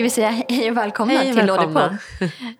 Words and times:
Ska 0.00 0.04
vi 0.04 0.10
säga 0.10 0.44
hej 0.48 0.70
och 0.70 0.76
välkomna 0.76 1.14
Hej 1.14 1.30
och 1.30 1.36
till. 1.36 1.46
Lådepodd? 1.46 1.96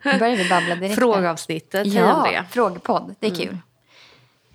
Nu 0.03 0.19
börjar 0.19 0.35
vi 0.35 0.49
babbla 0.49 0.75
direkt. 0.75 0.95
Frågeavsnittet. 0.95 1.87
Hej 1.87 1.95
Ja, 1.95 2.03
Andrea. 2.13 2.45
frågepodd. 2.51 3.15
Det 3.19 3.27
är 3.27 3.35
kul. 3.35 3.57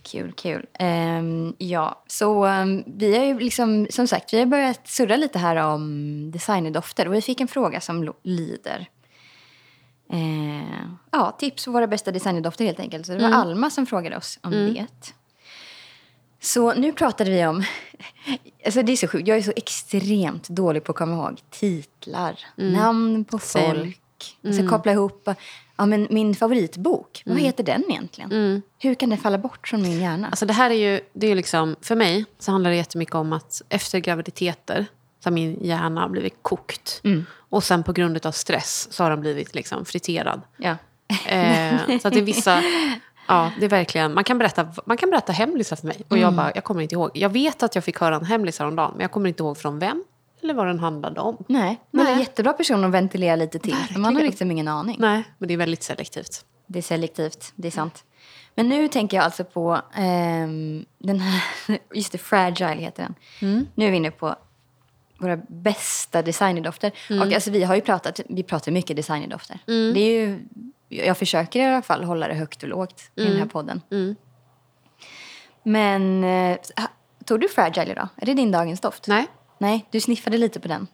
Kul, 0.02 0.32
kul. 0.32 0.66
Ehm, 0.78 1.54
ja, 1.58 2.04
så 2.06 2.44
ehm, 2.44 2.84
vi 2.86 3.16
har 3.16 3.24
ju 3.24 3.38
liksom, 3.38 3.86
som 3.90 4.06
sagt, 4.06 4.32
vi 4.32 4.38
har 4.38 4.46
börjat 4.46 4.88
surra 4.88 5.16
lite 5.16 5.38
här 5.38 5.56
om 5.56 6.30
designerdofter. 6.30 7.08
Och 7.08 7.14
vi 7.14 7.22
fick 7.22 7.40
en 7.40 7.48
fråga 7.48 7.80
som 7.80 8.14
lyder. 8.22 8.88
Eh, 10.12 10.88
ja, 11.10 11.36
tips 11.38 11.64
på 11.64 11.70
våra 11.70 11.86
bästa 11.86 12.10
designerdofter 12.10 12.64
helt 12.64 12.80
enkelt. 12.80 13.06
Så 13.06 13.12
det 13.12 13.18
var 13.18 13.30
Alma 13.30 13.70
som 13.70 13.86
frågade 13.86 14.16
oss 14.16 14.38
om 14.42 14.50
det. 14.50 14.86
Så 16.46 16.74
nu 16.74 16.92
pratade 16.92 17.30
vi 17.30 17.46
om... 17.46 17.64
Alltså 18.64 18.82
det 18.82 18.92
är 18.92 18.96
så 18.96 19.08
sjukt. 19.08 19.28
Jag 19.28 19.38
är 19.38 19.42
så 19.42 19.52
extremt 19.56 20.48
dålig 20.48 20.84
på 20.84 20.92
att 20.92 20.98
komma 20.98 21.14
ihåg 21.14 21.40
titlar, 21.50 22.38
namn 22.56 23.24
på 23.24 23.38
folk. 23.38 24.00
Jag 24.40 24.54
ska 24.54 24.68
koppla 24.68 24.92
ihop 24.92 25.28
ja, 25.76 25.86
men 25.86 26.06
min 26.10 26.34
favoritbok. 26.34 27.22
Vad 27.26 27.38
heter 27.38 27.64
den 27.64 27.84
egentligen? 27.90 28.62
Hur 28.78 28.94
kan 28.94 29.10
det 29.10 29.16
falla 29.16 29.38
bort 29.38 29.68
från 29.68 29.82
min 29.82 30.00
hjärna? 30.00 30.28
Alltså 30.28 30.46
det 30.46 30.52
här 30.52 30.70
är 30.70 30.74
ju, 30.74 31.00
det 31.12 31.26
är 31.26 31.34
liksom, 31.34 31.76
för 31.80 31.96
mig 31.96 32.24
så 32.38 32.52
handlar 32.52 32.70
det 32.70 32.76
jättemycket 32.76 33.14
om 33.14 33.32
att 33.32 33.62
efter 33.68 33.98
graviditeter 33.98 34.86
så 35.20 35.26
har 35.26 35.32
min 35.32 35.64
hjärna 35.64 36.08
blivit 36.08 36.34
kokt. 36.42 37.02
Och 37.48 37.64
sen 37.64 37.82
på 37.82 37.92
grund 37.92 38.26
av 38.26 38.32
stress 38.32 38.88
så 38.90 39.02
har 39.02 39.10
den 39.10 39.20
blivit 39.20 39.54
liksom 39.54 39.84
friterad. 39.84 40.42
ja. 40.56 40.76
Eh, 41.28 41.98
så 42.00 42.08
att 42.08 42.14
det 42.14 42.20
är 42.20 42.24
vissa... 42.24 42.62
Ja, 43.28 43.52
det 43.58 43.64
är 43.64 43.68
verkligen... 43.68 44.14
Man 44.14 44.24
kan 44.24 44.38
berätta, 44.38 44.68
man 44.84 44.96
kan 44.96 45.10
berätta 45.10 45.32
hemlisar 45.32 45.76
för 45.76 45.86
mig. 45.86 46.02
Och 46.08 46.18
jag 46.18 46.34
bara, 46.34 46.52
jag 46.54 46.64
kommer 46.64 46.82
inte 46.82 46.94
ihåg. 46.94 47.10
Jag 47.14 47.28
vet 47.28 47.62
att 47.62 47.74
jag 47.74 47.84
fick 47.84 48.00
höra 48.00 48.16
en 48.16 48.24
hemlis 48.24 48.58
häromdagen. 48.58 48.90
Men 48.92 49.00
jag 49.00 49.10
kommer 49.10 49.28
inte 49.28 49.42
ihåg 49.42 49.58
från 49.58 49.78
vem. 49.78 50.04
Eller 50.42 50.54
vad 50.54 50.66
den 50.66 50.78
handlade 50.78 51.20
om. 51.20 51.44
Nej, 51.48 51.80
men 51.90 52.04
det 52.04 52.10
är 52.10 52.12
en 52.12 52.18
Nej. 52.18 52.26
jättebra 52.26 52.52
person 52.52 52.84
att 52.84 52.90
ventilera 52.90 53.36
lite 53.36 53.58
till. 53.58 53.74
för 53.74 53.92
Man 53.94 54.04
har 54.04 54.10
Verkligen. 54.12 54.30
liksom 54.30 54.50
ingen 54.50 54.68
aning. 54.68 54.96
Nej, 54.98 55.22
men 55.38 55.48
det 55.48 55.54
är 55.54 55.58
väldigt 55.58 55.82
selektivt. 55.82 56.44
Det 56.66 56.78
är 56.78 56.82
selektivt, 56.82 57.52
det 57.56 57.68
är 57.68 57.72
sant. 57.72 58.04
Men 58.54 58.68
nu 58.68 58.88
tänker 58.88 59.16
jag 59.16 59.24
alltså 59.24 59.44
på 59.44 59.80
ehm, 59.94 60.84
den 60.98 61.20
här, 61.20 61.42
just 61.94 62.12
det, 62.12 62.18
Fragile 62.18 62.74
heter 62.80 63.08
den. 63.40 63.66
Nu 63.74 63.86
är 63.86 63.90
vi 63.90 63.96
inne 63.96 64.10
på 64.10 64.34
våra 65.18 65.36
bästa 65.48 66.22
designerdofter. 66.22 66.92
Och 67.10 67.32
alltså 67.32 67.50
vi 67.50 67.64
har 67.64 67.74
ju 67.74 67.80
pratat, 67.80 68.20
vi 68.28 68.42
pratar 68.42 68.72
mycket 68.72 68.96
designerdofter. 68.96 69.58
Det 69.66 70.00
är 70.00 70.20
ju, 70.20 70.46
jag 70.88 71.18
försöker 71.18 71.60
i 71.60 71.64
alla 71.64 71.82
fall 71.82 72.04
hålla 72.04 72.28
det 72.28 72.34
högt 72.34 72.62
och 72.62 72.68
lågt 72.68 73.10
i 73.14 73.24
den 73.24 73.36
här 73.36 73.46
podden. 73.46 73.82
Men 75.62 76.24
eh, 76.24 76.58
tog 77.24 77.40
du 77.40 77.48
Fragile 77.48 77.92
idag? 77.92 78.08
Är 78.16 78.26
det 78.26 78.34
din 78.34 78.50
dagens 78.50 78.80
doft? 78.80 79.06
Nej. 79.06 79.26
Nej, 79.58 79.86
du 79.90 80.00
sniffade 80.00 80.38
lite 80.38 80.60
på 80.60 80.68
den. 80.68 80.86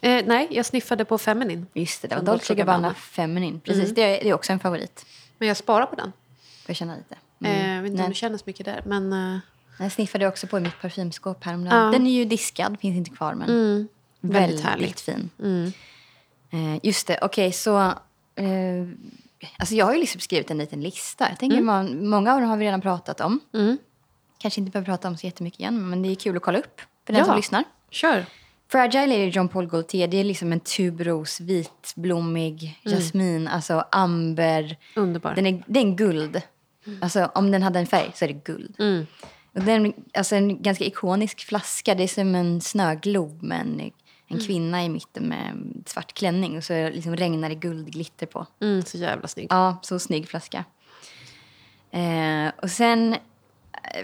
Eh, 0.00 0.24
nej, 0.26 0.48
jag 0.50 0.66
sniffade 0.66 1.04
på 1.04 1.18
Feminin. 1.18 1.66
Just 1.74 2.02
det, 2.02 2.08
det 2.08 2.14
var 2.14 2.22
Dolce 2.22 2.54
Gabbana. 2.54 2.94
Feminine. 2.94 3.60
Precis, 3.60 3.94
det, 3.94 4.02
är, 4.02 4.24
det 4.24 4.28
är 4.28 4.34
också 4.34 4.52
en 4.52 4.60
favorit. 4.60 5.06
Men 5.38 5.48
jag 5.48 5.56
sparar 5.56 5.86
på 5.86 5.96
den. 5.96 6.12
Får 6.36 6.70
jag 6.70 6.76
känna 6.76 6.96
lite. 6.96 7.16
Eh, 7.44 7.74
jag 7.74 7.82
vet 7.82 7.90
inte 7.90 8.02
om 8.02 8.08
det 8.08 8.14
kändes 8.14 8.46
mycket 8.46 8.66
där. 8.66 8.82
Men 8.86 9.12
eh, 9.12 9.38
Jag 9.78 9.92
sniffade 9.92 10.28
också 10.28 10.46
på 10.46 10.58
i 10.58 10.60
mitt 10.60 10.80
parfymskåp 10.80 11.44
häromdagen. 11.44 11.84
Ja. 11.84 11.90
Den 11.90 12.06
är 12.06 12.10
ju 12.10 12.24
diskad, 12.24 12.80
finns 12.80 12.96
inte 12.96 13.10
kvar 13.10 13.34
men 13.34 13.48
mm, 13.48 13.88
väldigt, 14.20 14.64
väldigt 14.64 15.00
fin. 15.00 15.30
Mm. 15.42 15.72
Eh, 16.50 16.80
just 16.82 17.06
det, 17.06 17.18
okej 17.22 17.52
så... 17.52 17.92
Alltså 19.58 19.74
jag 19.74 19.86
har 19.86 19.94
ju 19.94 20.00
liksom 20.00 20.20
skrivit 20.20 20.50
en 20.50 20.58
liten 20.58 20.80
lista. 20.80 21.28
Jag 21.28 21.38
tänker 21.38 21.60
man, 21.60 22.08
många 22.08 22.34
av 22.34 22.40
dem 22.40 22.50
har 22.50 22.56
vi 22.56 22.64
redan 22.64 22.80
pratat 22.80 23.20
om. 23.20 23.40
Mm. 23.54 23.78
Kanske 24.38 24.60
inte 24.60 24.72
behöver 24.72 24.86
prata 24.86 25.08
om 25.08 25.16
så 25.16 25.26
jättemycket 25.26 25.60
igen 25.60 25.90
men 25.90 26.02
det 26.02 26.08
är 26.08 26.14
kul 26.14 26.36
att 26.36 26.42
kolla 26.42 26.58
upp 26.58 26.80
för 27.06 27.12
den 27.12 27.20
Ja. 27.20 27.24
som 27.24 27.36
lyssnar. 27.36 27.64
Kör. 27.90 28.26
Fragile 28.68 29.14
är 29.14 29.26
John 29.26 29.48
Paul 29.48 29.66
Gaultier. 29.66 30.08
Det 30.08 30.16
är 30.16 30.24
liksom 30.24 30.52
en 30.52 30.60
tubros, 30.60 31.40
vitblommig, 31.40 32.80
jasmin, 32.84 33.48
alltså 33.48 33.84
amber. 33.92 34.76
Underbar. 34.96 35.34
Den 35.34 35.46
är, 35.46 35.62
det 35.66 35.78
är 35.80 35.84
en 35.84 35.96
guld. 35.96 36.42
Alltså 37.00 37.30
om 37.34 37.50
den 37.50 37.62
hade 37.62 37.78
en 37.78 37.86
färg 37.86 38.10
så 38.14 38.24
är 38.24 38.28
det 38.28 38.44
guld. 38.44 38.74
Mm. 38.78 39.06
Och 39.54 39.60
den, 39.62 39.92
alltså 40.14 40.36
en 40.36 40.62
ganska 40.62 40.84
ikonisk 40.84 41.44
flaska. 41.44 41.94
Det 41.94 42.02
är 42.02 42.08
som 42.08 42.34
en 42.34 42.60
snöglob 42.60 43.42
med 43.42 43.60
en, 43.60 43.90
en 44.28 44.36
Mm. 44.36 44.46
kvinna 44.46 44.84
i 44.84 44.88
mitten 44.88 45.28
med 45.28 45.72
svart 45.86 46.12
klänning. 46.12 46.56
Och 46.56 46.64
så 46.64 46.88
liksom 46.88 47.16
regnar 47.16 47.48
det 47.48 47.54
guldglitter 47.54 48.26
på. 48.26 48.46
Mm, 48.62 48.82
så 48.82 48.98
jävla 48.98 49.28
snygg. 49.28 49.46
Ja, 49.50 49.76
så 49.82 49.98
snygg 49.98 50.28
flaska. 50.28 50.64
Eh, 51.90 52.48
och 52.62 52.70
sen, 52.70 53.12
eh, 53.12 53.18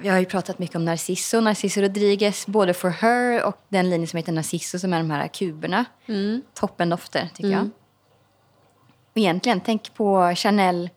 vi 0.02 0.08
har 0.08 0.18
ju 0.18 0.24
pratat 0.24 0.58
mycket 0.58 0.76
om 0.76 0.84
Narciso, 0.84 1.40
Narciso 1.40 1.80
Rodriguez, 1.80 2.46
både 2.46 2.74
For 2.74 2.88
Her 2.90 3.44
och 3.44 3.56
den 3.68 3.90
linjen 3.90 4.08
som 4.08 4.16
heter 4.16 4.32
Narciso 4.32 4.78
som 4.78 4.92
är 4.92 4.98
de 4.98 5.10
här 5.10 5.28
kuberna. 5.28 5.84
Mm. 6.06 6.42
Toppendofter 6.54 7.28
tycker 7.34 7.50
jag. 7.50 7.70
Och 9.10 9.18
egentligen, 9.18 9.60
tänk 9.60 9.94
på 9.94 10.32
Chanel 10.36 10.90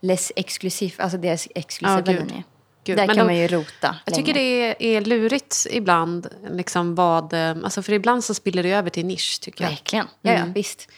Les 0.00 0.32
Exclusive, 0.36 0.94
alltså 1.02 1.18
deras 1.18 1.48
exklusiva 1.54 2.00
gud. 2.00 2.16
linje. 2.28 2.42
Gud, 2.84 2.96
Där 2.96 3.06
men 3.06 3.16
kan 3.16 3.26
de- 3.26 3.32
man 3.32 3.40
ju 3.40 3.46
rota 3.48 3.96
Jag 4.04 4.14
tycker 4.14 4.34
länge. 4.34 4.74
det 4.78 4.84
är, 4.86 4.96
är 4.96 5.00
lurigt 5.00 5.66
ibland. 5.70 6.28
Liksom 6.50 6.94
vad, 6.94 7.32
eh, 7.32 7.50
alltså 7.50 7.82
för 7.82 7.92
ibland 7.92 8.24
så 8.24 8.34
spiller 8.34 8.62
det 8.62 8.70
över 8.72 8.90
till 8.90 9.06
nisch, 9.06 9.38
tycker 9.40 9.64
jag. 9.64 9.70
Verkligen, 9.70 10.06
ja, 10.22 10.32
ja 10.32 10.44
visst. 10.54 10.88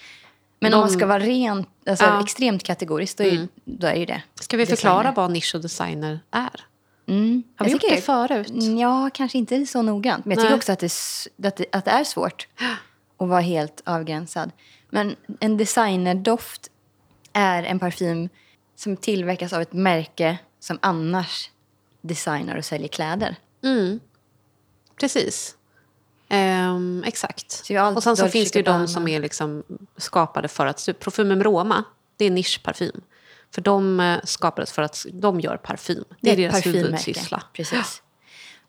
Men 0.61 0.67
Mm. 0.69 0.71
De- 0.71 0.77
om 0.77 0.81
man 0.81 0.99
ska 0.99 1.07
vara 1.07 1.19
rent, 1.19 1.69
alltså 1.87 2.05
Ja. 2.05 2.11
Mm. 2.11 2.25
extremt 2.25 2.63
kategoriskt, 2.63 3.19
då 3.19 3.25
är, 3.25 3.31
ju- 3.31 3.49
då 3.65 3.87
är 3.87 3.95
ju 3.95 4.05
det 4.05 4.23
Ska 4.41 4.57
vi 4.57 4.63
designer. 4.65 4.77
förklara 4.77 5.13
vad 5.17 5.31
nisch 5.31 5.55
och 5.55 5.61
designer 5.61 6.21
är? 6.31 6.61
Mm. 7.09 7.43
Har 7.57 7.65
vi 7.65 7.71
Jag 7.71 7.73
gjort 7.73 7.81
tycker 7.83 7.97
det 7.97 8.03
förut? 8.03 8.53
Ja, 8.81 9.11
kanske 9.15 9.39
inte 9.39 9.67
så 9.67 9.83
noggrant. 9.83 10.25
Men 10.25 10.31
jag 10.31 10.39
tycker 10.41 10.51
Nej. 10.51 10.57
också 10.59 10.73
att 10.73 10.79
det, 10.79 10.93
att, 11.49 11.57
det, 11.57 11.65
att 11.73 11.85
det 11.85 11.91
är 11.91 12.05
svårt 12.05 12.49
att 13.19 13.29
vara 13.29 13.41
helt 13.41 13.83
avgränsad. 13.85 14.51
Men 14.91 15.17
en 15.41 15.57
designerdoft 15.57 16.69
är 17.33 17.63
en 17.63 17.79
parfym 17.79 18.29
som 18.77 18.97
tillverkas 18.97 19.53
av 19.53 19.63
ett 19.63 19.73
märke 19.73 20.39
som 20.61 20.79
annars 20.83 21.51
designar 22.03 22.57
och 22.57 22.65
säljer 22.65 22.89
kläder. 22.89 23.37
Mm. 23.65 24.01
Precis. 25.01 25.57
Ehm, 26.29 27.05
exakt. 27.07 27.63
Och 27.97 28.03
sen 28.03 28.17
så 28.17 28.29
finns 28.29 28.51
det 28.51 28.59
ju 28.59 28.63
de 28.63 28.89
som 28.89 29.09
är 29.09 29.21
liksom 29.21 29.63
skapade 29.97 30.49
för 30.49 30.67
att... 30.67 30.89
Parfymen 30.99 31.43
Roma, 31.43 31.85
det 32.17 32.25
är 32.25 32.31
nischparfym. 32.31 33.01
För 33.55 33.63
de 33.63 34.01
eh, 34.01 34.19
skapades 34.25 34.73
för 34.73 34.83
att 34.83 35.07
de 35.13 35.41
gör 35.41 35.57
parfym. 35.57 36.05
Det 36.21 36.29
är, 36.29 36.33
ett 36.33 36.39
deras 36.39 36.53
parfymmärke. 36.53 36.87
huvudsyssla. 36.87 37.43
Precis. 37.53 38.03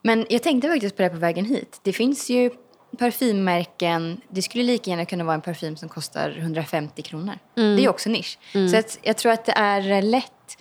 Men 0.01 0.25
jag 0.29 0.43
tänkte 0.43 0.67
faktiskt 0.67 0.95
på 0.95 1.01
det 1.01 1.09
på 1.09 1.17
vägen 1.17 1.45
hit. 1.45 1.79
Det 1.83 1.93
finns 1.93 2.29
ju 2.29 2.51
parfymmärken. 2.99 4.21
Det 4.29 4.41
skulle 4.41 4.63
lika 4.63 4.89
gärna 4.89 5.05
kunna 5.05 5.23
vara 5.23 5.35
en 5.35 5.41
parfym 5.41 5.77
som 5.77 5.89
kostar 5.89 6.37
150 6.37 7.01
kronor. 7.01 7.39
Mm. 7.57 7.75
Det 7.75 7.85
är 7.85 7.89
också 7.89 8.09
nisch. 8.09 8.37
Så 8.71 8.77
att, 8.77 8.99
jag 9.01 9.17
tror 9.17 9.31
att 9.31 9.45
det 9.45 9.51
är 9.51 10.01
lätt 10.01 10.57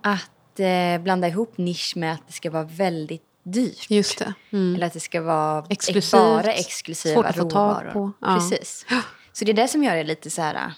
att 0.00 0.30
eh, 0.60 0.98
blanda 0.98 1.28
ihop 1.28 1.58
nisch 1.58 1.92
med 1.96 2.12
att 2.12 2.26
det 2.26 2.32
ska 2.32 2.50
vara 2.50 2.62
väldigt 2.64 3.22
dyrt. 3.42 3.90
Just 3.90 4.18
det. 4.18 4.34
Mm. 4.52 4.74
Eller 4.74 4.86
att 4.86 4.92
det 4.92 5.00
ska 5.00 5.20
vara 5.20 5.66
Exklusivt. 5.70 6.12
bara 6.12 6.52
exklusiva 6.52 7.14
Svårt 7.14 7.26
att 7.26 7.36
få 7.36 7.50
tag 7.50 7.92
på. 7.92 8.12
Ja. 8.20 8.34
Precis. 8.34 8.86
Så 9.32 9.44
det 9.44 9.52
är 9.52 9.54
det 9.56 9.68
som 9.68 9.84
gör 9.84 9.96
det 9.96 10.04
lite 10.04 10.30
så 10.30 10.42
här 10.42 10.72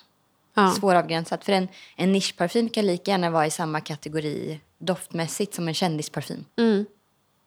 Ja. 0.55 0.71
svåravgränsat. 0.71 1.45
För 1.45 1.53
en, 1.53 1.69
en 1.97 2.13
nischparfym 2.13 2.69
kan 2.69 2.87
lika 2.87 3.11
gärna 3.11 3.31
vara 3.31 3.47
i 3.47 3.51
samma 3.51 3.81
kategori 3.81 4.61
doftmässigt 4.79 5.55
som 5.55 5.69
en 5.69 5.75
kändisparfym. 5.75 6.45
Mm. 6.59 6.87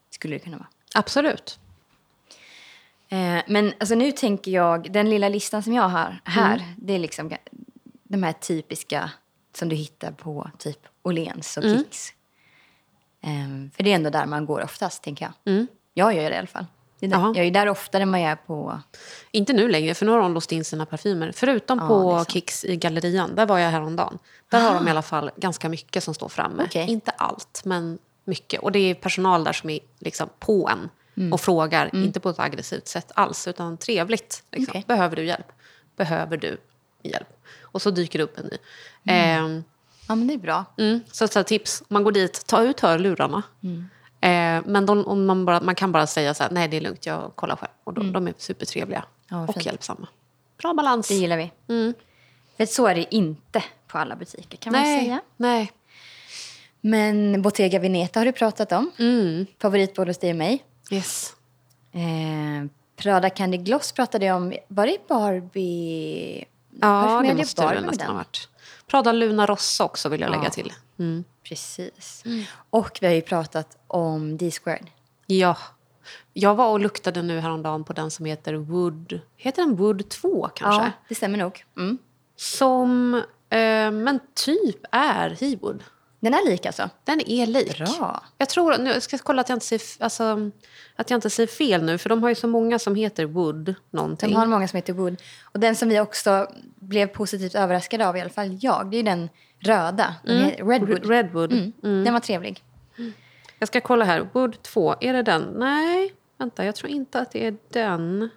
Skulle 0.09 0.35
det 0.35 0.39
kunna 0.39 0.57
vara. 0.57 0.67
Absolut. 0.93 1.59
Eh, 3.09 3.37
men 3.47 3.73
alltså 3.79 3.95
nu 3.95 4.11
tänker 4.11 4.51
jag, 4.51 4.91
den 4.93 5.09
lilla 5.09 5.29
listan 5.29 5.63
som 5.63 5.73
jag 5.73 5.89
har 5.89 6.19
här, 6.25 6.55
Mm. 6.55 6.67
det 6.77 6.93
är 6.93 6.99
liksom 6.99 7.31
de 8.03 8.23
här 8.23 8.33
typiska 8.33 9.11
som 9.53 9.69
du 9.69 9.75
hittar 9.75 10.11
på 10.11 10.49
typ 10.57 10.79
Åhléns 11.03 11.57
och 11.57 11.63
Mm. 11.63 11.77
Kicks. 13.21 13.27
Eh, 13.33 13.75
för 13.75 13.83
det 13.83 13.91
är 13.91 13.95
ändå 13.95 14.09
där 14.09 14.25
man 14.25 14.45
går 14.45 14.63
oftast, 14.63 15.03
tänker 15.03 15.25
jag. 15.25 15.53
Mm. 15.53 15.67
Jag 15.93 16.13
gör 16.15 16.29
det 16.29 16.35
i 16.35 16.37
alla 16.37 16.47
fall. 16.47 16.65
Är 17.01 17.07
där, 17.07 17.17
jag 17.19 17.47
är 17.47 17.51
där 17.51 17.69
oftare 17.69 18.03
än 18.03 18.13
jag 18.13 18.21
är 18.31 18.35
på... 18.35 18.79
Inte 19.31 19.53
nu 19.53 19.67
längre, 19.67 19.93
för 19.93 20.05
nu 20.05 20.11
har 20.11 20.19
de 20.19 20.33
låst 20.33 20.51
in 20.51 20.65
sina 20.65 20.85
parfymer. 20.85 21.31
Förutom 21.35 21.79
Ja, 21.79 21.87
på 21.87 22.17
sant. 22.17 22.31
Kicks 22.31 22.65
i 22.65 22.75
Gallerian, 22.75 23.35
där 23.35 23.45
var 23.45 23.57
jag 23.57 23.69
häromdagen. 23.69 24.19
Där 24.49 24.61
har 24.61 24.73
de 24.73 24.87
i 24.87 24.91
alla 24.91 25.01
fall 25.01 25.31
ganska 25.35 25.69
mycket 25.69 26.03
som 26.03 26.13
står 26.13 26.29
framme. 26.29 26.63
Okej. 26.65 26.89
Inte 26.89 27.11
allt, 27.11 27.61
men 27.65 27.97
mycket. 28.25 28.61
Och 28.61 28.71
det 28.71 28.79
är 28.79 28.95
personal 28.95 29.43
där 29.43 29.53
som 29.53 29.69
är 29.69 29.79
liksom 29.99 30.29
på 30.39 30.69
en 30.69 30.89
och 31.33 31.41
frågar, 31.41 31.95
inte 31.95 32.19
på 32.19 32.29
ett 32.29 32.39
aggressivt 32.39 32.87
sätt 32.87 33.11
alls, 33.15 33.47
utan 33.47 33.77
trevligt. 33.77 34.43
Liksom. 34.51 34.71
Okej. 34.71 34.83
Behöver 34.87 35.15
du 35.15 35.25
hjälp? 35.25 35.51
Behöver 35.95 36.37
du 36.37 36.57
hjälp? 37.03 37.27
Och 37.61 37.81
så 37.81 37.91
dyker 37.91 38.19
det 38.19 38.23
upp 38.23 38.37
en 38.37 38.45
ny. 38.45 38.57
Ehm, 39.05 39.63
Ja, 40.09 40.15
men 40.15 40.27
det 40.27 40.33
är 40.33 40.37
bra. 40.37 40.65
Mm. 40.77 40.99
Så, 41.11 41.27
så 41.27 41.39
här, 41.39 41.43
tips, 41.43 41.83
man 41.87 42.03
går 42.03 42.11
dit, 42.11 42.47
ta 42.47 42.63
ut 42.63 42.79
hörlurarna. 42.79 43.43
Eh, 44.21 44.61
men 44.65 44.85
de, 44.85 45.05
om 45.07 45.25
man, 45.25 45.45
bara, 45.45 45.61
man 45.61 45.75
kan 45.75 45.91
bara 45.91 46.07
säga 46.07 46.33
så 46.33 46.43
här, 46.43 46.51
nej 46.51 46.67
det 46.67 46.77
är 46.77 46.81
lugnt, 46.81 47.05
jag 47.05 47.31
kollar 47.35 47.55
själv. 47.55 47.71
Och 47.83 47.93
då, 47.93 48.01
de 48.03 48.27
är 48.27 48.33
supertrevliga 48.37 49.03
Ja, 49.29 49.43
och 49.47 49.53
fint. 49.53 49.65
hjälpsamma. 49.65 50.07
Bra 50.61 50.73
balans. 50.73 51.07
Det 51.07 51.13
gillar 51.13 51.37
vi. 51.37 51.51
Mm. 51.69 51.93
För 52.57 52.65
så 52.65 52.87
är 52.87 52.95
det 52.95 53.15
inte 53.15 53.63
på 53.87 53.97
alla 53.97 54.15
butiker, 54.15 54.57
kan 54.57 54.73
man 54.73 54.81
Nej, 54.81 55.01
säga. 55.03 55.21
nej. 55.37 55.71
Men 56.81 57.41
Bottega 57.41 57.79
Veneta 57.79 58.19
har 58.19 58.25
du 58.25 58.31
pratat 58.31 58.71
om. 58.71 58.91
Mm. 58.99 59.45
Favorit 59.61 59.95
både 59.95 60.09
hos 60.09 60.17
dig 60.17 60.29
och 60.29 60.35
mig. 60.35 60.63
Yes. 60.91 61.33
Eh, 61.91 62.69
Prada 62.95 63.29
Candy 63.29 63.57
Gloss 63.57 63.91
pratade 63.91 64.25
jag 64.25 64.35
om. 64.37 64.53
Var 64.67 64.87
det 64.87 65.07
Barbie... 65.07 66.45
Ja, 66.81 67.21
det 67.27 67.33
måste 67.35 67.73
det 67.73 67.81
nästan 67.81 68.07
ha 68.07 68.13
varit. 68.13 68.49
Prada 68.89 69.11
Luna 69.11 69.45
Rossa 69.45 69.83
också 69.85 70.09
vill 70.09 70.21
jag 70.21 70.31
lägga 70.31 70.43
Ja. 70.43 70.49
till. 70.49 70.73
Mm. 70.99 71.23
Precis. 71.43 72.23
Och 72.69 72.97
vi 73.01 73.07
har 73.07 73.13
ju 73.13 73.21
pratat 73.21 73.77
om 73.87 74.37
D-squared. 74.37 74.87
Ja. 75.25 75.57
Jag 76.33 76.55
var 76.55 76.71
och 76.71 76.79
luktade 76.79 77.21
nu 77.21 77.39
häromdagen 77.39 77.83
på 77.83 77.93
den 77.93 78.11
som 78.11 78.25
heter 78.25 78.53
Wood... 78.53 79.19
Heter 79.35 79.61
den 79.61 79.75
Wood 79.75 80.09
2 80.09 80.49
kanske? 80.55 80.81
Ja, 80.83 80.91
det 81.07 81.15
stämmer 81.15 81.37
nog. 81.37 81.65
Mm. 81.77 81.97
Som, 82.35 83.13
eh, 83.49 83.91
men 83.91 84.19
typ 84.33 84.77
är 84.91 85.29
Hewood. 85.29 85.83
Den 86.19 86.33
är 86.33 86.49
lik 86.49 86.65
alltså? 86.65 86.89
Den 87.03 87.29
är 87.29 87.45
lik. 87.45 87.77
Bra. 87.77 88.23
Jag 88.37 88.49
tror, 88.49 88.77
nu 88.77 88.89
jag 88.89 89.03
ska 89.03 89.17
kolla 89.17 89.41
att 89.41 89.49
jag, 89.49 89.55
inte 89.55 89.65
säger, 89.65 90.03
alltså, 90.03 90.51
att 90.95 91.09
jag 91.09 91.17
inte 91.17 91.29
säger 91.29 91.47
fel 91.47 91.83
nu, 91.83 91.97
för 91.97 92.09
de 92.09 92.23
har 92.23 92.29
ju 92.29 92.35
så 92.35 92.47
många 92.47 92.79
som 92.79 92.95
heter 92.95 93.25
Wood 93.25 93.75
någonting. 93.89 94.29
De 94.29 94.35
har 94.35 94.45
många 94.45 94.67
som 94.67 94.77
heter 94.77 94.93
Wood. 94.93 95.21
Och 95.43 95.59
den 95.59 95.75
som 95.75 95.89
vi 95.89 95.99
också 95.99 96.47
blev 96.75 97.07
positivt 97.07 97.55
överraskade 97.55 98.07
av, 98.07 98.17
i 98.17 98.21
alla 98.21 98.29
fall 98.29 98.57
jag, 98.61 98.91
det 98.91 98.97
är 98.97 99.03
den 99.03 99.29
röda. 99.59 100.15
Den 100.23 100.37
heter 100.45 100.65
Redwood. 100.65 100.99
Re- 100.99 101.09
Redwood. 101.09 101.51
Mm. 101.51 102.03
Den 102.03 102.13
var 102.13 102.19
trevlig. 102.19 102.63
Jag 103.59 103.67
ska 103.67 103.81
kolla 103.81 104.05
här. 104.05 104.27
Wood 104.33 104.61
2, 104.61 104.95
är 105.01 105.13
det 105.13 105.23
den? 105.23 105.41
Nej, 105.55 106.13
vänta, 106.37 106.65
jag 106.65 106.75
tror 106.75 106.91
inte 106.91 107.19
att 107.19 107.31
det 107.31 107.45
är 107.45 107.57
den. 107.69 108.29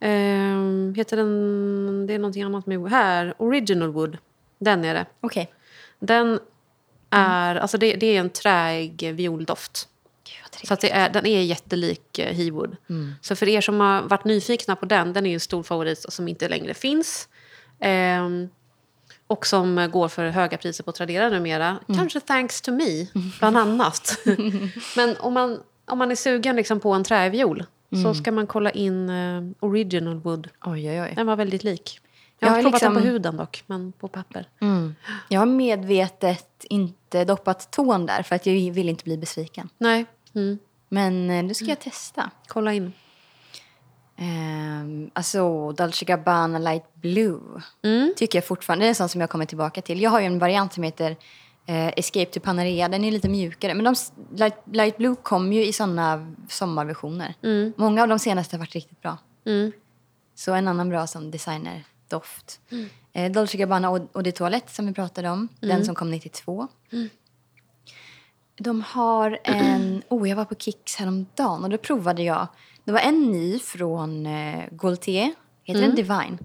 Ehm, 0.00 0.94
heter 0.96 1.16
den... 1.16 2.06
Det 2.06 2.14
är 2.14 2.18
någonting 2.18 2.42
annat 2.42 2.66
med... 2.66 2.90
Här, 2.90 3.34
Original 3.38 3.92
Wood. 3.92 4.18
Den 4.58 4.84
är 4.84 4.94
det. 4.94 5.06
Okej. 5.20 5.54
Den 5.98 6.38
är... 7.14 7.56
Alltså 7.56 7.78
det, 7.78 7.94
det 7.94 8.06
är 8.06 8.20
en 8.20 8.30
träig 8.30 9.12
violdoft. 9.14 9.88
Gud. 10.24 10.68
Så 10.68 10.86
är, 10.86 11.08
den 11.08 11.26
är 11.26 11.42
jättelik 11.42 12.18
eh, 12.18 12.34
Hewood. 12.34 12.76
Mm. 12.90 13.14
Så 13.20 13.36
för 13.36 13.48
er 13.48 13.60
som 13.60 13.80
har 13.80 14.02
varit 14.02 14.24
nyfikna 14.24 14.76
på 14.76 14.86
den, 14.86 15.12
den 15.12 15.26
är 15.26 15.34
en 15.34 15.40
stor 15.40 15.62
favorit 15.62 16.04
som 16.08 16.28
inte 16.28 16.48
längre 16.48 16.74
finns. 16.74 17.28
Ehm, 17.80 18.48
och 19.26 19.46
som 19.46 19.78
eh, 19.78 19.86
går 19.86 20.08
för 20.08 20.28
höga 20.28 20.56
priser 20.56 20.84
på 20.84 20.92
Tradera 20.92 21.28
numera. 21.28 21.66
Mm. 21.66 21.98
Kanske 21.98 22.20
thanks 22.20 22.60
to 22.60 22.72
me, 22.72 23.06
bland 23.38 23.58
annat. 23.58 24.18
Men 24.96 25.16
om 25.16 25.34
man, 25.34 25.60
om 25.86 25.98
man 25.98 26.10
är 26.10 26.16
sugen 26.16 26.56
liksom 26.56 26.80
på 26.80 26.92
en 26.92 27.04
träviol 27.04 27.64
Mm. 27.94 28.04
så 28.04 28.14
ska 28.14 28.32
man 28.32 28.46
kolla 28.46 28.70
in 28.70 29.10
eh, 29.10 29.42
Original 29.60 30.14
Wood. 30.20 30.48
Oj, 30.64 30.90
oj, 30.90 31.02
oj. 31.02 31.12
Den 31.16 31.26
var 31.26 31.36
väldigt 31.36 31.64
lik. 31.64 32.00
Jag 32.44 32.50
Jag 32.50 32.52
har 32.52 32.58
inte 32.58 32.70
provat 32.70 32.80
den 32.80 32.92
på 32.92 32.98
liksom- 32.98 33.12
huden 33.12 33.36
dock, 33.36 33.62
men 33.66 33.92
på 33.92 34.08
papper. 34.08 34.48
Mm. 34.60 34.94
Jag 35.28 35.40
har 35.40 35.46
medvetet 35.46 36.64
inte 36.64 37.24
doppat 37.24 37.70
tån 37.70 38.06
där 38.06 38.22
för 38.22 38.36
att 38.36 38.46
jag 38.46 38.72
vill 38.72 38.88
inte 38.88 39.04
bli 39.04 39.16
besviken. 39.16 39.68
Nej, 39.78 40.06
mm. 40.34 40.58
Men 40.88 41.30
eh, 41.30 41.44
nu 41.44 41.54
ska 41.54 41.64
jag 41.64 41.80
testa. 41.80 42.30
kolla 42.46 42.72
in. 42.72 42.92
Um, 44.18 45.10
alltså, 45.12 45.72
Dolce 45.72 46.04
Gabbana 46.04 46.58
Light 46.58 46.94
Blue 46.94 47.40
Mm. 47.82 48.12
tycker 48.16 48.38
jag 48.38 48.46
fortfarande 48.46 48.84
det 48.84 48.86
är 48.86 48.88
en 48.88 48.94
sån 48.94 49.08
som 49.08 49.20
jag 49.20 49.30
kommer 49.30 49.46
tillbaka 49.46 49.82
till. 49.82 50.02
Jag 50.02 50.10
har 50.10 50.20
ju 50.20 50.26
en 50.26 50.38
variant 50.38 50.72
som 50.72 50.82
heter 50.82 51.16
eh, 51.66 51.88
Escape 51.88 52.26
to 52.30 52.40
Panarea. 52.40 52.88
Den 52.88 53.04
är 53.04 53.10
lite 53.12 53.28
mjukare. 53.28 53.74
Men 53.74 53.84
de, 53.84 53.94
Light, 54.36 54.54
Light 54.72 54.96
Blue 54.96 55.16
kom 55.22 55.52
ju 55.52 55.64
i 55.64 55.72
såna 55.72 56.34
sommarversioner. 56.48 57.34
Många 57.76 58.02
av 58.02 58.08
de 58.08 58.18
senaste 58.18 58.56
har 58.56 58.58
varit 58.58 58.74
riktigt 58.74 59.02
bra. 59.02 59.18
Mm. 59.46 59.72
Så 60.34 60.52
en 60.54 60.68
annan 60.68 60.88
bra 60.88 61.06
som 61.06 61.30
designerdoft. 62.08 62.60
Eh, 63.12 63.32
Dolce 63.32 63.56
Gabbana 63.58 63.88
Eau 63.88 64.22
de 64.22 64.32
Toilette 64.32 64.72
som 64.72 64.86
vi 64.86 64.92
pratade 64.92 65.30
om. 65.30 65.48
Den 65.60 65.84
som 65.84 65.94
kom 65.94 66.10
92. 66.10 66.68
De 68.58 68.80
har 68.82 69.38
en... 69.44 70.02
Oh, 70.08 70.28
jag 70.28 70.36
var 70.36 70.44
på 70.44 70.54
Kicks 70.54 70.96
häromdagen 70.96 71.64
och 71.64 71.70
då 71.70 71.78
provade 71.78 72.22
jag. 72.22 72.46
Det 72.84 72.92
var 72.92 73.00
en 73.00 73.22
ny 73.32 73.58
från 73.58 74.26
eh, 74.26 74.64
Gaultier. 74.70 75.34
Heter 75.64 75.80
den 75.80 75.94
Divine? 75.94 76.38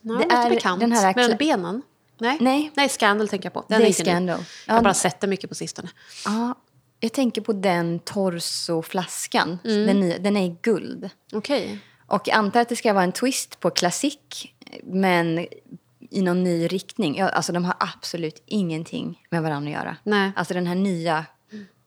Ja, 0.00 0.14
Det 0.14 0.24
är 0.34 0.46
är 0.46 0.50
bekant. 0.50 0.80
den 0.80 0.92
här 0.92 1.14
Med 1.28 1.38
benen? 1.38 1.82
Nej. 2.18 2.38
Nej. 2.40 2.70
Nej, 2.74 2.88
Scandal 2.88 3.28
tänker 3.28 3.46
jag 3.46 3.52
på. 3.52 3.64
Den 3.68 3.80
Det 3.80 3.86
är 3.86 3.88
inte 3.88 4.02
ny. 4.02 4.10
Scandal. 4.10 4.40
Jag 4.66 4.74
har 4.74 4.82
bara 4.82 4.94
sett 4.94 5.20
det 5.20 5.26
mycket 5.26 5.50
på 5.50 5.54
sistone. 5.54 5.88
Ja, 6.24 6.54
jag 7.00 7.12
tänker 7.12 7.40
på 7.40 7.52
den 7.52 7.98
torsoflaskan. 7.98 9.58
Mm. 9.64 9.86
Den, 9.86 10.22
den 10.22 10.36
är 10.36 10.46
i 10.46 10.56
guld. 10.62 11.10
Okej. 11.32 11.78
Och 12.06 12.28
jag 12.28 12.36
antar 12.36 12.60
att 12.60 12.68
det 12.68 12.76
ska 12.76 12.92
vara 12.92 13.04
en 13.04 13.12
twist 13.12 13.60
på 13.60 13.70
klassik, 13.70 14.55
men 14.84 15.46
i 16.10 16.22
någon 16.22 16.44
ny 16.44 16.66
riktning. 16.66 17.16
Ja, 17.16 17.28
alltså 17.28 17.52
de 17.52 17.64
har 17.64 17.74
absolut 17.78 18.42
ingenting 18.46 19.26
med 19.30 19.42
varandra 19.42 19.70
att 19.70 19.84
göra. 19.84 19.96
Nej. 20.04 20.32
Alltså 20.36 20.54
den 20.54 20.66
här 20.66 20.74
nya 20.74 21.26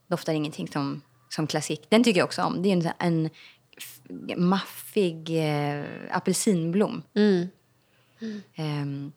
doftar 0.07 0.33
ingenting 0.33 0.67
som, 0.67 1.01
som 1.29 1.47
klassik. 1.47 1.85
Den 1.89 2.03
tycker 2.03 2.19
jag 2.19 2.25
också 2.25 2.41
om. 2.41 2.61
Det 2.61 2.71
är 2.71 2.93
en, 2.99 3.29
en 4.27 4.49
maffig 4.49 5.29
eh, 5.29 5.83
apelsinblom. 6.11 7.03
Mm. 7.15 7.47
Ehm, 8.55 9.11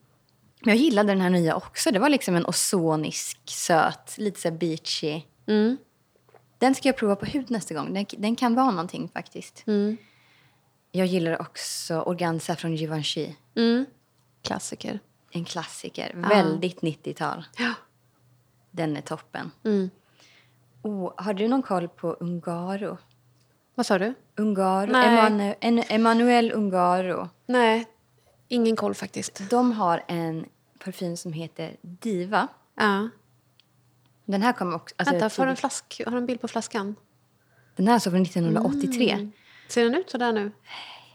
men 0.64 0.74
jag 0.74 0.76
gillade 0.76 1.12
den 1.12 1.20
här 1.20 1.30
nya 1.30 1.56
också. 1.56 1.90
Det 1.90 1.98
var 1.98 2.08
liksom 2.08 2.34
en 2.34 2.46
ozonisk, 2.46 3.38
söt, 3.44 4.18
lite 4.18 4.40
så 4.40 4.50
beachy. 4.50 5.22
Mm. 5.46 5.76
Den 6.58 6.74
ska 6.74 6.88
jag 6.88 6.96
prova 6.96 7.16
på 7.16 7.26
hud 7.26 7.50
nästa 7.50 7.74
gång. 7.74 7.94
Den, 7.94 8.06
den 8.18 8.36
kan 8.36 8.54
vara 8.54 8.70
någonting 8.70 9.08
faktiskt. 9.08 9.64
Mm. 9.66 9.96
Jag 10.94 11.06
gillar 11.06 11.40
också 11.40 12.00
Organza 12.00 12.56
från 12.56 12.76
Givenchy. 12.76 13.34
Mm. 13.56 13.86
Klassiker. 14.42 15.00
En 15.30 15.44
klassiker. 15.44 16.12
Väldigt 16.14 16.80
90-tal. 16.80 17.44
Ja. 17.56 17.72
Den 18.70 18.96
är 18.96 19.00
toppen. 19.00 19.50
Mm. 19.64 19.90
Oh, 20.82 21.12
har 21.16 21.34
du 21.34 21.48
någon 21.48 21.62
koll 21.62 21.88
på 21.88 22.12
Ungaro? 22.12 22.98
Vad 23.74 23.86
sa 23.86 23.98
du? 23.98 24.14
Ungaro? 24.36 24.92
Nej. 24.92 25.08
Emanu- 25.08 25.54
en, 25.60 25.78
Emanuel 25.88 26.52
Ungaro. 26.52 27.28
Nej, 27.46 27.86
ingen 28.48 28.76
koll 28.76 28.94
faktiskt. 28.94 29.50
De 29.50 29.72
har 29.72 30.04
en 30.08 30.46
parfym 30.78 31.16
som 31.16 31.32
heter 31.32 31.76
Diva. 31.82 32.48
Ja. 32.74 33.08
Den 34.24 34.42
här 34.42 34.52
kommer 34.52 34.76
också... 34.76 34.94
Alltså, 34.98 35.14
Vänta, 35.14 35.40
har 35.40 35.46
du 35.46 35.50
en, 35.50 35.56
flask, 35.56 36.02
har 36.06 36.16
en 36.16 36.26
bild 36.26 36.40
på 36.40 36.48
flaskan? 36.48 36.96
Den 37.76 37.86
här 37.86 37.92
är 37.92 37.94
alltså 37.94 38.10
från 38.10 38.22
1983. 38.22 39.30
Ser 39.72 39.84
den 39.84 39.94
ut 39.94 40.10
så 40.10 40.18
där 40.18 40.32
nu? 40.32 40.50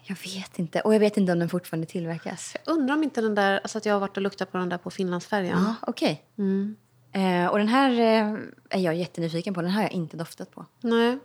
Jag 0.03 0.17
vet 0.23 0.59
inte. 0.59 0.81
Och 0.81 0.95
jag 0.95 0.99
vet 0.99 1.17
inte 1.17 1.31
om 1.31 1.39
den 1.39 1.49
fortfarande 1.49 1.87
tillverkas. 1.87 2.55
Jag 2.65 2.73
undrar 2.73 2.95
om 2.95 3.03
inte 3.03 3.21
den 3.21 3.35
där, 3.35 3.59
alltså 3.59 3.77
att 3.77 3.85
jag 3.85 3.93
har 3.93 3.99
varit 3.99 4.17
och 4.17 4.23
luktat 4.23 4.51
på 4.51 4.57
den 4.57 4.69
där 4.69 4.77
på 4.77 4.91
Finlandsfärjan. 4.91 5.63
Ja, 5.63 5.75
okej. 5.81 6.23
Mm. 6.37 6.75
Eh, 7.11 7.47
och 7.47 7.57
den 7.57 7.67
här 7.67 7.91
eh, 7.91 8.39
är 8.69 8.79
jag 8.79 8.95
jättenyfiken 8.95 9.53
på. 9.53 9.61
Den 9.61 9.71
har 9.71 9.81
jag 9.81 9.91
inte 9.91 10.17
doftat 10.17 10.51
på. 10.51 10.65
Nej. 10.81 11.17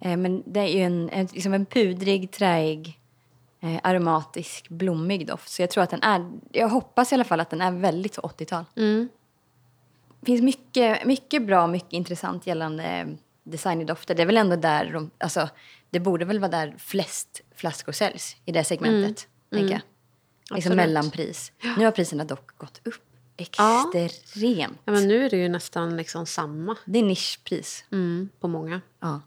Eh, 0.00 0.16
men 0.16 0.42
det 0.46 0.60
är 0.60 0.66
ju 0.66 0.80
en, 0.80 1.10
en, 1.10 1.28
liksom 1.32 1.54
en 1.54 1.66
pudrig, 1.66 2.30
träig, 2.30 3.00
eh, 3.60 3.80
aromatisk, 3.82 4.68
blommig 4.68 5.26
doft. 5.26 5.48
Så 5.48 5.62
jag 5.62 5.70
tror 5.70 5.84
att 5.84 5.90
den 5.90 6.02
är... 6.02 6.30
Jag 6.52 6.68
hoppas 6.68 7.12
i 7.12 7.14
alla 7.14 7.24
fall 7.24 7.40
att 7.40 7.50
den 7.50 7.60
är 7.60 7.70
väldigt 7.70 8.14
så 8.14 8.20
80-tal. 8.20 8.64
Mm. 8.76 9.08
Det 10.20 10.26
finns 10.26 10.42
mycket, 10.42 11.04
mycket 11.04 11.46
bra, 11.46 11.66
mycket 11.66 11.92
intressant 11.92 12.46
gällande 12.46 12.84
eh, 12.84 13.06
designerdofter. 13.42 14.14
Det 14.14 14.22
är 14.22 14.26
väl 14.26 14.36
ändå 14.36 14.56
där 14.56 14.92
de... 14.92 15.10
Alltså, 15.18 15.48
det 15.90 16.00
borde 16.00 16.24
väl 16.24 16.38
vara 16.38 16.50
där 16.50 16.74
flest 16.78 17.40
flaskor 17.54 17.92
säljs 17.92 18.36
i 18.44 18.52
det 18.52 18.64
segmentet, 18.64 19.28
tänker 19.52 19.72
jag. 19.72 19.80
Liksom 20.56 20.76
mellanpris. 20.76 21.52
Nu 21.78 21.84
har 21.84 21.92
priserna 21.92 22.24
dock 22.24 22.58
gått 22.58 22.80
upp 22.84 23.02
Ja. 23.58 23.92
extremt. 23.94 24.78
Ja, 24.84 24.92
men 24.92 25.08
nu 25.08 25.24
är 25.24 25.30
det 25.30 25.36
ju 25.36 25.48
nästan 25.48 25.96
liksom 25.96 26.26
samma 26.26 26.76
Det 26.84 26.98
är 26.98 27.02
nischpris. 27.02 27.84
mm, 27.92 28.28
på 28.40 28.48
många. 28.48 28.80
Ja. 29.00 29.20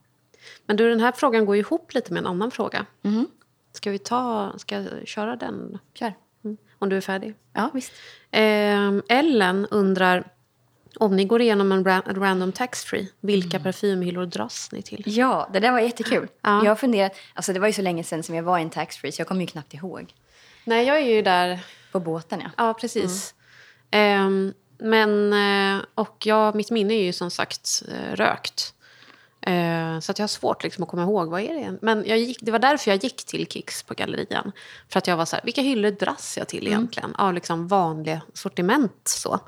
Men 0.65 0.75
du, 0.77 0.89
den 0.89 1.00
här 1.00 1.12
frågan 1.12 1.46
går 1.46 1.55
ihop 1.55 1.93
lite 1.93 2.13
med 2.13 2.20
en 2.22 2.27
annan 2.27 2.51
fråga. 2.51 2.86
Mhm. 3.01 3.27
Ska 3.72 3.91
vi 3.91 4.00
ta, 4.00 4.53
ska 4.58 4.82
jag 4.82 5.08
köra 5.08 5.36
den? 5.36 5.77
Kör. 5.93 6.13
Mm. 6.43 6.58
Om 6.79 6.89
du 6.89 6.98
är 6.98 7.01
färdig. 7.01 7.36
Ja, 7.53 7.70
visst. 7.74 7.91
Ehm, 8.32 9.01
Ellen 9.10 9.65
undrar 9.72 10.33
om 11.00 11.15
ni 11.15 11.25
går 11.25 11.41
igenom 11.41 11.71
en 11.71 11.85
ra- 11.85 12.19
random 12.19 12.51
tax-free, 12.51 13.07
vilka 13.19 13.59
parfymhyllor 13.59 14.25
dras 14.25 14.69
ni 14.71 14.81
till? 14.81 15.03
Ja, 15.05 15.50
det 15.53 15.59
där 15.59 15.71
var 15.71 15.79
jättekul. 15.79 16.27
Ja. 16.41 16.63
Jag 16.63 16.71
har 16.71 16.75
funderat, 16.75 17.12
alltså 17.33 17.53
det 17.53 17.59
var 17.59 17.67
ju 17.67 17.73
så 17.73 17.81
länge 17.81 18.03
sedan 18.03 18.23
som 18.23 18.35
jag 18.35 18.43
var 18.43 18.59
i 18.59 18.62
en 18.62 18.69
taxfree 18.69 19.12
så 19.12 19.21
jag 19.21 19.27
kommer 19.27 19.41
ju 19.41 19.47
knappt 19.47 19.73
ihåg. 19.73 20.13
Nej, 20.65 20.85
jag 20.88 20.97
är 20.97 21.01
ju 21.15 21.21
där 21.21 21.59
På 21.91 22.00
båten 22.00 22.41
ja. 22.41 22.50
Ja, 22.57 22.73
precis. 22.73 23.33
Ehm, 23.91 24.53
men, 24.77 25.33
eh, 25.33 25.83
och 25.95 26.25
jag, 26.25 26.55
mitt 26.55 26.71
minne 26.71 26.93
är 26.93 27.03
ju 27.03 27.13
som 27.13 27.31
sagt 27.31 27.83
eh, 27.91 28.15
rökt. 28.15 28.73
Eh, 29.41 30.00
så 30.00 30.12
att 30.12 30.19
jag 30.19 30.23
har 30.23 30.27
svårt 30.27 30.63
liksom 30.63 30.83
att 30.83 30.89
komma 30.89 31.03
ihåg 31.03 31.29
vad 31.29 31.41
är 31.41 31.53
det? 31.53 31.77
Men 31.81 32.03
jag 32.07 32.17
gick, 32.17 32.38
det 32.41 32.51
var 32.51 32.59
därför 32.59 32.91
jag 32.91 33.03
gick 33.03 33.25
till 33.25 33.47
Kicks 33.47 33.83
på 33.83 33.93
gallerian. 33.93 34.51
För 34.89 34.97
att 34.97 35.07
jag 35.07 35.17
var 35.17 35.25
så 35.25 35.35
här, 35.35 35.43
vilka 35.45 35.62
hyllor 35.62 35.91
dras 35.91 36.38
jag 36.38 36.47
till 36.47 36.67
egentligen? 36.67 37.15
Av 37.15 37.33
liksom 37.33 37.67
vanliga 37.67 38.21
sortiment 38.33 39.01
så. 39.03 39.39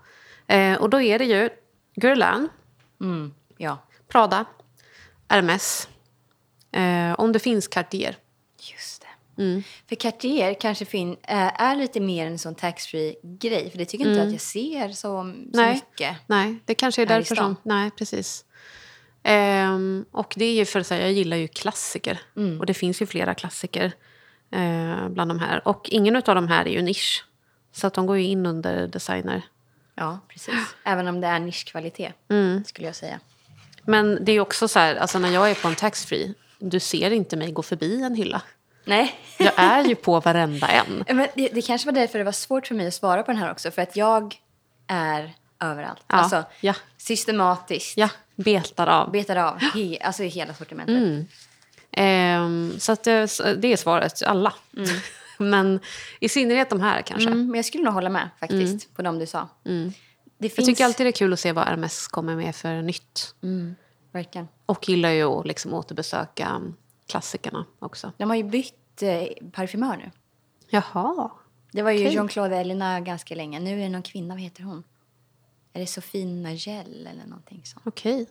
Eh, 0.48 0.76
och 0.76 0.90
då 0.90 1.02
är 1.02 1.20
det 1.20 1.26
ju 1.26 1.50
Guerlain, 1.96 2.50
Mm, 3.02 3.34
ja, 3.58 3.78
Prada, 4.08 4.46
Hermes. 5.28 5.90
Eh, 6.72 7.20
om 7.20 7.32
det 7.32 7.40
finns 7.40 7.68
Cartier. 7.68 8.16
just 8.72 9.02
det. 9.36 9.42
Mm. 9.44 9.64
För 9.90 9.96
Cartier 9.96 10.54
kanske 10.62 10.86
fin, 10.86 11.18
är, 11.22 11.52
är 11.56 11.76
lite 11.76 12.00
mer 12.00 12.28
en 12.28 12.40
sån 12.40 12.56
taxfree-grej. 12.56 13.70
För 13.72 13.78
det 13.78 13.86
tycker 13.86 14.10
inte 14.10 14.22
att 14.24 14.32
jag 14.32 14.42
ser 14.42 14.90
så, 14.90 14.96
så 14.96 15.20
Mm. 15.20 15.50
Nej. 15.54 15.74
mycket. 15.74 16.18
Nej, 16.28 16.60
det 16.66 16.76
kanske 16.76 17.02
är 17.02 17.06
därför 17.06 17.36
som... 17.36 17.56
Nej, 17.64 17.92
precis. 17.92 18.46
Ehm, 19.24 20.06
och 20.12 20.34
det 20.38 20.46
är 20.46 20.54
ju 20.54 20.66
för 20.66 20.80
att 20.80 20.88
säga, 20.88 21.02
jag 21.02 21.12
gillar 21.14 21.38
ju 21.38 21.48
klassiker. 21.48 22.20
Mm. 22.36 22.60
Och 22.60 22.66
det 22.66 22.74
finns 22.74 23.02
ju 23.02 23.06
flera 23.06 23.34
klassiker 23.34 23.92
eh, 24.52 25.10
bland 25.10 25.32
de 25.32 25.40
här. 25.40 25.68
Och 25.68 25.90
ingen 25.90 26.16
av 26.16 26.22
de 26.36 26.48
här 26.48 26.66
är 26.66 26.72
ju 26.72 26.82
nisch. 26.82 27.26
Så 27.72 27.88
att 27.88 27.94
de 27.94 28.06
går 28.06 28.18
ju 28.18 28.24
in 28.24 28.46
under 28.46 28.88
designer. 28.88 29.42
Ja, 29.96 30.20
precis. 30.28 30.56
Även 30.84 31.08
om 31.08 31.22
det 31.22 31.28
är 31.28 31.40
nischkvalitet, 31.40 32.14
Mm. 32.30 32.64
skulle 32.66 32.88
jag 32.88 32.96
säga. 32.96 33.20
Men 33.84 34.26
det 34.26 34.32
är 34.32 34.40
också 34.40 34.68
så 34.68 34.80
här, 34.80 34.96
alltså 34.96 35.20
när 35.20 35.30
jag 35.30 35.52
är 35.52 35.56
på 35.56 35.68
en 35.68 35.76
taxfree, 35.76 36.34
du 36.60 36.80
ser 36.80 37.12
inte 37.12 37.38
mig 37.38 37.52
gå 37.52 37.62
förbi 37.62 38.02
en 38.04 38.16
hylla. 38.16 38.42
Nej. 38.86 39.16
Jag 39.38 39.54
är 39.58 39.84
ju 39.84 39.96
på 39.96 40.20
varenda 40.26 40.68
en. 40.68 41.04
Men 41.08 41.28
det, 41.36 41.48
det 41.54 41.62
kanske 41.62 41.86
var 41.86 41.94
därför 41.94 42.18
det 42.18 42.24
var 42.24 42.32
svårt 42.32 42.68
för 42.68 42.76
mig 42.76 42.88
att 42.88 42.94
svara 42.94 43.24
på 43.24 43.32
den 43.32 43.42
här 43.42 43.52
också. 43.52 43.72
För 43.72 43.82
att 43.82 43.96
jag 43.96 44.36
är 44.88 45.34
överallt. 45.60 46.04
Ja, 46.08 46.16
Alltså 46.16 46.44
ja. 46.62 46.74
systematiskt. 46.98 47.98
Ja, 47.98 48.10
betar 48.36 48.88
av. 48.88 49.12
Betar 49.12 49.36
av 49.36 49.60
he, 49.74 49.98
alltså 50.02 50.24
hela 50.24 50.54
sortimentet. 50.54 51.28
Ehm, 51.92 52.74
så 52.80 52.92
att 52.92 53.04
det, 53.04 53.28
det 53.58 53.74
är 53.74 53.78
svaret, 53.78 54.24
alla. 54.24 54.54
Men 55.44 55.80
i 56.20 56.30
synnerhet 56.30 56.70
de 56.70 56.82
här 56.82 57.02
kanske. 57.02 57.30
Mm, 57.30 57.46
men 57.48 57.56
jag 57.56 57.66
skulle 57.66 57.84
nog 57.84 57.94
hålla 57.94 58.10
med 58.10 58.30
faktiskt 58.40 58.94
på 58.96 59.02
de 59.02 59.20
du 59.20 59.26
sa. 59.26 59.48
Det 59.64 59.70
Mm. 59.70 59.92
Jag 60.38 60.52
finns... 60.52 60.68
tycker 60.68 60.86
alltid 60.86 61.06
det 61.06 61.10
är 61.10 61.12
kul 61.12 61.34
att 61.34 61.40
se 61.40 61.52
vad 61.52 61.68
RMS 61.68 62.08
kommer 62.08 62.36
med 62.36 62.56
för 62.56 62.82
nytt. 62.82 63.36
Verkligen. 64.12 64.48
Och 64.66 64.90
gillar 64.90 65.10
ju 65.10 65.24
att 65.24 65.46
liksom 65.48 65.74
återbesöka 65.74 66.62
klassikerna 67.08 67.66
också. 67.80 68.12
De 68.18 68.30
har 68.30 68.38
ju 68.38 68.44
bytt 68.44 69.02
eh, 69.02 69.24
parfymör 69.52 69.98
nu. 69.98 70.12
Jaha. 70.70 71.30
Det 71.72 71.82
var 71.82 71.92
ju 71.92 72.00
Okej. 72.00 72.14
Jean-Claude 72.16 72.56
Elena 72.56 73.00
ganska 73.00 73.36
länge. 73.36 73.60
Nu 73.60 73.74
är 73.80 73.84
det 73.84 73.90
någon 73.90 74.02
kvinna, 74.04 74.34
vad 74.34 74.42
heter 74.44 74.64
hon? 74.64 74.84
Är 75.74 75.80
det 75.80 75.88
Sofie 75.88 76.26
Nagel 76.26 77.08
eller 77.12 77.26
någonting 77.26 77.62
sånt? 77.66 77.88
Okej. 77.88 78.28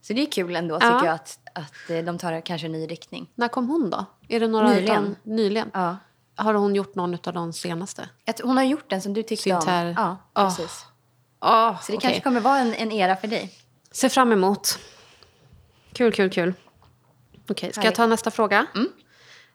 Så 0.00 0.12
det 0.12 0.22
är 0.22 0.26
kul 0.30 0.56
ändå 0.56 0.74
Ja. 0.74 0.80
tycker 0.80 1.06
jag 1.06 1.14
att, 1.14 1.38
att 1.54 1.90
eh, 1.90 2.04
de 2.04 2.18
tar 2.18 2.40
kanske 2.40 2.66
en 2.66 2.72
ny 2.72 2.86
riktning. 2.86 3.30
När 3.34 3.48
kom 3.48 3.68
hon 3.68 3.90
då? 3.90 4.04
Är 4.28 4.40
det 4.40 4.48
några 4.48 4.68
Nyligen. 4.70 5.04
Utav, 5.04 5.14
nyligen? 5.22 5.70
Ja. 5.74 5.96
Har 6.38 6.54
hon 6.54 6.74
gjort 6.74 6.94
någon 6.94 7.14
av 7.24 7.32
de 7.32 7.52
senaste? 7.52 8.08
Jag 8.24 8.36
tror- 8.36 8.46
Hon 8.48 8.56
har 8.56 8.64
gjort 8.64 8.90
den 8.90 9.02
som 9.02 9.14
du 9.14 9.22
tyckte 9.22 9.42
Synter. 9.42 9.86
om. 9.88 9.94
Ja, 9.96 10.16
Ah. 10.32 10.44
precis. 10.44 10.84
Oh, 11.40 11.80
Så 11.82 11.92
det 11.92 11.98
kanske 11.98 12.20
kommer 12.20 12.40
vara 12.40 12.58
en, 12.58 12.74
en 12.74 12.92
era 12.92 13.16
för 13.16 13.28
dig. 13.28 13.52
Ser 13.90 14.08
fram 14.08 14.32
emot. 14.32 14.78
Kul, 15.92 16.12
kul, 16.12 16.30
kul. 16.30 16.54
Okej, 17.50 17.72
ska 17.72 17.80
jag 17.80 17.84
Härligt. 17.84 17.96
ta 17.96 18.06
nästa 18.06 18.30
fråga? 18.30 18.66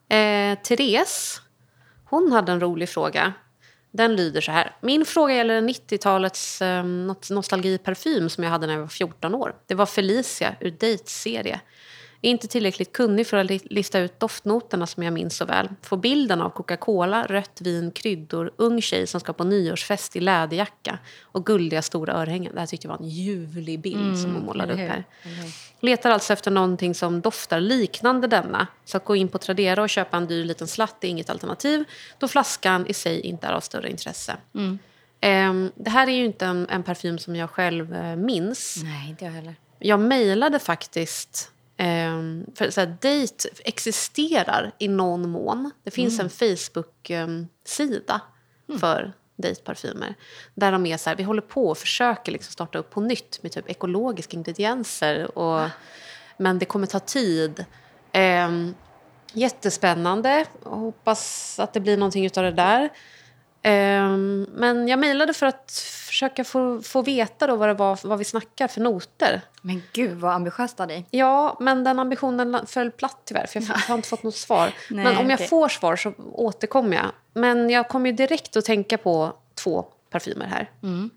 Eh, 0.09 0.57
Therese, 0.59 1.41
hon 2.05 2.31
hade 2.31 2.51
en 2.51 2.59
rolig 2.59 2.89
fråga. 2.89 3.33
Den 3.91 4.15
lyder 4.15 4.41
så 4.41 4.51
här. 4.51 4.75
Min 4.81 5.05
fråga 5.05 5.33
gäller 5.33 5.53
en 5.55 5.69
90-talets 5.69 6.61
eh, 6.61 6.83
nostalgiparfym 7.29 8.29
som 8.29 8.43
jag 8.43 8.51
hade 8.51 8.67
när 8.67 8.73
jag 8.73 8.81
var 8.81 8.87
14 8.87 9.35
år. 9.35 9.55
Det 9.67 9.75
var 9.75 9.85
Felicia 9.85 10.55
ur 10.59 10.71
Date-serie. 10.71 11.59
Är 12.25 12.30
inte 12.30 12.48
tillräckligt 12.48 12.92
kunnig 12.92 13.27
för 13.27 13.38
att 13.38 13.46
li- 13.46 13.60
lista 13.70 14.00
ut 14.00 14.20
doftnoterna 14.20 14.88
som 14.88 15.03
jag 15.03 15.13
minns 15.13 15.38
så 15.38 15.46
väl. 15.46 15.70
Får 15.82 15.98
bilden 15.98 16.42
av 16.42 16.50
Coca-Cola, 16.50 17.25
rött 17.25 17.62
vin, 17.62 17.92
kryddor, 17.92 18.51
ung 18.58 18.82
tjej 18.82 19.08
som 19.08 19.20
ska 19.20 19.34
på 19.34 19.44
nyårsfest 19.44 20.15
i 20.15 20.20
läderjacka 20.20 21.00
och 21.24 21.46
guldiga 21.46 21.82
stora 21.82 22.13
örhängen. 22.13 22.53
Det 22.53 22.60
här 22.60 22.68
tyckte 22.68 22.88
jag 22.88 22.94
var 22.98 23.03
en 23.06 23.10
ljuvlig 23.10 23.80
bild 23.80 24.20
som 24.20 24.34
hon 24.36 24.46
målade 24.46 24.74
upp 24.74 24.80
här. 24.80 25.03
Letar 25.80 26.10
alltså 26.12 26.34
efter 26.34 26.51
någonting 26.51 26.96
som 26.96 27.22
doftar 27.22 27.60
liknande 27.60 28.27
denna. 28.27 28.68
Så 28.86 28.98
att 28.98 29.06
gå 29.06 29.15
in 29.15 29.27
på 29.27 29.38
Tradera 29.38 29.82
och 29.84 29.89
köpa 29.89 30.18
en 30.18 30.27
dyr 30.27 30.46
liten 30.46 30.68
slatt 30.68 31.03
är 31.03 31.08
inget 31.08 31.30
alternativ 31.30 31.84
då 32.18 32.27
flaskan 32.27 32.88
i 32.88 32.94
sig 32.94 33.20
inte 33.20 33.48
är 33.48 33.51
av 33.51 33.60
större 33.62 33.89
intresse. 33.89 34.36
Ehm, 35.22 35.72
det 35.75 35.89
här 35.89 36.08
är 36.08 36.12
ju 36.12 36.25
inte 36.25 36.46
en, 36.46 36.68
en 36.70 36.84
parfym 36.84 37.18
som 37.20 37.36
jag 37.36 37.50
själv 37.50 37.94
eh, 37.96 38.15
minns. 38.15 38.80
Nej, 38.84 39.10
inte 39.10 39.25
jag 39.25 39.32
heller. 39.32 39.56
Jag 39.80 40.00
mejlade 40.00 40.60
faktiskt... 40.60 41.50
ehm, 41.77 42.46
för 42.56 42.70
så 42.70 42.80
här, 42.82 42.88
Date 42.88 43.50
existerar 43.65 44.72
i 44.80 44.88
någon 44.88 45.30
mån. 45.30 45.72
Det 45.84 45.92
finns 45.92 46.20
en 46.20 46.30
Facebook-sida 46.30 48.22
för 48.80 49.13
dejtparfymer. 49.36 50.15
Där 50.56 50.72
de 50.72 50.86
är 50.86 50.98
så 50.98 51.10
här, 51.10 51.18
vi 51.18 51.24
håller 51.24 51.42
på 51.42 51.68
och 51.70 51.77
försöker 51.77 52.32
liksom 52.32 52.51
starta 52.51 52.80
upp 52.80 52.89
på 52.89 53.01
nytt 53.01 53.44
med 53.44 53.51
typ 53.51 53.70
ekologiska 53.70 54.38
ingredienser. 54.38 55.38
Och, 55.38 55.70
men 56.38 56.60
det 56.60 56.65
kommer 56.65 56.88
ta 56.88 57.00
tid. 57.00 57.65
Ehm, 58.12 58.75
jättespännande. 59.34 60.46
Hoppas 60.63 61.60
att 61.60 61.74
det 61.74 61.80
blir 61.80 61.98
någonting 61.98 62.30
av 62.38 62.44
det 62.44 62.51
där. 62.51 62.89
Ehm, 63.62 64.48
men 64.53 64.88
jag 64.88 65.00
mejlade 65.00 65.34
för 65.34 65.46
att 65.46 65.72
försöka 66.30 66.44
få, 66.44 66.82
få 66.82 67.01
veta 67.01 67.48
då 67.48 67.56
vad, 67.56 67.70
det 67.70 67.74
var, 67.74 68.00
vad 68.08 68.18
vi 68.20 68.24
snackar 68.25 68.68
för 68.68 68.82
noter. 68.82 69.42
Men 69.62 69.82
gud 69.94 70.18
vad 70.18 70.34
ambitiöst 70.34 70.80
av 70.80 70.88
dig. 70.88 71.06
Ja, 71.12 71.58
men 71.60 71.84
den 71.84 72.00
ambitionen 72.00 72.65
föll 72.68 72.92
platt 72.92 73.22
tyvärr, 73.25 73.46
för 73.46 73.60
jag 73.62 73.70
f- 73.75 73.86
har 73.88 73.96
inte 73.96 74.08
fått 74.08 74.24
något 74.24 74.36
svar. 74.36 74.74
Nej, 74.89 75.06
men 75.06 75.18
om 75.18 75.30
jag 75.30 75.50
får 75.50 75.68
svar 75.70 75.96
så 75.96 76.13
återkommer 76.34 76.98
jag. 76.98 77.12
Men 77.34 77.70
jag 77.70 77.88
kommer 77.89 78.10
ju 78.10 78.15
direkt 78.15 78.56
att 78.58 78.65
tänka 78.65 78.98
på 78.98 79.34
två 79.56 79.86
parfymer 80.10 80.46
här. 80.46 80.70
Mm. 80.84 81.10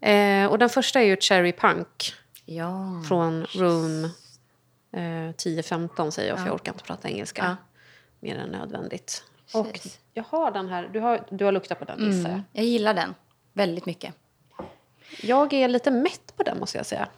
Eh, 0.00 0.50
och 0.50 0.58
den 0.58 0.68
första 0.68 1.00
är 1.00 1.04
ju 1.04 1.16
Cherry 1.20 1.52
Punk 1.52 2.12
Ja. 2.44 3.02
från 3.08 3.44
Room 3.44 4.04
eh, 4.96 5.28
1015 5.30 6.12
säger 6.12 6.28
jag, 6.28 6.38
för 6.38 6.46
jag 6.46 6.54
orkar 6.54 6.72
inte 6.72 6.84
prata 6.84 7.08
engelska 7.08 7.42
Ja. 7.44 7.56
mer 8.20 8.36
än 8.38 8.48
nödvändigt. 8.48 9.24
Och 9.54 9.80
jag 10.14 10.24
har 10.28 10.50
den 10.50 10.68
här, 10.68 10.90
du 10.92 11.00
har, 11.00 11.26
du 11.30 11.44
har 11.44 11.52
luktat 11.52 11.78
på 11.78 11.84
den 11.84 11.98
gissar 12.06 12.20
jag. 12.22 12.30
Mm. 12.30 12.42
Jag 12.52 12.64
gillar 12.64 12.94
den 12.94 13.14
väldigt 13.52 13.86
mycket. 13.86 14.14
Jag 15.22 15.52
är 15.52 15.68
lite 15.68 15.90
mätt 15.90 16.36
på 16.36 16.42
den 16.42 16.58
måste 16.58 16.78
jag 16.78 16.86
säga. 16.86 17.08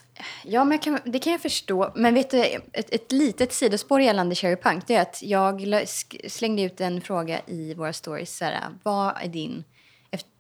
Ja, 0.45 0.65
men 0.65 0.79
kan, 0.79 0.99
det 1.05 1.19
kan 1.19 1.33
jag 1.33 1.41
förstå. 1.41 1.93
Men 1.95 2.15
vet 2.15 2.31
du, 2.31 2.41
ett, 2.73 2.95
ett 2.95 3.13
litet 3.13 3.53
sidospår 3.53 4.01
gällande 4.01 4.35
Cherry 4.35 4.57
Punk 4.57 4.87
det 4.87 4.95
är 4.95 5.03
att 5.03 5.23
jag 5.23 5.85
slängde 6.29 6.63
ut 6.63 6.81
en 6.81 7.01
fråga 7.01 7.41
i 7.47 7.75
våra 7.75 7.93
stories. 7.93 8.37
Så 8.37 8.45
här, 8.45 8.61
vad 8.83 9.15
är 9.23 9.29
din... 9.29 9.65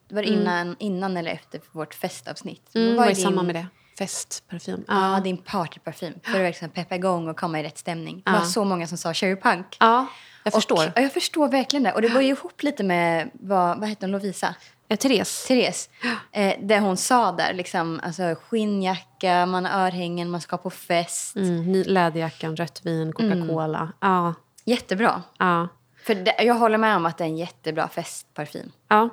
Var 0.08 0.22
det 0.22 0.28
innan, 0.28 0.76
innan 0.78 1.16
eller 1.16 1.30
efter 1.30 1.60
vårt 1.72 1.94
festavsnitt? 1.94 2.74
Mm, 2.74 2.96
vad 2.96 3.06
är 3.06 3.10
är 3.10 3.14
din, 3.14 3.24
samma 3.24 3.42
med 3.42 3.54
det? 3.54 3.66
Festparfym. 3.98 4.84
Ja, 4.88 5.20
din 5.24 5.36
partyparfym. 5.36 6.14
För 6.22 6.32
att 6.32 6.38
verkligen 6.40 6.70
peppa 6.70 6.94
igång 6.94 7.28
och 7.28 7.36
komma 7.36 7.60
i 7.60 7.62
rätt 7.62 7.78
stämning. 7.78 8.16
Det 8.16 8.30
Ja. 8.32 8.38
var 8.38 8.44
så 8.44 8.64
många 8.64 8.86
som 8.86 8.98
sa 8.98 9.14
Cherry 9.14 9.36
Punk. 9.36 9.76
ja 9.80 10.06
jag 10.44 10.52
förstår. 10.54 10.76
Och, 10.76 10.92
ja, 10.96 11.02
jag 11.02 11.12
förstår 11.12 11.48
verkligen 11.48 11.82
det. 11.82 11.92
Och 11.92 12.02
det 12.02 12.08
går 12.08 12.22
ju 12.22 12.28
ihop 12.28 12.62
lite 12.62 12.82
med, 12.84 13.30
vad, 13.32 13.80
vad 13.80 13.88
heter 13.88 14.02
hon, 14.06 14.10
Lovisa? 14.12 14.54
Eh, 14.92 14.96
Therese. 14.96 15.44
Therese, 15.48 15.90
eh, 16.32 16.54
det 16.62 16.78
hon 16.78 16.96
sa 16.96 17.32
där, 17.32 17.54
liksom, 17.54 18.00
alltså 18.02 18.34
skinnjacka, 18.34 19.46
man 19.46 19.64
har 19.64 19.86
örhängen, 19.86 20.30
man 20.30 20.40
ska 20.40 20.56
på 20.56 20.70
fest. 20.70 21.36
Mm, 21.36 21.82
läderjackan, 21.86 22.56
rött 22.56 22.80
vin, 22.86 23.12
Coca-Cola. 23.12 23.92
Ja, 24.00 24.34
Jättebra. 24.64 25.22
ja, 25.38 25.68
För 26.04 26.14
det, 26.14 26.34
jag 26.42 26.54
håller 26.54 26.78
med 26.78 26.96
om 26.96 27.06
att 27.06 27.18
det 27.18 27.24
är 27.24 27.28
en 27.28 27.36
jättebra 27.36 27.88
festparfym, 27.88 28.72
ja. 28.88 29.08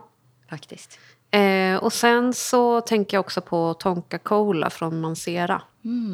faktiskt. 0.49 0.99
Eh, 1.31 1.75
och 1.75 1.93
sen 1.93 2.33
så 2.33 2.81
tänker 2.81 3.17
jag 3.17 3.21
också 3.25 3.41
på 3.41 3.73
Tonka 3.73 4.17
Cola 4.17 4.69
från 4.69 5.01
Mancera. 5.01 5.61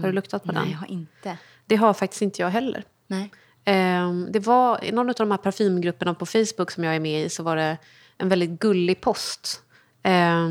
Har 0.02 0.08
du 0.08 0.12
luktat 0.12 0.44
på 0.44 0.52
Nej, 0.52 0.62
den? 0.62 0.72
jag 0.72 0.78
har 0.78 0.92
inte. 0.92 1.38
Det 1.66 1.76
har 1.76 1.94
faktiskt 1.94 2.22
inte 2.22 2.42
jag 2.42 2.50
heller. 2.50 2.84
Nej. 3.08 3.32
Eh, 3.66 4.12
det 4.30 4.40
var 4.40 4.84
i 4.84 4.92
någon 4.92 5.10
av 5.10 5.16
de 5.16 5.32
här 5.32 5.38
parfymgrupperna 5.38 6.14
på 6.14 6.26
Facebook 6.26 6.72
som 6.72 6.84
jag 6.84 6.96
är 6.96 7.00
med 7.00 7.26
i 7.26 7.30
så 7.30 7.44
var 7.44 7.56
det 7.56 7.78
en 8.18 8.30
väldigt 8.30 8.60
gullig 8.60 9.02
post. 9.02 9.62
Eh, 10.04 10.48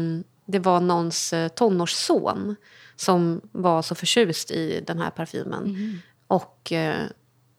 det 0.46 0.58
var 0.58 0.80
någons 0.80 1.32
eh, 1.32 1.48
tonårsson 1.48 2.56
som 2.96 3.40
var 3.52 3.82
så 3.82 3.94
förtjust 3.94 4.50
i 4.50 4.84
den 4.86 4.98
här 4.98 5.10
parfymen. 5.10 6.00
Och 6.26 6.72
eh, 6.72 7.06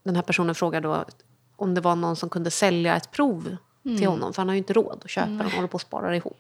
den 0.04 0.16
här 0.16 0.24
personen 0.24 0.56
frågade 0.56 0.88
då 0.88 1.06
om 1.56 1.74
det 1.76 1.82
var 1.82 1.96
någon 1.96 2.16
som 2.16 2.30
kunde 2.30 2.52
sälja 2.52 2.96
ett 2.96 3.12
prov 3.12 3.56
till 3.84 4.08
honom. 4.08 4.34
För 4.34 4.42
han 4.42 4.48
har 4.50 4.54
ju 4.54 4.58
inte 4.58 4.74
råd 4.74 5.02
att 5.04 5.10
köpa 5.10 5.28
den, 5.30 5.52
håller 5.52 5.68
på 5.68 5.76
att 5.78 5.82
spara 5.82 6.16
ihop. 6.16 6.38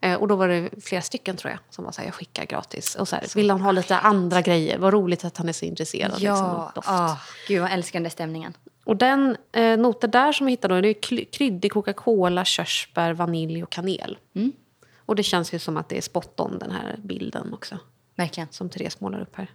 Eh, 0.00 0.14
och 0.14 0.28
då 0.28 0.36
var 0.36 0.48
det 0.48 0.70
flera 0.84 1.02
stycken 1.02 1.36
tror 1.36 1.50
jag 1.50 1.58
som 1.70 1.84
var 1.84 1.92
så 1.92 2.00
här, 2.00 2.08
jag 2.08 2.14
skickar 2.14 2.44
gratis. 2.44 2.94
Och 2.94 3.08
så 3.08 3.16
här, 3.16 3.26
vill 3.34 3.50
han 3.50 3.60
ha 3.60 3.72
lite 3.72 3.98
andra 3.98 4.42
grejer? 4.42 4.78
Vad 4.78 4.92
roligt 4.92 5.24
att 5.24 5.36
han 5.36 5.48
är 5.48 5.52
så 5.52 5.64
intresserad. 5.64 6.10
liksom, 6.10 6.26
Ja, 6.26 6.42
av 6.44 6.72
doft. 6.74 6.88
ah, 6.90 7.18
gud 7.48 7.66
älskar 7.70 7.98
den 7.98 8.02
där 8.02 8.10
stämningen. 8.10 8.52
Och 8.84 8.96
den 8.96 9.36
eh, 9.52 9.78
noter 9.78 10.08
där 10.08 10.32
som 10.32 10.46
jag 10.46 10.50
hittade 10.50 10.74
då, 10.74 10.80
det 10.80 10.88
är 10.88 11.24
kryddig 11.32 11.72
Coca-Cola, 11.72 12.44
körsbär, 12.44 13.12
vanilj 13.12 13.62
och 13.62 13.70
kanel. 13.70 14.18
Mm. 14.34 14.52
Och 14.96 15.16
det 15.16 15.22
känns 15.22 15.54
ju 15.54 15.58
som 15.58 15.76
att 15.76 15.88
det 15.88 15.96
är 15.96 16.00
spot 16.00 16.40
on 16.40 16.58
den 16.58 16.70
här 16.70 16.96
bilden 16.98 17.54
också. 17.54 17.78
Verkligen. 18.14 18.48
Som 18.50 18.68
Therese 18.68 19.00
målar 19.00 19.20
upp 19.20 19.36
här. 19.36 19.50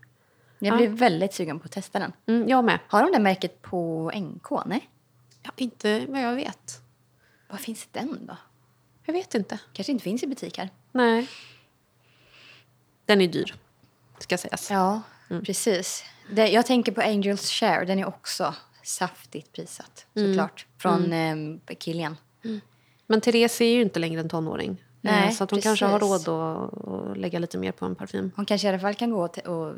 Jag 0.60 0.77
blir 0.77 0.88
väldigt 0.88 1.34
sugen 1.34 1.60
på 1.60 1.65
att 1.65 1.72
testa 1.72 2.00
den. 2.00 2.13
Mm, 2.25 2.50
jag 2.50 2.65
med. 2.65 2.79
Har 2.88 3.03
de 3.03 3.12
det 3.12 3.20
märket 3.20 3.62
på 3.62 4.12
NK? 4.15 4.65
Nej? 4.65 4.89
Ja, 5.44 5.51
inte 5.55 6.05
vad 6.10 6.22
jag 6.22 6.36
vet. 6.36 6.82
Var 7.48 7.58
finns 7.58 7.88
den 7.91 8.25
då? 8.25 8.38
Jag 9.05 9.13
vet 9.13 9.36
inte. 9.36 9.60
Kanske 9.74 9.91
inte 9.91 10.03
finns 10.03 10.24
i 10.24 10.27
butik 10.27 10.58
här. 10.58 10.70
Nej. 10.91 11.27
Den 13.05 13.22
är 13.22 13.27
dyr, 13.27 13.55
ska 14.20 14.38
sägas. 14.38 14.72
Ja, 14.72 15.01
precis. 15.46 16.03
Det, 16.32 16.48
jag 16.48 16.65
tänker 16.65 16.91
på 16.91 17.01
Angels 17.01 17.50
Share. 17.51 17.86
Den 17.86 18.00
är 18.00 18.05
också 18.05 18.55
saftigt 18.86 19.51
prissatt, 19.51 20.06
såklart. 20.13 20.68
Från 20.77 21.13
mm. 21.13 21.60
Kilian. 21.80 22.18
Men 23.08 23.22
Therese 23.22 23.62
är 23.62 23.74
ju 23.74 23.82
inte 23.82 24.00
längre 24.00 24.22
en 24.22 24.30
tonåring. 24.30 24.70
Eh, 24.72 25.12
Nej, 25.12 25.32
så 25.32 25.44
att 25.44 25.51
hon 25.51 25.62
kanske 25.62 25.86
har 25.86 26.00
precis. 26.00 26.27
råd 26.27 26.42
att, 26.42 26.88
att 26.88 27.18
lägga 27.18 27.39
lite 27.39 27.58
mer 27.58 27.72
på 27.72 27.86
en 27.86 27.96
parfym. 27.96 28.32
Hon 28.36 28.46
kanske 28.46 28.68
i 28.68 28.70
alla 28.70 28.80
fall 28.80 28.96
kan 28.96 29.12
gå 29.12 29.30
och 29.46 29.74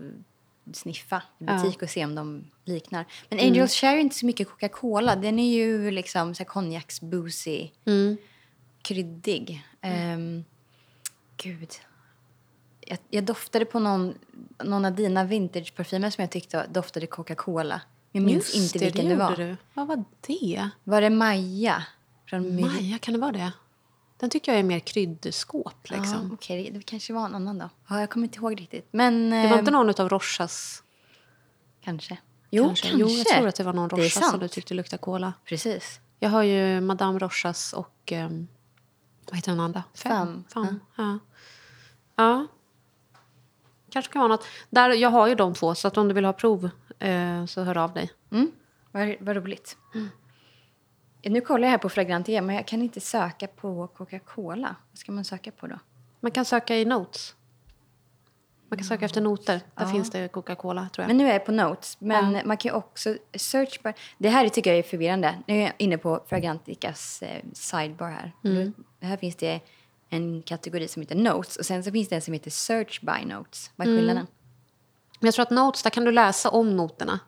sniffa 0.74 1.22
i 1.40 1.44
butik 1.44 1.82
och 1.82 1.90
se 1.90 2.06
om 2.06 2.16
de 2.16 2.44
liknar. 2.66 3.06
Men 3.30 3.40
Angels 3.40 3.74
Share 3.74 3.92
är 3.92 4.00
inte 4.00 4.16
så 4.16 4.26
mycket 4.26 4.50
Coca-Cola. 4.50 5.16
Den 5.16 5.40
är 5.40 5.54
ju 5.54 5.92
liksom 5.92 6.28
här 6.28 6.46
konjaks-boozy. 6.46 7.70
kryddig. 8.82 9.66
Ehm, 9.82 10.44
gud. 11.38 11.72
Jag, 12.80 12.98
jag 13.10 13.24
doftade 13.24 13.66
på 13.66 13.80
någon, 13.80 14.14
någon 14.64 14.86
av 14.86 14.96
dina 14.96 15.24
vintageparfymer 15.24 16.10
som 16.10 16.22
jag 16.22 16.32
tyckte 16.32 16.68
doftade 16.68 17.06
Coca-Cola. 17.06 17.82
Jag 18.18 18.26
minns 18.26 18.56
Just 18.56 18.76
inte 18.76 18.86
vilken 18.86 19.06
det, 19.06 19.12
det, 19.12 19.16
var. 19.16 19.36
Du. 19.36 19.58
Vad 19.74 19.88
var 19.88 20.04
det? 20.28 20.70
Var 20.84 21.02
det 21.02 21.10
Maja? 21.10 21.84
Från 22.30 22.56
My- 22.56 22.62
Maja, 22.62 22.98
kan 22.98 23.14
det 23.14 23.20
vara 23.20 23.32
det? 23.32 23.52
Den 24.18 24.30
tycker 24.30 24.52
jag 24.52 24.60
är 24.60 24.64
mer 24.64 24.80
kryddskåp. 24.80 25.88
Ja, 25.90 25.98
Liksom. 25.98 26.32
Okej, 26.34 26.64
det, 26.64 26.78
det 26.78 26.86
kanske 26.86 27.14
var 27.14 27.26
en 27.26 27.36
annan 27.36 27.58
då. 27.58 27.70
Ja, 27.90 28.00
jag 28.00 28.10
kommer 28.10 28.28
inte 28.28 28.38
ihåg 28.38 28.60
riktigt. 28.62 28.88
Men 28.92 29.30
Det 29.30 29.48
var 29.48 29.60
inte 29.60 29.72
någon 29.72 29.90
av 29.90 30.10
Rochas? 30.10 30.84
kanske. 31.82 32.18
Jo, 32.50 32.66
kanske. 32.66 32.90
Jo, 32.94 33.08
jag 33.08 33.28
tror 33.28 33.48
att 33.48 33.56
det 33.56 33.64
var 33.64 33.74
någon 33.74 33.90
Det 33.90 33.96
Rochas 33.96 34.30
som 34.32 34.40
du 34.40 34.48
tyckte 34.48 34.74
luktade 34.74 35.02
cola. 35.02 35.34
Precis. 35.46 36.00
Jag 36.20 36.30
har 36.30 36.44
ju 36.44 36.82
Madame 36.82 37.20
Rochas 37.20 37.74
och... 37.74 38.12
Um, 38.12 38.48
vad 39.26 39.36
heter 39.36 39.52
den 39.52 39.60
andra? 39.60 39.84
Fem. 39.94 40.44
Fem. 40.54 40.80
Ja. 40.98 41.20
ja. 42.16 42.48
Kanske 43.98 44.14
kan 44.14 44.20
vara 44.20 44.28
något. 44.32 44.46
Där, 44.70 44.90
jag 44.90 45.10
har 45.10 45.28
ju 45.28 45.36
de 45.36 45.54
två, 45.54 45.76
så 45.76 45.88
att 45.88 45.98
om 45.98 46.08
du 46.08 46.14
vill 46.14 46.26
ha 46.26 46.34
prov 46.34 46.70
eh, 47.00 47.46
så 47.46 47.64
hör 47.64 47.78
av 47.78 47.94
dig. 47.94 48.12
Mm. 48.32 48.52
Vad, 48.92 49.16
vad 49.20 49.36
roligt. 49.36 49.78
Nu 51.22 51.42
kollar 51.42 51.64
jag 51.68 51.72
här 51.72 51.78
på 51.78 51.90
Fragrantia, 51.90 52.42
men 52.42 52.56
jag 52.56 52.68
kan 52.68 52.82
inte 52.82 53.00
söka 53.00 53.48
på 53.48 53.88
Coca-Cola. 53.88 54.76
Vad 54.92 54.98
ska 54.98 55.12
man 55.12 55.26
söka 55.26 55.52
på 55.52 55.68
då? 55.68 55.80
Man 56.20 56.32
kan 56.32 56.46
söka 56.46 56.76
i 56.76 56.86
Notes. 56.86 57.36
Man 58.70 58.78
kan 58.78 58.88
söka 58.88 59.06
efter 59.06 59.22
noter. 59.22 59.62
Där 59.76 59.86
finns 59.86 60.12
det 60.12 60.28
Coca-Cola, 60.28 60.90
tror 60.94 61.04
jag. 61.04 61.08
Men 61.08 61.18
nu 61.18 61.28
är 61.28 61.34
jag 61.34 61.46
på 61.46 61.52
Notes. 61.52 61.98
Men 62.00 62.42
man 62.46 62.58
kan 62.58 62.76
också 62.76 63.16
search 63.34 63.84
bar. 63.84 63.94
Det 64.18 64.30
här 64.30 64.50
tycker 64.50 64.70
jag 64.70 64.80
är 64.80 64.84
förvirrande. 64.84 65.36
Nu 65.48 65.58
är 65.58 65.62
jag 65.62 65.74
inne 65.78 65.98
på 65.98 66.24
Fragranticas 66.28 67.22
eh, 67.22 67.44
sidebar 67.54 68.10
här. 68.10 68.32
Mm. 68.44 68.74
Här 69.02 69.18
finns 69.18 69.36
det 69.36 69.62
en 70.10 70.42
kategori 70.42 70.88
som 70.88 71.02
heter 71.02 71.16
Notes 71.16 71.56
och 71.58 71.66
sen 71.66 71.84
så 71.84 71.92
finns 71.92 72.10
det 72.10 72.16
en 72.16 72.22
som 72.22 72.34
heter 72.34 72.52
Search 72.52 73.02
by 73.02 73.26
Notes. 73.26 73.72
Vad 73.76 73.88
är 73.88 73.92
Mm. 73.92 74.00
skillnaden? 74.02 74.28
Men 75.20 75.28
jag 75.28 75.34
tror 75.34 75.44
att 75.44 75.52
Notes, 75.52 75.84
där 75.84 75.90
kan 75.90 76.06
du 76.06 76.12
läsa 76.12 76.50
om 76.50 76.76
noterna. 76.78 77.20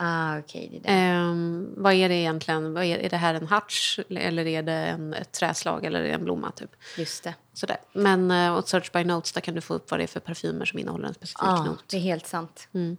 Ah, 0.00 0.38
okej. 0.38 0.68
det 0.72 0.76
är 0.76 0.80
det. 0.82 0.88
Ehm, 0.88 1.74
vad 1.76 1.92
är 1.92 2.08
det 2.08 2.14
egentligen? 2.14 2.74
Vad 2.74 2.84
är, 2.84 2.98
är 2.98 3.08
det 3.10 3.16
här 3.16 3.34
en 3.34 3.46
harts 3.46 4.00
eller 4.08 4.46
är 4.46 4.62
det 4.62 4.72
en, 4.72 5.14
ett 5.14 5.32
träslag 5.32 5.84
eller 5.84 6.00
är 6.00 6.04
det 6.04 6.12
en 6.14 6.24
blomma? 6.24 6.50
Typ? 6.50 6.70
Just 6.98 7.24
det. 7.24 7.34
Sådär. 7.52 7.76
Men 7.92 8.30
uh, 8.30 8.62
Search 8.64 8.92
by 8.92 9.04
Notes 9.04 9.32
där 9.32 9.40
kan 9.40 9.54
du 9.54 9.60
få 9.60 9.74
upp 9.74 9.90
vad 9.90 10.00
det 10.00 10.04
är 10.04 10.06
för 10.06 10.20
parfymer 10.20 10.64
som 10.64 10.78
innehåller 10.78 11.08
en 11.08 11.14
specifik 11.14 11.42
Ja, 11.42 11.64
not. 11.64 11.84
det 11.88 11.96
är 11.96 12.00
helt 12.00 12.26
sant. 12.26 12.68
Mm. 12.74 12.96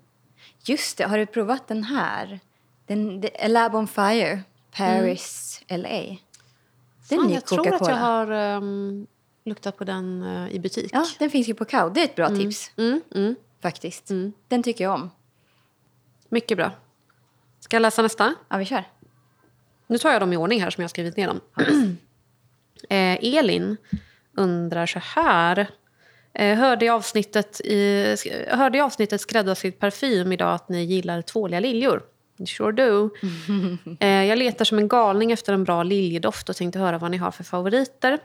Just 0.63 0.98
det, 0.98 1.04
har 1.04 1.18
du 1.18 1.25
provat 1.25 1.68
den 1.68 1.84
här? 1.84 2.39
Den, 2.88 3.22
the, 3.22 3.46
A 3.46 3.48
Lab 3.48 3.75
on 3.75 3.88
Fire, 3.88 4.44
Paris, 4.75 5.62
LA. 5.70 6.16
Den 7.10 7.20
Mm. 7.20 7.28
Fan, 7.28 7.34
jag 7.34 7.46
tror 7.46 7.74
att 7.74 7.88
jag 7.88 7.96
har 7.96 8.32
ehm, 8.32 9.08
luktat 9.46 9.78
på 9.78 9.84
den 9.84 10.24
eh, 10.24 10.56
i 10.56 10.60
butik. 10.60 10.89
Ja, 10.94 11.06
den 11.20 11.30
finns 11.30 11.48
ju 11.50 11.54
på 11.54 11.66
Kao. 11.66 11.89
Det 11.89 12.00
är 12.01 12.04
ett 12.06 12.16
bra 12.16 12.30
tips 12.30 12.72
Mm, 12.78 13.01
mm, 13.16 13.36
faktiskt. 13.62 14.08
Den 14.48 14.63
tycker 14.63 14.84
jag 14.84 14.94
om. 14.94 15.10
mycket 16.30 16.58
bra. 16.58 16.72
Ska 17.60 17.75
jag 17.75 17.82
läsa 17.82 18.01
nästa? 18.01 18.36
Ja, 18.50 18.58
vi 18.58 18.66
kör. 18.66 18.84
Nu 19.88 19.98
tar 19.98 20.12
jag 20.12 20.22
dem 20.22 20.34
i 20.34 20.38
ordning 20.38 20.62
här 20.62 20.70
som 20.70 20.82
jag 20.82 20.84
har 20.86 20.89
skrivit 20.89 21.18
ner 21.18 21.28
dem. 21.28 21.42
eh, 22.89 23.36
Elin 23.38 23.78
undrar 24.34 24.86
så 24.86 25.00
här. 25.00 25.68
Eh, 26.34 26.58
hörde, 26.58 26.86
i 26.86 26.89
avsnittet 26.89 27.62
i, 27.62 28.06
sk- 28.15 28.56
hörde 28.56 28.78
i 28.78 28.82
avsnittet 28.82 29.22
Skräddarsydd 29.22 29.80
parfym 29.80 30.32
idag 30.32 30.54
att 30.54 30.69
ni 30.69 30.84
gillar 30.84 31.22
tvåliga 31.22 31.60
liljor. 31.60 32.04
Sure 32.47 32.71
do. 32.71 33.10
eh, 33.99 34.23
jag 34.23 34.39
letar 34.39 34.65
som 34.65 34.78
en 34.78 34.88
galning 34.88 35.32
efter 35.32 35.54
en 35.54 35.63
bra 35.63 35.84
liljedoft 35.84 36.49
och 36.49 36.56
tänkte 36.56 36.80
höra 36.80 36.97
vad 36.97 37.12
ni 37.12 37.17
har 37.17 37.32
för 37.32 37.43
favoriter. 37.43 38.19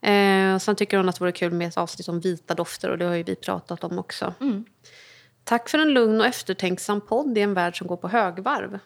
Eh, 0.00 0.58
sen 0.58 0.76
tycker 0.76 0.96
hon 0.96 1.08
att 1.08 1.14
det 1.14 1.20
vore 1.20 1.32
kul 1.32 1.52
med 1.52 1.68
ett 1.68 1.76
avsnitt 1.76 2.08
om 2.08 2.20
vita 2.20 2.54
dofter 2.54 2.90
och 2.90 2.98
det 2.98 3.04
har 3.04 3.14
ju 3.14 3.22
vi 3.22 3.34
pratat 3.34 3.84
om 3.84 3.98
också. 3.98 4.34
Tack 5.44 5.68
för 5.68 5.78
en 5.78 5.92
lugn 5.92 6.20
och 6.20 6.26
eftertänksam 6.26 7.00
podd 7.00 7.38
i 7.38 7.40
en 7.40 7.54
värld 7.54 7.78
som 7.78 7.86
går 7.86 7.96
på 7.96 8.08
högvarv. 8.08 8.78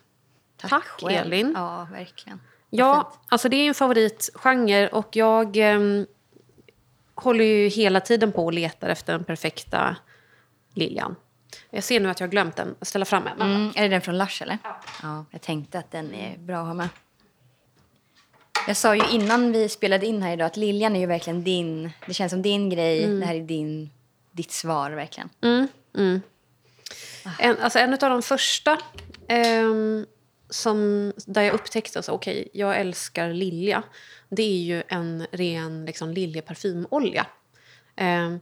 Tack, 0.57 0.83
själv. 0.83 1.11
Elin. 1.11 1.53
Ja, 1.55 1.87
verkligen. 1.91 2.39
Ja, 2.69 3.11
fint. 3.11 3.25
alltså 3.29 3.49
det 3.49 3.55
är 3.55 3.67
en 3.67 3.73
favoritgenre 3.73 4.87
och 4.87 5.15
jag 5.15 5.57
ehm, 5.57 6.05
håller 7.15 7.45
ju 7.45 7.67
hela 7.67 7.99
tiden 7.99 8.31
på 8.31 8.45
och 8.45 8.53
letar 8.53 8.89
efter 8.89 9.13
den 9.13 9.23
perfekta 9.23 9.95
liljan. 10.73 11.15
Jag 11.75 11.83
ser 11.83 11.99
nu 11.99 12.09
att 12.09 12.19
jag 12.19 12.27
har 12.27 12.31
glömt 12.31 12.55
den. 12.55 12.75
Jag 12.79 12.87
ställer 12.87 13.05
fram 13.05 13.23
den. 13.23 13.41
Mm, 13.41 13.71
är 13.75 13.81
det 13.81 13.87
den 13.87 14.01
från 14.01 14.17
Lush 14.17 14.43
eller? 14.43 14.57
Ja. 15.01 15.25
Jag 15.31 15.41
tänkte 15.41 15.79
att 15.79 15.91
den 15.91 16.13
är 16.13 16.37
bra 16.37 16.59
att 16.59 16.67
ha 16.67 16.73
med. 16.73 16.89
Jag 18.67 18.77
sa 18.77 18.95
ju 18.95 19.01
innan 19.11 19.51
vi 19.51 19.69
spelade 19.69 20.05
in 20.05 20.21
här 20.21 20.33
idag 20.33 20.45
att 20.45 20.57
Liljan 20.57 20.95
är 20.95 20.99
ju 20.99 21.05
verkligen 21.05 21.43
din, 21.43 21.91
det 22.07 22.13
känns 22.13 22.31
som 22.31 22.41
din 22.41 22.69
grej. 22.69 23.07
Det 23.07 23.25
här 23.25 23.35
är 23.35 23.41
din, 23.41 23.89
ditt 24.31 24.51
svar 24.51 24.91
verkligen. 24.91 25.29
Mm, 25.41 25.67
mm. 25.97 26.21
En, 27.39 27.57
alltså 27.59 27.79
en 27.79 27.93
av 27.93 27.99
de 27.99 28.21
första 28.21 28.77
ehm, 29.27 30.05
som, 30.49 31.13
där 31.25 31.41
jag 31.41 31.53
upptäckte 31.53 31.99
att 31.99 32.09
okej, 32.09 32.49
jag 32.53 32.79
älskar 32.79 33.29
lilja. 33.29 33.83
Det 34.29 34.43
är 34.43 34.63
ju 34.63 34.83
en 34.87 35.27
ren 35.31 35.85
liksom, 35.85 36.11
liljeparfymolja. 36.11 37.25
Ehm, 37.95 38.39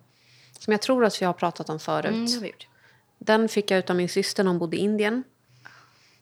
som 0.59 0.71
jag 0.71 0.81
tror 0.81 1.05
att 1.05 1.21
vi 1.21 1.25
har 1.25 1.33
pratat 1.33 1.69
om 1.69 1.79
förut. 1.79 2.11
Mm, 2.11 2.51
den 3.25 3.49
fick 3.49 3.71
jag 3.71 3.91
av 3.91 3.95
min 3.95 4.09
syster 4.09 4.43
när 4.43 4.51
hon 4.51 4.59
bodde 4.59 4.77
i 4.77 4.79
Indien. 4.79 5.23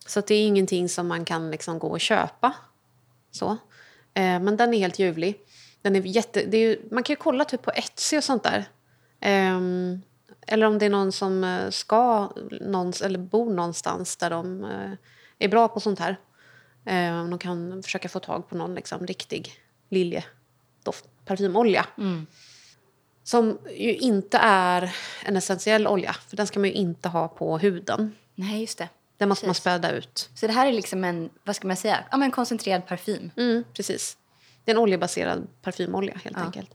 Så 0.06 0.20
att 0.20 0.28
det 0.28 0.36
är 0.36 0.48
ingenting 0.48 0.90
som 0.90 1.08
man 1.08 1.26
kan 1.26 1.52
liksom 1.52 1.80
gå 1.80 1.88
och 1.88 2.02
köpa. 2.02 2.54
Så. 3.32 3.50
Eh, 4.14 4.40
men 4.40 4.58
den 4.58 4.74
är 4.74 4.78
helt 4.78 5.00
ljuvlig. 5.00 5.40
Den 5.82 5.96
är 5.96 6.02
jätte, 6.02 6.46
det 6.46 6.58
är 6.58 6.62
ju, 6.62 6.82
man 6.92 7.04
kan 7.04 7.14
ju 7.14 7.18
kolla 7.18 7.46
typ 7.46 7.62
på 7.62 7.72
Etsy 7.72 8.18
och 8.18 8.24
sånt 8.24 8.44
där. 8.44 8.66
Eh, 9.20 9.60
eller 10.48 10.66
om 10.66 10.78
det 10.80 10.86
är 10.86 10.90
någon 10.90 11.12
som 11.12 11.44
eh, 11.44 11.70
ska 11.70 12.32
någons, 12.62 13.02
eller 13.02 13.20
bor 13.20 13.54
någonstans 13.54 14.18
där 14.18 14.30
de 14.30 14.64
eh, 14.64 14.92
är 15.40 15.48
bra 15.48 15.68
på 15.68 15.80
sånt 15.80 16.00
här. 16.00 16.20
Eh, 16.86 17.30
de 17.30 17.40
kan 17.40 17.84
försöka 17.84 18.10
få 18.10 18.20
tag 18.20 18.50
på 18.50 18.56
någon 18.56 18.76
liksom, 18.76 19.08
riktig 19.08 19.54
liljedoft, 19.90 21.06
parfymolja. 21.26 21.86
Mm. 21.98 22.28
Som 23.24 23.60
ju 23.78 23.96
inte 23.96 24.38
är 24.42 24.96
en 25.26 25.36
essentiell 25.36 25.88
olja, 25.88 26.16
för 26.28 26.38
den 26.38 26.48
ska 26.48 26.60
man 26.60 26.70
ju 26.70 26.76
inte 26.76 27.10
ha 27.10 27.28
på 27.28 27.58
huden. 27.58 28.16
Nej, 28.36 28.62
just 28.62 28.78
det. 28.78 28.90
Den 29.18 29.30
måste 29.30 29.46
man 29.46 29.50
Precis. 29.50 29.62
späda 29.62 29.92
ut. 29.92 30.30
Så 30.36 30.48
det 30.48 30.54
här 30.54 30.68
är 30.68 30.74
liksom 30.74 31.04
en, 31.04 31.30
vad 31.44 31.56
ska 31.56 31.68
man 31.68 31.78
säga, 31.78 32.04
ja, 32.12 32.18
men 32.18 32.26
en 32.26 32.32
koncentrerad 32.32 32.88
parfym. 32.88 33.32
Mm, 33.38 33.64
precis. 33.74 34.18
Det 34.66 34.72
är 34.72 34.76
en 34.76 34.82
oljebaserad 34.82 35.48
parfymolja 35.62 36.18
helt 36.24 36.38
enkelt. 36.38 36.72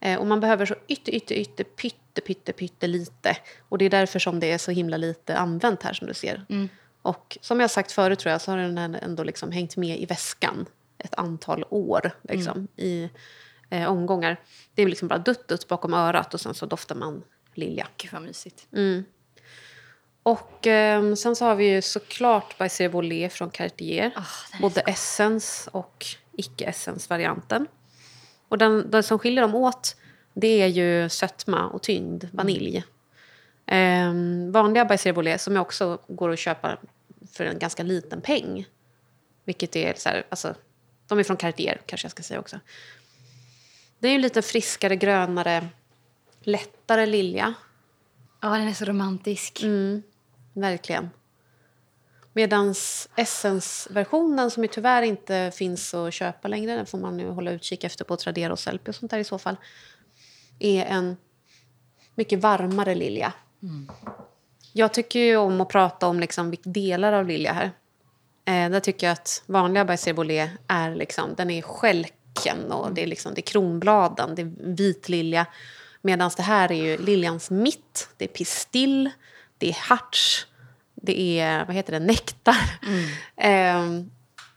Eh, 0.00 0.18
och 0.18 0.26
man 0.26 0.40
behöver 0.40 0.66
så 0.66 0.74
ytter, 0.88 1.14
ytter, 1.14 1.34
ytter, 1.34 1.64
pytte, 1.64 2.20
pytte, 2.20 2.52
pytte 2.52 2.86
lite. 2.86 3.36
Och 3.68 3.78
det 3.78 3.84
är 3.84 3.90
därför 3.90 4.18
som 4.18 4.40
det 4.40 4.52
är 4.52 4.58
så 4.58 4.70
himla 4.70 4.96
lite 4.96 5.36
använt 5.36 5.82
här 5.82 5.92
som 5.92 6.06
du 6.06 6.14
ser. 6.14 6.44
Och 7.02 7.38
som 7.40 7.60
jag 7.60 7.70
sagt 7.70 7.92
förut 7.92 8.18
tror 8.18 8.32
jag 8.32 8.40
så 8.40 8.50
har 8.50 8.58
den 8.58 8.94
ändå 8.94 9.24
liksom 9.24 9.52
hängt 9.52 9.76
med 9.76 10.00
i 10.00 10.06
väskan 10.06 10.66
ett 10.98 11.14
antal 11.14 11.64
år 11.70 12.10
liksom, 12.22 12.68
i 12.76 13.10
eh, 13.74 13.90
omgångar. 13.90 14.40
Det 14.74 14.82
är 14.82 14.86
liksom 14.86 15.08
bara 15.08 15.18
dutt, 15.18 15.48
dutt 15.48 15.68
bakom 15.68 15.94
örat 15.94 16.34
och 16.34 16.40
sen 16.40 16.54
så 16.54 16.66
doftar 16.66 16.94
man 16.94 17.22
lilja. 17.54 17.86
Gud 17.96 18.12
vad 18.12 18.22
mysigt. 18.22 18.66
Och 20.22 20.66
ehm, 20.66 21.16
sen 21.16 21.36
så 21.36 21.44
har 21.44 21.54
vi 21.54 21.64
ju 21.64 21.82
såklart 21.82 22.58
By 22.58 22.88
Volé 22.88 23.28
från 23.28 23.50
Cartier. 23.50 24.12
Är 24.52 24.60
både 24.60 24.80
Essence 24.80 25.70
och 25.70 26.06
icke-Essence-varianten. 26.32 27.66
Och 28.48 28.58
den, 28.58 28.90
den 28.90 29.02
som 29.02 29.18
skiljer 29.18 29.42
dem 29.42 29.54
åt 29.54 29.96
det 30.34 30.62
är 30.62 30.66
ju 30.66 31.08
sötma 31.08 31.68
och 31.68 31.82
tyngd, 31.82 32.24
vanilj. 32.32 32.84
Ehm, 33.66 34.52
vanliga 34.52 34.84
By 34.84 35.12
Volé 35.12 35.38
som 35.38 35.54
jag 35.54 35.62
också 35.62 35.98
går 36.08 36.30
att 36.30 36.38
köpa 36.38 36.78
för 37.32 37.44
en 37.44 37.58
ganska 37.58 37.82
liten 37.82 38.20
peng. 38.20 38.66
Vilket 39.44 39.76
är 39.76 39.94
så 39.96 40.08
här, 40.08 40.26
alltså, 40.28 40.54
de 41.08 41.18
är 41.18 41.22
från 41.22 41.36
Cartier 41.36 41.80
kanske 41.86 42.04
jag 42.04 42.12
ska 42.12 42.22
säga 42.22 42.40
också. 42.40 42.60
Det 44.04 44.08
är 44.08 44.12
ju 44.12 44.18
lite 44.18 44.42
friskare, 44.42 44.96
grönare, 44.96 45.68
lättare 46.40 47.06
lilja. 47.06 47.54
Ja, 48.40 48.48
den 48.48 48.68
är 48.68 48.72
så 48.72 48.84
romantisk. 48.84 49.62
Mm, 49.62 50.02
verkligen. 50.52 51.10
Medan 52.32 52.74
Essence-versionen, 53.16 54.50
som 54.50 54.62
ju 54.62 54.68
tyvärr 54.68 55.02
inte 55.02 55.52
finns 55.54 55.94
att 55.94 56.14
köpa 56.14 56.48
längre, 56.48 56.76
den 56.76 56.86
får 56.86 56.98
man 56.98 57.16
nu 57.16 57.30
hålla 57.30 57.50
utkik 57.50 57.84
efter 57.84 58.04
på 58.04 58.16
Tradera 58.16 58.52
och 58.52 58.58
Sellpy 58.58 58.90
och 58.90 58.94
sånt 58.94 59.10
där 59.10 59.18
i 59.18 59.24
så 59.24 59.38
fall, 59.38 59.56
är 60.58 60.84
en 60.84 61.16
mycket 62.14 62.40
varmare 62.40 62.94
lilja. 62.94 63.32
Jag 64.72 64.92
tycker 64.92 65.20
ju 65.20 65.36
om 65.36 65.60
att 65.60 65.68
prata 65.68 66.08
om 66.08 66.20
liksom 66.20 66.50
vilka 66.50 66.70
delar 66.70 67.12
av 67.12 67.26
lilja 67.26 67.52
här. 67.52 67.70
Eh, 68.44 68.70
där 68.70 68.80
tycker 68.80 69.06
jag 69.06 69.12
att 69.12 69.42
vanliga 69.46 69.84
Berger 69.84 70.50
är 70.68 70.94
liksom, 70.94 71.34
den 71.34 71.50
är 71.50 71.62
skälken 72.34 72.72
och 72.72 72.92
det 72.92 73.02
är, 73.02 73.06
liksom, 73.06 73.34
det 73.34 73.40
är 73.40 73.42
kronbladen, 73.42 74.34
det 74.34 74.42
är 74.42 74.74
vit 74.74 75.08
lilja. 75.08 75.46
Medan 76.02 76.30
det 76.36 76.42
här 76.42 76.72
är 76.72 76.84
ju 76.84 76.96
liljans 76.96 77.50
mitt, 77.50 78.08
det 78.16 78.24
är 78.24 78.28
pistill, 78.28 79.10
det 79.58 79.68
är 79.68 79.74
harts, 79.74 80.46
det 80.94 81.40
är 81.40 81.64
vad 81.64 81.74
heter 81.74 81.92
det, 81.92 81.98
nektar. 81.98 82.56
Ehm, 83.36 84.10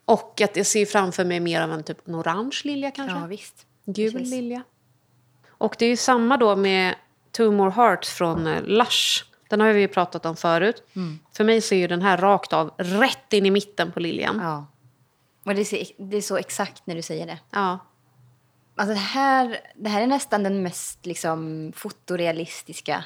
Och 0.05 0.41
att 0.41 0.55
jag 0.55 0.65
ser 0.65 0.85
framför 0.85 1.25
mig 1.25 1.39
mer 1.39 1.61
av 1.61 1.71
en 1.71 1.83
typ 1.83 2.07
en 2.07 2.15
orange 2.15 2.61
lilja 2.63 2.91
kanske. 2.91 3.17
Ja, 3.17 3.25
visst. 3.25 3.65
Gul 3.85 4.11
precis. 4.11 4.29
lilja. 4.29 4.63
Och 5.47 5.75
det 5.79 5.85
är 5.85 5.89
ju 5.89 5.97
samma 5.97 6.37
då 6.37 6.55
med 6.55 6.95
Two 7.31 7.51
More 7.51 7.71
Hearts 7.71 8.09
från 8.09 8.47
eh, 8.47 8.63
Lush. 8.63 9.23
Den 9.49 9.61
har 9.61 9.73
vi 9.73 9.81
ju 9.81 9.87
pratat 9.87 10.25
om 10.25 10.35
förut. 10.35 10.83
Mm. 10.95 11.19
För 11.33 11.43
mig 11.43 11.61
så 11.61 11.75
är 11.75 11.79
ju 11.79 11.87
den 11.87 12.01
här 12.01 12.17
rakt 12.17 12.53
av 12.53 12.73
rätt 12.77 13.33
in 13.33 13.45
i 13.45 13.51
mitten 13.51 13.91
på 13.91 13.99
liljan. 13.99 14.39
Ja. 14.43 14.65
Och 15.47 15.55
det, 15.55 16.17
är 16.17 16.21
så 16.21 16.37
exakt 16.37 16.87
när 16.87 16.95
du 16.95 17.01
säger 17.01 17.25
det. 17.25 17.39
Ja. 17.51 17.79
Alltså 18.75 18.93
det, 18.93 18.99
här, 18.99 19.59
det 19.75 19.89
här 19.89 20.01
är 20.01 20.07
nästan 20.07 20.43
den 20.43 20.63
mest 20.63 21.05
liksom, 21.05 21.71
fotorealistiska 21.75 23.03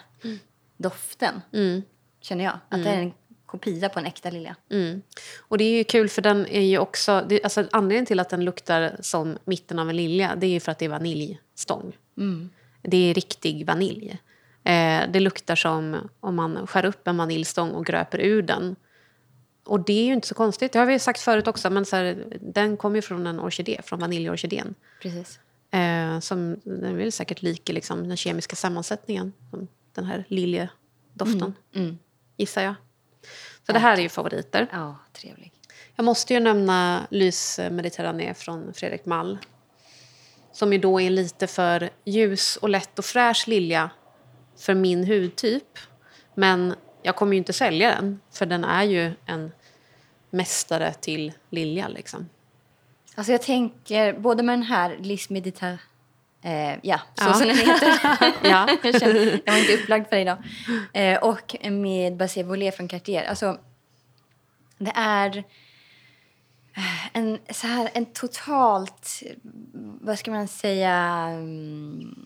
doften, 0.77 1.41
Mm. 1.53 1.81
känner 2.21 2.43
jag. 2.43 2.53
Att 2.69 2.83
det 2.83 2.89
är 2.89 2.97
en 2.97 3.13
kopia 3.45 3.89
på 3.89 3.99
en 3.99 4.05
äkta 4.05 4.29
lilja. 4.29 4.55
Mm. 4.71 5.01
Och 5.39 5.57
det 5.57 5.63
är 5.63 5.77
ju 5.77 5.83
kul 5.83 6.09
för 6.09 6.21
den 6.21 6.45
är 6.47 6.61
ju 6.61 6.77
också... 6.77 7.25
Det, 7.29 7.43
alltså 7.43 7.67
anledningen 7.71 8.05
till 8.05 8.19
att 8.19 8.29
den 8.29 8.45
luktar 8.45 8.95
som 8.99 9.37
mitten 9.45 9.79
av 9.79 9.89
en 9.89 9.95
lilja 9.95 10.35
det 10.35 10.45
är 10.45 10.51
ju 10.51 10.59
för 10.59 10.71
att 10.71 10.79
det 10.79 10.85
är 10.85 10.89
vaniljstång. 10.89 11.97
Det 12.81 12.97
är 13.09 13.13
riktig 13.13 13.65
vanilj. 13.67 14.19
Eh, 14.63 15.01
det 15.09 15.19
luktar 15.19 15.55
som 15.55 16.09
om 16.19 16.35
man 16.35 16.67
skär 16.67 16.85
upp 16.85 17.07
en 17.07 17.17
vaniljstång 17.17 17.71
och 17.71 17.85
gröper 17.85 18.19
ur 18.19 18.41
den. 18.41 18.75
Och 19.63 19.85
det 19.85 19.93
är 19.93 20.05
ju 20.05 20.13
inte 20.13 20.27
så 20.27 20.35
konstigt. 20.35 20.73
Det 20.73 20.79
har 20.79 20.85
vi 20.85 20.99
sagt 20.99 21.19
förut 21.21 21.47
också. 21.47 21.69
Men 21.69 21.85
så 21.85 21.95
här, 21.95 22.25
den 22.41 22.77
kommer 22.77 22.95
ju 22.95 23.01
från 23.01 23.27
en 23.27 23.39
orkidé, 23.39 23.81
från 23.83 23.99
vaniljorkidén. 23.99 24.75
Precis. 25.01 25.39
Eh, 25.71 26.19
som, 26.19 26.59
den 26.63 26.99
är 27.01 27.11
säkert 27.11 27.41
lik 27.41 27.69
liksom, 27.69 28.07
den 28.07 28.17
kemiska 28.17 28.55
sammansättningen. 28.55 29.33
Den 29.93 30.05
här 30.05 30.25
liljedoften, 30.27 31.53
Mm. 31.75 31.97
gissar 32.37 32.61
jag. 32.63 32.75
Så 33.65 33.71
det 33.71 33.79
här 33.79 33.97
är 33.97 34.01
ju 34.01 34.09
favoriter. 34.09 34.67
Ja, 34.71 34.95
trevlig. 35.13 35.53
Jag 35.95 36.03
måste 36.03 36.33
ju 36.33 36.39
nämna 36.39 37.07
Lys 37.09 37.59
Mediterranée 37.71 38.33
från 38.33 38.73
Fredrik 38.73 39.05
Mall. 39.05 39.37
Som 40.51 40.73
ju 40.73 40.79
då 40.79 41.01
är 41.01 41.09
lite 41.09 41.47
för 41.47 41.89
ljus 42.05 42.55
och 42.57 42.69
lätt 42.69 42.99
och 42.99 43.05
fräsch 43.05 43.43
lilja 43.47 43.89
för 44.57 44.73
min 44.73 45.03
hudtyp. 45.03 45.77
Men 46.35 46.75
jag 47.01 47.15
kommer 47.15 47.31
ju 47.33 47.37
inte 47.37 47.53
sälja 47.53 47.95
den, 47.95 48.19
för 48.31 48.45
den 48.45 48.63
är 48.63 48.83
ju 48.83 49.11
en 49.25 49.51
mästare 50.29 50.93
till 50.93 51.33
lilja. 51.49 51.87
Liksom. 51.87 52.29
Alltså 53.15 53.31
jag 53.31 53.41
tänker, 53.41 54.13
både 54.13 54.43
med 54.43 54.53
den 54.53 54.63
här 54.63 54.97
Lis 54.99 55.29
Medita... 55.29 55.77
Eh, 56.43 56.73
ja, 56.81 56.99
så 57.15 57.23
Ja. 57.25 57.33
som 57.33 57.47
den 57.47 57.57
heter. 57.57 57.99
Ja. 58.43 58.69
jag, 58.83 58.99
känner, 58.99 59.41
jag 59.45 59.53
var 59.53 59.59
inte 59.59 59.73
upplagd 59.83 60.07
för 60.09 60.15
det 60.15 60.21
idag. 60.21 60.37
Eh, 60.93 61.17
och 61.19 61.55
med 61.71 62.17
Basé 62.17 62.43
Volé 62.43 62.71
från 62.71 62.87
Cartier. 62.87 63.23
Alltså, 63.23 63.57
det 64.77 64.91
är 64.95 65.37
eh, 66.75 67.07
en, 67.13 67.39
så 67.49 67.67
här, 67.67 67.89
en 67.93 68.05
totalt, 68.05 69.23
vad 70.01 70.19
ska 70.19 70.31
man 70.31 70.47
säga, 70.47 70.95
mm, 71.31 72.25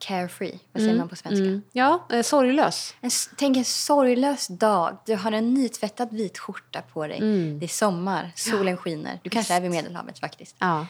carefree. 0.00 0.58
Vad 0.72 0.82
säger 0.82 0.98
man 0.98 1.08
på 1.08 1.16
svenska? 1.16 1.44
Mm. 1.44 1.62
Ja, 1.72 2.06
eh, 2.12 2.22
sorglös. 2.22 2.94
En, 3.00 3.10
tänk 3.36 3.56
en 3.56 3.64
sorglös 3.64 4.48
dag. 4.48 4.98
Du 5.06 5.16
har 5.16 5.32
en 5.32 5.54
nytvättad 5.54 6.12
vit 6.12 6.38
skjorta 6.38 6.82
på 6.82 7.06
dig. 7.06 7.20
Det 7.60 7.66
är 7.66 7.68
sommar, 7.68 8.32
solen 8.34 8.76
skiner. 8.76 9.20
Du 9.22 9.30
kanske 9.30 9.54
är 9.54 9.60
vid 9.60 9.70
Medelhavet 9.70 10.18
faktiskt. 10.18 10.56
Ja. 10.58 10.86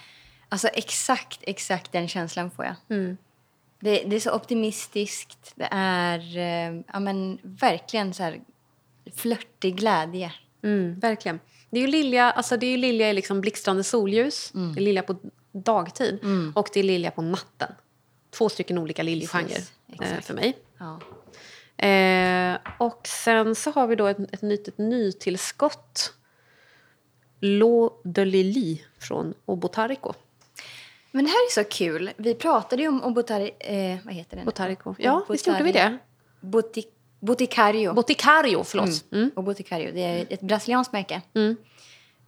Alltså 0.49 0.69
exakt, 0.69 1.39
exakt 1.43 1.93
den 1.93 2.09
känslan 2.09 2.51
får 2.51 2.65
jag. 2.65 2.75
Mm. 2.89 3.17
Det, 3.81 4.05
det 4.07 4.17
är 4.17 4.21
så 4.21 4.33
optimistiskt. 4.33 5.53
Det 5.55 5.69
är 5.71 6.37
eh, 6.37 6.83
ja, 6.93 7.01
men, 7.01 7.39
verkligen 7.43 8.15
så 8.15 8.23
här 8.23 8.41
flörtig 9.15 9.77
glädje. 9.77 10.33
Mm, 10.63 11.01
verkligen. 11.01 11.41
Det 11.71 11.79
är 11.79 11.81
ju 11.81 11.87
lilja, 11.87 12.31
alltså 12.31 12.57
det 12.57 12.67
är 12.67 12.79
lilja 12.79 13.11
i 13.11 13.13
liksom 13.13 13.41
blixtrande 13.41 13.85
solljus. 13.85 14.51
Det 14.53 14.81
är 14.81 14.85
lilja 14.85 15.03
på 15.03 15.17
dagtid. 15.53 16.19
Och 16.55 16.69
det 16.73 16.81
är 16.81 16.85
lilja 16.85 17.11
på 17.11 17.23
natten. 17.23 17.73
Två 18.31 18.49
stycken 18.49 18.79
olika 18.79 19.03
liljegenrer 19.03 19.63
eh, 20.03 20.21
för 20.21 20.35
mig. 20.35 20.59
Ja. 20.79 21.01
Eh, 21.87 22.59
och 22.79 23.07
sen 23.07 23.55
så 23.55 23.71
har 23.71 23.87
vi 23.87 23.97
då 23.97 24.07
ett, 24.07 24.19
ett, 24.33 24.43
nytt, 24.43 24.79
nytillskott. 24.79 26.15
L'eau 27.41 27.91
de 28.05 28.25
Lily 28.25 28.79
från 28.99 29.35
Obotarico. 29.45 30.13
Men 31.11 31.25
det 31.25 31.31
här 31.31 31.47
är 31.47 31.51
så 31.51 31.65
kul. 31.65 32.11
Vi 32.17 32.35
pratade 32.35 32.83
ju 32.83 32.89
om 32.89 33.03
Obotari... 33.05 33.51
Eh, 33.59 33.99
vad 34.05 34.15
heter 34.15 34.37
den? 34.37 34.47
Botarico. 34.47 34.95
Ja, 34.99 35.27
visst 35.29 35.47
gjorde 35.47 35.63
vi 35.63 35.73
det? 35.73 35.99
Botic, 36.41 36.87
Boticario. 37.21 37.93
Boticario, 37.93 38.65
förlåt. 38.65 39.13
Mm. 39.13 39.31
Och 39.37 39.45
Boticario. 39.45 39.93
Det 39.93 40.01
är 40.01 40.27
ett 40.31 40.41
brasilianskt 40.41 40.93
märke. 40.93 41.23
Mm. 41.35 41.57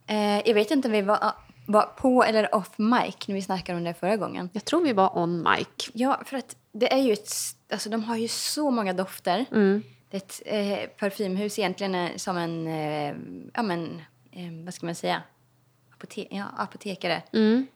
Eh, 0.07 0.49
jag 0.49 0.55
vet 0.55 0.71
inte 0.71 0.88
om 0.88 0.93
vi 0.93 1.03
var, 1.03 1.33
var 1.66 1.83
på 1.83 2.25
eller 2.25 2.55
off 2.55 2.79
mic 2.79 3.29
när 3.29 3.35
vi 3.35 3.42
snackade 3.42 3.79
om 3.79 3.85
det 3.85 3.94
förra 3.94 4.16
gången. 4.16 4.51
Jag 4.53 4.64
tror 4.64 4.81
vi 4.83 4.92
var 4.92 5.18
on 5.18 5.42
mic. 5.51 5.90
Ja, 5.92 6.22
för 6.25 6.37
att 6.37 6.57
det 6.72 6.92
är 6.92 6.98
ju 6.98 7.12
ett... 7.12 7.31
Alltså 7.72 7.90
de 7.90 8.05
har 8.05 8.16
ju 8.16 8.29
så 8.29 8.70
många 8.70 8.92
dofter. 8.92 9.44
Mm. 9.53 9.83
Det 10.11 10.16
är 10.16 10.18
ett 10.18 10.42
eh, 10.46 10.90
parfymhus 10.96 11.59
egentligen 11.59 11.94
är 11.94 12.18
som 12.18 12.37
en... 12.37 12.66
Eh, 12.66 13.14
ja, 13.55 13.62
men... 13.62 14.03
Eh, 14.33 14.64
vad 14.64 14.75
ska 14.75 14.87
man 14.87 14.94
säga? 14.94 15.22
Apote 15.94 16.37
ja, 16.37 16.44
apotekare. 16.57 17.22
Mm. 17.33 17.66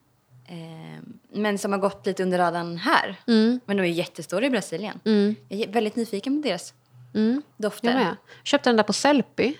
Eh, 0.49 1.03
men 1.33 1.59
som 1.59 1.72
har 1.72 1.79
gått 1.79 2.07
lite 2.07 2.22
under 2.22 2.38
radarn 2.38 2.77
här. 2.77 3.16
Mm. 3.27 3.61
Men 3.66 3.77
de 3.77 3.83
är 3.83 3.87
jättestora 3.87 4.46
i 4.46 4.51
Brasilien. 4.51 5.01
Mm. 5.05 5.35
Jag 5.49 5.61
är 5.61 5.72
väldigt 5.72 5.96
nyfiken 5.96 6.42
på 6.42 6.49
deras 6.49 6.75
Mm. 7.14 7.42
dofter. 7.57 7.88
Jag 7.88 7.96
med. 7.96 8.16
Köpte 8.44 8.70
den 8.70 8.77
där 8.77 8.85
på 8.85 8.92
Sellpy. 8.92 9.55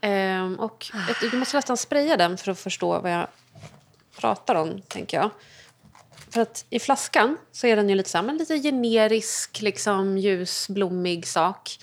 Ehm, 0.00 0.54
och 0.60 0.86
ett, 1.10 1.30
du 1.30 1.36
måste 1.38 1.56
nästan 1.56 1.76
spraya 1.76 2.16
den 2.16 2.38
för 2.38 2.52
att 2.52 2.58
förstå 2.60 3.00
vad 3.00 3.12
jag 3.12 3.26
pratar 4.18 4.54
om, 4.54 4.80
tänker 4.88 5.16
jag. 5.16 5.30
För 6.30 6.40
att 6.40 6.64
i 6.70 6.78
flaskan 6.78 7.36
så 7.52 7.66
är 7.66 7.76
den 7.76 7.88
ju 7.88 7.94
lite, 7.94 8.10
så 8.10 8.18
här, 8.18 8.32
lite 8.32 8.58
generisk, 8.58 9.60
liksom, 9.60 10.18
ljus, 10.18 10.68
blommig 10.68 11.26
sak. 11.26 11.78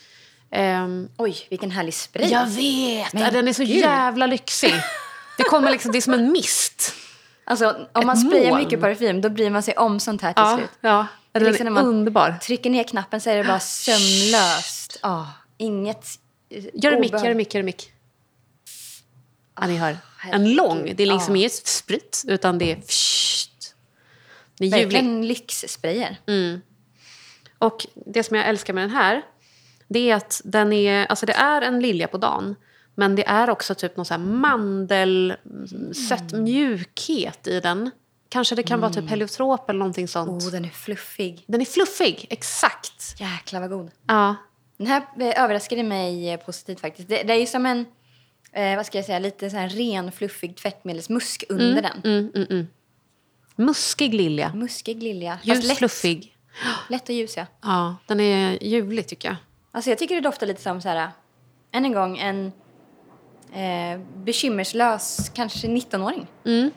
Ehm, 0.51 1.09
Oj, 1.17 1.35
vilken 1.49 1.71
härlig 1.71 1.93
spray. 1.93 2.27
jag 2.29 2.45
vet! 2.47 3.13
Men 3.13 3.33
den 3.33 3.47
är 3.47 3.53
så 3.53 3.63
gud. 3.63 3.75
jävla 3.75 4.25
lyxig. 4.27 4.73
Det, 5.37 5.43
kommer 5.43 5.71
liksom, 5.71 5.91
det 5.91 5.97
är 5.97 6.01
som 6.01 6.13
en 6.13 6.31
mist. 6.31 6.93
Alltså, 7.43 7.87
om 7.93 8.07
man 8.07 8.17
sprayar 8.17 8.57
mycket 8.57 8.81
parfym 8.81 9.21
då 9.21 9.29
bryr 9.29 9.49
man 9.49 9.63
sig 9.63 9.73
om 9.77 9.99
sånt 9.99 10.21
här 10.21 10.33
till 10.33 10.43
Ja, 10.43 10.57
slut. 10.57 10.69
ja. 10.81 11.07
Den 11.31 11.43
Det 11.43 11.47
är 11.49 11.51
liksom 11.51 11.67
är 11.67 11.71
när 11.71 11.81
man- 11.81 11.85
underbar. 11.89 12.35
Trycker 12.41 12.69
ner 12.69 12.83
knappen 12.83 13.21
så 13.21 13.29
är 13.29 13.37
det 13.37 13.43
bara 13.43 13.59
sömlöst. 13.59 14.99
Ah, 15.01 15.23
inget 15.57 16.05
Gör 16.73 16.91
det 16.91 16.99
mick, 16.99 17.11
gör 17.11 17.23
det 17.29 17.35
mick, 17.35 17.53
gör 17.53 17.61
det 17.61 17.65
mick. 17.65 17.91
Ja, 19.61 19.67
ni 19.67 19.77
hör. 19.77 19.97
En 20.31 20.53
lång. 20.53 20.93
Det 20.95 21.03
är 21.03 21.07
liksom 21.07 21.35
Ja. 21.35 21.39
inget 21.39 21.67
sprit, 21.67 22.23
utan 22.27 22.57
det 22.57 22.71
är... 22.71 22.75
Fsht. 22.81 23.75
Det 24.57 24.65
är. 24.65 24.71
Verkligen 24.71 25.27
lyxsprayer. 25.27 26.17
Mm. 26.27 26.61
Och 27.59 27.85
det 28.05 28.23
som 28.23 28.37
jag 28.37 28.47
älskar 28.47 28.73
med 28.73 28.83
den 28.83 28.89
här, 28.89 29.21
det 29.87 30.11
är 30.11 30.15
att 30.15 30.41
den 30.43 30.73
är... 30.73 31.05
Alltså 31.05 31.25
det 31.25 31.33
är 31.33 31.61
en 31.61 31.79
lilja 31.79 32.07
på 32.07 32.17
dagen, 32.17 32.55
men 32.95 33.15
det 33.15 33.27
är 33.27 33.49
också 33.49 33.75
typ 33.75 33.97
någon 33.97 34.05
så 34.05 34.13
här 34.13 34.21
mandelsött 34.21 36.31
mjukhet 36.33 37.47
i 37.47 37.59
den. 37.59 37.91
Kanske 38.29 38.55
det 38.55 38.63
kan 38.63 38.79
vara 38.79 38.93
typ 38.93 39.09
heliotrop 39.09 39.69
eller 39.69 39.79
någonting 39.79 40.07
sånt. 40.07 40.43
Oh, 40.43 40.51
den 40.51 40.65
är 40.65 40.69
fluffig. 40.69 41.43
Den 41.47 41.61
är 41.61 41.65
fluffig, 41.65 42.27
exakt. 42.29 43.15
Jäklar 43.19 43.61
vad 43.61 43.69
god. 43.69 43.91
Ja. 44.07 44.35
Den 44.77 44.87
här 44.87 45.01
eh, 45.19 45.43
överraskade 45.43 45.83
mig 45.83 46.29
eh, 46.29 46.39
positivt 46.39 46.79
faktiskt. 46.79 47.09
Det, 47.09 47.23
det 47.23 47.33
är 47.33 47.37
ju 47.37 47.45
som 47.45 47.65
en, 47.65 47.85
eh, 48.55 48.75
vad 48.75 48.85
ska 48.85 48.97
jag 48.97 49.05
säga, 49.05 49.19
lite 49.19 49.49
så 49.49 49.57
här 49.57 49.69
ren 49.69 50.11
fluffig 50.11 50.55
tvättmedelsmusk 50.57 51.43
under 51.49 51.81
den. 51.81 52.01
Mm, 52.03 52.31
mm, 52.35 52.47
mm. 52.49 52.67
Muskig 53.55 54.13
lilja. 54.13 54.53
Muskig 54.53 55.03
lilja. 55.03 55.39
Ljus, 55.43 55.67
lätt, 55.67 55.77
fluffig. 55.77 56.35
lätt 56.89 57.09
och 57.09 57.15
ljus 57.15 57.37
ja. 57.37 57.45
Ja, 57.61 57.95
den 58.07 58.19
är 58.19 58.63
ljuvlig 58.63 59.07
tycker 59.07 59.27
jag. 59.27 59.37
Alltså 59.71 59.89
jag 59.91 59.99
tycker 59.99 60.15
det 60.15 60.21
doftar 60.21 60.47
lite 60.47 60.61
som 60.61 60.81
så 60.81 60.89
här, 60.89 61.09
än 61.71 61.85
en 61.85 61.93
gång, 61.93 62.17
en 62.17 62.51
eh, 63.53 63.99
bekymmerslös, 64.15 65.31
kanske 65.33 65.67
19-åring. 65.67 66.27
Mm. 66.45 66.71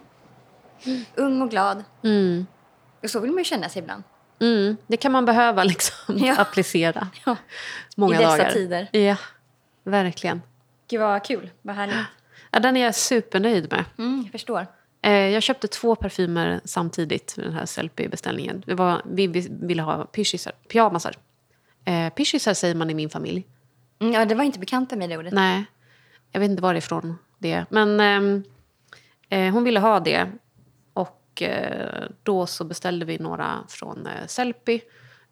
Ung 1.14 1.42
och 1.42 1.50
glad. 1.50 1.84
Mm. 2.04 2.46
Och 3.02 3.10
så 3.10 3.20
vill 3.20 3.30
man 3.30 3.38
ju 3.38 3.44
känna 3.44 3.68
sig 3.68 3.82
ibland. 3.82 4.02
Mm. 4.40 4.76
Det 4.86 4.96
kan 4.96 5.12
man 5.12 5.24
behöva 5.24 5.64
liksom 5.72 6.18
Ja. 6.18 6.36
applicera. 6.36 7.08
Ja. 7.26 7.36
Många 7.96 8.14
I 8.14 8.18
dessa 8.18 8.36
dagar. 8.36 8.50
tider. 8.52 8.88
Ja, 8.92 9.16
verkligen. 9.84 10.42
Gud 10.88 11.00
vad 11.00 11.24
kul, 11.24 11.50
vad 11.62 11.76
härligt. 11.76 11.96
Ja, 12.50 12.60
den 12.60 12.76
är 12.76 12.84
jag 12.84 12.94
supernöjd 12.94 13.72
med. 13.72 13.84
Mm, 13.98 14.22
jag 14.22 14.32
förstår. 14.32 14.66
Eh, 15.02 15.12
jag 15.12 15.42
köpte 15.42 15.68
två 15.68 15.94
parfymer 15.94 16.60
samtidigt 16.64 17.36
med 17.36 17.46
den 17.46 17.54
här 17.54 17.66
Sellpy-beställningen. 17.66 18.62
Vi 19.04 19.26
vi 19.26 19.48
ville 19.50 19.82
ha 19.82 20.04
pyschisar, 20.04 20.52
pyjamasar. 20.68 21.14
Eh, 21.84 22.12
pyschisar 22.12 22.54
säger 22.54 22.74
man 22.74 22.90
i 22.90 22.94
min 22.94 23.10
familj. 23.10 23.46
Mm, 23.98 24.12
ja, 24.12 24.24
det 24.24 24.34
var 24.34 24.44
inte 24.44 24.58
bekant 24.58 24.90
med 24.90 25.10
det 25.10 25.18
ordet. 25.18 25.32
Nej, 25.32 25.64
jag 26.32 26.40
vet 26.40 26.50
inte 26.50 26.62
varifrån 26.62 27.18
det 27.38 27.52
är. 27.52 27.66
Men 27.70 28.00
ehm, 28.00 28.44
eh, 29.28 29.52
hon 29.52 29.64
ville 29.64 29.80
ha 29.80 30.00
det. 30.00 30.26
Och 30.92 31.42
eh, 31.42 32.08
då 32.22 32.46
så 32.46 32.64
beställde 32.64 33.04
vi 33.04 33.18
några 33.18 33.58
från 33.68 34.06
eh, 34.06 34.26
Sellpy. 34.26 34.80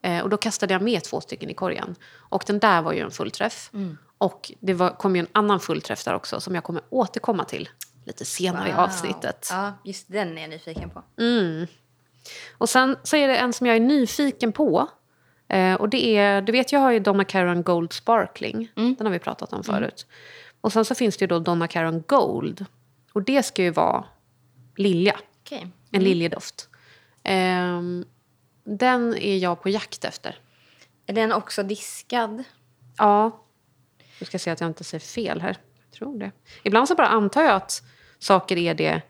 Eh, 0.03 0.21
och 0.21 0.31
då 0.31 0.37
kastade 0.37 0.75
jag 0.75 0.83
med 0.83 1.05
två 1.05 1.21
stycken 1.21 1.51
i 1.51 1.55
korgen. 1.55 1.95
Och 2.14 2.45
den 2.47 2.59
där 2.59 2.83
var 2.83 2.92
ju 2.92 3.01
en 3.01 3.11
fullträff. 3.11 3.71
Och 4.18 4.52
det 4.61 4.74
var, 4.74 4.90
kom 4.90 5.16
ju 5.16 5.20
en 5.20 5.26
annan 5.33 5.61
fullträff 5.61 6.05
där 6.05 6.14
också 6.14 6.40
som 6.40 6.55
jag 6.55 6.64
kommer 6.64 6.83
återkomma 6.90 7.44
till. 7.44 7.68
lite 8.05 8.24
senare 8.24 8.68
i 8.68 8.72
Wow. 8.72 8.81
avsnittet. 8.81 9.48
Ja, 9.50 9.72
just 9.85 10.12
den 10.12 10.38
är 10.38 10.42
jag 10.42 10.50
nyfiken 10.50 10.90
på. 10.90 11.02
Mm. 11.18 11.66
Och 12.59 12.68
sen 12.68 12.96
så 13.02 13.16
är 13.16 13.29
det 13.29 13.37
en 13.37 13.52
som 13.52 13.66
jag 13.66 13.76
är 13.76 13.81
nyfiken 13.81 14.52
på. 14.52 14.88
Eh, 15.48 15.74
och 15.74 15.88
det 15.88 16.16
är, 16.16 16.42
du 16.42 16.52
vet 16.52 16.72
jag 16.72 16.81
har 16.81 16.90
ju 16.90 16.98
Donna 17.00 17.24
Karan 17.24 17.62
Gold 17.62 17.92
Sparkling. 17.92 18.68
Den 18.74 18.96
har 19.00 19.11
vi 19.11 19.18
pratat 19.18 19.52
om 19.52 19.64
förut. 19.64 20.07
Och 20.61 20.72
sen 20.72 20.85
så 20.85 20.94
finns 20.94 21.16
det 21.16 21.22
ju 21.22 21.26
då 21.26 21.38
Donna 21.38 21.68
Karan 21.68 22.02
Gold. 22.07 22.64
Och 23.12 23.22
det 23.22 23.42
ska 23.42 23.62
ju 23.62 23.70
vara 23.70 24.05
lilja. 24.76 25.16
Okej. 25.44 25.66
En 25.92 26.05
liljedoft. 26.05 26.68
Ehm, 27.22 28.05
den 28.64 29.14
är 29.14 29.37
jag 29.37 29.62
på 29.62 29.68
jakt 29.68 30.05
efter. 30.05 30.38
Är 31.07 31.12
den 31.12 31.33
också 31.33 31.62
diskad? 31.62 32.44
Ja. 32.98 33.42
Nu 34.20 34.26
ska 34.26 34.35
jag 34.35 34.40
se 34.40 34.50
att 34.50 34.61
jag 34.61 34.70
inte 34.70 34.85
säger 34.85 35.00
fel 35.00 35.40
här. 35.40 35.57
Jag 35.90 35.98
tror 35.98 36.18
det. 36.18 36.31
Ibland 36.62 36.88
så 36.88 36.94
bara 36.94 37.09
antar 37.09 37.42
jag 37.42 37.55
att 37.55 37.83
saker 38.18 38.57
är 38.57 38.74
det. 38.74 39.02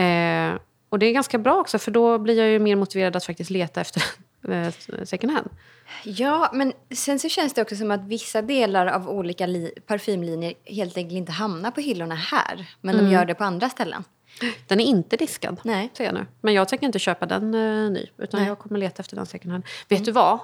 Eh, 0.00 0.58
och 0.88 0.98
det 0.98 1.06
är 1.06 1.12
ganska 1.12 1.38
bra 1.38 1.54
också 1.60 1.78
för 1.78 1.90
då 1.90 2.18
blir 2.18 2.38
jag 2.38 2.48
ju 2.48 2.58
mer 2.58 2.76
motiverad 2.76 3.16
att 3.16 3.24
faktiskt 3.24 3.50
leta 3.50 3.80
efter 3.80 4.02
eh, 4.50 5.04
second 5.04 5.32
hand. 5.32 5.50
Ja, 6.04 6.50
men 6.52 6.72
sen 6.94 7.18
så 7.18 7.28
känns 7.28 7.54
det 7.54 7.62
också 7.62 7.76
som 7.76 7.90
att 7.90 8.04
vissa 8.04 8.42
delar 8.42 8.86
av 8.86 9.08
olika 9.10 9.46
li- 9.46 9.72
parfymlinjer 9.86 10.54
helt 10.64 10.96
enkelt 10.96 11.16
inte 11.16 11.32
hamnar 11.32 11.70
på 11.70 11.80
hyllorna 11.80 12.14
här. 12.14 12.70
Men 12.80 12.96
de 12.96 13.10
gör 13.12 13.24
det 13.24 13.34
på 13.34 13.44
andra 13.44 13.68
ställen. 13.68 14.04
Den 14.66 14.80
är 14.80 14.84
inte 14.84 15.16
diskad, 15.16 15.60
Nej. 15.64 15.90
säger 15.96 16.10
jag 16.12 16.20
nu. 16.20 16.26
Men 16.40 16.54
jag 16.54 16.68
tänker 16.68 16.86
inte 16.86 16.98
köpa 16.98 17.26
den 17.26 17.54
eh, 17.54 17.90
ny, 17.90 18.06
utan 18.18 18.40
Nej. 18.40 18.48
jag 18.48 18.58
kommer 18.58 18.78
leta 18.78 19.00
efter 19.00 19.16
den 19.16 19.26
second 19.26 19.52
hand. 19.52 19.64
Vet 19.88 20.04
du 20.04 20.12
vad? 20.12 20.38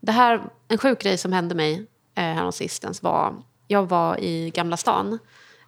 Det 0.00 0.12
här, 0.12 0.42
en 0.68 0.78
sjuk 0.78 1.02
grej 1.02 1.18
som 1.18 1.32
hände 1.32 1.54
mig 1.54 1.86
eh, 2.20 2.34
häromsistens 2.34 3.02
var... 3.02 3.42
Jag 3.66 3.88
var 3.88 4.20
i 4.20 4.50
Gamla 4.50 4.76
stan. 4.76 5.18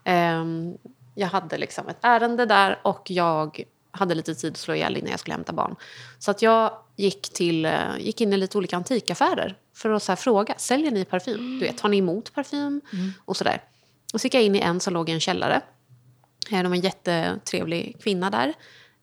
Ehm, 0.04 0.74
jag 1.14 1.28
hade 1.28 1.58
liksom 1.58 1.88
ett 1.88 1.98
ärende 2.02 2.46
där 2.46 2.78
och 2.82 3.10
jag 3.10 3.64
hade 3.90 4.14
lite 4.14 4.34
tid 4.34 4.52
att 4.52 4.58
slå 4.58 4.74
ihjäl 4.74 4.96
innan 4.96 5.10
jag 5.10 5.20
skulle 5.20 5.34
hämta 5.34 5.52
barn. 5.52 5.76
Så 6.18 6.30
att 6.30 6.42
jag 6.42 6.72
gick, 6.96 7.32
till, 7.32 7.64
eh, 7.64 7.98
gick 7.98 8.20
in 8.20 8.32
i 8.32 8.36
lite 8.36 8.58
olika 8.58 8.76
antikaffärer 8.76 9.56
för 9.74 9.90
att 9.90 10.02
så 10.02 10.16
fråga, 10.16 10.54
säljer 10.58 10.90
ni 10.90 11.04
parfym? 11.04 11.58
Du 11.60 11.66
vet, 11.66 11.80
har 11.80 11.88
ni 11.88 11.96
emot 11.98 12.34
parfym? 12.34 12.80
Och 13.24 13.36
sådär. 13.36 13.62
Och 14.14 14.20
så 14.20 14.26
gick 14.26 14.34
jag 14.34 14.42
in 14.42 14.54
i 14.56 14.58
en 14.58 14.80
som 14.80 14.94
låg 14.94 15.08
i 15.08 15.12
en 15.12 15.20
källare. 15.20 15.60
Eh, 16.50 16.62
Det 16.62 16.68
var 16.68 16.76
en 16.76 16.80
jättetrevlig 16.80 17.96
kvinna 18.02 18.30
där. 18.30 18.54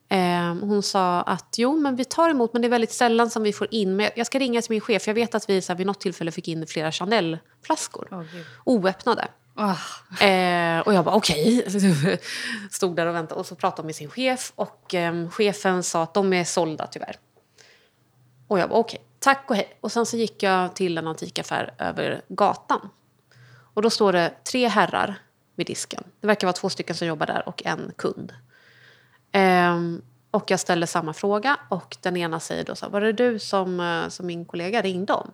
Eh, 0.09 0.55
Hon 0.61 0.83
sa 0.83 1.21
att 1.21 1.55
jo, 1.57 1.77
men 1.79 1.95
vi 1.95 2.05
tar 2.05 2.29
emot, 2.29 2.53
men 2.53 2.61
det 2.61 2.67
är 2.67 2.69
väldigt 2.69 2.91
sällan 2.91 3.29
som 3.29 3.43
vi 3.43 3.53
får 3.53 3.67
in. 3.71 3.95
Men 3.95 4.09
jag 4.15 4.27
ska 4.27 4.39
ringa 4.39 4.61
till 4.61 4.71
min 4.71 4.81
chef. 4.81 5.07
Jag 5.07 5.13
vet 5.13 5.35
att 5.35 5.49
vi 5.49 5.61
så 5.61 5.71
här, 5.73 5.77
vid 5.77 5.87
något 5.87 5.99
tillfälle 6.01 6.31
fick 6.31 6.47
in 6.47 6.67
flera 6.67 6.91
Chanel-flaskor. 6.91 8.27
gud. 8.31 8.45
oöppnade. 8.63 9.27
Åh, 9.57 9.79
Eh, 10.27 10.79
och 10.79 10.93
jag 10.93 11.05
bara 11.05 11.15
okej. 11.15 11.65
Stod 12.71 12.95
där 12.95 13.05
och 13.05 13.15
väntade 13.15 13.39
och 13.39 13.45
så 13.45 13.55
pratade 13.55 13.85
med 13.85 13.95
sin 13.95 14.09
chef. 14.09 14.51
Och 14.55 14.95
eh, 14.95 15.29
chefen 15.29 15.83
sa 15.83 16.03
att 16.03 16.13
de 16.13 16.33
är 16.33 16.43
sålda 16.43 16.87
tyvärr. 16.87 17.15
Och 18.47 18.59
jag 18.59 18.69
bara 18.69 18.79
okej, 18.79 19.01
tack 19.19 19.45
och 19.49 19.55
hej. 19.55 19.77
Och 19.81 19.91
sen 19.91 20.05
så 20.05 20.17
gick 20.17 20.43
jag 20.43 20.75
till 20.75 20.97
en 20.97 21.07
antikaffär 21.07 21.73
över 21.77 22.21
gatan. 22.27 22.89
Och 23.73 23.81
då 23.81 23.89
står 23.89 24.13
det 24.13 24.33
tre 24.51 24.67
herrar 24.67 25.15
vid 25.55 25.67
disken. 25.67 26.03
Det 26.21 26.27
verkar 26.27 26.47
vara 26.47 26.53
två 26.53 26.69
stycken 26.69 26.95
som 26.95 27.07
jobbar 27.07 27.25
där 27.25 27.47
och 27.49 27.65
en 27.65 27.91
kund. 27.97 28.33
Ehm, 29.31 30.01
och 30.31 30.51
jag 30.51 30.59
ställer 30.59 30.87
samma 30.87 31.13
fråga 31.13 31.57
och 31.69 31.97
den 32.01 32.17
ena 32.17 32.39
säger 32.39 32.63
då 32.63 32.75
så 32.75 32.85
här, 32.85 32.91
var 32.91 33.01
det 33.01 33.13
du 33.13 33.39
som, 33.39 33.79
eh, 33.79 34.09
som 34.09 34.25
min 34.25 34.45
kollega 34.45 34.81
ringde 34.81 35.13
om? 35.13 35.31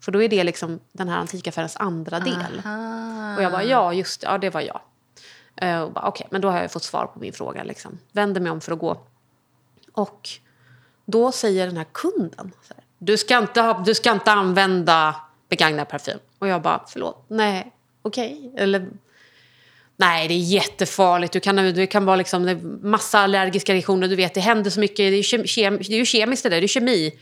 För 0.00 0.12
då 0.12 0.22
är 0.22 0.28
det 0.28 0.44
liksom 0.44 0.80
den 0.92 1.08
här 1.08 1.18
antikaffärens 1.18 1.76
andra 1.76 2.20
del. 2.20 2.62
aha. 2.64 3.36
Och 3.36 3.42
jag 3.42 3.52
bara, 3.52 3.64
ja 3.64 3.92
just 3.92 4.20
det, 4.20 4.26
ja 4.26 4.38
det 4.38 4.50
var 4.50 4.60
jag. 4.60 4.80
Eh, 5.56 5.80
och 5.80 5.92
bara, 5.92 6.08
Okej, 6.08 6.26
men 6.30 6.40
då 6.40 6.50
har 6.50 6.60
jag 6.60 6.72
fått 6.72 6.84
svar 6.84 7.06
på 7.06 7.18
min 7.18 7.32
fråga. 7.32 7.64
Liksom. 7.64 7.98
Vänder 8.12 8.40
mig 8.40 8.52
om 8.52 8.60
för 8.60 8.72
att 8.72 8.78
gå. 8.78 9.00
Och 9.92 10.28
då 11.04 11.32
säger 11.32 11.66
den 11.66 11.76
här 11.76 11.86
kunden, 11.92 12.52
här, 12.68 12.84
du, 12.98 13.16
ska 13.16 13.38
inte 13.38 13.60
ha, 13.60 13.82
du 13.86 13.94
ska 13.94 14.12
inte 14.12 14.32
använda 14.32 15.16
begagnad 15.48 15.88
parfym. 15.88 16.18
Och 16.38 16.48
jag 16.48 16.62
bara, 16.62 16.84
förlåt, 16.88 17.24
nej, 17.28 17.72
okej. 18.02 18.52
Eller, 18.56 18.88
nej 19.96 20.28
det 20.28 20.34
är 20.34 20.38
jättefarligt, 20.38 21.32
du 21.32 21.40
kan, 21.40 21.56
du 21.56 21.86
kan 21.86 22.04
vara 22.04 22.16
liksom, 22.16 22.58
massa 22.82 23.18
allergiska 23.18 23.74
reaktioner, 23.74 24.08
du 24.08 24.16
vet 24.16 24.34
det 24.34 24.40
händer 24.40 24.70
så 24.70 24.80
mycket, 24.80 24.96
det 24.96 25.16
är 25.16 25.22
kem, 25.22 25.44
kem, 25.44 25.76
det 25.78 25.92
är 25.92 25.98
ju 25.98 26.04
kemiskt 26.04 26.42
det 26.42 26.48
där, 26.48 26.60
det 26.60 26.66
är 26.66 26.68
kemi. 26.68 27.12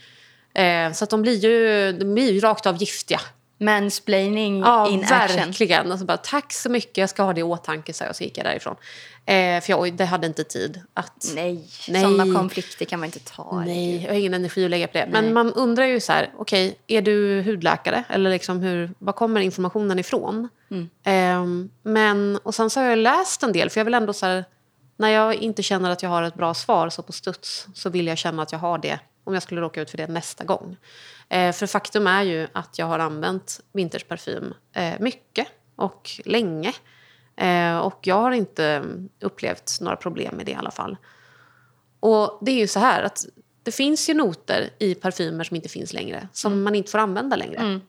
Eh, 0.53 0.91
så 0.91 1.03
att 1.03 1.09
de 1.09 1.21
blir 1.21 1.43
ju, 1.43 1.91
de 1.91 2.13
blir 2.13 2.31
ju 2.31 2.39
rakt 2.39 2.65
av 2.65 2.77
giftiga. 2.77 3.19
Mansplaining 3.59 4.59
Ja, 4.59 4.89
in 4.89 5.03
action. 5.03 5.37
verkligen. 5.37 5.91
Och 5.91 5.99
så 5.99 6.05
bara, 6.05 6.17
tack 6.17 6.53
så 6.53 6.69
mycket, 6.69 6.97
jag 6.97 7.09
ska 7.09 7.23
ha 7.23 7.33
det 7.33 7.39
i 7.39 7.43
åtanke, 7.43 7.93
så, 7.93 8.05
och 8.09 8.15
så 8.15 8.23
gick 8.23 8.37
jag 8.37 8.45
därifrån. 8.45 8.75
Eh, 9.27 9.61
för 9.61 9.69
jag 9.69 9.93
det 9.93 10.05
hade 10.05 10.27
inte 10.27 10.43
tid 10.43 10.81
att... 10.93 11.31
Nej, 11.35 11.67
Nej. 11.87 12.01
sådana 12.01 12.39
konflikter 12.39 12.85
kan 12.85 12.99
man 12.99 13.05
inte 13.05 13.19
ta. 13.19 13.63
Nej, 13.65 14.03
jag 14.03 14.09
har 14.09 14.19
ingen 14.19 14.33
energi 14.33 14.65
att 14.65 14.71
lägga 14.71 14.87
på 14.87 14.93
det. 14.93 15.05
Nej. 15.05 15.21
Men 15.21 15.33
man 15.33 15.53
undrar 15.53 15.85
ju 15.85 15.99
så 15.99 16.11
här, 16.11 16.33
okej, 16.37 16.79
är 16.87 17.01
du 17.01 17.41
hudläkare? 17.41 18.03
Eller 18.09 18.29
liksom 18.29 18.59
hur, 18.59 18.91
var 18.99 19.13
kommer 19.13 19.41
informationen 19.41 19.99
ifrån? 19.99 20.49
Mm. 20.71 20.89
Ehm, 21.03 21.69
men, 21.83 22.39
och 22.43 22.55
sen 22.55 22.69
så 22.69 22.79
har 22.79 22.87
jag 22.87 22.97
läst 22.97 23.43
en 23.43 23.51
del, 23.51 23.69
för 23.69 23.79
jag 23.79 23.85
vill 23.85 23.93
ändå 23.93 24.13
så 24.13 24.25
här, 24.25 24.45
när 24.97 25.09
jag 25.09 25.35
inte 25.35 25.63
känner 25.63 25.89
att 25.89 26.03
jag 26.03 26.09
har 26.09 26.23
ett 26.23 26.35
bra 26.35 26.53
svar 26.53 26.89
så 26.89 27.01
på 27.01 27.11
studs 27.11 27.67
så 27.73 27.89
vill 27.89 28.07
jag 28.07 28.17
känna 28.17 28.41
att 28.41 28.51
jag 28.51 28.59
har 28.59 28.77
det 28.77 28.99
om 29.23 29.33
jag 29.33 29.43
skulle 29.43 29.61
råka 29.61 29.81
ut 29.81 29.89
för 29.89 29.97
det 29.97 30.07
nästa 30.07 30.43
gång. 30.43 30.77
Eh, 31.29 31.51
för 31.51 31.67
faktum 31.67 32.07
är 32.07 32.23
ju 32.23 32.47
att 32.51 32.79
jag 32.79 32.85
har 32.85 32.99
använt 32.99 33.59
vintersparfym 33.73 34.53
eh, 34.73 34.93
mycket 34.99 35.47
och 35.75 36.11
länge. 36.25 36.73
Eh, 37.37 37.77
och 37.77 37.99
jag 38.01 38.15
har 38.15 38.31
inte 38.31 38.65
mm, 38.65 39.09
upplevt 39.21 39.77
några 39.81 39.95
problem 39.95 40.35
med 40.35 40.45
det 40.45 40.51
i 40.51 40.55
alla 40.55 40.71
fall. 40.71 40.97
Och 41.99 42.37
det 42.41 42.51
är 42.51 42.55
ju 42.59 42.67
så 42.67 42.79
här 42.79 43.03
att 43.03 43.25
det 43.63 43.71
finns 43.71 44.09
ju 44.09 44.13
noter 44.13 44.69
i 44.79 44.95
parfymer 44.95 45.43
som 45.43 45.55
inte 45.55 45.69
finns 45.69 45.93
längre, 45.93 46.27
som 46.33 46.63
man 46.63 46.75
inte 46.75 46.91
får 46.91 46.99
använda 46.99 47.35
längre. 47.35 47.79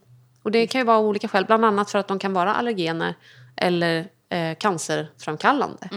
Och 0.42 0.50
det 0.50 0.66
kan 0.66 0.80
ju 0.80 0.84
vara 0.84 0.98
olika 0.98 1.28
skäl, 1.28 1.44
bland 1.44 1.64
annat 1.64 1.90
för 1.90 1.98
att 1.98 2.08
de 2.08 2.18
kan 2.18 2.32
vara 2.32 2.54
allergener 2.54 3.14
eller 3.56 4.08
eh, 4.28 4.56
cancerframkallande. 4.56 5.88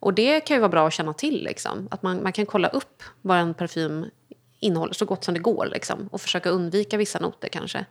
Och 0.00 0.14
det 0.14 0.40
kan 0.40 0.56
ju 0.56 0.60
vara 0.60 0.68
bra 0.68 0.86
att 0.86 0.92
känna 0.92 1.14
till, 1.14 1.44
liksom. 1.44 1.88
att 1.90 2.02
man, 2.02 2.22
man 2.22 2.32
kan 2.32 2.46
kolla 2.46 2.68
upp 2.68 3.02
vad 3.22 3.38
en 3.38 3.54
parfym 3.54 4.06
innehåller 4.60 4.94
så 4.94 5.04
gott 5.04 5.24
som 5.24 5.34
det 5.34 5.40
går 5.40 5.66
liksom, 5.66 6.08
och 6.12 6.20
försöka 6.20 6.50
undvika 6.50 6.96
vissa 6.96 7.18
noter 7.18 7.48
kanske. 7.48 7.84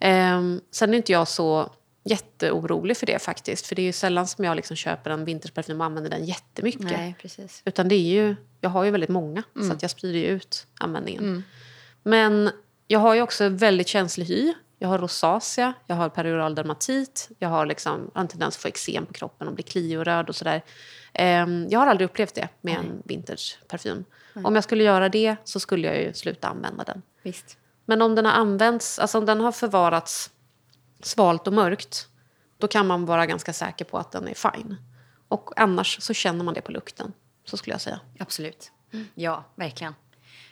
Ehm, 0.00 0.60
sen 0.70 0.92
är 0.92 0.96
inte 0.96 1.12
jag 1.12 1.28
så 1.28 1.72
jätteorolig 2.06 2.96
för 2.96 3.06
det 3.06 3.22
faktiskt, 3.22 3.66
för 3.66 3.74
det 3.74 3.82
är 3.82 3.86
ju 3.86 3.92
sällan 3.92 4.26
som 4.26 4.44
jag 4.44 4.56
liksom 4.56 4.76
köper 4.76 5.10
en 5.10 5.24
vintersparfym 5.24 5.80
och 5.80 5.86
använder 5.86 6.10
den 6.10 6.24
jättemycket. 6.24 6.82
Nej, 6.82 7.16
precis. 7.20 7.62
Utan 7.64 7.88
det 7.88 7.94
är 7.94 8.22
ju, 8.22 8.36
jag 8.60 8.70
har 8.70 8.84
ju 8.84 8.90
väldigt 8.90 9.10
många, 9.10 9.42
så 9.66 9.72
att 9.72 9.82
jag 9.82 9.90
sprider 9.90 10.18
ju 10.18 10.26
ut 10.26 10.66
användningen. 10.80 11.44
Men 12.02 12.50
jag 12.86 13.00
har 13.00 13.14
ju 13.14 13.22
också 13.22 13.48
väldigt 13.48 13.88
känslig 13.88 14.26
hy. 14.26 14.54
Jag 14.78 14.88
har 14.88 14.98
rosacea, 14.98 15.74
jag 15.86 15.96
har 15.96 16.08
perioral 16.08 16.54
dermatit, 16.54 17.28
jag 17.38 17.48
har 17.48 17.66
liksom 17.66 18.10
en 18.14 18.28
tendens 18.28 18.56
att 18.56 18.62
få 18.62 18.68
eksem 18.68 19.06
på 19.06 19.12
kroppen 19.12 19.48
och 19.48 19.54
bli 19.54 19.62
kliig 19.62 19.98
och 19.98 20.04
röd 20.04 20.28
och 20.28 20.36
sådär. 20.36 20.62
Ehm, 21.12 21.66
jag 21.70 21.78
har 21.78 21.86
aldrig 21.86 22.04
upplevt 22.04 22.34
det 22.34 22.48
med 22.60 22.76
en 22.76 23.02
vintageparfym. 23.04 24.04
Om 24.44 24.54
jag 24.54 24.64
skulle 24.64 24.84
göra 24.84 25.08
det 25.08 25.36
så 25.44 25.60
skulle 25.60 25.86
jag 25.86 26.02
ju 26.02 26.12
sluta 26.12 26.48
använda 26.48 26.84
den. 26.84 27.02
Visst. 27.22 27.58
Men 27.84 28.02
om 28.02 28.14
den 28.14 28.24
har 28.24 28.32
använts, 28.32 28.98
alltså 28.98 29.18
om 29.18 29.26
den 29.26 29.40
har 29.40 29.52
förvarats 29.52 30.30
svalt 31.02 31.46
och 31.46 31.52
mörkt, 31.52 32.08
då 32.58 32.68
kan 32.68 32.86
man 32.86 33.06
vara 33.06 33.26
ganska 33.26 33.52
säker 33.52 33.84
på 33.84 33.98
att 33.98 34.12
den 34.12 34.28
är 34.28 34.34
fine. 34.34 34.76
Och 35.28 35.50
annars 35.56 36.02
så 36.02 36.14
känner 36.14 36.44
man 36.44 36.54
det 36.54 36.60
på 36.60 36.72
lukten, 36.72 37.12
så 37.44 37.56
skulle 37.56 37.74
jag 37.74 37.80
säga. 37.80 38.00
Absolut. 38.18 38.72
Ja, 39.14 39.44
verkligen. 39.54 39.94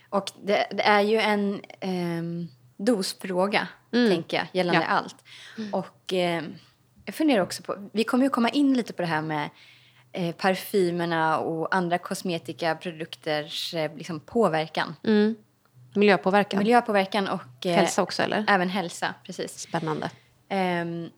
Och 0.09 0.30
det, 0.42 0.66
det 0.70 0.83
är 0.83 1.00
ju 1.00 1.18
en 1.18 1.61
ehm, 1.80 2.48
dosfråga, 2.76 3.68
tänker 3.90 4.37
jag, 4.37 4.46
gällande 4.52 4.80
Ja. 4.80 4.87
allt. 4.87 5.16
Och 5.72 6.12
ehm, 6.12 6.54
jag 7.04 7.14
funderar 7.14 7.42
också 7.42 7.62
på... 7.62 7.88
Vi 7.92 8.04
kommer 8.04 8.24
ju 8.24 8.30
komma 8.30 8.48
in 8.48 8.74
lite 8.74 8.92
på 8.92 9.02
det 9.02 9.09
här 9.09 9.22
med 9.22 9.50
eh, 10.12 10.35
parfymerna 10.35 11.38
och 11.38 11.74
andra 11.74 11.98
kosmetikaprodukters 11.98 13.74
eh, 13.74 13.96
liksom, 13.96 14.20
påverkan. 14.20 14.94
Miljöpåverkan. 15.94 16.59
Miljöpåverkan 16.59 17.28
och... 17.28 17.66
eh, 17.66 17.74
Hälsa 17.76 18.02
också, 18.02 18.22
eller? 18.22 18.44
Även 18.48 18.68
hälsa, 18.68 19.14
precis. 19.24 19.59
Spännande. 19.59 20.11
Ehm, 20.54 21.10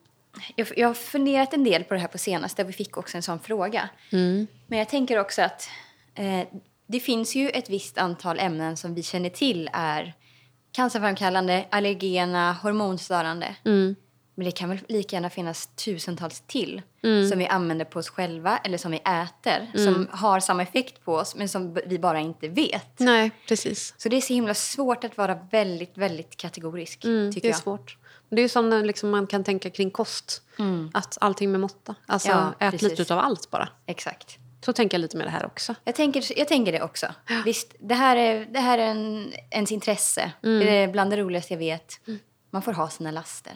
jag, 0.57 0.68
jag 0.77 0.88
har 0.88 0.94
funderat 0.94 1.55
en 1.55 1.64
del 1.64 1.85
på 1.85 1.94
det 1.94 2.01
här 2.01 2.09
på 2.09 2.18
senaste. 2.18 2.64
Vi 2.64 2.72
fick 2.72 2.96
också 2.96 3.16
en 3.16 3.22
sån 3.22 3.40
fråga. 3.40 3.88
Men 4.66 4.79
jag 4.79 4.88
tänker 4.88 5.18
också 5.18 5.42
att 5.42 5.68
eh, 6.14 6.40
det 6.87 7.01
finns 7.01 7.35
ju 7.35 7.49
ett 7.51 7.70
visst 7.70 7.99
antal 7.99 8.38
ämnen 8.38 8.77
som 8.77 8.94
vi 8.94 9.03
känner 9.03 9.31
till 9.31 9.70
är 9.72 10.14
cancerframkallande, 10.72 11.64
allergena, 11.70 12.53
hormonstörande. 12.53 13.57
Men 14.38 14.44
det 14.44 14.51
kan 14.53 14.68
väl 14.68 14.79
lika 14.88 15.16
gärna 15.16 15.31
finnas 15.31 15.66
tusentals 15.66 16.40
till 16.46 16.83
som 17.31 17.38
vi 17.38 17.46
använder 17.46 17.85
på 17.85 17.99
oss 17.99 18.09
själva 18.09 18.59
eller 18.59 18.79
som 18.79 18.90
vi 18.90 18.96
äter 18.99 19.79
som 19.85 20.09
har 20.11 20.40
samma 20.40 20.62
effekt 20.62 21.05
på 21.05 21.14
oss 21.14 21.35
men 21.35 21.49
som 21.49 21.79
vi 21.87 21.99
bara 21.99 22.20
inte 22.20 22.49
vet. 22.49 22.99
Nej, 22.99 23.31
precis. 23.49 23.94
Så 23.96 24.09
det 24.09 24.16
är 24.16 24.20
så 24.20 24.33
himla 24.35 24.55
svårt 24.55 25.05
att 25.05 25.16
vara 25.16 25.38
väldigt, 25.51 25.99
väldigt 25.99 26.37
kategorisk, 26.37 27.05
Mm, 27.05 27.33
tycker 27.33 27.49
det 27.49 27.53
är 27.53 27.53
jag. 27.53 27.61
svårt. 27.62 27.96
Det 28.31 28.43
är 28.43 28.49
som 28.49 28.71
liksom 28.85 29.11
man 29.11 29.27
kan 29.27 29.45
tänka 29.45 29.71
kring 29.71 29.91
kost. 29.91 30.43
Att 30.95 31.19
allting 31.21 31.51
med 31.51 31.61
måtta. 31.61 31.95
Alltså 32.07 32.29
Ja, 32.29 32.53
ät 32.59 32.71
precis. 32.71 32.91
lite 32.91 33.03
utav 33.03 33.19
allt 33.19 33.51
bara. 33.51 33.69
Exakt. 33.87 34.39
Så 34.65 34.73
tänker 34.73 34.95
jag 34.95 35.01
lite 35.01 35.17
med 35.17 35.27
det 35.27 35.31
här 35.31 35.47
också. 35.47 35.75
Jag 35.85 35.95
tänker, 35.95 36.39
jag 36.39 36.49
tänker 36.49 36.73
det 36.73 36.83
också. 36.83 37.07
Visst, 37.45 37.75
det 37.81 37.95
här 37.95 38.17
är, 38.17 38.45
det 38.47 38.61
här 38.61 38.79
är 38.79 38.87
en, 38.87 39.33
ens 39.51 39.73
intresse. 39.73 40.33
Mm. 40.43 40.59
Det 40.67 40.71
är 40.71 40.89
bland 40.89 41.11
det 41.11 41.17
roligaste 41.17 41.53
jag 41.55 41.59
vet. 41.59 42.01
Man 42.51 42.62
får 42.62 42.73
ha 42.73 42.89
sina 42.89 43.11
laster. 43.11 43.53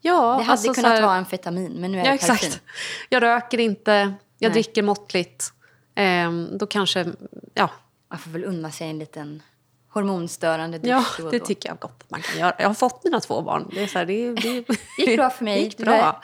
Ja, 0.00 0.12
Det 0.14 0.42
hade 0.42 0.50
alltså 0.52 0.66
så 0.68 0.74
kunnat 0.74 0.92
här- 0.92 1.02
vara 1.02 1.12
amfetamin, 1.14 1.72
men 1.72 1.92
nu 1.92 2.00
är 2.00 2.04
Ja, 2.04 2.12
det 2.12 2.18
parfym. 2.18 2.34
exakt. 2.34 2.62
Jag 3.08 3.22
röker 3.22 3.60
inte, 3.60 3.92
jag 4.38 4.48
Nej. 4.50 4.50
dricker 4.50 4.82
måttligt. 4.82 5.52
Ehm, 5.94 6.58
då 6.58 6.66
kanske, 6.66 7.06
ja. 7.54 7.70
Man 8.10 8.18
får 8.18 8.30
väl 8.30 8.44
unna 8.44 8.70
sig 8.70 8.90
en 8.90 8.98
liten 8.98 9.42
hormonstörande 9.90 10.78
dusch 10.78 10.90
Ja, 10.90 11.04
då 11.18 11.24
och 11.24 11.30
det 11.32 11.38
då. 11.38 11.44
tycker 11.46 11.68
jag 11.68 11.78
gott 11.78 12.02
att 12.04 12.10
man 12.10 12.22
kan 12.22 12.38
göra. 12.40 12.54
Jag 12.58 12.66
har 12.68 12.74
fått 12.74 13.04
mina 13.04 13.20
två 13.20 13.42
barn. 13.42 13.70
Det 13.74 13.82
är 13.82 13.86
så 13.86 13.98
här, 13.98 14.06
det, 14.06 14.32
det 14.34 14.64
gick 14.98 15.16
bra 15.16 15.30
för 15.30 15.44
mig. 15.44 15.62
gick 15.62 15.76
bra. 15.76 16.22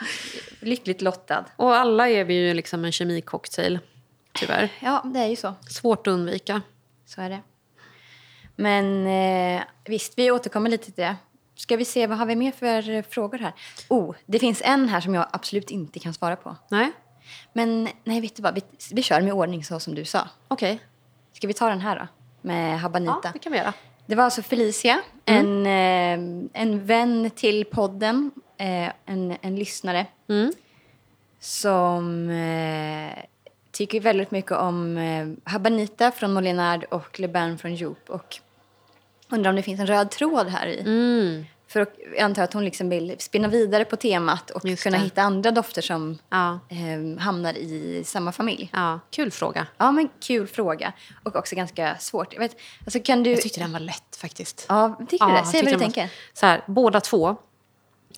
Lyckligt 0.59 1.01
lottad. 1.01 1.45
Och 1.55 1.75
alla 1.75 2.09
är 2.09 2.23
vi 2.23 2.33
ju 2.33 2.53
liksom 2.53 2.85
en 2.85 2.91
kemicocktail, 2.91 3.79
tyvärr. 4.33 4.69
Ja, 4.79 5.01
det 5.13 5.19
är 5.19 5.27
ju 5.27 5.35
så. 5.35 5.53
Svårt 5.69 6.07
att 6.07 6.11
undvika. 6.13 6.61
Så 7.05 7.21
är 7.21 7.29
det. 7.29 7.41
Men 8.55 9.07
eh, 9.57 9.63
visst, 9.85 10.13
vi 10.17 10.31
återkommer 10.31 10.69
lite 10.69 10.85
till 10.85 10.93
det. 11.03 11.15
Ska 11.55 11.77
vi 11.77 11.85
se, 11.85 12.07
vad 12.07 12.17
har 12.17 12.25
vi 12.25 12.35
mer 12.35 12.51
för 12.51 12.89
eh, 12.89 13.03
frågor 13.09 13.37
här? 13.37 13.53
Oh, 13.89 14.15
det 14.25 14.39
finns 14.39 14.61
en 14.65 14.89
här 14.89 15.01
som 15.01 15.13
jag 15.15 15.27
absolut 15.31 15.69
inte 15.71 15.99
kan 15.99 16.13
svara 16.13 16.35
på. 16.35 16.55
Nej, 16.69 16.91
Men 17.53 17.89
nej, 18.03 18.21
vet 18.21 18.35
du 18.35 18.41
vad? 18.43 18.55
Vi, 18.55 18.61
vi 18.91 19.03
kör 19.03 19.21
med 19.21 19.33
ordning 19.33 19.63
så 19.63 19.79
som 19.79 19.95
du 19.95 20.05
sa. 20.05 20.27
okej. 20.47 20.79
Ska 21.33 21.47
vi 21.47 21.53
ta 21.53 21.69
den 21.69 21.81
här 21.81 21.99
då? 21.99 22.07
Med 22.45 22.79
Habanita. 22.79 23.19
Ja, 23.23 23.29
det 23.33 23.39
kan 23.39 23.51
vi 23.51 23.57
göra. 23.57 23.73
Det 24.05 24.15
var 24.15 24.23
alltså 24.23 24.41
Felicia, 24.41 25.01
en, 25.25 25.65
eh, 25.65 26.59
en 26.61 26.85
vän 26.85 27.29
till 27.35 27.65
podden, 27.65 28.31
eh, 28.57 28.89
en, 29.05 29.37
en 29.41 29.55
lyssnare 29.55 30.05
Mm. 30.29 30.51
som 31.39 32.29
eh, 32.29 33.23
tycker 33.71 33.99
väldigt 33.99 34.31
mycket 34.31 34.51
om 34.51 34.97
Habanita 35.43 36.11
från 36.11 36.33
Molinard 36.33 36.83
och 36.83 37.19
Le 37.19 37.27
Bain 37.27 37.57
från 37.57 37.75
Joop. 37.75 38.09
Och 38.09 38.37
undrar 39.29 39.49
om 39.49 39.55
det 39.55 39.61
finns 39.63 39.79
en 39.79 39.87
röd 39.87 40.11
tråd 40.11 40.47
här 40.47 40.67
i. 40.67 40.79
Mm. 40.79 41.45
För 41.75 41.79
att, 41.81 41.93
jag 42.13 42.19
antar 42.19 42.43
att 42.43 42.53
hon 42.53 42.65
liksom 42.65 42.89
vill 42.89 43.15
spinna 43.19 43.47
vidare 43.47 43.85
på 43.85 43.95
temat 43.95 44.49
och 44.51 44.61
kunna 44.79 44.97
hitta 44.97 45.21
andra 45.21 45.51
dofter 45.51 45.81
som 45.81 46.17
Ja, 46.29 46.59
eh, 46.69 47.19
hamnar 47.19 47.53
i 47.57 48.03
samma 48.05 48.31
familj. 48.31 48.69
ja, 48.73 48.99
kul 49.11 49.31
fråga. 49.31 49.67
Ja, 49.77 49.91
men 49.91 50.09
kul 50.21 50.47
fråga. 50.47 50.93
Och 51.23 51.35
också 51.35 51.55
ganska 51.55 51.97
svårt. 51.99 52.33
Jag, 52.33 52.39
vet, 52.39 52.55
alltså, 52.85 52.99
kan 52.99 53.23
du... 53.23 53.29
Jag 53.31 53.41
tyckte 53.41 53.59
den 53.59 53.71
var 53.73 53.79
lätt 53.79 54.15
faktiskt. 54.17 54.65
Ja, 54.69 54.99
tycker 55.09 55.25
du 55.25 55.31
det? 55.31 55.45
Säg 55.45 55.61
vad 55.63 55.65
du 55.65 55.71
den 55.71 55.79
var- 55.79 55.85
tänker. 55.85 56.09
Så 56.33 56.45
här, 56.45 56.63
båda 56.67 57.01
två 57.01 57.35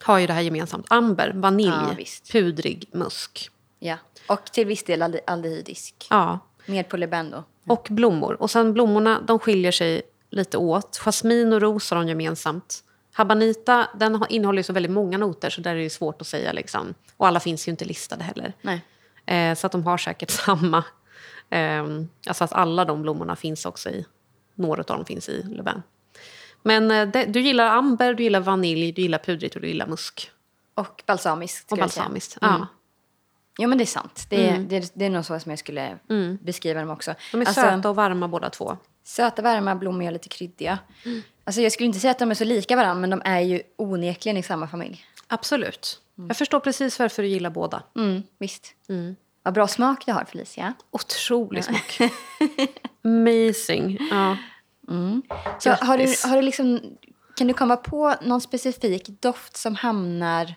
har 0.02 0.18
ju 0.18 0.28
det 0.28 0.34
här 0.34 0.42
gemensamt. 0.42 0.86
Amber, 0.90 1.32
vanilj, 1.36 1.70
Ja, 1.70 1.96
pudrig 2.32 2.90
musk. 2.94 3.50
Ja. 3.80 3.96
Och 4.28 4.46
till 4.46 4.68
viss 4.68 4.84
del 4.84 5.02
alde- 5.02 5.22
aldehydisk. 5.28 6.08
Ja, 6.10 6.40
Mer 6.66 6.84
på 6.84 6.98
Le 6.98 7.08
Bain 7.08 7.32
då. 7.32 7.44
och 7.74 7.88
blommor. 7.90 8.42
Och 8.42 8.52
sen 8.52 8.74
blommorna, 8.74 9.22
de 9.28 9.40
skiljer 9.40 9.72
sig 9.72 10.02
lite 10.30 10.58
åt. 10.58 10.98
Jasmin 11.06 11.54
och 11.54 11.62
ros 11.62 11.92
har 11.92 11.98
de 11.98 12.08
gemensamt. 12.08 12.84
Habanita, 13.18 13.88
den 13.96 14.24
innehåller 14.30 14.60
ju 14.60 14.64
så 14.64 14.74
väldigt 14.74 14.92
många 14.92 15.18
noter 15.18 15.50
så 15.50 15.62
där 15.62 15.76
är 15.76 15.80
det 15.80 15.90
svårt 15.90 16.22
att 16.22 16.28
säga 16.28 16.52
liksom. 16.52 16.94
Och 17.18 17.28
alla 17.28 17.40
finns 17.40 17.68
ju 17.68 17.70
inte 17.70 17.86
listade 17.86 18.24
heller. 18.24 18.54
Eh, 19.26 19.56
så 19.56 19.66
att 19.68 19.72
de 19.72 19.84
har 19.84 19.98
säkert 19.98 20.30
samma. 20.46 20.84
Eh, 21.50 21.86
alltså 22.28 22.44
att 22.44 22.54
alla 22.54 22.86
de 22.86 23.02
blommorna 23.02 23.36
finns 23.36 23.66
också 23.66 23.90
i, 23.90 24.06
några 24.56 24.80
av 24.80 24.86
dem 24.86 25.06
finns 25.06 25.30
i 25.30 25.62
Bain. 25.64 25.84
Men 26.64 26.92
eh, 26.92 27.08
det, 27.08 27.26
du 27.26 27.42
gillar 27.42 27.66
amber, 27.66 28.14
du 28.14 28.24
gillar 28.24 28.40
vanilj, 28.40 28.92
du 28.92 29.02
gillar 29.02 29.18
pudrigt 29.20 29.56
och 29.56 29.62
du 29.62 29.68
gillar 29.68 29.88
musk. 29.88 30.32
Och 30.76 31.04
balsamiskt. 31.06 31.72
Och 31.72 31.78
balsamiskt. 31.78 32.38
Mm. 32.42 32.54
Ja. 32.60 32.68
Jo, 33.60 33.70
men 33.70 33.78
det 33.78 33.84
är 33.84 33.86
sant. 33.86 34.26
Det 34.30 34.48
är, 34.50 34.56
Mm. 34.56 34.68
det, 34.68 34.92
det 34.96 35.06
är 35.06 35.10
nog 35.10 35.26
så 35.26 35.40
som 35.40 35.50
jag 35.50 35.60
skulle 35.60 35.98
beskriva 36.42 36.80
dem 36.80 36.90
också. 36.90 37.16
De 37.32 37.42
är 37.42 37.46
Alltså, 37.46 37.62
söta 37.62 37.90
och 37.90 37.96
varma 37.96 38.28
båda 38.28 38.50
två. 38.50 38.78
söta, 39.04 39.42
varma, 39.42 39.76
blommiga 39.76 40.10
och 40.10 40.14
lite 40.14 40.30
kryddiga. 40.30 40.80
Mm. 41.06 41.22
Alltså, 41.48 41.62
jag 41.62 41.72
skulle 41.72 41.88
inte 41.88 42.00
säga 42.00 42.12
att 42.12 42.20
de 42.20 42.32
är 42.32 42.36
så 42.36 42.44
lika 42.44 42.76
varandra, 42.76 43.02
men 43.02 43.10
de 43.10 43.22
är 43.26 43.40
ju 43.40 43.62
onekligen 43.78 44.38
i 44.38 44.44
samma 44.44 44.68
familj. 44.68 45.06
Absolut. 45.28 46.02
Jag 46.16 46.38
förstår 46.38 46.60
precis 46.60 47.00
varför 47.00 47.24
du 47.24 47.30
gillar 47.30 47.50
båda. 47.50 47.84
Mm, 47.96 48.24
visst. 48.38 48.76
Vad 49.44 49.54
bra 49.54 49.68
smak 49.68 50.06
du 50.06 50.12
har, 50.12 50.26
Felicia. 50.26 50.74
Otrolig 50.92 51.64
smak. 51.66 52.00
Amazing. 53.04 53.98
Ja. 54.12 54.38
Så 55.60 55.70
har 55.70 55.98
du, 55.98 56.30
har 56.30 56.36
du 56.36 56.42
liksom, 56.42 56.82
kan 57.36 57.48
du 57.48 57.54
komma 57.54 57.78
på 57.78 58.16
någon 58.22 58.42
specifik 58.42 59.10
doft 59.22 59.58
som 59.58 59.76
hamnar, 59.76 60.56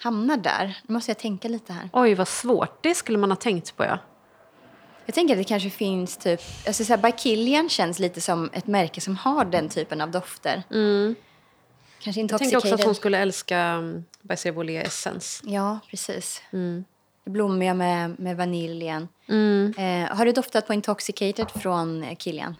hamnar 0.00 0.36
där? 0.36 0.78
Nu 0.86 0.92
måste 0.92 1.10
jag 1.10 1.18
tänka 1.18 1.48
lite 1.48 1.72
här. 1.72 1.90
Oj, 1.92 2.14
vad 2.14 2.28
svårt. 2.28 2.82
Det 2.82 2.94
skulle 2.94 3.18
man 3.18 3.30
ha 3.30 3.36
tänkt 3.36 3.76
på, 3.76 3.84
ja. 3.84 3.98
Jag 5.06 5.14
tänker 5.14 5.34
att 5.34 5.40
det 5.40 5.44
kanske 5.44 5.70
finns 5.70 6.16
typ... 6.16 6.40
Alltså 6.66 6.84
så 6.84 6.92
här, 6.92 7.02
By 7.02 7.12
Kilian 7.18 7.68
känns 7.68 7.98
lite 7.98 8.20
som 8.20 8.50
ett 8.52 8.66
märke 8.66 9.00
som 9.00 9.16
har 9.16 9.44
den 9.44 9.68
typen 9.68 10.00
av 10.00 10.10
dofter. 10.10 10.62
Kanske 12.00 12.20
Mm. 12.20 12.28
Jag 12.30 12.38
tänker 12.38 12.56
också 12.56 12.74
att 12.74 12.84
hon 12.84 12.94
skulle 12.94 13.18
älska 13.18 13.76
um, 13.76 14.04
Baiser 14.22 14.70
Essence. 14.70 15.42
Ja, 15.46 15.78
precis. 15.90 16.42
Mm. 16.52 16.84
Det 17.24 17.30
blommiga 17.30 17.74
med, 17.74 18.20
med 18.20 18.36
vaniljen. 18.36 19.08
Eh, 19.78 20.16
har 20.16 20.24
du 20.24 20.32
doftat 20.32 20.66
på 20.66 20.74
Intoxicated 20.74 21.50
från 21.50 22.02
eh, 22.02 22.16
Kilian? 22.16 22.56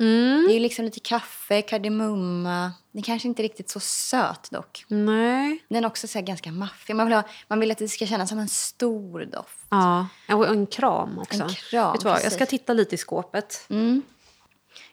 Mm. 0.00 0.44
Det 0.46 0.52
är 0.52 0.54
ju 0.54 0.60
liksom 0.60 0.84
lite 0.84 1.00
kaffe, 1.00 1.62
kardemumma. 1.62 2.72
Den 2.92 3.02
kanske 3.02 3.28
inte 3.28 3.42
är 3.42 3.44
riktigt 3.44 3.70
så 3.70 3.80
söt 3.80 4.50
dock. 4.50 4.84
Nej. 4.88 5.64
Den 5.68 5.84
är 5.84 5.88
också 5.88 6.08
så 6.08 6.18
här 6.18 6.26
ganska 6.26 6.52
maffig. 6.52 6.96
Man 6.96 7.06
vill, 7.06 7.14
ha, 7.14 7.22
man 7.48 7.60
vill 7.60 7.70
att 7.70 7.78
det 7.78 7.88
ska 7.88 8.06
kännas 8.06 8.28
som 8.28 8.38
en 8.38 8.48
stor 8.48 9.24
doft. 9.24 9.66
Ja, 9.70 10.08
och 10.28 10.48
en 10.48 10.66
kram 10.66 11.18
också. 11.18 11.42
En 11.42 11.48
kram, 11.48 11.92
Vet 11.92 12.00
du 12.00 12.08
vad? 12.08 12.24
Jag 12.24 12.32
ska 12.32 12.46
titta 12.46 12.72
lite 12.72 12.94
i 12.94 12.98
skåpet. 12.98 13.68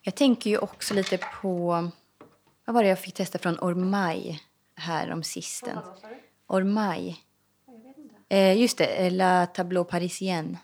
Jag 0.01 0.15
tänker 0.15 0.49
ju 0.49 0.57
också 0.57 0.93
lite 0.93 1.17
på... 1.41 1.89
Vad 2.65 2.73
var 2.73 2.83
det 2.83 2.89
jag 2.89 2.99
fick 2.99 3.13
testa 3.13 3.39
från 3.39 3.59
Ormai 3.59 4.39
här 4.75 5.11
om 5.11 5.23
sisten? 5.23 5.77
Ormai. 6.47 7.15
Eh, 8.29 8.57
just 8.57 8.77
det, 8.77 8.85
eh, 8.85 9.11
La 9.11 9.45
Tableau 9.45 9.83
Parisienne. 9.83 10.57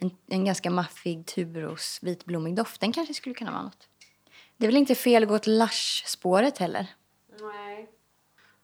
En, 0.00 0.10
en 0.26 0.44
ganska 0.44 0.70
maffig 0.70 1.26
tuberos, 1.26 1.98
vitblommig 2.02 2.56
doft. 2.56 2.80
Den 2.80 2.92
kanske 2.92 3.14
skulle 3.14 3.34
kunna 3.34 3.50
vara 3.50 3.62
något. 3.62 3.88
Det 4.56 4.66
är 4.66 4.68
väl 4.68 4.76
inte 4.76 4.94
fel 4.94 5.22
att 5.22 5.28
gå 5.28 5.34
åt 5.34 5.46
Lush-spåret 5.46 6.58
heller? 6.58 6.86
Nej. 7.40 7.90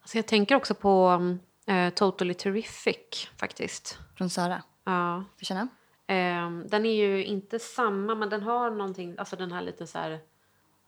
Alltså 0.01 0.19
jag 0.19 0.27
tänker 0.27 0.55
också 0.55 0.75
på 0.75 1.09
um, 1.09 1.41
eh, 1.67 1.91
Totally 1.91 2.35
Terrific, 2.35 3.29
faktiskt. 3.37 3.99
Från 4.17 4.31
Sara. 4.31 4.63
Ja. 4.85 5.25
Får 5.39 5.45
känna? 5.45 5.69
Ehm, 6.07 6.67
den 6.69 6.87
är 6.87 6.95
ju 6.95 7.25
inte 7.25 7.59
samma, 7.59 8.15
men 8.15 8.29
den 8.29 8.43
har 8.43 8.71
någonting... 8.71 9.15
Alltså 9.19 9.37
den 9.37 9.53
här 9.53 9.63
lite 9.63 9.87
så 9.87 9.99
här... 9.99 10.21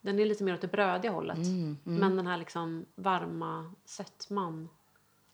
Den 0.00 0.18
är 0.18 0.26
lite 0.26 0.44
mer 0.44 0.54
åt 0.54 0.60
det 0.60 0.68
brödiga 0.68 1.12
hållet. 1.12 1.38
Men 1.84 2.16
den 2.16 2.26
här 2.26 2.36
liksom 2.36 2.86
varma 2.94 3.72
sötman. 3.84 4.68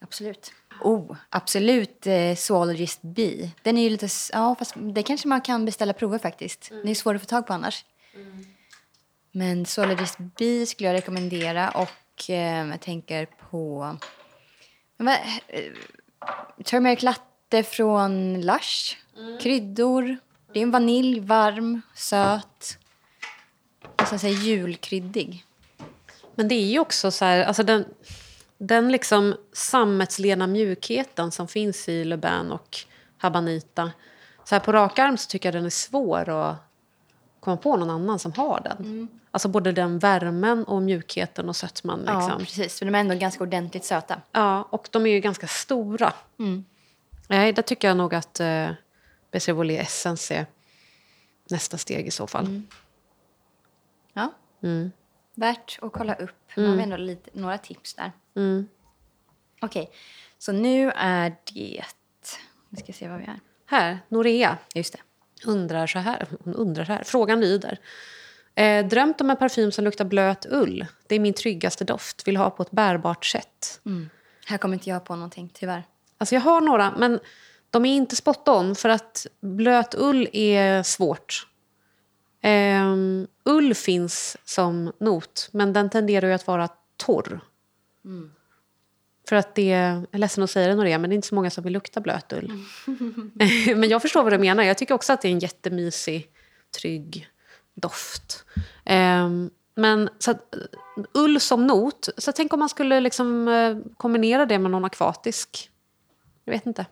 Absolut. 0.00 0.52
Oh, 0.80 1.16
absolut 1.30 2.06
eh, 2.06 2.34
Zoologist 2.36 3.00
B. 3.02 3.50
Den 3.62 3.78
är 3.78 3.82
ju 3.82 3.90
lite... 3.90 4.08
Ja, 4.32 4.54
fast 4.58 4.74
det 4.76 5.02
kanske 5.02 5.28
man 5.28 5.40
kan 5.40 5.64
beställa 5.64 5.92
prover 5.92 6.18
faktiskt. 6.18 6.70
Det 6.84 6.90
är 6.90 6.94
svårt 6.94 7.16
att 7.16 7.22
få 7.22 7.26
tag 7.26 7.46
på 7.46 7.52
annars. 7.52 7.84
Men 9.32 9.66
Zoologist 9.66 10.16
B 10.18 10.66
skulle 10.66 10.88
jag 10.88 10.94
rekommendera 10.94 11.70
och 11.70 12.30
eh, 12.30 12.68
jag 12.68 12.80
tänker 12.80 13.26
på... 13.50 13.96
Men 14.96 15.08
eh, 15.48 15.72
Turmeric 16.64 17.02
latte 17.02 17.62
från 17.62 18.40
Lush. 18.40 18.96
Kryddor. 19.40 20.16
Det 20.52 20.58
är 20.58 20.62
en 20.62 20.70
vanilj, 20.70 21.20
varm, 21.20 21.82
söt. 21.94 22.78
Nästan 23.98 24.18
så 24.18 24.26
här 24.26 24.34
julkryddig. 24.34 25.44
Men 26.34 26.48
det 26.48 26.54
är 26.54 26.66
ju 26.66 26.78
också 26.78 27.10
så 27.10 27.24
här... 27.24 27.44
Alltså 27.44 27.62
den, 27.62 27.84
den 28.62 28.92
liksom 28.92 29.34
sammetslena 29.52 30.46
mjukheten 30.46 31.30
som 31.30 31.48
finns 31.48 31.88
i 31.88 32.04
Le 32.04 32.16
Bain 32.16 32.52
och 32.52 32.78
Habanita. 33.18 33.90
Så 34.44 34.54
här 34.54 34.60
på 34.60 34.72
rak 34.72 34.98
arm 34.98 35.16
så 35.18 35.28
tycker 35.28 35.46
jag 35.48 35.54
den 35.54 35.64
är 35.66 35.70
svår 35.70 36.28
att 36.28 36.56
komma 37.40 37.56
på 37.56 37.76
någon 37.76 37.90
annan 37.90 38.18
som 38.18 38.32
har 38.32 38.60
den. 38.60 39.08
Alltså 39.30 39.48
både 39.48 39.72
den 39.72 39.98
värmen 39.98 40.64
och 40.64 40.82
mjukheten 40.82 41.48
och 41.48 41.56
sötman. 41.56 42.02
Ja, 42.06 42.20
Liksom. 42.20 42.38
precis. 42.38 42.78
För 42.78 42.86
de 42.86 42.94
är 42.94 42.98
ändå 43.00 43.14
ganska 43.14 43.44
ordentligt 43.44 43.84
söta. 43.84 44.20
Ja, 44.32 44.62
och 44.70 44.88
de 44.92 45.06
är 45.06 45.10
ju 45.10 45.20
ganska 45.20 45.46
stora. 45.46 46.12
Nej, 47.28 47.52
där 47.52 47.62
tycker 47.62 47.88
jag 47.88 47.96
nog 47.96 48.14
att 48.14 48.40
eh, 48.40 48.70
Baiser 49.32 49.52
Volé 49.52 49.76
Essence 49.78 50.34
är 50.34 50.46
nästa 51.50 51.78
steg 51.78 52.06
i 52.06 52.10
så 52.10 52.26
fall. 52.26 52.62
Ja. 54.12 54.32
Mm. 54.62 54.90
Värt 55.40 55.78
att 55.82 55.92
kolla 55.92 56.14
upp. 56.14 56.50
Nu 56.54 56.66
har 56.66 56.76
vi 56.76 56.82
ändå 56.82 56.96
lite, 56.96 57.30
några 57.32 57.58
tips 57.58 57.94
där. 57.94 58.12
Mm. 58.36 58.68
Okej, 59.60 59.90
så 60.38 60.52
nu 60.52 60.92
är 60.96 61.36
det... 61.54 61.84
Vi 62.68 62.76
ska 62.76 62.92
se 62.92 63.08
vad 63.08 63.18
vi 63.18 63.26
har. 63.26 63.40
Här, 63.66 63.98
Norea 64.08 64.58
Just 64.74 64.92
det. 64.92 65.00
undrar 65.50 65.86
så 65.86 65.98
här. 65.98 66.26
Hon 66.44 66.54
undrar 66.54 66.84
så 66.84 66.92
här. 66.92 67.04
Frågan 67.04 67.40
lyder. 67.40 67.78
Eh, 68.54 68.86
drömt 68.86 69.20
om 69.20 69.30
en 69.30 69.36
parfym 69.36 69.72
som 69.72 69.84
luktar 69.84 70.04
blöt 70.04 70.46
ull. 70.50 70.86
Det 71.06 71.14
är 71.14 71.20
min 71.20 71.34
tryggaste 71.34 71.84
doft. 71.84 72.28
Vill 72.28 72.36
ha 72.36 72.50
på 72.50 72.62
ett 72.62 72.70
bärbart 72.70 73.24
sätt. 73.24 73.80
Här 74.46 74.58
kommer 74.58 74.74
inte 74.74 74.90
jag 74.90 75.04
på 75.04 75.14
någonting, 75.14 75.50
tyvärr. 75.54 75.84
Alltså 76.18 76.34
jag 76.34 76.42
har 76.42 76.60
några, 76.60 76.90
men 76.90 77.20
de 77.70 77.86
är 77.86 77.96
inte 77.96 78.16
spot 78.16 78.48
on 78.48 78.74
för 78.74 78.88
att 78.88 79.26
blöt 79.40 79.94
ull 79.98 80.28
är 80.32 80.82
svårt. 80.82 81.46
Ehm, 82.42 83.26
ull 83.44 83.74
finns 83.74 84.36
som 84.44 84.92
not, 84.98 85.48
men 85.52 85.72
den 85.72 85.90
tenderar 85.90 86.28
ju 86.28 86.32
att 86.32 86.46
vara 86.46 86.68
torr. 86.96 87.40
För 89.28 89.36
att 89.36 89.54
det, 89.54 89.66
jag 89.66 90.06
är 90.12 90.18
ledsen 90.18 90.44
att 90.44 90.50
säga 90.50 90.68
det 90.68 90.74
Noria, 90.74 90.98
men 90.98 91.10
det 91.10 91.14
är 91.14 91.16
inte 91.16 91.28
så 91.28 91.34
många 91.34 91.50
som 91.50 91.64
vill 91.64 91.72
lukta 91.72 92.00
blöt 92.00 92.32
ull. 92.32 92.52
men 93.76 93.88
jag 93.88 94.02
förstår 94.02 94.22
vad 94.22 94.32
du 94.32 94.38
menar. 94.38 94.62
Jag 94.62 94.78
tycker 94.78 94.94
också 94.94 95.12
att 95.12 95.22
det 95.22 95.28
är 95.28 95.32
en 95.32 95.38
jättemysig, 95.38 96.28
trygg 96.80 97.28
doft. 97.74 98.44
Ehm, 98.84 99.50
men 99.74 100.08
så 100.18 100.30
att, 100.30 100.54
ull 101.12 101.40
som 101.40 101.66
not, 101.66 102.08
så 102.16 102.32
tänk 102.32 102.52
om 102.52 102.58
man 102.58 102.68
skulle 102.68 103.00
liksom 103.00 103.48
eh, 103.48 103.78
kombinera 103.96 104.46
det 104.46 104.58
med 104.58 104.70
någon 104.70 104.84
akvatisk. 104.84 105.70
Jag 106.44 106.52
vet 106.52 106.66
inte. 106.66 106.86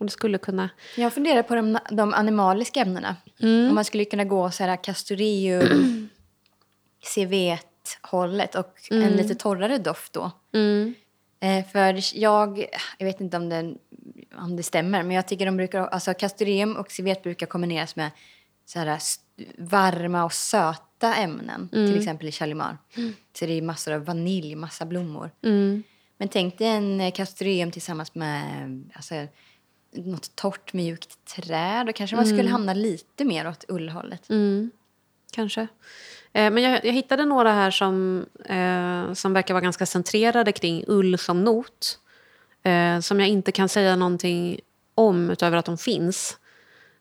Om 0.00 0.06
det 0.06 0.12
skulle 0.12 0.38
kunna... 0.38 0.70
Jag 0.96 1.12
funderar 1.12 1.42
på 1.42 1.54
de, 1.54 1.78
de 1.90 2.14
animaliska 2.14 2.80
ämnena. 2.80 3.16
Om 3.68 3.74
man 3.74 3.84
skulle 3.84 4.04
kunna 4.04 4.24
gå 4.24 4.50
så 4.50 4.64
här 4.64 4.84
castoreum, 4.84 6.08
civet-hållet 7.04 8.54
och 8.54 8.78
en 8.90 9.12
lite 9.12 9.34
torrare 9.34 9.78
doft 9.78 10.12
då. 10.12 10.30
Eh, 11.40 11.66
för 11.72 12.18
jag, 12.18 12.66
jag 12.98 13.06
vet 13.06 13.20
inte 13.20 13.36
om 13.36 13.48
det, 13.48 13.74
om 14.38 14.56
det 14.56 14.62
stämmer, 14.62 15.02
men 15.02 15.16
jag 15.16 15.28
tycker 15.28 15.46
de 15.46 15.56
brukar, 15.56 15.80
alltså 15.80 16.14
castoreum 16.14 16.76
och 16.76 16.90
civet 16.90 17.22
brukar 17.22 17.46
kombineras 17.46 17.96
med 17.96 18.10
så 18.66 18.78
här 18.78 18.98
varma 19.58 20.24
och 20.24 20.32
söta 20.32 21.14
ämnen, 21.14 21.68
till 21.68 21.98
exempel 21.98 22.28
i 22.28 22.32
Chalimar. 22.32 22.78
Så 23.38 23.46
det 23.46 23.52
är 23.52 23.62
massor 23.62 23.92
av 23.92 24.04
vanilj, 24.04 24.54
massa 24.54 24.86
blommor. 24.86 25.30
Men 26.18 26.28
tänk 26.28 26.58
dig 26.58 26.66
en 26.66 27.00
eh, 27.00 27.12
castoreum 27.12 27.70
tillsammans 27.70 28.14
med 28.14 28.44
alltså, 28.94 29.14
något 29.92 30.36
torrt 30.36 30.72
mjukt 30.72 31.24
trä. 31.24 31.84
Då 31.86 31.92
kanske 31.92 32.16
man 32.16 32.26
skulle 32.26 32.48
hamna 32.48 32.74
lite 32.74 33.24
mer 33.24 33.48
åt 33.48 33.64
ullhållet. 33.68 34.30
Kanske. 35.32 35.60
Eh, 36.32 36.50
men 36.50 36.62
jag, 36.62 36.84
jag 36.84 36.92
hittade 36.92 37.24
några 37.24 37.52
här 37.52 37.70
som, 37.70 38.26
eh, 38.44 39.12
som 39.12 39.32
verkar 39.32 39.54
vara 39.54 39.62
ganska 39.62 39.86
centrerade 39.86 40.52
kring 40.52 40.84
ull 40.86 41.18
som 41.18 41.44
not. 41.44 41.98
Eh, 42.62 43.00
som 43.00 43.20
jag 43.20 43.28
inte 43.28 43.52
kan 43.52 43.68
säga 43.68 43.96
någonting 43.96 44.60
om 44.94 45.30
utöver 45.30 45.56
att 45.56 45.64
de 45.64 45.78
finns. 45.78 46.38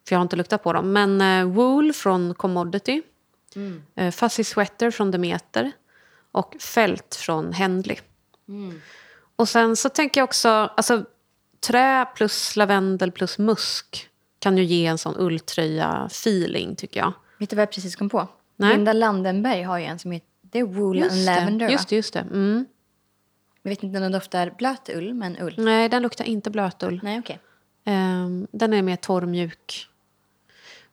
För 0.08 0.16
jag 0.16 0.20
har 0.20 0.24
inte 0.24 0.36
luktat 0.36 0.64
på 0.64 0.74
dem. 0.74 0.94
Men 0.94 1.22
eh, 1.22 1.54
Wool 1.54 1.94
från 1.94 2.34
Commodity. 2.34 3.02
Eh, 3.96 4.12
Fuzzy 4.12 4.44
Sweater 4.44 4.92
från 4.92 5.12
Demeter. 5.12 5.72
Och 6.32 6.56
Fält 6.60 7.16
från 7.16 7.54
Henley. 7.54 7.98
Och 9.36 9.50
sen 9.50 9.76
så 9.76 9.90
tänker 9.90 10.22
jag 10.22 10.26
också... 10.26 10.50
Alltså, 10.50 11.06
trä 11.60 12.06
plus 12.16 12.56
lavendel 12.56 13.12
plus 13.12 13.38
musk 13.38 14.10
kan 14.40 14.58
ju 14.58 14.64
ge 14.64 14.86
en 14.86 14.98
sån 14.98 15.16
ulltröja-feeling, 15.16 16.76
tycker 16.76 17.00
jag. 17.00 17.14
Vet 17.38 17.50
du 17.50 17.56
vad 17.56 17.62
jag 17.62 17.72
precis 17.72 17.96
kom 17.96 18.10
på? 18.10 18.28
Nej. 18.56 18.76
Linda 18.76 18.94
Landenberg 18.94 19.64
har 19.64 19.78
ju 19.78 19.86
en 19.86 20.00
som 20.00 20.12
heter 20.12 20.30
det 20.42 20.60
är 20.60 20.64
Wool 20.64 21.04
and 21.04 21.26
Lavender. 21.26 21.68
det. 21.68 21.72
Just 21.72 21.90
det, 21.90 21.96
just 21.96 22.14
det. 22.14 22.20
Mm. 22.20 22.66
Jag 23.62 23.70
vet 23.70 23.84
inte 23.84 23.98
om 23.98 24.04
den 24.04 24.12
doftar 24.12 24.54
blöt 24.58 24.90
ull, 24.90 25.14
men 25.14 25.38
ull. 25.42 25.56
Nej, 25.58 25.90
den 25.90 26.02
luktar 26.02 26.26
inte 26.26 26.50
blötull. 26.50 27.00
Nej, 27.04 27.20
okej. 27.20 27.40
Ehm, 27.86 28.48
den 28.52 28.74
är 28.74 28.82
mer 28.82 28.96
torrmjuk. 28.96 29.88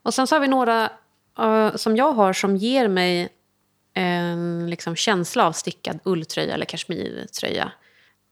Och 0.03 0.15
sen 0.15 0.27
så 0.27 0.35
har 0.35 0.41
vi 0.41 0.49
några 0.49 0.91
eh, 1.39 1.75
som 1.75 1.97
jag 1.97 2.13
har 2.13 2.33
som 2.33 2.57
ger 2.57 2.89
mig 2.89 3.29
en 3.95 4.71
liksom, 4.71 4.97
känsla 4.97 5.47
av 5.47 5.53
stickad 5.53 5.99
ulltröja 6.05 6.55
eller 6.55 6.65
kashmirtröja. 6.65 7.73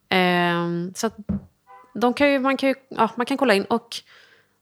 Ehm, 0.09 0.93
så 0.97 1.07
att 1.07 1.17
de 1.95 2.15
kan 2.15 2.33
ju, 2.33 2.39
man, 2.39 2.57
kan 2.57 2.69
ju, 2.69 2.75
ja, 2.89 3.11
man 3.17 3.27
kan 3.27 3.37
kolla 3.37 3.55
in. 3.55 3.65
Och 3.65 3.97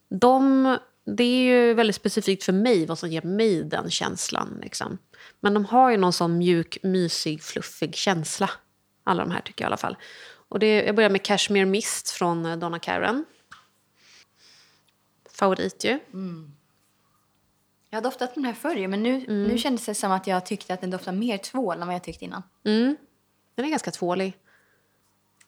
de, 0.08 0.78
det 1.04 1.24
är 1.24 1.42
ju 1.42 1.74
väldigt 1.74 1.96
specifikt 1.96 2.44
för 2.44 2.52
mig 2.52 2.86
vad 2.86 2.98
som 2.98 3.08
ger 3.08 3.22
mig 3.22 3.64
den 3.64 3.90
känslan. 3.90 4.58
Liksom. 4.62 4.98
Men 5.40 5.54
de 5.54 5.64
har 5.64 5.90
ju 5.90 5.96
någon 5.96 6.12
sån 6.12 6.38
mjuk, 6.38 6.78
mysig, 6.82 7.42
fluffig 7.42 7.94
känsla. 7.94 8.50
Alla 9.04 9.24
de 9.24 9.30
här 9.30 9.40
tycker 9.40 9.64
jag 9.64 9.66
i 9.66 9.70
alla 9.70 9.76
fall. 9.76 9.96
Och 10.48 10.58
det, 10.58 10.82
jag 10.82 10.94
börjar 10.94 11.10
med 11.10 11.22
Cashmere 11.22 11.64
Mist 11.64 12.10
från 12.10 12.46
eh, 12.46 12.56
Donna 12.56 12.78
Karan. 12.78 13.24
Favorit 15.30 15.84
ju. 15.84 15.98
Jag 17.90 17.96
har 17.96 18.02
doftat 18.02 18.34
den 18.34 18.44
här 18.44 18.52
förr, 18.52 18.88
men 18.88 19.02
nu, 19.02 19.24
nu 19.28 19.58
kändes 19.58 19.86
det 19.86 19.94
som 19.94 20.12
att 20.12 20.26
jag 20.26 20.46
tyckte 20.46 20.74
att 20.74 20.80
den 20.80 20.90
doftar 20.90 21.12
mer 21.12 21.38
tvål 21.38 21.80
än 21.80 21.86
vad 21.86 21.94
jag 21.94 22.04
tyckte 22.04 22.24
innan. 22.24 22.42
Mm. 22.64 22.96
Den 23.54 23.64
är 23.64 23.70
ganska 23.70 23.90
tvålig. 23.90 24.32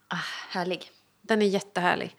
Ah, 0.09 0.25
härlig. 0.49 0.91
Den 1.27 1.43
är 1.43 1.47
jättehärlig. 1.47 2.17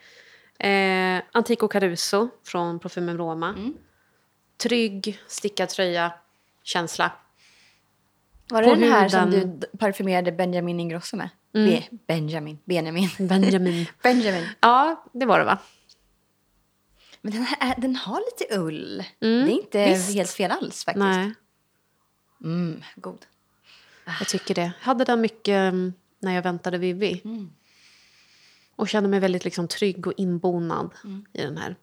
Eh, 0.59 1.23
Antico 1.31 1.67
Caruso 1.67 2.29
från 2.43 2.79
Parfymen 2.79 3.17
Roma. 3.17 3.73
Trygg, 4.57 5.19
stickad 5.27 5.69
tröja, 5.69 6.13
känsla. 6.63 7.11
Var 8.49 8.61
det 8.61 8.67
På 8.69 8.75
den 8.75 8.91
här 8.91 9.09
som 9.09 9.19
huden. 9.31 9.51
du 9.51 9.57
d- 9.59 9.67
parfymerade 9.79 10.31
Benjamin 10.31 10.79
Ingrosso 10.79 11.17
med? 11.17 11.29
Be- 11.51 11.83
Benjamin. 12.07 12.57
Benjamin. 12.65 13.09
Benjamin. 13.27 13.85
Benjamin. 14.03 14.47
ja, 14.59 15.05
det 15.13 15.25
var 15.25 15.39
det 15.39 15.45
va? 15.45 15.57
Men 17.21 17.33
den, 17.33 17.43
här, 17.43 17.57
är- 17.71 17.81
den 17.81 17.95
har 17.95 18.19
lite 18.19 18.59
ull. 18.59 19.03
det 19.19 19.27
är 19.27 19.49
inte 19.49 19.79
Mm, 19.79 19.93
visst. 19.93 20.13
helt 20.15 20.31
fel 20.31 20.51
alls 20.51 20.85
faktiskt. 20.85 21.03
Nej, 21.05 21.33
Mm, 22.43 22.83
god. 22.95 23.25
jag 24.19 24.27
tycker 24.27 24.55
det. 24.55 24.61
Jag 24.61 24.85
hade 24.85 25.03
den 25.03 25.21
mycket 25.21 25.47
mm, 25.73 25.93
när 26.19 26.35
jag 26.35 26.41
väntade 26.41 26.77
Vivi. 26.77 27.21
Och 28.75 28.89
kände 28.89 29.09
mig 29.09 29.19
väldigt 29.19 29.45
liksom, 29.45 29.67
trygg 29.67 30.07
och 30.07 30.13
inbonad 30.17 30.89
i 31.33 31.41
den 31.41 31.57
här. 31.57 31.75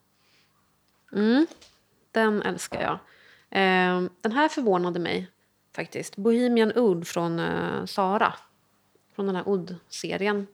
Mm. 1.13 1.47
Den 2.11 2.41
älskar 2.41 2.81
jag. 2.81 2.93
Eh, 3.49 4.03
den 4.21 4.31
här 4.31 4.49
förvånade 4.49 4.99
mig 4.99 5.27
faktiskt. 5.75 6.15
Bohemian 6.15 6.71
Oud 6.75 7.07
från 7.07 7.39
eh, 7.39 7.85
Sara. 7.85 8.33
Från 9.15 9.25
den 9.27 9.35
här 9.35 9.47
Oud-serien. 9.47 10.47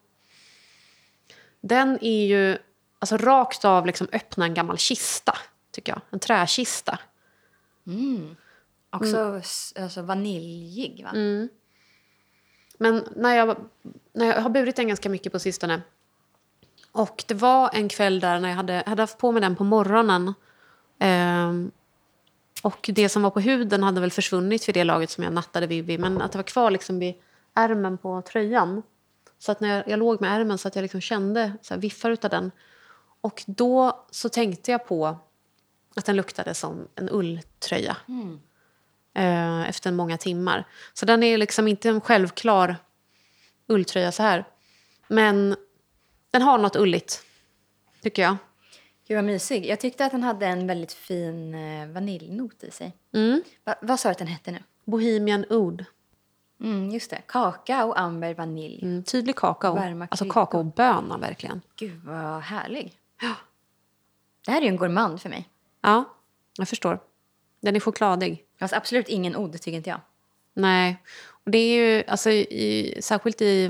Den 1.61 1.97
är 2.01 2.25
ju 2.27 2.57
alltså, 2.99 3.17
rakt 3.17 3.65
av 3.65 3.85
liksom, 3.85 4.07
öppna 4.11 4.45
en 4.45 4.53
gammal 4.53 4.77
kista, 4.77 5.37
tycker 5.71 5.91
jag. 5.91 6.01
En 6.09 6.19
träkista. 6.19 6.99
Också 8.89 9.37
s- 9.37 9.73
alltså, 9.79 10.01
vaniljig, 10.01 11.03
va? 11.03 11.11
Men 12.77 13.07
när 13.15 13.35
jag, 13.35 13.57
när 14.13 14.25
jag 14.25 14.41
har 14.41 14.49
burit 14.49 14.75
den 14.75 14.87
ganska 14.87 15.09
mycket 15.09 15.31
på 15.31 15.39
sistone. 15.39 15.81
Och 16.91 17.23
det 17.27 17.33
var 17.33 17.69
en 17.73 17.89
kväll 17.89 18.19
där 18.19 18.39
när 18.39 18.49
jag 18.49 18.55
hade, 18.55 18.83
hade 18.85 19.01
haft 19.01 19.17
på 19.17 19.31
mig 19.31 19.41
den 19.41 19.55
på 19.55 19.63
morgonen. 19.63 20.33
Ehm, 20.99 21.71
och 22.63 22.89
det 22.93 23.09
som 23.09 23.21
var 23.21 23.29
på 23.29 23.39
huden 23.39 23.83
hade 23.83 24.01
väl 24.01 24.11
försvunnit 24.11 24.67
vid 24.67 24.75
det 24.75 24.83
laget 24.83 25.09
som 25.09 25.23
jag 25.23 25.33
nattade 25.33 25.67
Vivi. 25.67 25.97
Men 25.97 26.21
att 26.21 26.31
det 26.31 26.37
var 26.37 26.43
kvar 26.43 26.71
liksom 26.71 26.99
vid 26.99 27.15
ärmen 27.53 27.97
på 27.97 28.21
tröjan. 28.21 28.83
Så 29.39 29.51
att 29.51 29.59
när 29.59 29.75
jag, 29.75 29.87
jag 29.87 29.99
låg 29.99 30.21
med 30.21 30.39
ärmen 30.39 30.57
så 30.57 30.67
att 30.67 30.75
jag 30.75 30.83
liksom 30.83 31.01
kände 31.01 31.53
så 31.61 31.73
här, 31.73 31.81
viffar 31.81 32.11
utav 32.11 32.31
den. 32.31 32.51
Och 33.21 33.43
då 33.47 34.05
så 34.11 34.29
tänkte 34.29 34.71
jag 34.71 34.87
på 34.87 35.17
att 35.95 36.05
den 36.05 36.15
luktade 36.15 36.53
som 36.53 36.87
en 36.95 37.09
ulltröja. 37.09 37.97
Eh, 39.13 39.69
efter 39.69 39.91
många 39.91 40.17
timmar. 40.17 40.67
Så 40.93 41.05
den 41.05 41.23
är 41.23 41.37
liksom 41.37 41.67
inte 41.67 41.89
en 41.89 42.01
självklar 42.01 42.75
ulltröja 43.67 44.11
så 44.11 44.23
här. 44.23 44.45
Men 45.07 45.55
den 46.31 46.41
har 46.41 46.57
något 46.57 46.75
ulligt, 46.75 47.23
tycker 48.01 48.21
jag. 48.21 48.37
Gud 49.07 49.15
vad 49.17 49.25
mysig. 49.25 49.65
Jag 49.65 49.79
tyckte 49.79 50.05
att 50.05 50.11
den 50.11 50.23
hade 50.23 50.45
en 50.45 50.67
väldigt 50.67 50.93
fin 50.93 51.53
eh, 51.55 51.87
vaniljnot 51.87 52.63
i 52.63 52.71
sig. 52.71 52.93
Mm. 53.13 53.41
Va, 53.63 53.75
vad 53.81 53.99
sa 53.99 54.09
du 54.09 54.11
att 54.11 54.17
den 54.17 54.27
hette 54.27 54.51
nu? 54.51 54.59
Bohemian 54.85 55.45
Oud. 55.49 55.85
Mm, 56.61 56.89
just 56.89 57.09
det. 57.09 57.21
Kakao, 57.27 57.91
amber, 57.93 58.33
vanilj. 58.33 58.79
Mm, 58.83 59.03
tydlig 59.03 59.35
kakao. 59.35 59.75
Varma 59.75 60.07
Alltså 60.11 60.25
kryddor. 60.25 60.33
kakaoböna 60.33 61.17
verkligen. 61.17 61.61
Gud 61.75 62.01
vad 62.03 62.41
härlig. 62.41 62.93
Det 64.45 64.51
här 64.51 64.57
är 64.57 64.61
ju 64.65 64.67
en 64.67 64.77
gourmand 64.77 65.21
för 65.21 65.29
mig. 65.29 65.49
Ja, 65.81 66.03
jag 66.57 66.67
förstår. 66.67 66.99
Den 67.61 67.75
är 67.75 67.79
chokladig. 67.79 68.43
Fast 68.59 68.73
absolut 68.73 69.09
ingen 69.09 69.35
odd, 69.35 69.61
tycker 69.61 69.77
inte 69.77 69.89
jag. 69.89 70.01
Nej. 70.53 71.03
Och 71.27 71.51
det 71.51 71.57
är 71.57 71.75
ju, 71.75 72.03
alltså, 72.07 72.29
i, 72.29 72.97
särskilt 73.01 73.41
i 73.41 73.69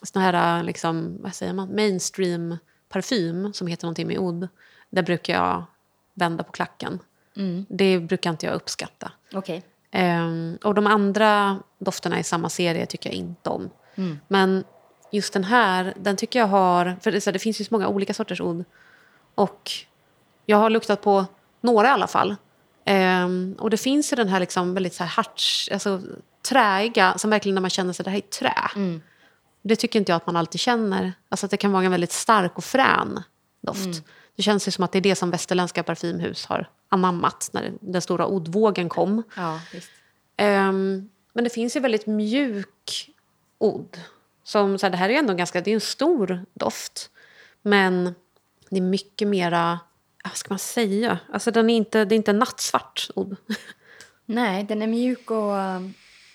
mm, 0.00 0.06
såna 0.06 0.24
här, 0.24 0.62
liksom, 0.62 1.16
vad 1.20 1.34
säger 1.34 1.52
man, 1.52 1.74
mainstream 1.74 2.58
parfym 2.88 3.52
som 3.52 3.66
heter 3.66 3.84
någonting 3.84 4.06
med 4.06 4.18
oud. 4.18 4.48
Där 4.90 5.02
brukar 5.02 5.34
jag 5.34 5.64
vända 6.14 6.44
på 6.44 6.52
klacken. 6.52 6.98
Det 7.68 8.00
brukar 8.00 8.30
inte 8.30 8.46
jag 8.46 8.54
uppskatta. 8.54 9.12
Okej. 9.34 9.62
Ehm, 9.90 10.58
och 10.64 10.74
de 10.74 10.86
andra 10.86 11.58
dofterna 11.78 12.18
i 12.18 12.22
samma 12.22 12.48
serie 12.48 12.86
tycker 12.86 13.10
jag 13.10 13.16
inte 13.16 13.50
om. 13.50 13.70
Men 14.28 14.64
just 15.12 15.32
den 15.32 15.44
här, 15.44 15.94
den 15.96 16.16
tycker 16.16 16.38
jag 16.38 16.46
har... 16.46 16.96
För 17.00 17.12
det, 17.12 17.20
så 17.20 17.30
det 17.30 17.38
finns 17.38 17.60
ju 17.60 17.64
så 17.64 17.74
många 17.74 17.88
olika 17.88 18.14
sorters 18.14 18.40
oud. 18.40 18.64
Och 19.34 19.70
jag 20.46 20.56
har 20.56 20.70
luktat 20.70 21.02
på 21.02 21.26
några 21.60 21.88
i 21.88 21.90
alla 21.90 22.06
fall. 22.06 22.36
Ehm, 22.84 23.56
och 23.58 23.70
det 23.70 23.76
finns 23.76 24.12
ju 24.12 24.16
den 24.16 24.28
här 24.28 24.40
liksom 24.40 24.74
väldigt 24.74 24.94
så 24.94 25.04
här 25.04 25.10
harts, 25.10 25.68
alltså 25.72 26.00
träiga, 26.48 27.18
som 27.18 27.30
verkligen 27.30 27.54
när 27.54 27.62
man 27.62 27.70
känner 27.70 27.92
sig 27.92 28.04
det 28.04 28.10
här 28.10 28.18
är 28.18 28.20
trä. 28.20 28.54
Det 29.68 29.76
tycker 29.76 29.98
inte 29.98 30.12
jag 30.12 30.16
att 30.16 30.26
man 30.26 30.36
alltid 30.36 30.60
känner. 30.60 31.12
Alltså 31.28 31.46
att 31.46 31.50
det 31.50 31.56
kan 31.56 31.72
vara 31.72 31.84
en 31.84 31.90
väldigt 31.90 32.12
stark 32.12 32.58
och 32.58 32.64
frän 32.64 33.22
doft. 33.60 34.02
Det 34.36 34.42
känns 34.42 34.68
ju 34.68 34.72
som 34.72 34.84
att 34.84 34.92
det 34.92 34.98
är 34.98 35.02
det 35.02 35.14
som 35.14 35.30
västerländska 35.30 35.82
parfymhus 35.82 36.46
har 36.46 36.70
anammat 36.88 37.50
när 37.52 37.72
den 37.80 38.02
stora 38.02 38.26
oddvågen 38.26 38.88
kom. 38.88 39.22
Ja. 39.36 39.60
Ehm, 40.36 41.08
men 41.32 41.44
det 41.44 41.50
finns 41.50 41.76
ju 41.76 41.80
väldigt 41.80 42.06
mjuk 42.06 43.10
odd. 43.58 44.00
Som, 44.44 44.78
så 44.78 44.86
här, 44.86 44.90
det 44.90 44.96
här 44.96 45.08
är 45.08 45.18
ändå 45.18 45.34
ganska, 45.34 45.60
det 45.60 45.70
är 45.70 45.74
en 45.74 45.80
stor 45.80 46.44
doft. 46.54 47.10
Men 47.62 48.14
det 48.70 48.76
är 48.76 48.80
mycket 48.80 49.28
mera, 49.28 49.78
vad 50.24 50.36
ska 50.36 50.52
man 50.52 50.58
säga? 50.58 51.18
Alltså 51.32 51.50
den 51.50 51.70
är 51.70 51.76
inte, 51.76 52.04
det 52.04 52.14
är 52.14 52.16
inte 52.16 52.32
nattsvart 52.32 53.10
odd. 53.14 53.36
Nej, 54.26 54.64
den 54.64 54.82
är 54.82 54.86
mjuk 54.86 55.30
och, 55.30 55.52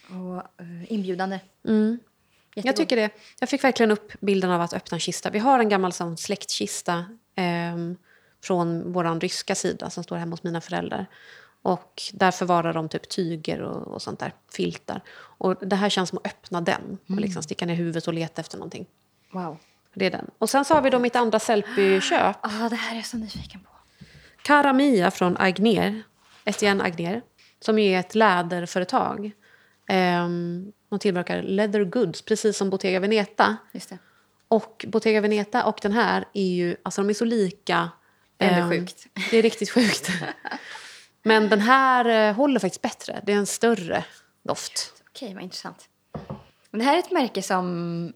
och 0.10 0.38
eh, 0.58 0.94
inbjudande. 0.94 1.40
Mm. 1.68 2.00
Jag 2.56 2.66
Jättegod. 2.66 2.76
tycker 2.76 2.95
det. 2.95 3.10
Jag 3.39 3.49
fick 3.49 3.64
verkligen 3.64 3.91
upp 3.91 4.14
bilden 4.20 4.51
av 4.51 4.62
att 4.62 4.74
öppna 4.74 4.95
en 4.95 4.99
kista. 4.99 5.30
Vi 5.30 5.39
har 5.39 5.60
en 5.60 5.70
gammal 5.70 5.93
sån 5.93 6.18
släktkista 6.18 7.06
ehm, 7.36 7.97
från 8.43 8.93
vår 8.93 9.20
ryska 9.20 9.56
sida 9.56 9.89
som 9.89 10.04
står 10.04 10.18
hemma 10.18 10.32
hos 10.34 10.43
mina 10.43 10.62
föräldrar. 10.62 11.06
Och 11.62 12.01
där 12.14 12.32
förvarar 12.32 12.74
de 12.74 12.89
typ 12.89 13.10
tyger 13.10 13.62
och, 13.62 13.88
och 13.93 14.01
sånt 14.01 14.20
där, 14.20 14.34
filtar. 14.51 15.01
Och 15.16 15.68
det 15.68 15.76
här 15.76 15.89
känns 15.89 16.10
som 16.10 16.18
att 16.18 16.28
öppna 16.28 16.62
den 16.62 16.97
och 17.10 17.16
liksom 17.16 17.43
sticka 17.43 17.66
ner 17.66 17.76
huvudet 17.76 18.08
och 18.08 18.14
leta 18.14 18.41
efter 18.41 18.58
någonting. 18.58 18.86
Wow. 19.32 19.58
Det 19.93 20.06
är 20.06 20.12
den. 20.12 20.30
Och 20.38 20.49
sen 20.49 20.66
så 20.66 20.74
har 20.74 20.82
vi 20.82 20.89
då 20.89 20.99
mitt 20.99 21.16
andra 21.16 21.39
Sellpy-köp. 21.39 22.38
Ah, 22.41 22.70
det 22.70 22.76
här 22.76 22.91
är 22.91 22.95
jag 22.95 23.06
så 23.06 23.18
nyfiken 23.18 23.60
på. 23.60 23.70
Cara 24.41 24.74
Mia 24.74 25.12
från 25.12 25.38
Agner, 25.38 26.04
Etienne 26.45 26.84
Agner, 26.84 27.22
som 27.60 27.80
är 27.80 27.99
ett 27.99 28.16
läderföretag. 28.16 29.32
Um, 29.90 30.72
de 30.90 31.00
tillverkar 31.00 31.42
leather 31.42 31.84
goods, 31.84 32.22
precis 32.22 32.58
som 32.58 32.70
Bottega 32.70 33.00
Veneta. 33.00 33.58
Och 34.48 34.86
Bottega 34.88 35.22
Veneta 35.22 35.66
och 35.66 35.80
den 35.82 35.92
här 35.92 36.26
är 36.34 36.48
ju, 36.48 36.76
alltså 36.84 37.02
de 37.02 37.10
är 37.10 37.14
så 37.14 37.26
lika. 37.26 37.90
Det 38.38 38.46
är 38.46 38.62
Ehm, 38.62 38.70
sjukt. 38.70 39.08
Det 39.32 39.38
är 39.38 39.42
riktigt 39.42 39.70
sjukt. 39.70 40.10
Men 41.24 41.50
den 41.50 41.60
här 41.60 42.30
eh, 42.30 42.36
håller 42.36 42.60
faktiskt 42.60 42.82
bättre. 42.82 43.22
Det 43.24 43.34
är 43.34 43.38
en 43.38 43.46
större 43.46 44.06
doft. 44.44 44.94
Okej, 45.10 45.34
vad 45.34 45.44
intressant. 45.44 45.90
Men 46.70 46.80
det 46.80 46.86
här 46.86 46.96
är 46.96 47.00
ett 47.00 47.12
märke 47.12 47.42
som... 47.42 48.14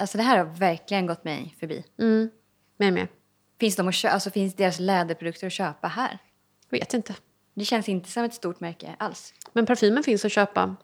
Alltså 0.00 0.18
det 0.18 0.24
här 0.24 0.38
har 0.38 0.44
verkligen 0.44 1.06
gått 1.06 1.24
mig 1.24 1.56
förbi. 1.60 1.84
Mm. 1.98 2.30
Med 2.76 2.92
med. 2.92 3.08
Finns, 3.60 3.76
de 3.76 3.88
att 3.88 4.04
alltså, 4.04 4.30
finns 4.30 4.54
deras 4.54 4.80
läderprodukter 4.80 5.46
att 5.46 5.52
köpa 5.52 5.88
här? 5.88 6.18
Vet 6.70 6.94
inte. 6.94 7.14
Det 7.58 7.64
känns 7.64 7.88
inte 7.88 8.10
som 8.10 8.24
ett 8.24 8.34
stort 8.34 8.60
märke 8.60 8.96
alls. 8.98 9.34
Men 9.52 9.66
parfymen 9.66 10.02
finns 10.02 10.24
att 10.24 10.32
köpa 10.32 10.76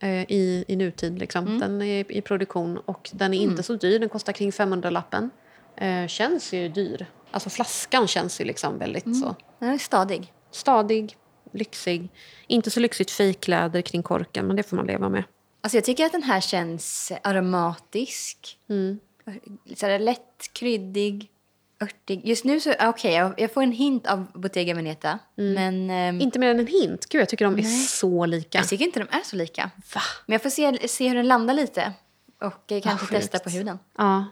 eh, 0.00 0.22
i, 0.22 0.64
i 0.68 0.76
nutid. 0.76 1.18
Liksom. 1.18 1.46
Mm. 1.46 1.58
Den 1.58 1.82
är 1.82 2.12
i 2.12 2.20
produktion 2.20 2.78
och 2.78 3.10
den 3.12 3.34
är 3.34 3.38
inte 3.38 3.62
så 3.62 3.74
dyr. 3.74 3.98
Den 3.98 4.08
kostar 4.08 4.32
kring 4.32 4.50
500-lappen. 4.50 5.30
Eh, 5.76 6.06
känns 6.06 6.52
ju 6.52 6.68
dyr. 6.68 7.06
Alltså 7.30 7.50
flaskan 7.50 8.08
känns 8.08 8.40
ju 8.40 8.44
liksom 8.44 8.78
väldigt 8.78 9.06
Mm. 9.06 9.20
så 9.20 9.36
Den 9.58 9.68
är 9.68 9.78
stadig. 9.78 10.32
stadig, 10.50 11.16
lyxig. 11.52 12.08
Inte 12.46 12.70
så 12.70 12.80
lyxigt 12.80 13.10
fejkläder 13.10 13.82
kring 13.82 14.02
korken, 14.02 14.46
men 14.46 14.56
det 14.56 14.62
får 14.62 14.76
man 14.76 14.86
leva 14.86 15.08
med. 15.08 15.24
Alltså 15.60 15.76
jag 15.76 15.84
tycker 15.84 16.06
att 16.06 16.12
den 16.12 16.22
här 16.22 16.40
känns 16.40 17.12
aromatisk. 17.22 18.58
Mm. 18.68 18.98
Så 19.76 19.98
lätt, 19.98 20.52
kryddig, 20.52 21.29
örtig. 21.82 22.28
Just 22.28 22.44
nu 22.44 22.60
så, 22.60 22.74
okej, 22.80 23.14
jag, 23.14 23.34
jag 23.36 23.52
får 23.52 23.62
en 23.62 23.72
hint 23.72 24.06
av 24.06 24.26
Bottega 24.34 24.74
Veneta. 24.74 25.18
Men 25.34 25.90
ehm, 25.90 26.20
Inte 26.20 26.38
mer 26.38 26.50
än 26.50 26.60
en 26.60 26.66
hint. 26.66 27.06
Gud, 27.08 27.20
jag 27.20 27.28
tycker 27.28 27.44
de 27.44 27.54
är 27.54 27.62
Nej. 27.62 27.86
så 27.86 28.26
lika. 28.26 28.58
jag 28.58 28.68
tycker 28.68 28.84
inte 28.84 29.00
de 29.00 29.16
är 29.16 29.22
så 29.24 29.36
lika. 29.36 29.70
Va? 29.94 30.00
Men 30.26 30.34
jag 30.34 30.42
får 30.42 30.50
se, 30.50 30.88
se 30.88 31.08
hur 31.08 31.14
den 31.14 31.28
landar 31.28 31.54
lite. 31.54 31.92
Och 32.40 32.72
eh, 32.72 32.80
kanske 32.80 33.06
sjukt. 33.06 33.20
testa 33.20 33.38
på 33.38 33.50
huden. 33.50 33.78
Ja, 33.98 34.24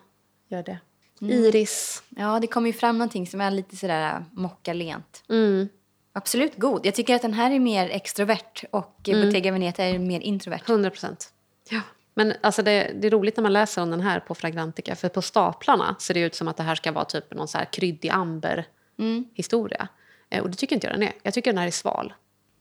gör 0.49 0.63
det. 0.63 0.79
Iris. 1.21 2.03
Ja, 2.09 2.41
det 2.41 2.47
kommer 2.47 2.67
ju 2.67 2.73
fram 2.73 2.99
någonting 2.99 3.27
som 3.27 3.41
är 3.41 3.51
lite 3.51 3.77
sådär 3.77 4.25
mockalent. 4.33 5.25
Mm. 5.29 5.69
Absolut 6.13 6.57
god. 6.57 6.87
Jag 6.87 6.95
tycker 6.95 7.15
att 7.15 7.23
den 7.23 7.33
här 7.33 7.51
är 7.51 7.59
mer 7.59 7.91
extrovert 7.91 8.65
och 8.71 9.09
mm. 9.09 9.27
Bottega 9.27 9.53
Veneta 9.53 9.85
är 9.85 9.99
mer 9.99 10.21
introvert. 10.21 10.61
100 10.67 10.91
procent. 10.91 11.33
Ja. 11.71 11.81
Men 12.19 12.35
alltså 12.41 12.63
det, 12.63 12.93
det 12.95 13.07
är 13.07 13.11
roligt 13.11 13.37
när 13.37 13.43
man 13.43 13.53
läser 13.53 13.83
om 13.83 13.91
den 13.91 14.01
här 14.01 14.21
på 14.21 14.35
Fragrantica. 14.35 14.97
För 14.97 15.09
på 15.09 15.23
staplarna 15.23 15.97
ser 15.99 16.15
det 16.15 16.21
ut 16.21 16.35
som 16.35 16.49
att 16.49 16.57
det 16.57 16.63
här 16.63 16.75
ska 16.75 16.93
vara 16.93 17.05
typ 17.05 17.35
någon 17.35 17.49
så 17.49 17.59
här 17.59 17.65
kryddig 17.65 18.09
amber-historia. 18.09 19.89
Eh, 20.31 20.43
och 20.43 20.51
det 20.51 20.57
tycker 20.57 20.77
inte 20.77 20.87
jag 20.87 20.95
den 20.95 21.03
är. 21.03 21.13
Jag 21.23 21.35
tycker 21.35 21.53
den 21.53 21.59
här 21.59 21.67
är 21.67 21.71
sval. 21.71 22.13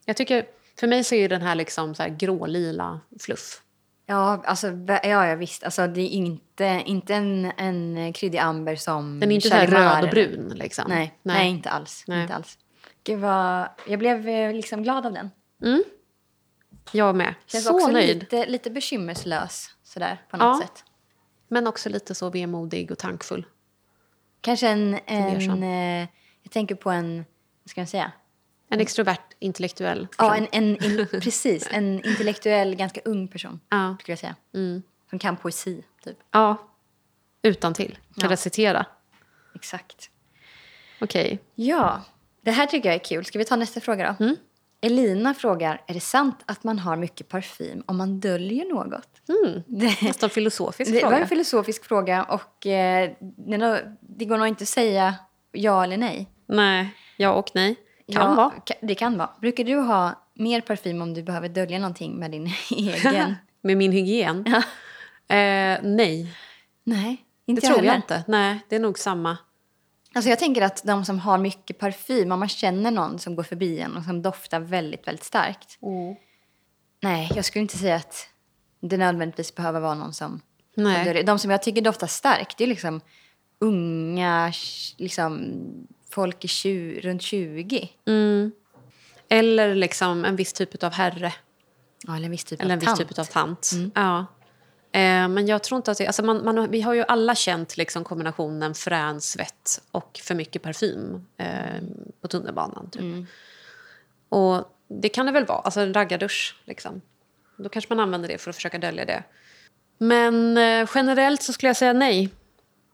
Jag 0.05 0.18
tycker, 0.18 0.45
för 0.80 0.88
mig 0.88 1.03
så 1.03 1.16
är 1.16 1.30
den 1.30 1.41
här 1.41 1.55
liksom 1.55 1.95
så 1.95 2.03
här 2.03 2.10
grålila 2.10 2.99
fluff. 3.20 3.62
Ja, 4.05 4.43
alltså, 4.45 4.68
ja, 4.88 5.28
ja 5.28 5.36
visst. 5.36 5.64
Alltså, 5.64 5.88
det 5.88 6.01
är 6.01 6.10
inte, 6.10 6.82
inte 6.86 7.14
en, 7.14 7.51
en 7.58 8.14
kryddig 8.14 8.38
amber 8.38 8.76
som 8.76 9.20
Den 9.20 9.32
är 9.32 9.36
inte 9.36 9.49
så 9.49 9.55
röd 9.55 10.03
och 10.03 10.10
brun. 10.10 10.53
Liksom. 10.55 10.86
Nej, 10.88 11.14
nej. 11.24 11.49
inte 11.49 11.70
alls. 11.70 12.03
Nej. 12.08 12.22
Inte 12.22 12.36
alls. 12.36 12.58
Gud 13.03 13.20
vad, 13.20 13.70
jag 13.88 13.99
blev 13.99 14.30
eh, 14.30 14.53
liksom 14.53 14.84
glad 14.84 15.05
av 15.05 15.14
den. 15.14 15.30
Jag 16.91 17.15
med. 17.15 17.33
Känns 17.45 17.63
så 17.65 17.73
också 17.75 17.88
nöjd. 17.88 18.19
lite, 18.19 18.45
lite 18.45 18.69
bekymmerslös 18.69 19.69
sådär 19.83 20.21
på 20.29 20.38
något 20.38 20.59
Ja. 20.61 20.67
sätt. 20.67 20.83
Men 21.47 21.67
också 21.67 21.89
lite 21.89 22.15
så 22.15 22.29
vemodig 22.29 22.91
och 22.91 22.97
tankfull. 22.97 23.45
Kanske 24.41 24.67
en, 24.69 24.99
en 25.05 25.63
eh, 25.63 26.07
jag 26.43 26.51
tänker 26.51 26.75
på 26.75 26.89
en, 26.91 27.25
vad 27.63 27.69
ska 27.69 27.81
man 27.81 27.88
säga? 27.88 28.11
En 28.69 28.79
extrovert, 28.79 29.21
intellektuell 29.39 30.07
Ja, 30.17 30.29
person. 30.29 30.47
en, 30.51 30.77
en, 30.77 30.83
in, 30.83 31.07
precis. 31.21 31.67
En 31.71 32.05
intellektuell, 32.05 32.75
ganska 32.75 33.01
ung 33.05 33.27
person. 33.27 33.59
Ja. 33.69 33.97
Skulle 33.99 34.11
jag 34.11 34.19
säga. 34.19 34.35
Mm. 34.53 34.83
Som 35.09 35.19
kan 35.19 35.38
poesi, 35.38 35.83
typ. 36.03 36.17
Ja, 36.31 36.57
utan 37.41 37.73
till. 37.73 37.91
Kan 38.15 38.23
Ja. 38.23 38.29
recitera. 38.29 38.85
Exakt. 39.55 40.09
Okej. 41.01 41.39
Ja, 41.55 42.01
det 42.41 42.51
här 42.51 42.65
tycker 42.65 42.89
jag 42.89 42.95
är 42.95 43.03
kul. 43.03 43.25
Ska 43.25 43.39
vi 43.39 43.45
ta 43.45 43.55
nästa 43.55 43.79
fråga 43.79 44.15
då? 44.19 44.23
Mm. 44.25 44.35
Elina 44.82 45.34
frågar, 45.34 45.82
är 45.88 45.93
det 45.93 45.99
sant 45.99 46.39
att 46.45 46.63
man 46.63 46.80
har 46.80 46.95
mycket 46.97 47.28
parfym 47.30 47.84
om 47.86 47.97
man 47.97 48.19
döljer 48.19 48.65
något? 48.73 49.30
Mm. 49.30 49.63
Det, 49.67 50.01
Nästan 50.01 50.30
filosofisk 50.30 50.91
det 50.91 50.95
var 51.03 51.09
fråga. 51.09 51.17
en 51.21 51.28
filosofisk 51.28 51.86
fråga 51.86 52.23
och 52.23 52.67
eh, 52.67 53.11
det, 53.19 53.84
det 54.01 54.25
går 54.25 54.38
nog 54.38 54.47
inte 54.47 54.61
att 54.63 54.67
säga 54.69 55.15
ja 55.51 55.84
eller 55.84 55.97
nej. 55.97 56.30
Nej, 56.45 56.89
ja 57.17 57.32
och 57.34 57.51
nej. 57.53 57.75
Kan 58.13 58.30
ja, 58.30 58.36
vara. 58.36 58.51
Det 58.82 58.95
kan 58.95 59.17
vara. 59.17 59.30
Brukar 59.41 59.63
du 59.63 59.75
ha 59.75 60.23
mer 60.34 60.61
parfym 60.61 61.01
om 61.01 61.13
du 61.13 61.23
behöver 61.23 61.49
dölja 61.49 61.80
någonting 61.80 62.15
med 62.19 62.32
din 62.32 62.49
egen? 62.78 63.36
Med 63.61 63.78
min 63.78 63.91
hygien? 63.91 64.45
Ja. 64.47 64.57
Eh, 65.36 65.80
nej, 65.84 66.32
Nej, 66.84 67.25
det 67.45 67.51
inte 67.51 67.61
tror 67.67 67.78
jag 67.78 67.84
heller. 67.84 67.95
inte. 67.95 68.23
Nej, 68.28 68.59
det 68.69 68.75
är 68.75 68.80
nog 68.80 68.99
samma. 68.99 69.38
Alltså 70.14 70.30
jag 70.30 70.39
tänker 70.39 70.62
att 70.62 70.84
de 70.84 71.05
som 71.05 71.20
har 71.20 71.38
mycket 71.38 71.78
parfym, 71.78 72.32
om 72.32 72.39
man 72.39 72.49
känner 72.49 72.91
någon 72.91 73.20
som 73.20 73.36
går 73.36 73.43
förbi 73.43 73.80
en 73.80 73.97
och 73.97 74.03
som 74.03 74.22
doftar 74.22 74.60
väldigt, 74.60 75.08
väldigt 75.08 75.24
starkt. 75.24 75.80
Nej, 77.01 77.32
jag 77.36 77.45
skulle 77.45 77.62
inte 77.62 77.78
säga 77.78 77.95
att 77.95 78.30
det 78.80 78.97
nödvändigtvis 78.97 79.55
behöver 79.55 79.80
vara 79.80 79.93
någon 79.93 80.14
som... 80.14 80.41
Nej. 80.76 81.24
De 81.24 81.39
som 81.39 81.51
jag 81.51 81.62
tycker 81.62 81.82
doftar 81.82 82.08
starkt, 82.08 82.58
det 82.58 82.64
är 82.64 82.68
liksom 82.68 83.01
unga, 83.60 84.53
liksom 84.97 85.53
folk 86.10 86.66
i 86.66 86.99
runt 87.03 87.22
20. 87.22 87.89
Mm. 88.08 88.51
Eller 89.30 89.76
liksom 89.76 90.26
en 90.26 90.36
viss 90.36 90.53
typ 90.53 90.84
av 90.84 90.93
herre. 90.93 91.34
Ja, 92.08 92.16
eller 92.16 92.26
en 92.26 92.32
viss 92.32 92.43
typ 92.43 92.62
Eller 92.62 92.74
en 92.74 92.89
av 92.89 92.97
viss 92.97 92.97
tant. 92.97 92.99
Mm. 92.99 93.08
typ 93.08 93.20
av 93.20 93.26
tant. 93.26 93.72
Ja. 93.95 94.26
Eh, 94.91 95.27
men 95.27 95.47
jag 95.47 95.63
tror 95.63 95.77
inte 95.77 95.91
att 95.91 95.97
det... 95.97 96.07
Alltså 96.07 96.23
man, 96.23 96.45
man, 96.45 96.71
vi 96.71 96.81
har 96.81 96.93
ju 96.93 97.03
alla 97.07 97.35
känt 97.35 97.77
liksom 97.77 98.03
kombinationen 98.03 98.75
frän 98.75 99.21
svett 99.21 99.81
och 99.91 100.19
för 100.23 100.35
mycket 100.35 100.61
parfym 100.61 101.25
eh, 101.38 101.81
på 102.21 102.27
tunnelbanan. 102.27 102.89
Typ. 102.89 103.01
Mm. 103.01 103.25
Och 104.29 104.77
det 104.88 105.09
kan 105.09 105.25
det 105.25 105.31
väl 105.31 105.45
vara. 105.45 105.59
Alltså 105.59 105.79
en 105.79 105.93
raggardusch. 105.93 106.55
Liksom. 106.65 107.01
Då 107.57 107.69
kanske 107.69 107.95
man 107.95 107.99
använder 107.99 108.29
det 108.29 108.38
för 108.38 108.49
att 108.49 108.55
försöka 108.55 108.77
dölja 108.77 109.05
det. 109.05 109.23
Men 109.97 110.57
eh, 110.57 110.89
generellt 110.95 111.43
så 111.43 111.53
skulle 111.53 111.69
jag 111.69 111.77
säga 111.77 111.93
nej. 111.93 112.29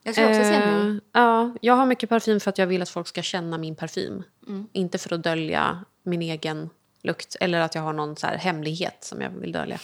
Jag 0.03 0.15
skulle 0.15 0.27
också 0.27 0.41
säga 0.41 0.59
nej. 0.59 0.89
Eh, 0.89 0.97
Ja, 1.11 1.55
jag 1.61 1.73
har 1.73 1.85
mycket 1.85 2.09
parfym 2.09 2.39
för 2.39 2.49
att 2.49 2.57
jag 2.57 2.67
vill 2.67 2.81
att 2.81 2.89
folk 2.89 3.07
ska 3.07 3.21
känna 3.21 3.57
min 3.57 3.75
parfym. 3.75 4.23
Mm. 4.47 4.67
Inte 4.71 4.97
för 4.97 5.15
att 5.15 5.23
dölja 5.23 5.85
min 6.03 6.21
egen 6.21 6.69
lukt 7.03 7.35
eller 7.39 7.59
att 7.61 7.75
jag 7.75 7.81
har 7.81 7.93
någon 7.93 8.15
så 8.15 8.27
här 8.27 8.37
hemlighet 8.37 8.97
som 9.03 9.21
jag 9.21 9.29
vill 9.29 9.51
dölja. 9.51 9.79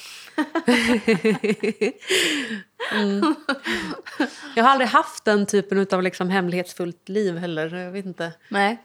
mm. 2.92 3.36
Jag 4.56 4.64
har 4.64 4.72
aldrig 4.72 4.90
haft 4.90 5.26
den 5.26 5.46
typen 5.46 5.88
av 5.92 6.04
liksom 6.04 6.30
hemlighetsfullt 6.30 7.10
liv 7.10 7.38
heller. 7.38 7.76
Jag 7.76 7.92
vet 7.92 8.06
inte. 8.06 8.32
Nej. 8.50 8.84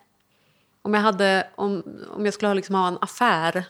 Om 0.82 0.94
jag, 0.94 1.00
hade, 1.00 1.48
om, 1.54 1.82
om 2.10 2.24
jag 2.24 2.34
skulle 2.34 2.48
ha, 2.48 2.54
liksom 2.54 2.74
ha 2.74 2.88
en 2.88 2.98
affär 3.00 3.64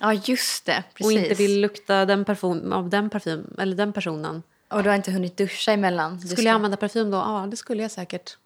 Ja, 0.00 0.12
just 0.12 0.64
det. 0.66 0.84
Precis. 0.94 1.06
och 1.06 1.12
inte 1.22 1.34
vill 1.34 1.60
lukta 1.60 2.04
den 2.04 2.24
parfym, 2.24 2.72
av 2.72 2.88
den 2.90 3.10
parfym, 3.10 3.56
eller 3.58 3.76
den 3.76 3.92
personen. 3.92 4.42
Och 4.68 4.82
du 4.82 4.88
har 4.88 4.96
inte 4.96 5.10
hunnit 5.12 5.36
duscha 5.36 5.72
emellan. 5.72 6.18
Du 6.18 6.28
Skulle 6.28 6.48
jag 6.48 6.54
använda 6.54 6.76
parfym 6.76 7.10
då? 7.10 7.16
Ja, 7.16 7.46
det 7.50 7.56
skulle 7.56 7.82
jag 7.82 7.90
säkert. 7.90 8.36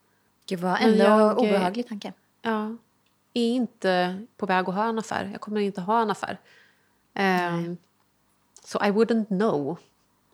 Gud, 0.46 0.58
vad 0.61 0.80
ändå 0.80 1.04
jag- 1.04 1.38
obehaglig 1.38 1.88
tanke. 1.88 2.12
Ja. 2.42 2.76
Är 3.35 3.49
inte 3.49 4.22
på 4.37 4.47
väg 4.47 4.68
att 4.68 4.74
ha 4.74 4.85
en 4.85 4.99
affär. 4.99 5.28
Jag 5.33 5.41
kommer 5.41 5.61
inte 5.61 5.81
ha 5.81 6.03
en 6.03 6.11
affär. 6.11 6.39
Um, 7.18 7.76
so 8.64 8.78
I 8.85 8.89
wouldn't 8.91 9.26
know. 9.26 9.78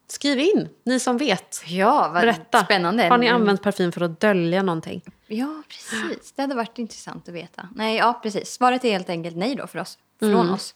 Skriv 0.08 0.38
in, 0.38 0.68
ni 0.84 1.00
som 1.00 1.18
vet. 1.18 1.62
Ja, 1.66 2.10
vad 2.12 2.22
Berätta. 2.22 2.64
spännande. 2.64 3.08
Har 3.08 3.18
ni 3.18 3.26
Mm. 3.26 3.40
använt 3.40 3.62
parfym 3.62 3.92
för 3.92 4.00
att 4.00 4.20
dölja 4.20 4.62
någonting? 4.62 5.02
Ja, 5.26 5.62
precis. 5.68 6.32
Det 6.32 6.42
hade 6.42 6.54
varit 6.54 6.78
intressant 6.78 7.28
att 7.28 7.34
veta. 7.34 7.68
Nej, 7.74 7.96
ja, 7.96 8.20
precis. 8.22 8.50
Svaret 8.52 8.84
är 8.84 8.90
helt 8.92 9.08
enkelt 9.10 9.36
nej 9.36 9.54
då 9.54 9.66
för 9.66 9.78
oss. 9.78 9.98
Från 10.18 10.50
oss. 10.50 10.74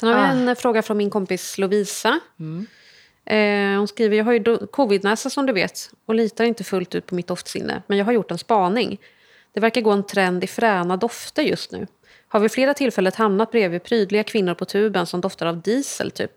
Sen 0.00 0.08
har 0.08 0.14
vi 0.14 0.20
Ah. 0.20 0.26
en 0.26 0.48
eh, 0.48 0.54
fråga 0.54 0.82
från 0.82 0.96
min 0.96 1.10
kompis 1.10 1.58
Lovisa. 1.58 2.20
Eh, 3.24 3.78
hon 3.78 3.88
skriver, 3.88 4.16
jag 4.16 4.24
har 4.24 4.32
ju 4.32 4.66
covidnäsa 4.66 5.30
som 5.30 5.46
du 5.46 5.52
vet 5.52 5.90
och 6.06 6.14
litar 6.14 6.44
inte 6.44 6.64
fullt 6.64 6.94
ut 6.94 7.06
på 7.06 7.14
mitt 7.14 7.26
doftsinne. 7.26 7.82
Men 7.86 7.98
jag 7.98 8.04
har 8.04 8.12
gjort 8.12 8.30
en 8.30 8.38
spaning. 8.38 8.98
Det 9.52 9.60
verkar 9.60 9.80
gå 9.80 9.90
en 9.90 10.06
trend 10.06 10.44
i 10.44 10.46
fräna 10.46 10.96
dofter 10.96 11.42
just 11.42 11.72
nu. 11.72 11.86
Har 12.28 12.40
vid 12.40 12.52
flera 12.52 12.74
tillfällen 12.74 13.12
hamnat 13.16 13.50
bredvid 13.50 13.82
prydliga 13.82 14.24
kvinnor 14.24 14.54
på 14.54 14.64
tuben 14.64 15.06
som 15.06 15.20
doftar 15.20 15.46
av 15.46 15.62
diesel 15.62 16.10
typ. 16.10 16.32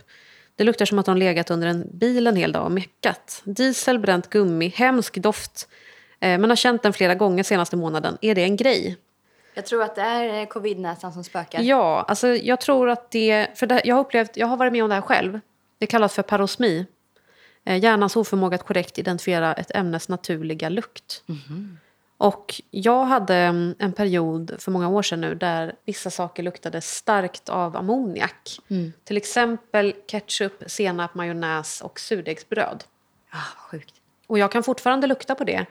Det 0.56 0.64
luktar 0.64 0.86
som 0.86 1.00
att 1.00 1.06
de 1.06 1.18
legat 1.18 1.52
under 1.52 1.68
en 1.68 1.88
bil 1.94 2.28
en 2.28 2.36
hel 2.36 2.52
dag 2.52 2.66
och 2.66 2.72
meckat. 2.72 3.42
Diesel, 3.46 4.00
bränt 4.00 4.30
gummi, 4.30 4.68
hemsk 4.76 5.18
doft. 5.18 5.68
Eh, 6.20 6.40
men 6.40 6.50
har 6.50 6.56
känt 6.56 6.84
den 6.84 6.94
flera 6.94 7.16
gånger 7.16 7.44
senaste 7.44 7.76
månaden. 7.76 8.18
Är 8.22 8.36
det 8.36 8.44
en 8.44 8.56
grej? 8.56 8.98
Jag 9.54 9.66
tror 9.66 9.84
att 9.84 9.96
det 9.96 10.02
är 10.02 10.42
eh, 10.42 10.48
covid-näsan 10.48 11.14
som 11.14 11.24
spökar. 11.24 11.62
Ja, 11.62 12.06
alltså 12.08 12.28
jag 12.28 12.62
tror 12.62 12.90
att 12.90 13.12
det... 13.12 13.48
För 13.56 13.68
det, 13.68 13.82
jag, 13.86 13.96
har 13.96 14.02
upplevt, 14.02 14.38
jag 14.38 14.48
har 14.48 14.58
varit 14.58 14.74
med 14.74 14.84
om 14.84 14.90
det 14.90 14.96
här 14.96 15.02
själv. 15.02 15.40
Det 15.78 15.88
kallas 15.88 16.14
för 16.14 16.24
parosmi. 16.24 16.86
Eh, 17.66 17.84
hjärnans 17.84 18.16
oförmåga 18.16 18.56
att 18.56 18.66
korrekt 18.66 18.98
identifiera 18.98 19.54
ett 19.54 19.76
ämnes 19.76 20.10
naturliga 20.10 20.70
lukt. 20.70 21.24
Och 22.22 22.62
jag 22.72 23.06
hade 23.06 23.36
mm, 23.36 23.76
en 23.80 23.94
period 23.94 24.56
för 24.60 24.72
många 24.72 24.90
år 24.90 25.02
sedan 25.02 25.22
nu 25.22 25.36
där 25.36 25.76
vissa 25.86 26.10
saker 26.10 26.44
luktade 26.44 26.82
starkt 26.82 27.50
av 27.50 27.78
ammoniak. 27.78 28.60
Till 29.04 29.18
exempel 29.18 29.94
ketchup, 30.08 30.64
senap, 30.68 31.16
majonnäs 31.16 31.82
och 31.82 32.00
surdegsbröd. 32.00 32.84
Ah, 33.30 33.58
sjukt. 33.58 33.94
Och 34.28 34.40
jag 34.40 34.52
kan 34.52 34.64
fortfarande 34.64 35.08
lukta 35.08 35.36
på 35.36 35.44
det 35.44 35.66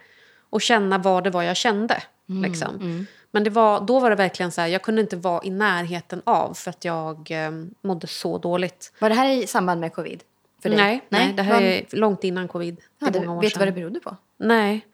och 0.51 0.61
känna 0.62 0.98
vad 0.98 1.24
det 1.24 1.30
var 1.30 1.42
jag 1.42 1.57
kände. 1.57 2.03
Mm, 2.28 2.51
liksom. 2.51 3.07
Men 3.30 3.44
det 3.44 3.51
var, 3.51 3.80
då 3.80 4.01
var 4.01 4.11
det 4.11 4.16
verkligen 4.16 4.53
så 4.53 4.61
här, 4.61 4.68
jag 4.68 4.82
kunde 4.82 5.01
inte 5.01 5.16
vara 5.16 5.44
i 5.44 5.51
närheten 5.51 6.22
av 6.24 6.55
för 6.55 6.70
att 6.70 6.84
jag 6.84 7.30
eh, 7.30 7.51
mådde 7.82 8.07
så 8.07 8.38
dåligt. 8.38 8.92
Var 8.98 9.09
det 9.09 9.14
här 9.14 9.28
i 9.28 9.46
samband 9.46 9.80
med 9.80 9.92
covid? 9.92 10.22
Dig? 10.62 10.76
Nej, 10.76 11.01
nej, 11.09 11.32
det 11.32 11.42
här 11.42 11.55
Vad- 11.55 11.62
är 11.62 11.84
långt 11.90 12.24
innan 12.24 12.48
covid. 12.48 12.80
Ja, 12.98 13.11
det, 13.11 13.20
många 13.20 13.38
år 13.38 13.42
vet 13.42 13.53
du 13.53 13.59
vad 13.59 13.68
det 13.68 13.72
berodde 13.72 14.01
på? 14.01 14.16
Nej. 14.36 14.86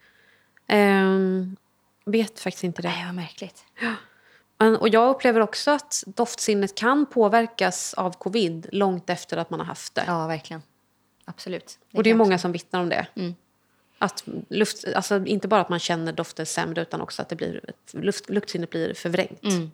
Ehm, 0.67 1.55
vet 2.05 2.39
faktiskt 2.39 2.63
inte 2.63 2.81
det. 2.81 2.87
Nej, 2.87 3.05
vad 3.05 3.15
märkligt. 3.15 3.63
Och 4.79 4.89
jag 4.89 5.09
upplever 5.09 5.39
också 5.39 5.71
att 5.71 6.03
doftsinnet 6.07 6.75
kan 6.75 7.05
påverkas 7.05 7.93
av 7.93 8.11
covid 8.11 8.67
långt 8.71 9.09
efter 9.09 9.37
att 9.37 9.49
man 9.49 9.59
har 9.59 9.67
haft 9.67 9.95
det. 9.95 10.03
Ja, 10.07 10.27
verkligen. 10.27 10.61
Absolut. 11.25 11.79
och 11.93 12.03
det 12.03 12.09
är 12.09 12.15
många 12.15 12.37
som 12.37 12.51
vittnar 12.51 12.81
om 12.81 12.89
det. 12.89 13.07
Mm. 13.15 13.35
Att 13.97 14.23
luft, 14.49 14.85
alltså 14.95 15.25
inte 15.25 15.47
bara 15.47 15.61
att 15.61 15.69
man 15.69 15.79
känner 15.79 16.13
dofter 16.13 16.45
sämre 16.45 16.81
utan 16.81 17.01
också 17.01 17.21
att 17.21 17.29
det 17.29 17.35
blir, 17.35 17.61
luft, 17.91 18.29
luktsinnet 18.29 18.69
blir 18.69 18.93
förvrängt. 18.93 19.43
Mm. 19.43 19.71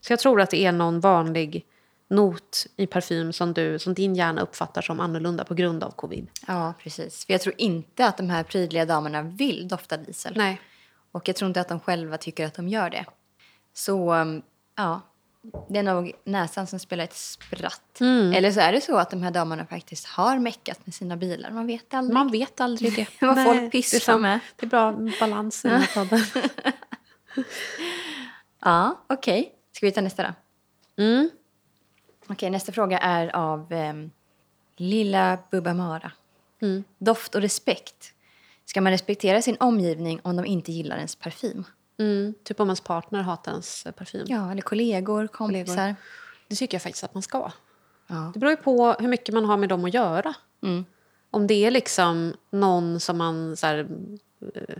Så 0.00 0.12
jag 0.12 0.20
tror 0.20 0.40
att 0.40 0.50
det 0.50 0.64
är 0.64 0.72
någon 0.72 1.00
vanlig 1.00 1.64
not 2.10 2.66
i 2.76 2.86
parfym 2.86 3.32
som, 3.32 3.52
du, 3.52 3.78
som 3.78 3.94
din 3.94 4.14
hjärna 4.14 4.42
uppfattar 4.42 4.82
som 4.82 5.00
annorlunda 5.00 5.44
på 5.44 5.54
grund 5.54 5.84
av 5.84 5.90
covid. 5.90 6.28
Ja, 6.46 6.74
precis. 6.78 7.26
För 7.26 7.32
jag 7.32 7.40
tror 7.40 7.54
inte 7.58 8.06
att 8.06 8.16
de 8.16 8.30
här 8.30 8.42
prydliga 8.42 8.84
damerna 8.84 9.22
vill 9.22 9.68
dofta 9.68 9.96
diesel. 9.96 10.32
Nej. 10.36 10.60
Och 11.12 11.28
jag 11.28 11.36
tror 11.36 11.48
inte 11.48 11.60
att 11.60 11.68
de 11.68 11.80
själva 11.80 12.18
tycker 12.18 12.46
att 12.46 12.54
de 12.54 12.68
gör 12.68 12.90
det. 12.90 13.04
Så, 13.74 14.14
um, 14.14 14.42
ja. 14.76 15.00
Det 15.68 15.78
är 15.78 15.82
nog 15.82 16.12
näsan 16.24 16.66
som 16.66 16.78
spelar 16.78 17.04
ett 17.04 17.16
spratt. 17.16 18.00
Mm. 18.00 18.32
Eller 18.32 18.52
så 18.52 18.60
är 18.60 18.72
det 18.72 18.80
så 18.80 18.96
att 18.96 19.10
de 19.10 19.22
här 19.22 19.30
damerna 19.30 19.66
faktiskt 19.66 20.06
har 20.06 20.38
meckat 20.38 20.86
med 20.86 20.94
sina 20.94 21.16
bilar. 21.16 21.50
Man 21.50 21.66
vet 21.66 21.94
aldrig. 21.94 22.14
Man 22.14 22.30
vet 22.30 22.60
aldrig 22.60 22.96
det. 22.96 23.06
Vad 23.26 23.36
Nej, 23.36 23.44
folk 23.44 23.72
pysslar 23.72 24.18
med. 24.18 24.40
Det 24.56 24.66
är 24.66 24.70
bra 24.70 24.92
balans 25.20 25.64
i 25.64 25.68
den 25.68 25.80
här 25.80 25.94
podden. 25.94 26.20
Ja, 28.62 29.04
okej. 29.06 29.54
Ska 29.72 29.86
vi 29.86 29.92
ta 29.92 30.00
nästa 30.00 30.22
då? 30.22 30.34
Mm. 31.02 31.30
Okej, 32.32 32.50
nästa 32.50 32.72
fråga 32.72 32.98
är 32.98 33.36
av 33.36 33.72
um, 33.72 34.10
Lilla 34.76 35.38
Bubba 35.50 35.74
Mara. 35.74 36.12
Mm. 36.62 36.84
Doft 36.98 37.34
och 37.34 37.40
respekt. 37.40 38.12
Ska 38.64 38.80
man 38.80 38.92
respektera 38.92 39.42
sin 39.42 39.56
omgivning 39.60 40.20
om 40.22 40.36
de 40.36 40.46
inte 40.46 40.72
gillar 40.72 40.96
ens 40.96 41.16
parfym? 41.16 41.64
Mm. 41.98 42.34
Typ 42.44 42.60
om 42.60 42.68
ens 42.68 42.80
partner 42.80 43.22
hatar 43.22 43.52
ens 43.52 43.86
eh, 43.86 43.92
parfym. 43.92 44.24
Ja, 44.28 44.52
eller 44.52 44.62
kollegor, 44.62 45.26
kompisar. 45.26 45.94
Det 46.48 46.56
tycker 46.56 46.74
jag 46.74 46.82
faktiskt 46.82 47.04
att 47.04 47.14
man 47.14 47.22
ska. 47.22 47.52
Ja. 48.06 48.30
Det 48.34 48.40
beror 48.40 48.50
ju 48.50 48.56
på 48.56 48.92
hur 48.92 49.08
mycket 49.08 49.34
man 49.34 49.44
har 49.44 49.56
med 49.56 49.68
dem 49.68 49.84
att 49.84 49.94
göra. 49.94 50.34
Mm. 50.62 50.84
Om 51.30 51.46
det 51.46 51.66
är 51.66 51.70
liksom 51.70 52.34
någon 52.50 53.00
som 53.00 53.18
man 53.18 53.56
så 53.56 53.66
här, 53.66 53.88
eh, 54.54 54.76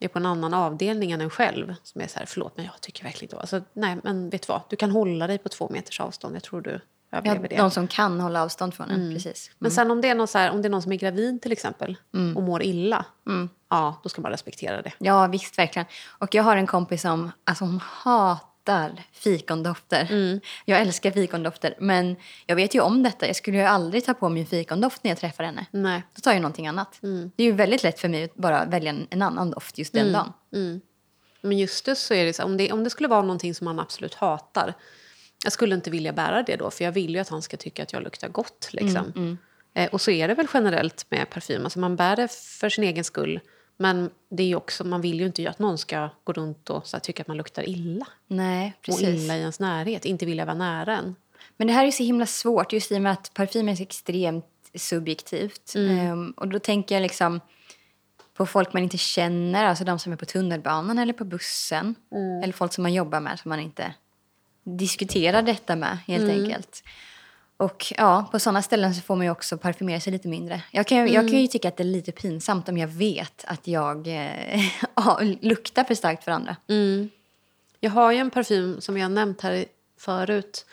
är 0.00 0.08
på 0.08 0.18
en 0.18 0.26
annan 0.26 0.54
avdelning 0.54 1.12
än 1.12 1.20
en 1.20 1.30
själv 1.30 1.74
som 1.82 2.00
är 2.00 2.06
så 2.06 2.18
här, 2.18 2.26
förlåt 2.26 2.56
men 2.56 2.64
jag 2.64 2.80
tycker 2.80 3.04
verkligen 3.04 3.24
inte 3.26 3.36
om-" 3.36 3.40
alltså, 3.40 3.60
Nej 3.72 3.96
men 4.02 4.30
vet 4.30 4.42
du 4.46 4.52
vad, 4.52 4.62
du 4.68 4.76
kan 4.76 4.90
hålla 4.90 5.26
dig 5.26 5.38
på 5.38 5.48
två 5.48 5.68
meters 5.68 6.00
avstånd. 6.00 6.36
Jag 6.36 6.42
tror 6.42 6.60
du 6.60 6.80
Ja, 7.12 7.18
överlever 7.18 7.48
det. 7.48 7.56
de 7.56 7.70
som 7.70 7.86
kan 7.88 8.20
hålla 8.20 8.42
avstånd 8.42 8.74
från 8.74 8.90
en. 8.90 9.14
Precis. 9.14 9.50
Men 9.58 9.70
sen 9.70 9.90
om 9.90 10.00
det, 10.00 10.08
är 10.08 10.14
någon 10.14 10.28
så 10.28 10.38
här, 10.38 10.50
om 10.50 10.62
det 10.62 10.68
är 10.68 10.70
någon 10.70 10.82
som 10.82 10.92
är 10.92 10.96
gravid 10.96 11.42
till 11.42 11.52
exempel 11.52 11.96
och 12.36 12.42
mår 12.42 12.62
illa, 12.62 13.04
ja 13.70 14.00
då 14.02 14.08
ska 14.08 14.22
man 14.22 14.30
respektera 14.30 14.82
det. 14.82 14.92
Ja, 14.98 15.26
visst, 15.26 15.58
verkligen. 15.58 15.86
Och 16.08 16.34
jag 16.34 16.42
har 16.42 16.56
en 16.56 16.66
kompis 16.66 17.02
som 17.02 17.30
alltså, 17.44 17.64
hon 17.64 17.80
hatar 17.82 18.38
fikondofter. 19.12 20.40
Jag 20.64 20.80
älskar 20.80 21.10
fikondofter, 21.10 21.74
men 21.78 22.16
jag 22.46 22.56
vet 22.56 22.74
ju 22.74 22.80
om 22.80 23.02
detta. 23.02 23.26
Jag 23.26 23.36
skulle 23.36 23.56
ju 23.56 23.64
aldrig 23.64 24.04
ta 24.04 24.14
på 24.14 24.28
mig 24.28 24.40
en 24.40 24.46
fikondoft 24.46 25.04
när 25.04 25.10
jag 25.10 25.18
träffar 25.18 25.44
henne. 25.44 25.66
Nej. 25.70 26.02
Då 26.14 26.20
tar 26.20 26.32
jag 26.32 26.42
någonting 26.42 26.66
annat. 26.66 26.98
Det 27.36 27.42
är 27.42 27.46
ju 27.46 27.52
väldigt 27.52 27.82
lätt 27.82 28.00
för 28.00 28.08
mig 28.08 28.24
att 28.24 28.34
bara 28.34 28.64
välja 28.64 28.94
en, 29.10 29.22
annan 29.22 29.50
doft 29.50 29.78
just 29.78 29.92
den 29.92 30.12
dagen. 30.12 30.32
Men 31.40 31.58
just 31.58 31.84
det 31.84 31.96
så 31.96 32.14
är 32.14 32.24
det 32.24 32.32
så 32.32 32.44
om 32.44 32.56
det, 32.56 32.72
om 32.72 32.84
det 32.84 32.90
skulle 32.90 33.08
vara 33.08 33.22
någonting 33.22 33.54
som 33.54 33.64
man 33.64 33.80
absolut 33.80 34.14
hatar. 34.14 34.74
Jag 35.44 35.52
skulle 35.52 35.74
inte 35.74 35.90
vilja 35.90 36.12
bära 36.12 36.42
det 36.42 36.56
då 36.56 36.70
för 36.70 36.84
jag 36.84 36.92
vill 36.92 37.14
ju 37.14 37.18
att 37.20 37.28
han 37.28 37.42
ska 37.42 37.56
tycka 37.56 37.82
att 37.82 37.92
jag 37.92 38.02
luktar 38.02 38.28
gott. 38.28 38.68
Liksom. 38.72 39.38
Eh, 39.74 39.90
och 39.90 40.00
så 40.00 40.10
är 40.10 40.28
det 40.28 40.34
väl 40.34 40.46
generellt 40.54 41.06
med 41.08 41.30
parfym. 41.30 41.64
Alltså 41.64 41.78
man 41.78 41.96
bär 41.96 42.16
det 42.16 42.32
för 42.32 42.68
sin 42.68 42.84
egen 42.84 43.04
skull. 43.04 43.40
Men 43.80 44.10
det 44.28 44.42
är 44.42 44.56
också, 44.56 44.84
man 44.84 45.00
vill 45.00 45.20
ju 45.20 45.26
inte 45.26 45.50
att 45.50 45.58
någon 45.58 45.78
ska 45.78 46.08
gå 46.24 46.32
runt 46.32 46.70
och 46.70 46.86
så 46.86 46.96
här, 46.96 47.00
tycka 47.00 47.22
att 47.22 47.28
man 47.28 47.36
luktar 47.36 47.68
illa. 47.68 48.06
Nej, 48.26 48.74
Och 48.78 48.84
precis. 48.84 49.08
illa 49.08 49.36
i 49.36 49.40
ens 49.40 49.60
närhet. 49.60 50.04
Inte 50.04 50.26
vilja 50.26 50.44
vara 50.44 50.56
nära 50.56 50.96
en. 50.96 51.16
Men 51.56 51.66
det 51.66 51.72
här 51.72 51.86
är 51.86 51.90
så 51.90 52.02
himla 52.02 52.26
svårt 52.26 52.72
just 52.72 52.92
i 52.92 52.96
och 52.96 53.02
med 53.02 53.12
att 53.12 53.34
parfym 53.34 53.68
är 53.68 53.74
så 53.74 53.82
extremt 53.82 54.44
subjektivt. 54.74 55.74
Ehm, 55.76 56.30
och 56.30 56.48
då 56.48 56.58
tänker 56.58 56.94
jag 56.94 57.02
liksom 57.02 57.40
på 58.34 58.46
folk 58.46 58.72
man 58.72 58.82
inte 58.82 58.98
känner, 58.98 59.64
alltså 59.64 59.84
de 59.84 59.98
som 59.98 60.12
är 60.12 60.16
på 60.16 60.24
tunnelbanan 60.24 60.98
eller 60.98 61.12
på 61.12 61.24
bussen. 61.24 61.94
Eller 62.42 62.52
folk 62.52 62.72
som 62.72 62.82
man 62.82 62.94
jobbar 62.94 63.20
med 63.20 63.38
som 63.38 63.48
man 63.48 63.60
inte 63.60 63.94
diskuterar 64.64 65.42
detta 65.42 65.76
med 65.76 65.98
helt 66.06 66.30
enkelt. 66.30 66.82
Och 67.60 67.92
ja, 67.96 68.28
på 68.32 68.38
sådana 68.38 68.62
ställen 68.62 68.94
så 68.94 69.00
får 69.00 69.16
man 69.16 69.26
ju 69.26 69.30
också 69.30 69.58
parfymera 69.58 70.00
sig 70.00 70.12
lite 70.12 70.28
mindre. 70.28 70.62
Jag 70.70 70.86
kan, 70.86 71.12
jag 71.12 71.28
kan 71.28 71.38
ju 71.38 71.46
tycka 71.46 71.68
att 71.68 71.76
det 71.76 71.82
är 71.82 71.84
lite 71.84 72.12
pinsamt 72.12 72.68
om 72.68 72.78
jag 72.78 72.88
vet 72.88 73.44
att 73.46 73.66
jag 73.66 74.06
eh, 74.08 74.60
ja, 74.96 75.20
luktar 75.40 75.84
för 75.84 75.94
starkt 75.94 76.24
för 76.24 76.32
andra. 76.32 76.56
Jag 77.80 77.90
har 77.90 78.12
ju 78.12 78.18
en 78.18 78.30
parfym 78.30 78.80
som 78.80 79.00
har 79.00 79.08
nämnt 79.08 79.40
här 79.40 79.64
förut. 79.98 80.66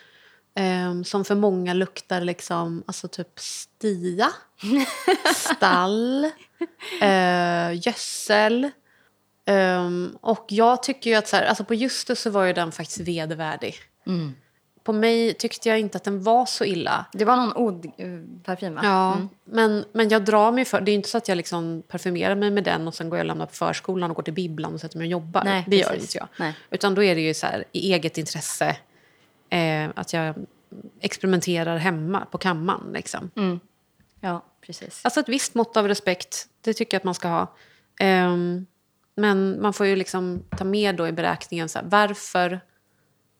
ehm, 0.55 1.03
som 1.03 1.25
för 1.25 1.35
många 1.35 1.73
luktar 1.73 2.21
liksom, 2.21 2.83
alltså 2.85 3.07
typ 3.07 3.39
stia, 3.39 4.29
stall, 5.35 6.31
uh, 7.01 7.85
gödsel. 7.85 8.69
Ehm, 9.45 10.17
och 10.21 10.45
jag 10.49 10.83
tycker 10.83 11.09
ju 11.09 11.15
att 11.15 11.27
så 11.27 11.35
här, 11.35 11.45
alltså 11.45 11.63
på 11.63 11.73
just 11.73 12.07
det 12.07 12.15
så 12.15 12.29
var 12.29 12.45
ju 12.45 12.53
den 12.53 12.71
faktiskt 12.71 12.99
vedervärdig. 12.99 13.75
På 14.87 14.93
mig 14.93 15.33
tyckte 15.33 15.69
jag 15.69 15.79
inte 15.79 15.97
att 15.97 16.03
den 16.03 16.23
var 16.23 16.45
så 16.45 16.65
illa. 16.65 17.05
Det 17.13 17.25
var 17.25 17.35
någon 17.35 17.53
oud-parfym 17.53 18.75
va? 18.75 18.81
Ja, 18.83 19.27
men, 19.45 19.85
men 19.91 20.09
jag 20.09 20.25
drar 20.25 20.51
mig 20.51 20.65
för... 20.65 20.81
Det 20.81 20.91
är 20.91 20.93
inte 20.93 21.09
så 21.09 21.17
att 21.17 21.27
jag 21.27 21.35
liksom 21.35 21.83
parfymerar 21.87 22.35
mig 22.35 22.51
med 22.51 22.63
den 22.63 22.87
och 22.87 22.93
sen 22.93 23.09
går 23.09 23.17
jag 23.17 23.23
och 23.23 23.27
lämnar 23.27 23.45
på 23.45 23.53
förskolan 23.53 24.09
och 24.09 24.15
går 24.15 24.23
till 24.23 24.33
bibblan 24.33 24.73
och 24.73 24.79
sätter 24.79 24.97
mig 24.97 25.05
och 25.05 25.11
jobbar. 25.11 25.43
Nej, 25.43 25.65
det 25.67 25.75
gör 25.75 25.89
precis. 25.89 26.03
inte 26.03 26.17
jag. 26.17 26.27
Nej. 26.45 26.53
Utan 26.69 26.95
då 26.95 27.03
är 27.03 27.15
det 27.15 27.21
ju 27.21 27.33
så 27.33 27.47
här, 27.47 27.63
i 27.71 27.93
eget 27.93 28.17
intresse 28.17 28.77
eh, 29.49 29.89
att 29.95 30.13
jag 30.13 30.35
experimenterar 30.99 31.77
hemma 31.77 32.25
på 32.31 32.37
kammaren. 32.37 32.91
Liksom. 32.93 33.31
Ja, 34.21 34.45
precis. 34.61 35.01
Alltså 35.03 35.19
ett 35.19 35.29
visst 35.29 35.55
mått 35.55 35.77
av 35.77 35.87
respekt, 35.87 36.47
det 36.61 36.73
tycker 36.73 36.95
jag 36.95 36.99
att 36.99 37.05
man 37.05 37.15
ska 37.15 37.27
ha. 37.27 37.55
Ehm, 37.99 38.65
men 39.15 39.61
man 39.61 39.73
får 39.73 39.85
ju 39.85 39.95
liksom 39.95 40.43
ta 40.57 40.63
med 40.63 40.95
då 40.95 41.07
i 41.07 41.11
beräkningen 41.11 41.69
så 41.69 41.79
här, 41.79 41.85
varför 41.89 42.59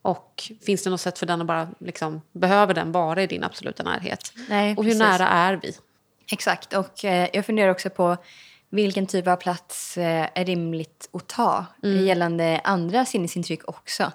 och 0.08 0.52
finns 0.66 0.84
det 0.84 0.90
något 0.90 1.02
sätt 1.02 1.20
för 1.20 1.26
den 1.26 1.42
att 1.42 1.48
bara 1.48 1.68
liksom, 1.80 2.22
behöver 2.32 2.74
den 2.74 2.92
vara 2.92 3.24
i 3.24 3.28
din 3.28 3.44
absoluta 3.44 3.84
närhet? 3.84 4.34
Nej, 4.50 4.76
och 4.78 4.84
hur 4.84 4.92
precis. 4.92 5.00
nära 5.00 5.28
är 5.28 5.60
vi? 5.64 5.74
Exakt. 6.32 6.74
Och 6.74 7.06
eh, 7.06 7.30
jag 7.34 7.46
funderar 7.46 7.72
också 7.72 7.90
på 7.90 8.18
vilken 8.70 9.08
typ 9.08 9.28
av 9.28 9.36
plats 9.36 9.98
eh, 9.98 10.28
är 10.34 10.46
rimligt 10.46 11.10
att 11.14 11.28
ta 11.28 11.66
gällande 11.82 12.62
andra 12.64 13.06
sinnesintryck 13.06 13.70
också. 13.70 14.12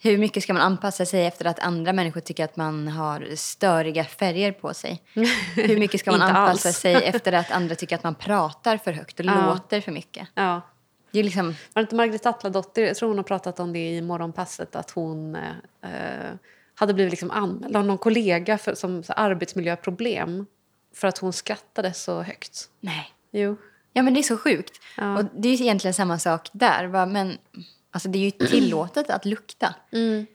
Hur 0.00 0.18
mycket 0.18 0.42
ska 0.42 0.52
man 0.52 0.62
anpassa 0.62 1.06
sig 1.06 1.26
efter 1.26 1.44
att 1.44 1.58
andra 1.58 1.92
människor 1.92 2.20
tycker 2.20 2.44
att 2.44 2.56
man 2.56 2.88
har 2.88 3.28
störiga 3.36 4.04
färger 4.04 4.52
på 4.52 4.74
sig? 4.74 5.02
Hur 5.54 5.78
mycket 5.78 6.00
ska 6.00 6.10
man 6.10 6.22
anpassa 6.22 6.72
sig 6.72 6.94
efter 6.94 7.32
att 7.32 7.50
andra 7.50 7.74
tycker 7.74 7.96
att 7.96 8.02
man 8.02 8.14
pratar 8.14 8.76
för 8.76 8.92
högt 8.92 9.20
och 9.20 9.26
Ja. 9.26 9.46
låter 9.46 9.80
för 9.80 9.92
mycket? 9.92 10.28
Ja. 10.34 10.60
Det 11.14 11.20
är 11.20 11.24
liksom, 11.24 11.46
Var 11.46 11.54
det 11.74 11.80
inte 11.80 11.94
Margret 11.94 12.26
Atladotter, 12.26 12.82
jag 12.82 12.96
tror 12.96 13.08
hon 13.08 13.18
har 13.18 13.24
pratat 13.24 13.60
om 13.60 13.72
det 13.72 13.90
i 13.90 14.02
Morgonpasset, 14.02 14.76
att 14.76 14.90
hon 14.90 15.36
eh, 15.82 16.34
hade 16.74 16.94
blivit 16.94 17.12
liksom 17.12 17.30
anmäld 17.30 17.76
av 17.76 17.86
någon 17.86 17.98
kollega 17.98 18.58
för, 18.58 18.74
som 18.74 19.02
så, 19.02 19.12
arbetsmiljöproblem 19.12 20.46
för 20.94 21.08
att 21.08 21.18
hon 21.18 21.32
skrattade 21.32 21.92
så 21.92 22.22
högt. 22.22 22.68
nej. 22.80 23.10
Jo. 23.30 23.56
Ja, 23.92 24.02
men 24.02 24.14
det 24.14 24.20
är 24.20 24.22
så 24.22 24.36
sjukt. 24.36 24.80
Ja. 24.96 25.18
Och 25.18 25.24
det 25.36 25.48
är 25.48 25.62
egentligen 25.62 25.94
samma 25.94 26.18
sak 26.18 26.48
där. 26.52 26.86
Va? 26.86 27.06
Men 27.06 27.38
alltså, 27.90 28.08
det 28.08 28.18
är 28.18 28.22
ju 28.22 28.30
tillåtet 28.30 29.10
att 29.10 29.24
lukta. 29.24 29.74
Mm. 29.92 30.26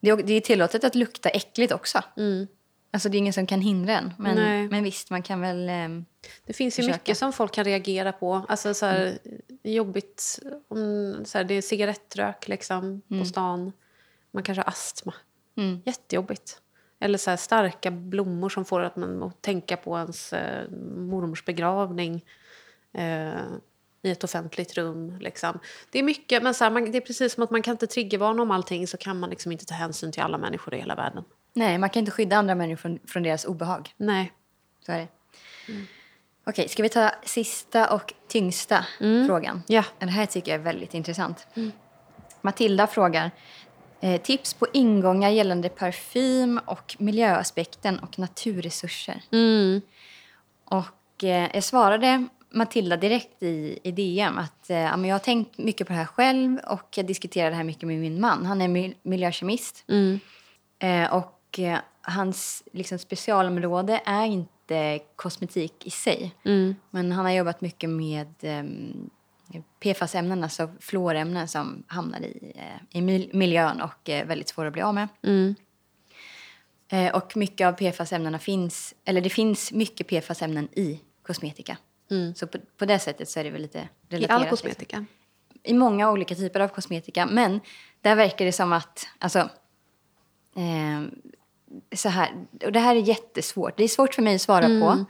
Det 0.00 0.10
är, 0.10 0.16
det 0.16 0.32
är 0.32 0.40
tillåtet 0.40 0.84
att 0.84 0.94
lukta 0.94 1.28
äckligt 1.28 1.72
också. 1.72 2.02
Mm. 2.16 2.46
Alltså, 2.94 3.08
det 3.08 3.16
är 3.16 3.18
ingen 3.18 3.32
som 3.32 3.46
kan 3.46 3.60
hindra 3.60 3.98
en. 3.98 4.14
Men, 4.18 4.36
Nej. 4.36 4.68
men 4.68 4.84
visst, 4.84 5.10
man 5.10 5.22
kan 5.22 5.40
väl... 5.40 5.68
ehm, 5.68 6.04
Det 6.46 6.52
finns 6.52 6.78
ju 6.78 6.82
Försöka. 6.82 6.96
mycket 6.98 7.18
som 7.18 7.32
folk 7.32 7.52
kan 7.52 7.64
reagera 7.64 8.12
på. 8.12 8.44
Alltså 8.48 8.74
så 8.74 8.86
här, 8.86 9.18
jobbigt 9.62 10.38
om 10.68 11.22
så 11.24 11.38
här, 11.38 11.44
det 11.44 11.54
är 11.54 11.62
cigarettrök 11.62 12.48
liksom, 12.48 13.02
på 13.18 13.24
stan. 13.24 13.72
Man 14.30 14.42
kanske 14.42 14.60
har 14.62 14.68
astma. 14.68 15.14
Mm. 15.56 15.80
Jättejobbigt. 15.84 16.60
Eller 17.00 17.18
så 17.18 17.30
här, 17.30 17.36
starka 17.36 17.90
blommor 17.90 18.48
som 18.48 18.64
får 18.64 18.80
att 18.80 18.96
man 18.96 19.22
att 19.22 19.42
tänka 19.42 19.76
på 19.76 19.98
ens 19.98 20.32
eh, 20.32 20.70
mormors 20.96 21.44
begravning 21.44 22.24
eh, 22.94 23.42
i 24.02 24.10
ett 24.10 24.24
offentligt 24.24 24.74
rum. 24.74 25.18
Liksom. 25.20 25.58
Det 25.90 25.98
är 25.98 26.02
mycket, 26.02 26.42
men 26.42 26.54
så 26.54 26.64
här, 26.64 26.70
man, 26.70 26.90
det 26.90 26.98
är 26.98 27.00
precis 27.00 27.32
som 27.34 27.42
att 27.42 27.50
man 27.50 27.62
kan 27.62 27.72
inte 27.72 27.86
triggervarna 27.86 28.42
om 28.42 28.50
allting 28.50 28.86
så 28.86 28.96
kan 28.96 29.20
man 29.20 29.30
liksom 29.30 29.52
inte 29.52 29.64
ta 29.66 29.74
hänsyn 29.74 30.12
till 30.12 30.22
alla 30.22 30.38
människor 30.38 30.74
i 30.74 30.78
hela 30.78 30.94
världen. 30.94 31.24
Nej, 31.54 31.78
man 31.78 31.90
kan 31.90 32.00
inte 32.00 32.12
skydda 32.12 32.36
andra 32.36 32.54
människor 32.54 32.76
från, 32.80 32.98
från 33.08 33.22
deras 33.22 33.44
obehag. 33.44 33.90
Nej. 33.96 34.32
Så 34.86 34.92
är 34.92 34.98
det. 34.98 35.08
Okej, 36.46 36.68
ska 36.68 36.82
vi 36.82 36.88
ta 36.88 37.10
sista 37.24 37.94
och 37.94 38.12
tyngsta 38.28 38.86
frågan? 39.26 39.62
Ja. 39.66 39.84
Det 39.98 40.06
här 40.06 40.26
tycker 40.26 40.52
jag 40.52 40.60
är 40.60 40.64
väldigt 40.64 40.94
intressant. 40.94 41.46
Matilda 42.40 42.86
frågar 42.86 43.30
eh, 44.00 44.20
tips 44.20 44.54
på 44.54 44.66
ingångar 44.72 45.30
gällande 45.30 45.68
parfym 45.68 46.60
och 46.64 46.96
miljöaspekten 46.98 47.98
och 47.98 48.18
naturresurser. 48.18 49.22
Mm. 49.32 49.80
Och 50.64 51.24
eh, 51.24 51.50
jag 51.54 51.64
svarade 51.64 52.26
Matilda 52.50 52.96
direkt 52.96 53.42
i, 53.42 53.78
i 53.82 53.90
DM 53.92 54.38
att 54.38 54.70
eh, 54.70 54.78
jag 54.78 55.14
har 55.14 55.18
tänkt 55.18 55.58
mycket 55.58 55.86
på 55.86 55.92
det 55.92 55.98
här 55.98 56.06
själv 56.06 56.58
och 56.58 56.88
jag 56.96 57.06
diskuterar 57.06 57.50
det 57.50 57.56
här 57.56 57.64
mycket 57.64 57.82
med 57.88 57.98
min 57.98 58.20
man. 58.20 58.46
Han 58.46 58.62
är 58.62 58.68
mil- 58.68 58.94
miljökemist. 59.02 59.84
Mm. 59.88 60.20
Eh, 60.78 61.14
och 61.14 61.31
eh, 61.58 61.78
hans 62.02 62.62
liksom, 62.72 62.98
specialområde 62.98 64.00
är 64.04 64.24
inte 64.24 65.00
kosmetik 65.16 65.86
i 65.86 65.90
sig. 65.90 66.34
Mm. 66.44 66.74
Men 66.90 67.12
han 67.12 67.24
har 67.24 67.32
jobbat 67.32 67.60
mycket 67.60 67.90
med 67.90 68.34
ehm, 68.40 69.10
PFAS-ämnen, 69.80 70.42
alltså 70.42 70.70
fluorämnen 70.80 71.48
som 71.48 71.82
hamnar 71.86 72.20
i, 72.20 72.52
eh, 72.54 72.98
i 72.98 73.00
mil- 73.00 73.30
miljön 73.32 73.80
och 73.80 74.08
är 74.08 74.24
väldigt 74.24 74.48
svåra 74.48 74.66
att 74.66 74.72
bli 74.72 74.82
av 74.82 74.94
med. 74.94 75.08
Mm. 75.22 75.54
Eh, 76.88 77.14
och 77.14 77.36
mycket 77.36 77.66
av 77.66 77.72
PFAS-ämnena 77.72 78.38
finns, 78.38 78.94
eller 79.04 79.20
det 79.20 79.30
finns 79.30 79.72
mycket 79.72 80.06
PFAS-ämnen 80.06 80.68
i 80.72 81.00
kosmetika. 81.22 81.76
Mm. 82.10 82.34
Så 82.34 82.46
på, 82.46 82.58
på 82.78 82.84
det 82.84 82.98
sättet 82.98 83.28
så 83.28 83.40
är 83.40 83.44
det 83.44 83.50
väl 83.50 83.62
lite 83.62 83.78
I 83.78 84.14
relaterat. 84.14 84.30
all 84.36 84.40
liksom. 84.42 84.56
kosmetika. 84.56 85.04
I 85.62 85.74
många 85.74 86.10
olika 86.10 86.34
typer 86.34 86.60
av 86.60 86.68
kosmetika. 86.68 87.26
Men 87.26 87.60
där 88.00 88.14
verkar 88.16 88.44
det 88.44 88.52
som 88.52 88.72
att, 88.72 89.06
alltså, 89.18 89.38
eh, 90.56 91.02
så 91.96 92.08
här, 92.08 92.30
och 92.64 92.72
det 92.72 92.80
här 92.80 92.96
är 92.96 93.00
jättesvårt. 93.00 93.76
Det 93.76 93.84
är 93.84 93.88
svårt 93.88 94.14
för 94.14 94.22
mig 94.22 94.34
att 94.34 94.40
svara 94.42 94.66
på. 94.66 95.04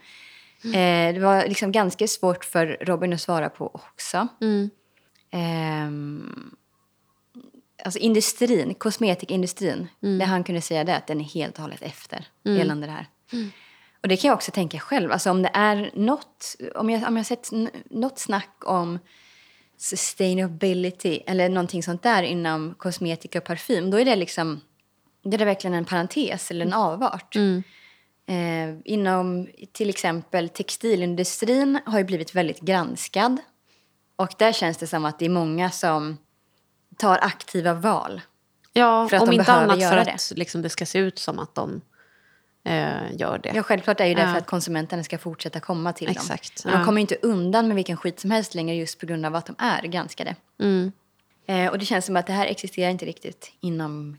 Eh, 0.69 1.15
det 1.15 1.21
var 1.21 1.49
liksom 1.49 1.73
ganska 1.73 2.07
svårt 2.07 2.45
för 2.45 2.79
Robin 2.81 3.13
att 3.13 3.21
svara 3.21 3.49
på 3.49 3.67
också. 3.75 4.29
Mm. 4.41 4.71
Ehm, 5.31 6.51
alltså 7.85 7.99
industrin, 7.99 8.75
kosmetikindustrin, 8.75 9.89
det 10.19 10.25
han 10.25 10.45
kunde 10.45 10.61
säga 10.61 10.85
det 10.85 10.97
att 10.97 11.07
den 11.07 11.21
är 11.21 11.25
helt 11.25 11.57
och 11.57 11.63
hållet 11.63 11.83
efter 11.83 12.27
gällande 12.57 12.87
det 12.87 12.93
här. 12.93 13.07
Och 14.03 14.09
det 14.09 14.17
kan 14.17 14.29
jag 14.29 14.35
också 14.37 14.51
tänka 14.51 14.79
själv. 14.79 15.13
Alltså 15.13 15.31
om 15.31 15.43
det 15.43 15.51
är 15.55 15.91
något, 15.95 16.57
om 16.75 16.91
jag, 16.91 17.09
om 17.09 17.17
jag 17.17 17.27
sett 17.27 17.53
n- 17.53 17.71
något 17.91 18.19
snack 18.19 18.57
om 18.65 18.99
sustainability 19.77 21.21
eller 21.27 21.49
någonting 21.49 21.83
sånt 21.83 22.03
där 22.03 22.23
inom 22.23 22.75
kosmetika 22.79 23.39
och 23.39 23.45
parfym, 23.45 23.91
då 23.91 24.01
är 24.01 24.05
det 24.05 24.17
liksom, 24.17 24.61
det 25.23 25.41
är 25.41 25.45
verkligen 25.45 25.75
en 25.75 25.85
parentes 25.85 26.51
eller 26.51 26.67
en 26.67 26.73
avart. 26.73 27.37
Eh, 28.27 28.79
inom 28.85 29.49
till 29.73 29.89
exempel 29.91 30.49
textilindustrin 30.49 31.79
har 31.87 31.99
ju 31.99 32.05
blivit 32.05 32.35
väldigt 32.35 32.61
granskad. 32.61 33.37
Och 34.17 34.35
där 34.39 34.53
känns 34.53 34.79
det 34.79 34.87
som 34.87 35.05
att 35.05 35.19
det 35.19 35.25
är 35.25 35.31
många 35.31 35.71
som 35.71 36.19
tar 36.97 37.19
aktiva 37.23 37.75
val. 37.75 38.21
Ja, 38.73 39.09
För 39.09 39.17
att 39.17 39.23
om 39.23 39.31
de 39.31 39.35
inte 39.37 39.53
annat 39.53 39.75
för 39.75 39.81
göra 39.83 40.01
att 40.01 40.33
liksom, 40.37 40.63
det 40.63 40.69
ska 40.69 40.87
se 40.87 40.99
ut 40.99 41.19
som 41.19 41.39
att 41.39 41.55
de 41.55 41.81
eh, 42.65 43.17
gör 43.17 43.41
det. 43.43 43.53
Ja, 43.55 43.63
självklart 43.63 44.01
är 44.01 44.07
ju 44.07 44.15
det 44.15 44.21
Ja. 44.23 44.33
för 44.33 44.39
att 44.39 44.47
konsumenterna 44.47 45.05
ska 45.05 45.19
fortsätta 45.19 45.61
komma 45.61 45.93
till 45.93 46.11
Exakt, 46.11 46.63
dem. 46.63 46.71
Men 46.71 46.81
de 46.81 46.85
kommer 46.87 46.99
ju 46.99 47.01
inte 47.01 47.17
undan 47.23 47.67
med 47.69 47.75
vilken 47.75 47.97
skit 47.97 48.21
som 48.21 48.31
helst 48.31 48.55
längre 48.55 48.77
just 48.77 49.01
på 49.01 49.07
grund 49.07 49.27
av 49.27 49.35
att 49.35 49.47
de 49.47 49.55
är 49.59 49.83
granskade. 49.83 50.37
Mm. 50.61 50.93
Eh, 51.47 51.71
och 51.71 51.79
det 51.79 51.85
känns 51.85 52.07
som 52.07 52.17
att 52.17 52.27
det 52.27 52.33
här 52.33 52.47
existerar 52.47 52.91
inte 52.91 53.07
riktigt 53.07 53.53
inom 53.61 54.17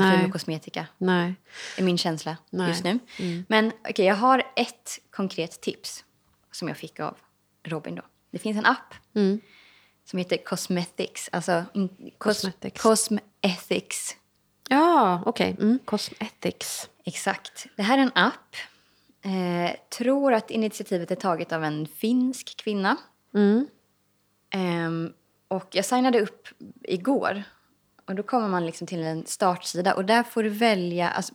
parfym 0.00 0.26
och 0.26 0.32
kosmetika. 0.32 0.86
Nej. 0.98 1.34
är 1.78 1.82
min 1.82 1.98
känsla 1.98 2.36
Nej. 2.50 2.68
just 2.68 2.84
nu. 2.84 2.98
Mm. 3.18 3.44
Men 3.48 3.72
okej, 3.88 4.06
jag 4.06 4.14
har 4.14 4.42
ett 4.56 4.98
konkret 5.10 5.60
tips 5.60 6.04
som 6.52 6.68
jag 6.68 6.76
fick 6.76 7.00
av 7.00 7.16
Robin. 7.64 7.94
Då. 7.94 8.02
Det 8.30 8.38
finns 8.38 8.58
en 8.58 8.66
app 8.66 8.94
Mm. 9.14 9.40
som 10.04 10.18
heter 10.18 10.36
Cosmetics. 10.44 11.28
Alltså 11.32 11.64
in, 11.74 11.88
cos, 11.88 12.08
Cosmetics. 12.18 12.82
Cosmetics. 12.82 14.16
Ja, 14.68 15.22
okej. 15.26 15.56
Mm. 15.60 15.78
Cosmetics. 15.84 16.88
Exakt. 17.04 17.66
Det 17.76 17.82
här 17.82 17.98
är 17.98 18.02
en 18.02 18.12
app. 18.14 18.56
Eh, 19.22 19.76
tror 19.98 20.32
att 20.34 20.50
initiativet 20.50 21.10
är 21.10 21.16
taget 21.16 21.52
av 21.52 21.64
en 21.64 21.86
finsk 21.86 22.56
kvinna. 22.56 22.96
Mm. 23.34 23.66
Ehm, 24.50 25.12
och 25.48 25.68
jag 25.70 25.84
signade 25.84 26.20
upp 26.20 26.48
igår. 26.82 27.42
Och 28.06 28.14
då 28.14 28.22
kommer 28.22 28.48
man 28.48 28.66
liksom 28.66 28.86
till 28.86 29.02
en 29.02 29.26
startsida 29.26 29.94
och 29.94 30.04
där 30.04 30.22
får 30.22 30.42
du 30.42 30.48
välja... 30.48 31.10
Alltså, 31.10 31.34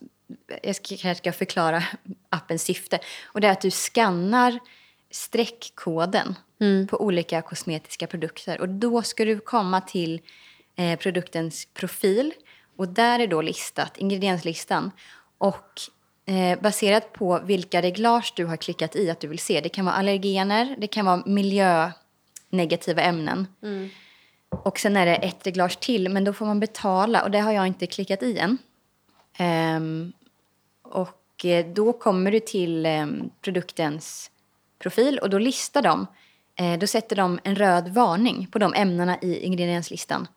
jag 0.63 0.75
ska, 0.75 0.97
kanske 0.97 1.15
ska 1.15 1.31
förklara 1.31 1.83
appens 2.29 2.63
syfte. 2.63 2.99
Och 3.25 3.41
det 3.41 3.47
är 3.47 3.51
att 3.51 3.61
du 3.61 3.71
skannar 3.71 4.59
streckkoden 5.11 6.35
på 6.89 7.01
olika 7.01 7.41
kosmetiska 7.41 8.07
produkter. 8.07 8.61
Och 8.61 8.69
då 8.69 9.01
ska 9.01 9.25
du 9.25 9.39
komma 9.39 9.81
till 9.81 10.21
eh, 10.75 10.99
produktens 10.99 11.67
profil. 11.73 12.33
Och 12.75 12.87
där 12.87 13.19
är 13.19 13.27
då 13.27 13.41
listat, 13.41 13.97
ingredienslistan. 13.97 14.91
Och 15.37 15.81
eh, 16.25 16.59
baserat 16.61 17.13
på 17.13 17.39
vilka 17.43 17.81
reglage 17.81 18.33
du 18.35 18.45
har 18.45 18.57
klickat 18.57 18.95
i 18.95 19.09
att 19.09 19.19
du 19.19 19.27
vill 19.27 19.39
se. 19.39 19.61
Det 19.61 19.69
kan 19.69 19.85
vara 19.85 19.95
allergener, 19.95 20.75
det 20.77 20.87
kan 20.87 21.05
vara 21.05 21.23
miljönegativa 21.25 23.01
ämnen. 23.01 23.47
Och 24.49 24.79
sen 24.79 24.97
är 24.97 25.05
det 25.05 25.15
ett 25.15 25.47
reglage 25.47 25.79
till, 25.79 26.09
men 26.09 26.23
då 26.23 26.33
får 26.33 26.45
man 26.45 26.59
betala. 26.59 27.23
Och 27.23 27.31
det 27.31 27.39
har 27.39 27.51
jag 27.51 27.67
inte 27.67 27.87
klickat 27.87 28.23
i 28.23 28.37
än. 28.37 28.57
Ehm, 29.37 30.13
och 30.83 31.45
eh, 31.45 31.65
då 31.65 31.93
kommer 31.93 32.31
du 32.31 32.39
till 32.39 32.85
ehm, 32.85 33.29
produktens 33.41 34.31
profil 34.79 35.19
och 35.19 35.29
då 35.29 35.37
listar 35.37 35.81
de. 35.81 36.07
Eh, 36.55 36.79
då 36.79 36.87
sätter 36.87 37.15
de 37.15 37.39
en 37.43 37.55
röd 37.55 37.87
varning 37.87 38.47
på 38.51 38.59
de 38.59 38.73
ämnena 38.73 39.17
i 39.21 39.39
ingredienslistan 39.39 40.27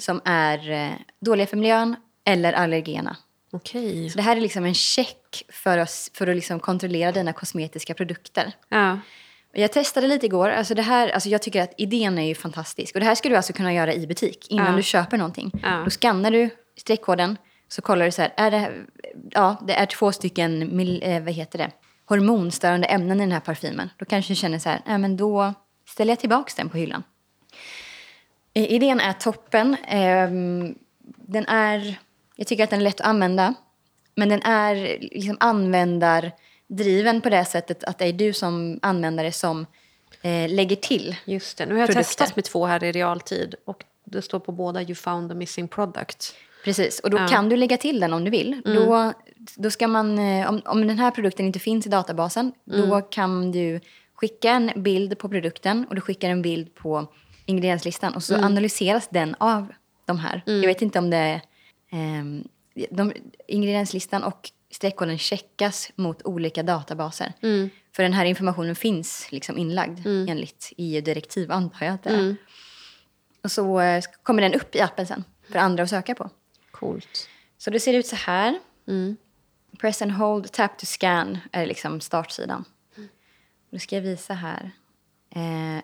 som 0.00 0.20
är 0.24 0.70
eh, 0.70 0.92
dåliga 1.20 1.46
för 1.46 1.56
miljön 1.56 1.96
eller 2.24 2.52
allergena. 2.52 3.16
Okej. 3.52 4.10
Så 4.10 4.16
det 4.16 4.22
här 4.22 4.36
är 4.36 4.40
liksom 4.40 4.64
en 4.64 4.74
check 4.74 5.44
för, 5.48 5.78
oss, 5.78 6.10
för 6.14 6.26
att 6.26 6.36
liksom 6.36 6.60
kontrollera 6.60 7.12
dina 7.12 7.32
kosmetiska 7.32 7.94
produkter. 7.94 8.52
Ja. 8.68 8.98
Jag 9.52 9.72
testade 9.72 10.06
lite 10.06 10.26
igår. 10.26 10.48
Alltså 10.48 10.74
det 10.74 10.82
här, 10.82 11.08
alltså 11.08 11.28
jag 11.28 11.42
tycker 11.42 11.62
att 11.62 11.74
idén 11.78 12.18
är 12.18 12.22
ju 12.26 12.34
fantastisk. 12.34 12.94
Och 12.94 13.00
det 13.00 13.06
här 13.06 13.14
ska 13.14 13.28
du 13.28 13.36
alltså 13.36 13.52
kunna 13.52 13.72
göra 13.74 13.94
i 13.94 14.06
butik 14.06 14.46
innan 14.50 14.66
Ja. 14.66 14.76
du 14.76 14.82
köper 14.82 15.16
någonting. 15.18 15.50
Ja. 15.62 15.82
Då 15.84 15.90
skannar 15.90 16.30
du 16.30 16.50
streckkoden. 16.76 17.36
Så 17.68 17.82
kollar 17.82 18.04
du 18.04 18.12
så 18.12 18.22
här, 18.22 18.32
är 18.36 18.50
det, 18.50 18.72
ja, 19.30 19.56
det 19.66 19.74
är 19.74 19.86
två 19.86 20.12
stycken 20.12 20.76
mil, 20.76 21.02
eh, 21.04 21.22
vad 21.22 21.32
heter 21.32 21.58
det, 21.58 21.70
hormonstörande 22.06 22.86
ämnen 22.86 23.16
i 23.20 23.20
den 23.20 23.32
här 23.32 23.40
parfymen. 23.40 23.90
Då 23.98 24.04
kanske 24.04 24.32
du 24.32 24.36
känner 24.36 24.58
så 24.58 24.68
här, 24.68 24.80
nej 24.86 24.98
men 24.98 25.16
då 25.16 25.54
ställer 25.88 26.12
jag 26.12 26.18
tillbaka 26.18 26.52
den 26.56 26.68
på 26.68 26.76
hyllan. 26.78 27.02
Eh, 28.54 28.72
Idén 28.72 29.00
är 29.00 29.12
toppen. 29.12 29.76
Ehm, 29.88 30.74
Den 31.04 31.46
är, 31.46 31.94
jag 32.36 32.46
tycker 32.46 32.64
att 32.64 32.70
den 32.70 32.78
är 32.80 32.84
lätt 32.84 33.00
att 33.00 33.06
använda. 33.06 33.54
Men 34.14 34.28
den 34.28 34.42
är 34.42 34.74
liksom 35.00 35.36
användardriven 36.72 37.20
på 37.20 37.28
det 37.30 37.44
sättet 37.44 37.84
att 37.84 37.98
det 37.98 38.04
är 38.04 38.12
du 38.12 38.32
som 38.32 38.78
användare 38.82 39.32
som 39.32 39.66
eh, 40.22 40.48
lägger 40.50 40.76
till. 40.76 41.16
Just 41.24 41.58
det. 41.58 41.66
Nu 41.66 41.72
har 41.74 41.80
jag 41.80 41.88
Produkter. 41.88 42.02
testat 42.04 42.36
med 42.36 42.44
två 42.44 42.66
här 42.66 42.84
i 42.84 42.92
realtid. 42.92 43.54
Och 43.66 43.84
det 44.04 44.22
står 44.22 44.40
på 44.40 44.52
båda 44.52 44.82
you 44.82 44.94
found 44.94 45.30
the 45.30 45.34
missing 45.34 45.68
product. 45.68 46.34
Precis, 46.64 47.00
och 47.00 47.10
då 47.10 47.18
Ja. 47.18 47.28
kan 47.28 47.48
du 47.48 47.56
lägga 47.56 47.76
till 47.76 48.00
den 48.00 48.12
om 48.12 48.24
du 48.24 48.30
vill. 48.30 48.62
Då, 48.64 49.12
då 49.56 49.70
ska 49.70 49.88
man, 49.88 50.18
eh, 50.18 50.48
om, 50.48 50.62
om 50.64 50.86
den 50.86 50.98
här 50.98 51.10
produkten 51.10 51.46
inte 51.46 51.58
finns 51.58 51.86
i 51.86 51.88
databasen, 51.88 52.52
då 52.64 53.00
kan 53.00 53.52
du 53.52 53.80
skicka 54.14 54.50
en 54.50 54.70
bild 54.82 55.18
på 55.18 55.28
produkten 55.28 55.86
och 55.88 55.94
du 55.94 56.00
skickar 56.00 56.30
en 56.30 56.42
bild 56.42 56.74
på 56.74 57.06
ingredienslistan 57.46 58.14
och 58.14 58.22
så 58.22 58.34
analyseras 58.36 59.08
den 59.10 59.34
av 59.38 59.66
de 60.06 60.18
här. 60.18 60.42
Jag 60.46 60.66
vet 60.66 60.82
inte 60.82 60.98
om 60.98 61.10
det 61.10 61.16
är... 61.16 61.40
ehm, 61.90 62.44
de, 62.90 63.12
ingredienslistan 63.48 64.22
och 64.22 64.50
streckkoden 64.72 65.18
checkas 65.18 65.90
mot 65.96 66.22
olika 66.22 66.62
databaser. 66.62 67.32
För 67.92 68.02
den 68.02 68.12
här 68.12 68.24
informationen 68.24 68.74
finns 68.74 69.32
liksom 69.32 69.58
inlagd 69.58 70.06
enligt 70.28 70.72
EU-direktiv, 70.76 71.52
antar 71.52 71.86
jag 71.86 71.94
att 71.94 72.02
det 72.02 72.10
är. 72.10 72.36
Och 73.42 73.50
så 73.52 73.80
eh, 73.80 74.02
kommer 74.22 74.42
den 74.42 74.54
upp 74.54 74.74
i 74.74 74.80
appen 74.80 75.06
sen 75.06 75.24
för 75.52 75.58
andra 75.58 75.82
att 75.82 75.90
söka 75.90 76.14
på. 76.14 76.30
Coolt. 76.70 77.28
Så 77.58 77.70
det 77.70 77.80
ser 77.80 77.94
ut 77.94 78.06
så 78.06 78.16
här. 78.16 78.58
Press 79.80 80.02
and 80.02 80.12
hold, 80.12 80.52
tap 80.52 80.78
to 80.78 80.86
scan 80.86 81.38
är 81.52 81.66
liksom 81.66 82.00
startsidan. 82.00 82.64
Då 83.70 83.78
ska 83.78 83.94
jag 83.96 84.02
visa 84.02 84.34
här. 84.34 84.70
Eh, 85.30 85.82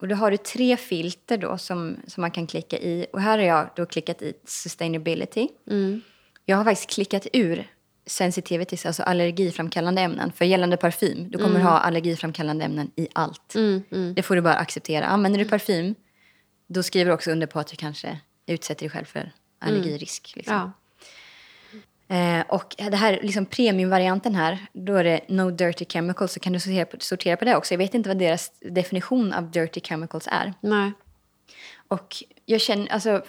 och 0.00 0.08
då 0.08 0.14
har 0.14 0.30
du 0.30 0.36
tre 0.36 0.76
filter 0.76 1.38
då 1.38 1.58
som, 1.58 1.96
som 2.06 2.20
man 2.20 2.30
kan 2.30 2.46
klicka 2.46 2.78
i. 2.78 3.06
Och 3.12 3.20
här 3.20 3.38
har 3.38 3.44
jag 3.44 3.70
då 3.76 3.86
klickat 3.86 4.22
i 4.22 4.32
sustainability. 4.44 5.48
Jag 6.44 6.56
har 6.56 6.64
faktiskt 6.64 6.90
klickat 6.90 7.26
ur 7.32 7.70
sensitivities, 8.06 8.86
alltså 8.86 9.02
allergiframkallande 9.02 10.02
ämnen. 10.02 10.32
För 10.32 10.44
gällande 10.44 10.76
parfym, 10.76 11.30
du 11.30 11.38
kommer 11.38 11.60
ha 11.60 11.78
allergiframkallande 11.78 12.64
ämnen 12.64 12.90
i 12.96 13.08
allt. 13.12 13.54
Det 14.14 14.22
får 14.22 14.34
du 14.34 14.40
bara 14.40 14.54
acceptera. 14.54 15.06
Använder 15.06 15.38
du 15.38 15.44
parfym, 15.44 15.94
då 16.66 16.82
skriver 16.82 17.10
du 17.10 17.14
också 17.14 17.30
under 17.30 17.46
på 17.46 17.60
att 17.60 17.66
du 17.66 17.76
kanske 17.76 18.18
utsätter 18.46 18.80
dig 18.80 18.90
själv 18.90 19.04
för 19.04 19.32
allergirisk. 19.58 20.32
Liksom. 20.36 20.54
Ja. 20.54 20.72
Eh, 22.08 22.44
och 22.48 22.74
det 22.78 22.96
här 22.96 23.20
liksom 23.22 23.46
premiumvarianten 23.46 24.34
här, 24.34 24.66
då 24.72 24.94
är 24.94 25.04
det 25.04 25.20
no 25.28 25.50
dirty 25.50 25.84
chemicals, 25.84 26.32
så 26.32 26.40
kan 26.40 26.52
du 26.52 26.60
sortera 26.60 26.86
på, 26.86 26.96
sortera 27.00 27.36
på 27.36 27.44
det 27.44 27.56
också. 27.56 27.74
Jag 27.74 27.78
vet 27.78 27.94
inte 27.94 28.08
vad 28.08 28.18
deras 28.18 28.52
definition 28.60 29.32
av 29.32 29.50
dirty 29.50 29.80
chemicals 29.80 30.28
är. 30.32 30.54
Nej. 30.60 30.92
Och 31.88 32.16
jag 32.44 32.60
känner, 32.60 32.92
alltså, 32.92 33.22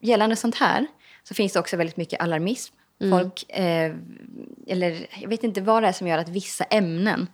gällande 0.00 0.36
sånt 0.36 0.54
här 0.54 0.86
så 1.22 1.34
finns 1.34 1.52
det 1.52 1.60
också 1.60 1.76
väldigt 1.76 1.96
mycket 1.96 2.20
alarmism. 2.20 2.74
Folk, 3.10 3.50
eh, 3.50 3.94
eller 4.66 5.06
jag 5.20 5.28
vet 5.28 5.44
inte 5.44 5.60
vad 5.60 5.82
det 5.82 5.88
är 5.88 5.92
som 5.92 6.06
gör 6.06 6.18
att 6.18 6.28
vissa 6.28 6.64
ämnen 6.64 7.26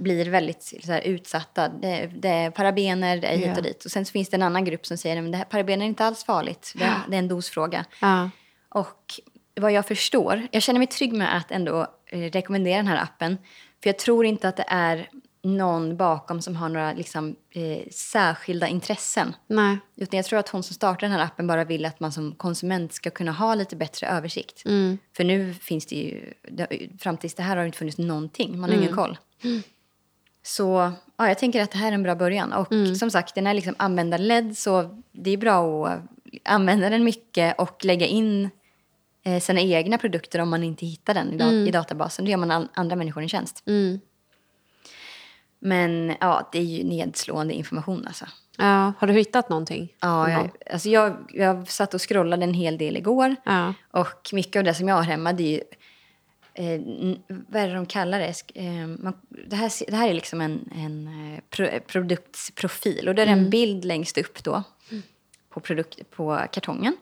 blir 0.00 0.30
väldigt 0.30 0.62
så 0.82 0.92
här, 0.92 1.00
utsatta. 1.00 1.68
Det, 1.68 2.10
det 2.16 2.28
är 2.28 2.50
parabener, 2.50 3.16
det 3.16 3.26
är 3.26 3.36
hit 3.36 3.56
och 3.56 3.62
dit. 3.62 3.84
Och 3.84 3.90
sen 3.90 4.04
så 4.04 4.12
finns 4.12 4.28
det 4.28 4.36
en 4.36 4.42
annan 4.42 4.64
grupp 4.64 4.86
som 4.86 4.96
säger 4.96 5.40
att 5.40 5.48
parabener 5.48 5.84
är 5.84 5.88
inte 5.88 6.04
alls 6.04 6.24
farligt. 6.24 6.72
Det, 6.74 6.92
det 7.08 7.16
är 7.16 7.18
en 7.18 7.28
dosfråga. 7.28 7.84
Ja. 8.00 8.30
Och 8.68 9.20
vad 9.54 9.72
jag 9.72 9.86
förstår, 9.86 10.46
jag 10.50 10.62
känner 10.62 10.78
mig 10.78 10.86
trygg 10.86 11.12
med 11.12 11.36
att 11.36 11.50
ändå 11.50 11.86
eh, 12.06 12.18
rekommendera 12.18 12.76
den 12.76 12.86
här 12.86 13.02
appen. 13.02 13.38
För 13.82 13.88
jag 13.88 13.98
tror 13.98 14.26
inte 14.26 14.48
att 14.48 14.56
det 14.56 14.64
är 14.68 15.08
någon 15.42 15.96
bakom 15.96 16.42
som 16.42 16.56
har 16.56 16.68
några 16.68 16.92
liksom, 16.92 17.36
eh, 17.50 17.88
särskilda 17.90 18.68
intressen. 18.68 19.34
Nej. 19.46 19.78
Utan 19.96 20.16
jag 20.16 20.26
tror 20.26 20.38
att 20.38 20.48
hon 20.48 20.62
som 20.62 20.74
startar 20.74 21.00
den 21.08 21.10
här 21.18 21.24
appen 21.24 21.46
bara 21.46 21.64
vill 21.64 21.84
att 21.84 22.00
man 22.00 22.12
som 22.12 22.32
konsument 22.34 22.92
ska 22.92 23.10
kunna 23.10 23.32
ha 23.32 23.54
lite 23.54 23.76
bättre 23.76 24.06
översikt. 24.06 24.62
För 25.16 25.24
nu 25.24 25.54
finns 25.54 25.86
det 25.86 25.96
ju, 25.96 26.34
fram 26.98 27.16
tills 27.16 27.34
det 27.34 27.42
här 27.42 27.56
har 27.56 27.62
det 27.62 27.66
inte 27.66 27.78
funnits 27.78 27.98
någonting, 27.98 28.60
man 28.60 28.70
har 28.70 28.76
ingen 28.76 28.94
koll. 28.96 29.18
Så 30.42 30.92
ja, 31.16 31.28
jag 31.28 31.38
tänker 31.38 31.62
att 31.62 31.70
det 31.70 31.78
här 31.78 31.88
är 31.88 31.92
en 31.92 32.02
bra 32.02 32.14
början. 32.14 32.52
Och 32.52 32.66
som 32.96 33.10
sagt, 33.10 33.34
den 33.34 33.46
är 33.46 33.54
liksom 33.54 33.74
användarledd 33.78 34.58
så 34.58 35.02
det 35.12 35.30
är 35.30 35.36
bra 35.36 35.86
att 35.88 36.00
använda 36.44 36.90
den 36.90 37.04
mycket 37.04 37.58
och 37.60 37.84
lägga 37.84 38.06
in 38.06 38.50
eh, 39.24 39.40
sina 39.40 39.60
egna 39.60 39.98
produkter 39.98 40.38
om 40.40 40.48
man 40.50 40.64
inte 40.64 40.86
hittar 40.86 41.14
den 41.14 41.32
i, 41.32 41.36
da- 41.36 41.50
i 41.68 41.70
databasen. 41.70 42.24
Då 42.24 42.30
gör 42.30 42.38
man 42.38 42.68
andra 42.74 42.96
människor 42.96 43.22
en 43.22 43.28
tjänst. 43.28 43.62
Men 45.60 46.14
ja, 46.20 46.48
det 46.52 46.58
är 46.58 46.62
ju 46.62 46.84
nedslående 46.84 47.54
information 47.54 48.06
alltså. 48.06 48.24
Ja. 48.58 48.92
Har 48.98 49.06
du 49.06 49.12
hittat 49.12 49.48
någonting? 49.48 49.94
Ja, 50.00 50.30
jag, 50.30 50.50
alltså 50.72 50.88
jag, 50.88 51.16
jag 51.28 51.68
satt 51.68 51.94
och 51.94 52.08
scrollade 52.08 52.44
en 52.44 52.54
hel 52.54 52.78
del 52.78 52.96
igår. 52.96 53.36
Ja. 53.44 53.74
Och 53.90 54.30
mycket 54.32 54.60
av 54.60 54.64
det 54.64 54.74
som 54.74 54.88
jag 54.88 54.94
har 54.94 55.02
hemma, 55.02 55.32
det 55.32 55.42
är 55.42 55.50
ju... 55.50 55.60
Eh, 56.54 56.80
vad 57.28 57.62
är 57.62 57.68
det 57.68 57.74
de 57.74 57.86
kallar 57.86 58.18
det? 58.18 58.34
Eh, 58.54 58.86
man, 58.86 59.12
det, 59.46 59.56
här, 59.56 59.90
det 59.90 59.96
här 59.96 60.08
är 60.08 60.14
liksom 60.14 60.40
en, 60.40 60.70
en 60.74 61.08
eh, 61.34 61.40
pro, 61.50 61.80
produktsprofil. 61.86 63.08
Och 63.08 63.14
då 63.14 63.22
är 63.22 63.26
det 63.26 63.32
en 63.32 63.50
bild 63.50 63.84
längst 63.84 64.18
upp 64.18 64.44
då. 64.44 64.62
På, 65.50 65.60
produkt, 65.60 66.10
på 66.10 66.40
kartongen. 66.52 66.96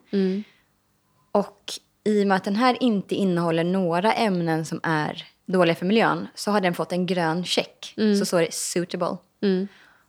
Och 1.32 1.72
i 2.04 2.22
och 2.22 2.26
med 2.26 2.36
att 2.36 2.44
den 2.44 2.56
här 2.56 2.82
inte 2.82 3.14
innehåller 3.14 3.64
några 3.64 4.12
ämnen 4.12 4.64
som 4.64 4.80
är 4.82 5.24
dåliga 5.52 5.74
för 5.74 5.86
miljön 5.86 6.28
så 6.34 6.50
har 6.50 6.60
den 6.60 6.74
fått 6.74 6.92
en 6.92 7.06
grön 7.06 7.44
check. 7.44 7.94
Så 8.18 8.24
står 8.26 8.40
det 8.40 8.54
suitable. 8.54 9.16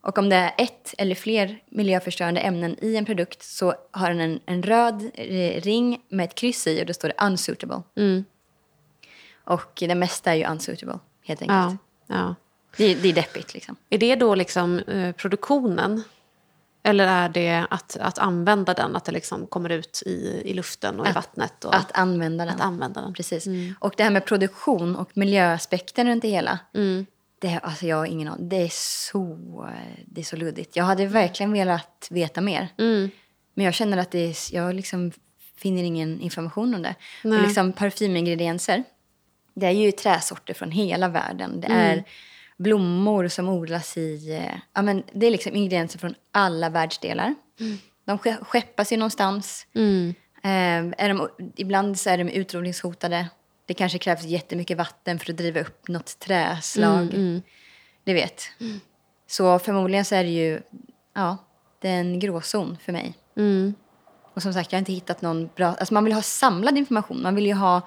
Och 0.01 0.17
om 0.17 0.29
det 0.29 0.35
är 0.35 0.53
ett 0.57 0.93
eller 0.97 1.15
fler 1.15 1.59
miljöförstörande 1.69 2.39
ämnen 2.41 2.75
i 2.81 2.95
en 2.95 3.05
produkt 3.05 3.43
så 3.43 3.73
har 3.91 4.09
den 4.09 4.19
en, 4.21 4.39
en 4.45 4.63
röd 4.63 5.11
ring 5.63 6.01
med 6.09 6.23
ett 6.25 6.35
kryss 6.35 6.67
i 6.67 6.81
och 6.81 6.85
då 6.85 6.93
står 6.93 7.07
det 7.07 7.25
unsuitable. 7.25 7.81
Och 9.43 9.71
det 9.79 9.95
mesta 9.95 10.31
är 10.31 10.35
ju 10.35 10.45
unsuitable, 10.45 10.99
helt 11.23 11.41
enkelt. 11.41 11.79
Ja. 12.07 12.15
ja. 12.15 12.35
Det, 12.77 12.83
är- 12.85 12.95
det 12.95 13.09
är 13.09 13.13
deppigt 13.13 13.53
liksom. 13.53 13.75
Är 13.89 13.97
det 13.97 14.15
då 14.15 14.35
liksom 14.35 14.79
eh, 14.79 15.11
produktionen? 15.11 16.03
Eller 16.83 17.07
är 17.07 17.29
det 17.29 17.65
att, 17.69 17.97
att 17.97 18.17
använda 18.19 18.73
den, 18.73 18.95
att 18.95 19.05
det 19.05 19.11
liksom 19.11 19.47
kommer 19.47 19.69
ut 19.69 20.03
i, 20.05 20.41
i 20.45 20.53
luften 20.53 20.99
och 20.99 21.07
i 21.07 21.11
vattnet? 21.11 21.65
Och, 21.65 21.75
Att 21.75 21.91
använda 21.91 22.45
den. 22.45 22.55
att 22.55 22.61
använda 22.61 23.01
den. 23.01 23.13
Precis. 23.13 23.47
Och 23.79 23.93
det 23.97 24.03
här 24.03 24.11
med 24.11 24.25
produktion 24.25 24.95
och 24.95 25.17
miljöaspekten 25.17 26.07
runt 26.07 26.21
det 26.21 26.27
hela. 26.27 26.59
Det, 27.41 27.59
alltså 27.63 27.85
jag 27.85 27.97
har 27.97 28.05
ingen 28.05 28.27
aning. 28.27 28.49
Det 28.49 28.55
är, 28.55 28.69
så, 28.71 29.37
det 30.05 30.21
är 30.21 30.25
så 30.25 30.35
luddigt. 30.35 30.75
Jag 30.75 30.83
hade 30.83 31.05
verkligen 31.05 31.51
velat 31.53 32.07
veta 32.09 32.41
mer. 32.41 32.67
Men 33.53 33.65
jag 33.65 33.73
känner 33.73 33.97
att 33.97 34.11
det 34.11 34.19
är, 34.19 34.55
jag 34.55 34.75
liksom 34.75 35.11
finner 35.57 35.83
ingen 35.83 36.21
information 36.21 36.75
om 36.75 36.81
det. 36.81 36.95
Och 37.23 37.29
liksom 37.47 37.73
parfymingredienser. 37.73 38.83
Det 39.53 39.65
är 39.65 39.71
ju 39.71 39.91
träsorter 39.91 40.53
från 40.53 40.71
hela 40.71 41.07
världen. 41.07 41.61
Det 41.61 41.67
är 41.67 42.03
blommor 42.59 43.27
som 43.27 43.49
odlas 43.49 43.97
i... 43.97 44.31
eh, 44.35 44.55
Ja, 44.73 44.81
men 44.81 45.03
det 45.13 45.25
är 45.27 45.31
liksom 45.31 45.55
ingredienser 45.55 45.99
från 45.99 46.15
alla 46.31 46.69
världsdelar. 46.69 47.35
De 48.05 48.17
ske- 48.17 48.37
skeppas 48.41 48.91
ju 48.93 48.97
någonstans. 48.97 49.67
Eh, 50.43 51.05
är 51.05 51.09
de, 51.09 51.29
ibland 51.55 51.99
så 51.99 52.09
är 52.09 52.17
de 52.17 52.29
utrotningshotade. 52.29 53.27
Det 53.65 53.73
kanske 53.73 53.97
krävs 53.97 54.23
jättemycket 54.23 54.77
vatten 54.77 55.19
för 55.19 55.31
att 55.31 55.37
driva 55.37 55.59
upp 55.59 55.87
något 55.87 56.19
träslag. 56.19 57.13
Det 58.03 58.13
vet. 58.13 58.43
Så 59.27 59.59
förmodligen 59.59 60.05
så 60.05 60.15
är 60.15 60.23
det 60.23 60.29
ju 60.29 60.61
ja, 61.15 61.37
det 61.81 61.89
är 61.89 61.99
en 61.99 62.19
gråzon 62.19 62.77
för 62.83 62.91
mig. 62.91 63.13
Och 64.33 64.41
som 64.41 64.53
sagt, 64.53 64.71
jag 64.71 64.77
har 64.77 64.81
inte 64.81 64.91
hittat 64.93 65.21
någon 65.21 65.49
bra... 65.55 65.67
Alltså 65.67 65.93
man 65.93 66.03
vill 66.03 66.13
ha 66.13 66.21
samlad 66.21 66.77
information. 66.77 67.21
Man 67.21 67.35
vill 67.35 67.45
ju 67.45 67.53
ha 67.53 67.81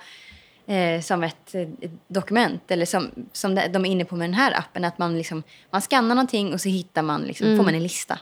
eh, 0.66 1.00
som 1.00 1.22
ett, 1.24 1.54
ett 1.54 1.90
dokument, 2.08 2.70
eller 2.70 2.86
som, 2.86 3.10
som 3.32 3.54
de 3.54 3.84
är 3.84 3.90
inne 3.90 4.04
på 4.04 4.16
med 4.16 4.28
den 4.28 4.34
här 4.34 4.58
appen, 4.58 4.84
att 4.84 4.98
man, 4.98 5.16
liksom, 5.18 5.42
man 5.70 5.80
skannar 5.80 6.14
någonting 6.14 6.52
och 6.52 6.60
så 6.60 6.68
hittar 6.68 7.02
man, 7.02 7.22
liksom, 7.22 7.56
får 7.56 7.64
man 7.64 7.74
en 7.74 7.82
lista. 7.82 8.18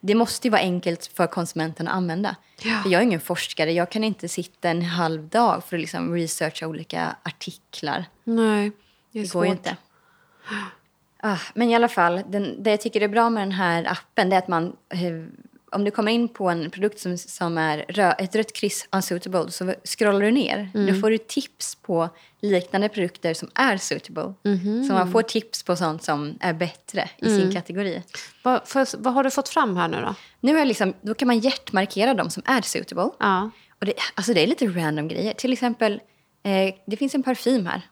Det 0.00 0.14
måste 0.14 0.46
ju 0.46 0.50
vara 0.50 0.60
enkelt 0.62 1.06
för 1.06 1.26
konsumenten 1.26 1.88
att 1.88 1.94
använda. 1.94 2.36
Ja. 2.62 2.80
För 2.82 2.90
jag 2.90 3.00
är 3.00 3.04
ingen 3.06 3.20
forskare, 3.20 3.72
jag 3.72 3.90
kan 3.90 4.04
inte 4.04 4.28
sitta 4.28 4.70
en 4.70 4.82
halv 4.82 5.28
dag 5.28 5.64
för 5.64 5.76
att 5.76 5.80
liksom 5.80 6.14
researcha 6.14 6.66
olika 6.66 7.16
artiklar. 7.22 8.04
Nej, 8.24 8.72
det 9.12 9.18
är 9.18 9.22
Det 9.22 9.28
svårt. 9.28 9.40
går 9.40 9.46
ju 9.46 9.52
inte. 9.52 9.76
Ah, 11.20 11.36
men 11.54 11.70
i 11.70 11.74
alla 11.74 11.88
fall, 11.88 12.22
den, 12.28 12.62
det 12.62 12.70
jag 12.70 12.80
tycker 12.80 13.00
är 13.00 13.08
bra 13.08 13.30
med 13.30 13.42
den 13.42 13.52
här 13.52 13.84
appen 13.92 14.30
det 14.30 14.36
är 14.36 14.38
att 14.38 14.48
man... 14.48 14.76
Om 15.72 15.84
du 15.84 15.90
kommer 15.90 16.12
in 16.12 16.28
på 16.28 16.48
en 16.50 16.70
produkt 16.70 17.00
som, 17.00 17.18
som 17.18 17.58
är 17.58 17.84
rö, 17.88 18.12
ett 18.12 18.36
rött 18.36 18.52
kryss 18.52 18.88
unsuitable 18.92 19.50
så 19.50 19.74
scrollar 19.84 20.20
du 20.20 20.30
ner. 20.30 20.70
Då 20.92 21.00
får 21.00 21.10
du 21.10 21.18
tips 21.18 21.74
på 21.74 22.08
liknande 22.40 22.88
produkter 22.88 23.34
som 23.34 23.50
är 23.54 23.76
suitable. 23.76 24.34
Så 24.88 24.92
man 24.92 25.12
får 25.12 25.22
tips 25.22 25.62
på 25.62 25.76
sånt 25.76 26.02
som 26.02 26.38
är 26.40 26.52
bättre 26.52 27.10
i 27.16 27.24
sin 27.30 27.52
kategori. 27.52 28.02
Vad, 28.42 28.68
för, 28.68 28.86
vad 28.98 29.14
har 29.14 29.24
du 29.24 29.30
fått 29.30 29.48
fram 29.48 29.76
här 29.76 29.88
nu 29.88 30.00
då? 30.00 30.14
Nu 30.40 30.58
är 30.58 30.64
liksom, 30.64 30.94
då 31.00 31.14
kan 31.14 31.28
man 31.28 31.38
hjärtmarkera 31.38 32.14
dem 32.14 32.30
som 32.30 32.42
är 32.46 32.62
suitable. 32.62 33.10
Ja. 33.18 33.50
Och 33.80 33.86
det, 33.86 33.94
alltså 34.14 34.34
det 34.34 34.42
är 34.42 34.46
lite 34.46 34.66
random 34.66 35.08
grejer. 35.08 35.32
Till 35.32 35.52
exempel, 35.52 36.00
eh, 36.42 36.74
det 36.86 36.96
finns 36.96 37.14
en 37.14 37.22
parfym 37.22 37.66
här. 37.66 37.82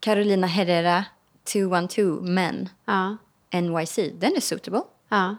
Carolina 0.00 0.46
Herrera 0.46 1.04
212 1.52 2.22
Men 2.24 2.68
Ja. 2.84 3.16
NYC. 3.60 3.98
Den 4.14 4.36
är 4.36 4.40
suitable. 4.40 4.82
Ja. 5.08 5.36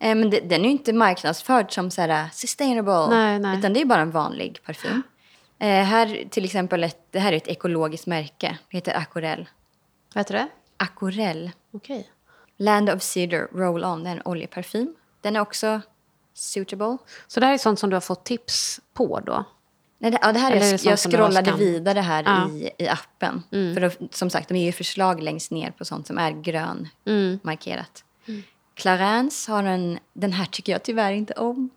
Eh, 0.00 0.14
men 0.14 0.30
det, 0.30 0.40
den 0.40 0.60
är 0.60 0.64
ju 0.64 0.70
inte 0.70 0.92
marknadsförd 0.92 1.72
som 1.72 1.90
så 1.90 2.02
här, 2.02 2.28
sustainable. 2.32 3.06
Nej, 3.16 3.38
nej. 3.38 3.58
Utan 3.58 3.72
det 3.72 3.80
är 3.80 3.84
bara 3.84 4.00
en 4.00 4.10
vanlig 4.10 4.60
parfym. 4.64 5.02
Eh, 5.58 5.84
här 5.84 6.24
till 6.30 6.44
exempel, 6.44 6.84
ett, 6.84 6.98
det 7.10 7.18
här 7.18 7.32
är 7.32 7.36
ett 7.36 7.48
ekologiskt 7.48 8.06
märke. 8.06 8.58
Det 8.70 8.76
heter 8.76 8.96
Akorell. 8.96 9.48
Vad 10.14 10.20
heter 10.20 10.34
det? 10.34 10.48
Akorell. 10.76 11.50
Okej. 11.72 12.10
Land 12.56 12.90
of 12.90 13.02
Cedar 13.02 13.48
Roll 13.52 13.84
On. 13.84 14.04
Det 14.04 14.10
är 14.10 14.14
en 14.16 14.22
oljeparfym. 14.24 14.94
Den 15.20 15.36
är 15.36 15.40
också 15.40 15.80
suitable. 16.34 16.96
Så 17.26 17.40
det 17.40 17.46
här 17.46 17.54
är 17.54 17.58
sånt 17.58 17.78
som 17.78 17.90
du 17.90 17.96
har 17.96 18.00
fått 18.00 18.24
tips 18.24 18.80
på 18.94 19.20
då? 19.20 19.44
Nej, 19.98 20.10
det, 20.10 20.18
ja, 20.22 20.32
det 20.32 20.38
här 20.38 20.52
Eller 20.52 20.66
är 20.66 20.70
jag, 20.70 20.92
jag 20.92 20.98
scrollade 20.98 21.52
vidare 21.52 22.00
här 22.00 22.22
Ja. 22.22 22.44
Mm. 22.44 22.56
i, 22.56 22.70
i 22.78 22.88
appen. 22.88 23.42
För 23.50 23.80
då, 23.80 23.90
som 24.10 24.30
sagt, 24.30 24.48
de 24.48 24.54
är 24.54 24.64
ju 24.64 24.72
förslag 24.72 25.22
längst 25.22 25.50
ner 25.50 25.70
på 25.70 25.84
sånt 25.84 26.06
som 26.06 26.18
är 26.18 26.30
grön 26.30 26.88
markerat. 27.42 28.04
Clarence 28.74 29.52
har 29.52 29.62
en, 29.62 29.98
den 30.12 30.32
här 30.32 30.44
tycker 30.44 30.72
jag 30.72 30.82
tyvärr 30.82 31.12
inte 31.12 31.32
om. 31.32 31.70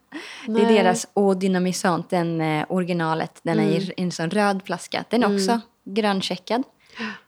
Det 0.46 0.52
Nej. 0.52 0.64
är 0.64 0.84
deras 0.84 1.08
Eau 1.16 1.34
Dynamisant, 1.34 2.10
den 2.10 2.42
eh, 2.42 2.66
originalet. 2.70 3.40
Den 3.44 3.60
är 3.60 3.70
i 3.70 3.94
en 3.98 4.12
sån 4.12 4.30
röd 4.30 4.62
flaska. 4.66 5.06
Den 5.10 5.24
är 5.24 5.36
också 5.36 5.60
gröncheckad. 5.84 6.64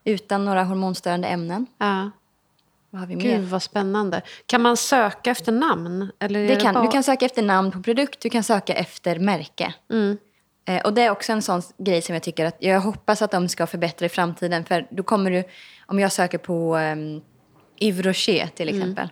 Utan 0.04 0.46
några 0.46 0.64
hormonstörande 0.64 1.28
ämnen. 1.28 1.68
Ja. 1.78 2.12
Vad 2.90 3.00
har 3.00 3.08
vi 3.08 3.14
Gud, 3.16 3.40
mer? 3.40 3.48
vad 3.48 3.64
spännande. 3.64 4.22
Kan 4.46 4.62
man 4.62 4.78
söka 4.78 5.32
efter 5.32 5.52
namn? 5.52 6.12
Eller 6.20 6.48
Det 6.48 6.56
kan, 6.56 6.74
bara... 6.74 6.86
Du 6.86 6.92
kan 6.92 7.04
söka 7.04 7.26
efter 7.26 7.42
namn 7.42 7.72
på 7.72 7.82
produkt, 7.84 8.22
du 8.22 8.30
kan 8.30 8.44
söka 8.44 8.74
efter 8.74 9.20
märke. 9.20 9.74
Mm. 9.92 10.18
Eh, 10.66 10.82
och 10.82 10.94
det 10.94 11.02
är 11.02 11.10
också 11.10 11.32
en 11.32 11.42
sån 11.42 11.62
grej 11.78 12.02
som 12.02 12.14
jag 12.14 12.24
tycker 12.24 12.46
att 12.46 12.56
jag 12.60 12.80
hoppas 12.80 13.22
att 13.22 13.32
de 13.32 13.50
ska 13.50 13.68
förbättra 13.68 14.06
i 14.06 14.10
framtiden. 14.10 14.66
För 14.66 14.88
då 14.90 15.04
kommer 15.04 15.32
du, 15.32 15.44
om 15.86 16.00
jag 16.00 16.12
söker 16.12 16.38
på 16.38 16.78
um, 16.78 17.22
Yves 17.82 18.06
Rocher 18.06 18.48
till 18.56 18.70
exempel. 18.70 19.10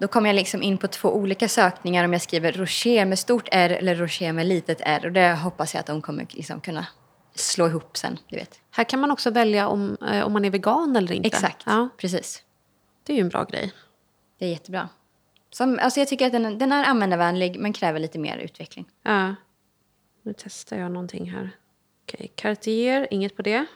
Då 0.00 0.08
kommer 0.08 0.28
jag 0.28 0.34
liksom 0.36 0.62
in 0.62 0.78
på 0.78 0.88
två 0.88 1.08
olika 1.14 1.48
sökningar 1.48 2.04
om 2.04 2.12
jag 2.12 2.22
skriver 2.22 2.52
Rocher 2.52 3.04
med 3.04 3.18
stort 3.18 3.48
R 3.52 3.70
eller 3.70 3.94
Rocher 3.94 4.32
med 4.32 4.46
litet 4.46 4.80
R. 4.80 5.00
Och 5.06 5.12
det 5.12 5.34
hoppas 5.34 5.74
jag 5.74 5.80
att 5.80 5.86
de 5.86 6.02
kommer 6.02 6.26
liksom 6.30 6.60
kunna 6.60 6.86
slå 7.34 7.66
ihop 7.66 7.96
sen, 7.96 8.18
du 8.28 8.36
vet. 8.36 8.60
Här 8.70 8.84
kan 8.84 9.00
man 9.00 9.10
också 9.10 9.30
välja 9.30 9.68
om, 9.68 9.96
eh, 10.10 10.24
om 10.26 10.32
man 10.32 10.44
är 10.44 10.50
vegan 10.50 10.96
eller 10.96 11.12
inte. 11.12 11.26
Exakt, 11.26 11.62
Ja, 11.66 11.88
precis. 11.96 12.42
det 13.04 13.12
är 13.12 13.16
ju 13.16 13.20
en 13.20 13.28
bra 13.28 13.44
grej. 13.44 13.72
Det 14.38 14.44
är 14.44 14.50
jättebra. 14.50 14.88
Som, 15.50 15.78
alltså 15.82 16.00
jag 16.00 16.08
tycker 16.08 16.26
att 16.26 16.32
den, 16.32 16.58
den 16.58 16.72
är 16.72 16.84
användarvänlig 16.84 17.60
men 17.60 17.72
kräver 17.72 18.00
lite 18.00 18.18
mer 18.18 18.36
utveckling. 18.38 18.86
Ja. 19.02 19.34
Nu 20.22 20.34
testar 20.38 20.76
jag 20.76 20.92
någonting 20.92 21.30
här. 21.30 21.50
Okej, 22.04 22.32
Cartier, 22.36 23.08
inget 23.10 23.36
på 23.36 23.42
det. 23.42 23.66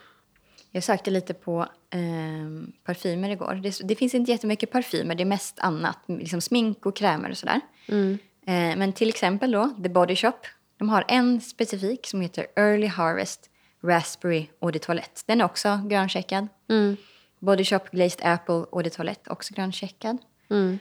Jag 0.70 0.84
sökte 0.84 1.10
lite 1.10 1.34
på 1.34 1.66
ehm, 1.90 2.72
parfymer 2.84 3.30
igår. 3.30 3.54
Det, 3.54 3.80
det 3.84 3.96
finns 3.96 4.14
inte 4.14 4.30
jättemycket 4.30 4.70
parfymer, 4.70 5.14
det 5.14 5.22
är 5.22 5.24
mest 5.24 5.58
annat. 5.58 5.98
Liksom 6.06 6.40
smink 6.40 6.86
och 6.86 6.96
krämer 6.96 7.30
och 7.30 7.38
sådär. 7.38 7.60
Mm. 7.88 8.18
Eh, 8.46 8.76
men 8.78 8.92
till 8.92 9.08
exempel 9.08 9.50
då, 9.50 9.74
The 9.82 9.88
Body 9.88 10.16
Shop. 10.16 10.38
De 10.76 10.88
har 10.88 11.04
en 11.08 11.40
specifik 11.40 12.06
som 12.06 12.20
heter 12.20 12.46
Early 12.56 12.86
Harvest 12.86 13.50
Raspberry 13.82 14.46
Eau 14.60 14.70
de 14.70 14.78
Toilette. 14.78 15.22
Den 15.26 15.40
är 15.40 15.44
också 15.44 15.80
gröncheckad. 15.86 16.48
Mm. 16.68 16.96
Body 17.38 17.64
Shop 17.64 17.80
Glazed 17.92 18.20
Apple 18.22 18.54
Eau 18.54 18.82
de 18.82 18.90
Toilette, 18.90 19.30
också 19.30 19.54
gröncheckad. 19.54 20.18
Mm. 20.50 20.78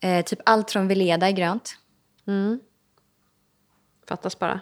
Eh, 0.00 0.24
typ 0.24 0.38
allt 0.44 0.70
från 0.70 0.88
Veleda 0.88 1.28
är 1.28 1.32
grönt. 1.32 1.76
Mm. 2.26 2.60
Fattas 4.08 4.38
bara. 4.38 4.60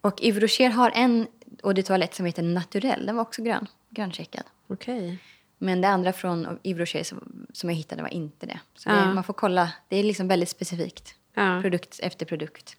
Och 0.00 0.22
Yves 0.22 0.42
Rocher 0.42 0.70
har 0.70 0.90
en 0.94 1.26
Eau 1.62 1.72
de 1.72 1.82
Toilette 1.82 2.16
som 2.16 2.26
heter 2.26 2.42
Naturell. 2.42 3.06
Den 3.06 3.16
var 3.16 3.22
också 3.22 3.42
grön, 3.42 3.66
gröncheckad. 3.96 4.44
Okej. 4.66 5.18
Men 5.58 5.80
det 5.80 5.88
andra 5.88 6.12
från 6.12 6.58
Yves 6.62 6.78
Rocher 6.80 7.02
som, 7.04 7.46
som 7.52 7.70
jag 7.70 7.76
hittade 7.76 8.02
var 8.02 8.12
inte 8.14 8.46
det. 8.46 8.60
Så 8.74 8.88
Ja. 8.90 8.94
det, 8.94 9.14
man 9.14 9.24
får 9.24 9.34
kolla. 9.34 9.72
Det 9.88 9.96
är 9.96 10.02
liksom 10.04 10.28
väldigt 10.28 10.48
specifikt. 10.48 11.14
Ja. 11.34 11.58
Produkt 11.62 12.00
efter 12.02 12.26
produkt. 12.26 12.76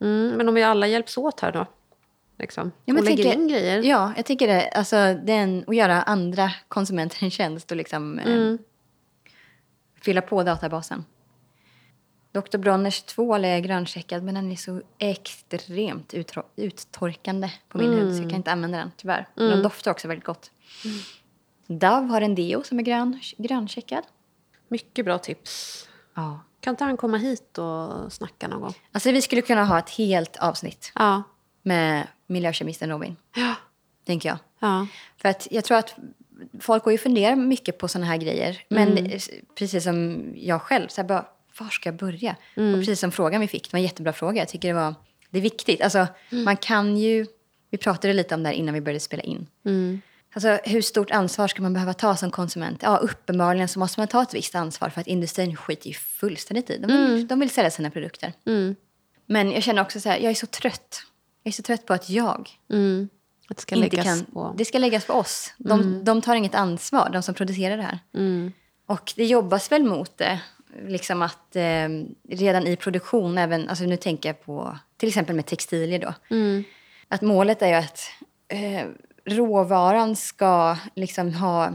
Mm, 0.00 0.36
men 0.36 0.48
om 0.48 0.54
vi 0.54 0.62
alla 0.62 0.86
hjälps 0.86 1.16
åt 1.18 1.40
här 1.40 1.52
då? 1.52 1.66
Liksom. 2.38 2.72
Ja, 2.84 2.94
men 2.94 3.02
och 3.02 3.04
lägger 3.10 3.24
tänker- 3.24 3.40
in 3.40 3.48
grejer. 3.48 3.82
Ja, 3.82 4.12
jag 4.16 4.26
tycker 4.26 4.46
det. 4.46 4.68
Alltså, 4.68 4.96
den, 5.24 5.64
att 5.66 5.76
göra 5.76 6.02
andra 6.02 6.50
konsumenter 6.68 7.24
en 7.24 7.30
tjänst 7.30 7.70
och 7.70 7.76
liksom 7.76 8.18
eh, 8.18 8.32
Mm. 8.34 8.58
fylla 10.00 10.20
på 10.22 10.42
databasen. 10.42 11.04
Dr. 12.34 12.58
Bronners 12.58 13.02
tvål 13.02 13.44
är 13.44 13.58
gröncheckad 13.60 14.22
men 14.22 14.34
den 14.34 14.52
är 14.52 14.56
så 14.56 14.80
extremt 14.98 16.14
uttorkande 16.56 17.50
på 17.68 17.78
min 17.78 17.92
hud 17.92 18.16
så 18.16 18.22
jag 18.22 18.30
kan 18.30 18.36
inte 18.36 18.52
använda 18.52 18.78
den 18.78 18.90
tyvärr. 18.96 19.28
Men 19.34 19.48
den 19.50 19.62
doftar 19.62 19.90
också 19.90 20.08
väldigt 20.08 20.24
gott. 20.24 20.50
Dove 21.66 22.06
har 22.06 22.20
en 22.20 22.34
deo 22.34 22.62
som 22.62 22.78
är 22.78 22.82
grön, 22.82 23.20
gröncheckad. 23.38 24.04
Mycket 24.68 25.04
bra 25.04 25.18
tips. 25.18 25.88
Ja. 26.14 26.40
Kan 26.60 26.70
inte 26.72 26.84
han 26.84 26.96
komma 26.96 27.16
hit 27.16 27.58
och 27.58 28.12
snacka 28.12 28.48
någon 28.48 28.60
gång? 28.60 28.74
Alltså 28.92 29.10
vi 29.12 29.22
skulle 29.22 29.42
kunna 29.42 29.64
ha 29.64 29.78
ett 29.78 29.90
helt 29.90 30.36
avsnitt 30.36 30.92
Ja. 30.94 31.22
med 31.62 32.06
miljökemisten 32.26 32.90
Robin, 32.90 33.16
Ja. 33.36 33.54
tänker 34.06 34.28
jag. 34.28 34.38
Ja. 34.58 34.86
För 35.16 35.28
att 35.28 35.48
jag 35.50 35.64
tror 35.64 35.78
att 35.78 35.94
folk 36.60 36.84
går 36.84 36.92
ju 36.92 36.96
och 36.96 37.02
funderar 37.02 37.36
mycket 37.36 37.78
på 37.78 37.88
såna 37.88 38.06
här 38.06 38.16
grejer. 38.16 38.62
Men 38.68 39.10
precis 39.54 39.84
som 39.84 40.26
jag 40.36 40.62
själv, 40.62 40.88
så 40.88 41.00
här 41.00 41.08
bara, 41.08 41.26
var 41.58 41.68
ska 41.68 41.88
jag 41.88 41.96
börja? 41.96 42.36
Och 42.50 42.78
precis 42.78 43.00
som 43.00 43.12
frågan 43.12 43.40
vi 43.40 43.48
fick, 43.48 43.64
det 43.64 43.72
var 43.72 43.78
en 43.78 43.84
jättebra 43.84 44.12
fråga. 44.12 44.40
Jag 44.40 44.48
tycker 44.48 44.68
det 44.68 44.74
var, 44.74 44.94
det 45.30 45.38
är 45.38 45.42
viktigt. 45.42 45.82
Alltså, 45.82 46.06
man 46.30 46.56
kan 46.56 46.96
ju, 46.96 47.26
vi 47.70 47.78
pratade 47.78 48.14
lite 48.14 48.34
om 48.34 48.42
det 48.42 48.48
här 48.48 48.56
innan 48.56 48.74
vi 48.74 48.80
började 48.80 49.00
spela 49.00 49.22
in. 49.22 49.46
Mm. 49.64 50.00
Alltså, 50.34 50.58
hur 50.64 50.82
stort 50.82 51.10
ansvar 51.10 51.48
ska 51.48 51.62
man 51.62 51.72
behöva 51.72 51.94
ta 51.94 52.16
som 52.16 52.30
konsument? 52.30 52.82
Ja, 52.82 52.96
uppenbarligen 52.96 53.68
så 53.68 53.78
måste 53.78 54.00
man 54.00 54.08
ta 54.08 54.22
ett 54.22 54.34
visst 54.34 54.54
ansvar 54.54 54.88
för 54.88 55.00
att 55.00 55.06
industrin 55.06 55.56
skiter 55.56 55.88
ju 55.88 55.94
fullständigt 55.94 56.70
i. 56.70 56.78
De 56.78 56.86
vill, 56.86 57.26
de 57.26 57.40
vill 57.40 57.50
sälja 57.50 57.70
sina 57.70 57.90
produkter. 57.90 58.32
Mm. 58.46 58.76
Men 59.26 59.52
jag 59.52 59.62
känner 59.62 59.82
också 59.82 60.00
så 60.00 60.08
här, 60.08 60.18
jag 60.18 60.30
är 60.30 60.34
så 60.34 60.46
trött. 60.46 61.02
Jag 61.42 61.50
är 61.50 61.54
så 61.54 61.62
trött 61.62 61.86
på 61.86 61.94
att 61.94 62.10
jag 62.10 62.50
Mm. 62.70 63.08
Det 63.48 63.60
ska 63.60 63.74
inte 63.74 63.96
läggas 63.96 64.06
kan... 64.06 64.24
på... 64.24 64.54
Det 64.56 64.64
ska 64.64 64.78
läggas 64.78 65.04
på 65.04 65.12
oss. 65.12 65.54
De, 65.58 66.04
de 66.04 66.22
tar 66.22 66.34
inget 66.34 66.54
ansvar, 66.54 67.10
de 67.12 67.22
som 67.22 67.34
producerar 67.34 67.76
det 67.76 67.82
här. 67.82 67.98
Mm. 68.14 68.52
Och 68.86 69.12
det 69.16 69.24
jobbas 69.24 69.72
väl 69.72 69.84
mot 69.84 70.18
det. 70.18 70.40
Liksom 70.82 71.22
att 71.22 71.56
eh, 71.56 71.88
redan 72.28 72.66
i 72.66 72.76
produktion, 72.76 73.38
även, 73.38 73.68
alltså 73.68 73.84
nu 73.84 73.96
tänker 73.96 74.28
jag 74.28 74.44
på 74.44 74.78
till 74.96 75.08
exempel 75.08 75.36
med 75.36 75.46
textilier 75.46 75.98
då. 75.98 76.14
Mm. 76.30 76.64
Att 77.08 77.22
målet 77.22 77.62
är 77.62 77.68
ju 77.68 77.74
att 77.74 78.00
eh, 78.48 78.86
råvaran 79.24 80.16
ska 80.16 80.76
liksom 80.94 81.34
ha, 81.34 81.70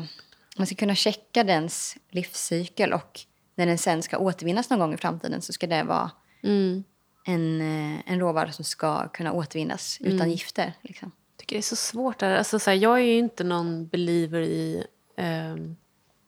man 0.58 0.68
ska 0.68 0.76
kunna 0.76 0.96
checka 0.96 1.44
dens 1.44 1.98
livscykel 2.10 2.94
och 2.94 3.20
när 3.56 3.66
den 3.66 3.78
sen 3.78 4.02
ska 4.04 4.18
återvinnas 4.18 4.70
någon 4.70 4.80
gång 4.80 4.94
i 4.94 4.98
framtiden 4.98 5.42
så 5.42 5.54
ska 5.54 5.68
det 5.68 5.84
vara 5.84 6.12
Mm. 6.44 6.84
en, 7.26 7.62
eh, 7.62 8.00
en 8.06 8.20
råvara 8.20 8.52
som 8.52 8.66
ska 8.66 9.08
kunna 9.08 9.34
återvinnas 9.34 9.98
utan 10.02 10.32
gifter. 10.32 10.74
Liksom. 10.82 11.12
tycker 11.38 11.56
det 11.56 11.60
är 11.60 11.62
så 11.62 11.76
svårt. 11.76 12.20
Där. 12.20 12.38
Alltså, 12.38 12.60
så 12.60 12.70
här, 12.70 12.78
jag 12.78 13.00
är 13.00 13.04
ju 13.04 13.18
inte 13.18 13.44
någon 13.44 13.88
believer 13.88 14.42
i 14.42 14.84
ehm, 15.18 15.76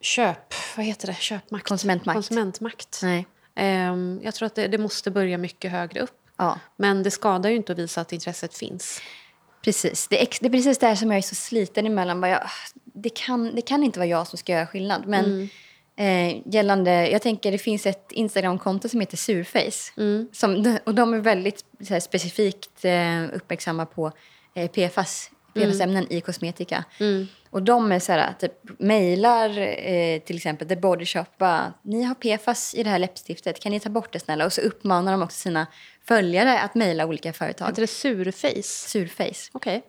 köp... 0.02 0.54
Vad 0.78 0.86
heter 0.86 1.08
det? 1.08 1.16
Köpmakt. 1.16 1.68
Konsumentmakt. 1.68 2.16
Konsumentmakt. 2.16 2.99
Nej. 3.04 3.28
Ehm, 3.56 4.20
jag 4.24 4.36
tror 4.36 4.45
att 4.45 4.56
det, 4.56 4.68
det 4.68 4.78
måste 4.78 5.12
börja 5.12 5.38
mycket 5.38 5.72
högre 5.72 5.99
upp. 5.99 6.18
Ja. 6.38 6.60
Men 6.76 7.04
det 7.04 7.12
skadar 7.12 7.49
ju 7.49 7.56
inte 7.56 7.72
att 7.72 7.80
visa 7.80 8.02
att 8.02 8.14
intresset 8.14 8.58
finns. 8.58 9.02
Precis. 9.62 10.08
Det 10.08 10.22
är, 10.22 10.28
det 10.41 10.47
är 10.47 10.52
precis 10.52 10.78
där 10.78 10.95
som 10.95 11.12
jag 11.12 11.18
är 11.18 11.22
så 11.22 11.36
sliten 11.36 11.86
emellan. 11.86 12.24
Jag, 12.24 12.41
det, 12.84 13.10
kan, 13.10 13.56
det 13.56 13.62
kan 13.62 13.84
inte 13.84 13.99
vara 13.99 14.10
jag 14.10 14.28
som 14.28 14.38
ska 14.38 14.52
göra 14.52 14.68
skillnad. 14.68 15.08
Men 15.08 15.49
eh, 15.95 16.54
gällande, 16.54 17.10
jag 17.10 17.22
tänker 17.22 17.52
det 17.52 17.58
finns 17.58 17.86
ett 17.86 18.12
Instagramkonto 18.12 18.89
som 18.89 18.99
heter 18.99 19.18
Surface. 19.18 19.91
Som, 20.32 20.78
och 20.84 20.95
de 20.95 21.14
är 21.14 21.20
väldigt 21.20 21.66
här, 21.89 21.99
specifikt 21.99 22.86
eh, 22.86 23.24
uppmärksamma 23.34 23.86
på 23.86 24.12
eh, 24.54 24.72
PFAS, 24.72 25.31
PFAS-ämnen 25.54 26.08
i 26.10 26.22
kosmetika. 26.22 26.84
Och 27.49 27.64
de 27.64 27.91
är 27.91 27.99
så 27.99 28.12
här, 28.12 28.34
typ 28.39 28.52
mejlar 28.80 29.58
eh, 29.60 30.20
till 30.20 30.36
exempel 30.36 30.68
The 30.68 30.76
Body 30.76 31.06
Shop. 31.06 31.26
Bara, 31.38 31.74
Ni 31.82 32.04
har 32.04 32.16
PFAS 32.16 32.76
i 32.76 32.84
det 32.84 32.89
här 32.89 32.99
läppstiftet, 32.99 33.60
kan 33.60 33.72
ni 33.72 33.80
ta 33.80 33.89
bort 33.89 34.14
det 34.14 34.20
snälla? 34.20 34.45
Och 34.45 34.54
så 34.54 34.62
uppmanar 34.62 35.12
de 35.12 35.22
också 35.22 35.39
sina 35.39 35.68
följare 36.04 36.60
att 36.60 36.76
mejla 36.76 37.06
olika 37.06 37.34
företag. 37.34 37.68
Heter 37.68 37.82
det 37.82 37.88
surface? 37.88 38.89
Surface. 38.89 39.49
Okej. 39.52 39.84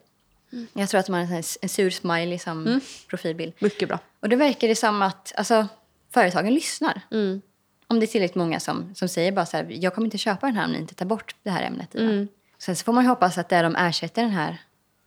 Jag 0.73 0.89
tror 0.89 0.99
att 0.99 1.09
man 1.09 1.25
har 1.25 1.35
en, 1.37 1.43
en 1.61 1.69
sur 1.69 1.89
smiley 1.89 2.39
som 2.39 2.81
profilbild. 3.09 3.53
Mycket 3.59 3.89
bra. 3.89 3.99
Och 4.19 4.29
då 4.29 4.35
verkar 4.35 4.67
det 4.67 4.75
som 4.75 5.01
att 5.01 5.33
alltså, 5.35 5.67
företagen 6.13 6.53
lyssnar. 6.53 7.01
Mm. 7.11 7.41
Om 7.87 7.99
det 7.99 8.05
är 8.05 8.07
tillräckligt 8.07 8.35
många 8.35 8.59
som, 8.59 8.95
som 8.95 9.09
säger 9.09 9.31
bara 9.31 9.45
så 9.45 9.57
här, 9.57 9.67
jag 9.69 9.95
kommer 9.95 10.05
inte 10.05 10.17
köpa 10.17 10.47
den 10.47 10.55
här 10.55 10.65
om 10.65 10.71
ni 10.71 10.77
inte 10.77 10.95
tar 10.95 11.05
bort 11.05 11.35
det 11.43 11.49
här 11.49 11.63
ämnet 11.63 11.95
i 11.95 11.97
den. 11.97 12.09
Mm. 12.09 12.27
Sen 12.57 12.75
så 12.75 12.83
får 12.83 12.93
man 12.93 13.03
ju 13.03 13.09
hoppas 13.09 13.37
att 13.37 13.49
det 13.49 13.61
de 13.61 13.75
ersätter 13.75 14.21
den 14.21 14.31
här 14.31 14.57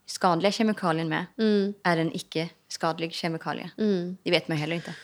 skadliga 0.07 0.53
kemikalien 0.53 1.09
med 1.09 1.27
Mm. 1.39 1.75
är 1.83 1.97
en 1.97 2.13
icke-skadlig 2.17 3.13
kemikalie. 3.13 3.71
Det 4.23 4.31
vet 4.31 4.49
man 4.49 4.57
heller 4.57 4.77
inte. 4.77 4.95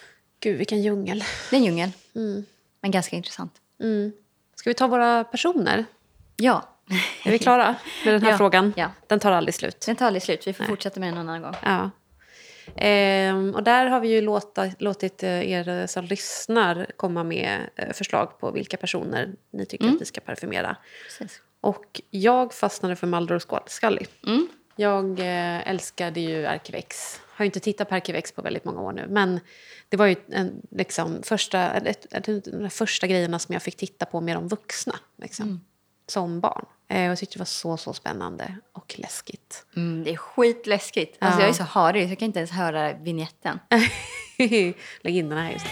Gud, 0.41 0.59
vilken 0.59 0.83
djungel. 0.83 1.25
Det 1.51 1.57
är 1.57 1.59
en 1.59 1.65
djungel, 1.65 1.91
Mm. 2.15 2.45
men 2.81 2.91
ganska 2.91 3.17
intressant. 3.17 3.53
Mm. 3.81 4.13
Ska 4.55 4.71
vi 4.71 4.75
ta 4.75 4.87
våra 4.87 5.25
personer? 5.25 5.85
Ja, 6.37 6.69
Är 7.25 7.31
vi 7.31 7.39
klara 7.39 7.75
med 8.05 8.15
den 8.15 8.23
här 8.23 8.31
Ja, 8.31 8.37
frågan? 8.39 8.73
ja. 8.77 8.91
Den 9.07 9.21
tar 9.21 9.33
aldrig 9.33 9.55
slut. 9.55 9.81
den 9.87 9.97
tar 9.97 10.07
aldrig 10.07 10.23
slut. 10.23 10.47
Vi 10.47 10.53
får 10.53 10.65
fortsätta 10.65 11.01
med 11.01 11.09
den 11.09 11.19
en 11.19 11.29
annan 11.29 11.43
gång. 11.43 11.55
Ja. 11.63 11.91
Ehm, 12.77 13.55
och 13.55 13.63
där 13.63 13.87
har 13.87 14.01
vi 14.01 14.09
ju 14.09 14.21
låta, 14.21 14.71
låtit 14.79 15.23
eh, 15.23 15.51
er 15.51 15.87
som 15.87 16.05
lyssnar 16.05 16.87
komma 16.97 17.25
med 17.25 17.71
eh, 17.77 17.93
förslag 17.93 18.39
på 18.41 18.51
vilka 18.51 18.77
personer 18.77 19.35
ni 19.53 19.67
tycker 19.67 19.89
att 19.89 20.01
vi 20.01 20.05
ska 20.05 20.21
parfymera. 20.21 20.77
Precis. 21.05 21.41
Och 21.61 22.01
jag 22.11 22.55
fastnade 22.55 22.97
för 22.97 23.07
Marlboro 23.07 23.39
Squad- 23.39 23.69
Scully. 23.69 24.05
Mm. 24.27 24.49
Jag 24.77 25.21
eh, 25.21 25.69
älskade 25.69 26.21
ju 26.21 26.47
Arkivex. 26.47 27.21
Har 27.35 27.45
ju 27.45 27.47
inte 27.47 27.61
tittat 27.61 27.89
på 27.89 27.95
Arkivex 27.95 28.33
på 28.33 28.43
väldigt 28.43 28.65
många 28.65 28.81
år 28.81 28.93
nu. 28.93 29.07
Men 29.09 29.41
det 29.89 29.97
var 29.97 30.07
ju 30.07 30.17
en, 30.29 30.63
liksom, 30.71 31.23
första, 31.23 31.73
ett, 31.73 31.87
ett, 32.15 32.29
ett, 32.29 32.45
de 32.45 32.71
första 32.71 33.07
grejerna 33.07 33.39
som 33.39 33.53
jag 33.53 33.63
fick 33.63 33.77
titta 33.77 34.07
på 34.07 34.21
med 34.21 34.37
de 34.37 34.49
vuxna. 34.49 34.95
Liksom, 35.23 35.47
Som 36.07 36.41
barn. 36.41 36.65
Eh, 36.89 37.05
och 37.05 37.11
jag 37.11 37.19
tyckte 37.19 37.35
det 37.35 37.41
var 37.41 37.45
så, 37.47 37.77
så 37.77 37.93
spännande 37.93 38.57
och 38.73 38.95
läskigt. 38.99 39.67
Mm, 39.77 40.05
det 40.05 40.11
är 40.11 40.17
skitläskigt. 40.17 41.17
Alltså, 41.21 41.41
Ja. 41.41 41.43
Jag 41.43 41.51
är 41.51 41.55
så 41.55 41.63
harig 41.63 42.05
så 42.07 42.11
jag 42.13 42.19
kan 42.19 42.27
inte 42.27 42.39
ens 42.39 42.51
höra 42.51 42.93
vignetten. 42.93 43.59
Lägg 45.03 45.17
in 45.17 45.29
den 45.29 45.39
här 45.39 45.53
just. 45.53 45.67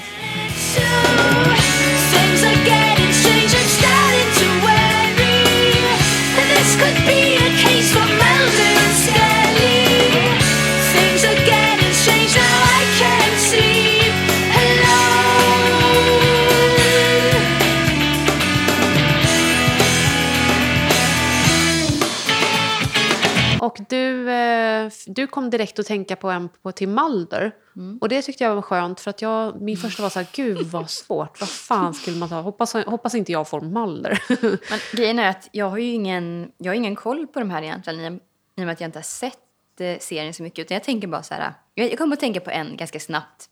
Och 23.71 23.79
du, 23.89 24.31
eh, 24.31 24.91
du 25.07 25.27
kom 25.27 25.51
direkt 25.51 25.79
att 25.79 25.87
tänka 25.87 26.17
på 26.17 26.31
en 26.31 26.49
på 26.63 26.73
till 26.73 26.89
Mulder. 26.89 27.53
Och 28.01 28.09
det 28.09 28.23
tyckte 28.23 28.45
jag 28.45 28.55
var 28.55 28.63
skönt 28.63 29.01
för 29.01 29.11
att 29.11 29.23
jag, 29.23 29.61
min 29.61 29.77
första 29.77 30.03
var 30.03 30.11
så 30.11 30.19
här, 30.19 30.27
gud 30.33 30.67
vad 30.67 30.91
svårt, 30.91 31.41
vad 31.41 31.49
fan 31.49 31.95
skulle 31.95 32.17
man 32.17 32.29
ta? 32.29 32.41
Hoppas, 32.41 32.73
hoppas 32.75 33.15
inte 33.15 33.33
jag 33.33 33.49
får 33.49 33.61
Mulder. 33.61 34.23
Men 34.71 34.79
grejen 34.93 35.19
är 35.19 35.29
att 35.29 35.49
jag 35.53 35.71
har 35.71 35.79
ju 35.79 35.93
ingen, 35.93 36.53
jag 36.59 36.71
har 36.71 36.77
ingen 36.77 36.97
koll 36.97 37.27
på 37.27 37.39
de 37.39 37.51
här 37.51 37.63
egentligen 37.63 38.15
i, 38.15 38.17
i 38.17 38.63
och 38.63 38.67
med 38.67 38.71
att 38.73 38.81
jag 38.81 38.89
inte 38.89 38.99
har 38.99 39.03
sett 39.05 39.81
eh, 39.81 39.99
serien 39.99 40.35
så 40.35 40.43
mycket. 40.43 40.59
Utan 40.59 40.75
jag 40.75 40.85
tänker 40.85 41.09
bara 41.09 41.23
så 41.23 41.35
här, 41.35 41.53
jag, 41.75 41.91
jag 41.91 41.99
kommer 41.99 42.17
att 42.17 42.21
tänka 42.21 42.41
på 42.41 42.51
en 42.51 42.77
ganska 42.77 43.01
snabbt. 43.01 43.49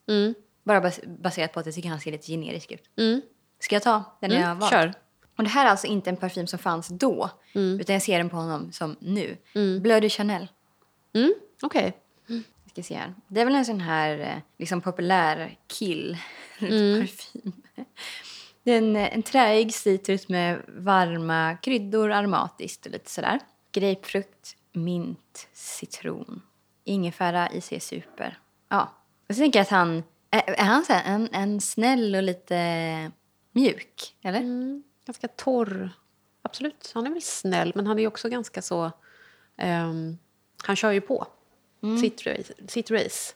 Bara 0.64 0.80
bas, 0.80 1.00
baserat 1.06 1.52
på 1.52 1.60
att 1.60 1.66
jag 1.66 1.74
tycker 1.74 1.88
han 1.88 2.00
ser 2.00 2.12
lite 2.12 2.26
generisk 2.32 2.72
ut. 2.72 2.82
Mm. 2.98 3.20
Ska 3.60 3.74
jag 3.74 3.82
ta 3.82 4.18
den 4.20 4.30
jag 4.30 4.38
har 4.40 4.46
Mm, 4.46 4.58
valt? 4.58 4.72
kör. 4.72 4.94
Och 5.38 5.44
det 5.44 5.50
här 5.50 5.66
är 5.66 5.70
alltså 5.70 5.86
inte 5.86 6.10
en 6.10 6.16
parfym 6.16 6.46
som 6.46 6.58
fanns 6.58 6.88
då. 6.88 7.30
Utan 7.80 7.92
jag 7.92 8.02
ser 8.02 8.18
den 8.18 8.30
på 8.30 8.36
honom 8.36 8.72
som 8.72 8.96
nu. 9.00 9.36
Bleu 9.80 10.00
de 10.00 10.08
Chanel. 10.08 10.48
Mm, 11.14 11.34
Okej. 11.62 11.96
Vi 12.64 12.70
ska 12.70 12.82
se 12.82 12.94
här. 12.94 13.14
Det 13.28 13.40
är 13.40 13.44
väl 13.44 13.54
en 13.54 13.64
sån 13.64 13.80
här 13.80 14.18
eh, 14.18 14.42
liksom 14.58 14.80
populär 14.80 15.58
kill 15.66 16.18
parfym. 16.60 17.52
Det 18.62 18.72
är 18.72 18.78
en, 18.78 18.96
eh, 18.96 19.14
en 19.14 19.22
träig 19.22 19.74
citrus 19.74 20.28
med 20.28 20.62
varma 20.68 21.56
kryddor, 21.62 22.12
aromatiskt 22.12 22.86
och 22.86 22.92
lite 22.92 23.10
sådär. 23.10 23.40
Grapefrukt, 23.72 24.56
mint, 24.72 25.48
citron. 25.52 26.42
Ingefära, 26.84 27.52
IC 27.52 27.72
Super. 27.80 28.38
Ja. 28.68 28.92
Och 29.28 29.34
så 29.34 29.40
tänker 29.40 29.58
jag 29.58 29.64
att 29.64 29.70
han... 29.70 30.02
Är, 30.30 30.50
är 30.50 30.64
han 30.64 30.84
så 30.84 30.92
en, 31.04 31.28
en 31.32 31.60
snäll 31.60 32.14
och 32.14 32.22
lite 32.22 33.10
mjuk? 33.52 34.16
Eller? 34.22 34.40
Mm, 34.40 34.82
ganska 35.08 35.28
torr. 35.28 35.90
Absolut, 36.42 36.90
han 36.94 37.06
är 37.06 37.10
väl 37.10 37.22
snäll, 37.22 37.72
men 37.74 37.86
han 37.86 37.98
är 37.98 38.06
också 38.06 38.28
ganska 38.28 38.62
så... 38.62 38.90
ehm, 39.56 40.18
han 40.64 40.76
kör 40.76 40.92
ju 40.92 41.00
på 41.00 41.26
sitt, 42.00 42.26
race, 42.26 42.52
sitt 42.68 42.90
race. 42.90 43.34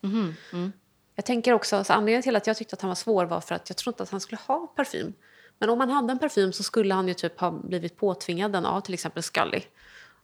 Jag 1.14 1.25
tänker 1.25 1.53
också, 1.53 1.77
alltså 1.77 1.93
anledningen 1.93 2.23
till 2.23 2.37
att 2.37 2.47
jag 2.47 2.57
tyckte 2.57 2.75
att 2.75 2.83
han 2.83 2.89
var 2.89 2.95
svår 2.95 3.25
var 3.25 3.41
för 3.41 3.55
att 3.55 3.70
jag 3.70 3.77
trodde 3.77 4.03
att 4.03 4.11
han 4.11 4.20
skulle 4.20 4.39
ha 4.47 4.66
parfym. 4.66 5.12
Men 5.59 5.70
om 5.70 5.81
han 5.81 5.91
hade 5.91 6.12
en 6.12 6.18
parfym 6.18 6.53
så 6.53 6.62
skulle 6.62 6.95
han 6.95 7.09
ju 7.09 7.14
typ 7.14 7.41
ha 7.41 7.51
blivit 7.51 7.97
påtvingad 7.97 8.53
den 8.53 8.66
av 8.66 8.81
till 8.81 8.95
exempel 8.95 9.23
Scully. 9.23 9.61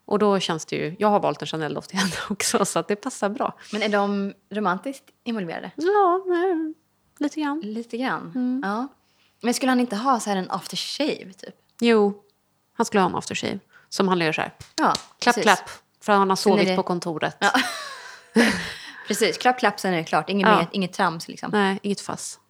Och 0.04 0.18
då 0.18 0.40
känns 0.40 0.66
det 0.66 0.76
ju... 0.76 0.96
Jag 0.98 1.08
har 1.08 1.20
valt 1.20 1.42
en 1.42 1.46
Chanel-doft 1.46 1.90
till 1.90 1.98
henne 1.98 2.12
också, 2.30 2.64
så 2.64 2.78
att 2.78 2.88
det 2.88 2.96
passar 2.96 3.28
bra. 3.28 3.58
Men 3.72 3.82
är 3.82 3.88
de 3.88 4.34
romantiskt 4.50 5.04
involverade? 5.24 5.70
Ja, 5.76 6.24
nej, 6.26 6.74
lite 7.18 7.40
grann. 7.40 7.60
Lite 7.60 7.96
grann. 7.96 8.32
Mm. 8.34 8.62
Ja. 8.64 8.88
Men 9.42 9.54
skulle 9.54 9.70
han 9.70 9.80
inte 9.80 9.96
ha 9.96 10.20
så 10.20 10.30
här 10.30 10.36
en 10.36 10.50
aftershave 10.50 11.32
typ? 11.32 11.54
Jo, 11.80 12.22
han 12.76 12.86
skulle 12.86 13.00
ha 13.00 13.08
en 13.08 13.14
aftershave. 13.16 13.58
Som 13.88 14.08
han 14.08 14.20
gör 14.20 14.32
så 14.32 14.40
här. 14.40 14.54
Ja, 14.76 14.92
Klapp, 15.18 15.34
precis. 15.34 15.42
klapp. 15.42 15.70
För 16.00 16.12
han 16.12 16.28
har 16.28 16.36
sovit 16.36 16.66
det- 16.68 16.76
på 16.76 16.82
kontoret. 16.82 17.36
Precis, 19.08 19.38
klapp, 19.38 19.58
klapp, 19.58 19.80
sen 19.80 19.92
är 19.92 19.96
det 19.98 20.04
klart. 20.04 20.30
Inget, 20.30 20.48
Ja. 20.48 20.56
mer, 20.56 20.66
inget 20.72 20.92
trams 20.92 21.28
liksom. 21.28 21.50
Nej, 21.50 21.78
inget 21.82 22.00
fass. 22.00 22.40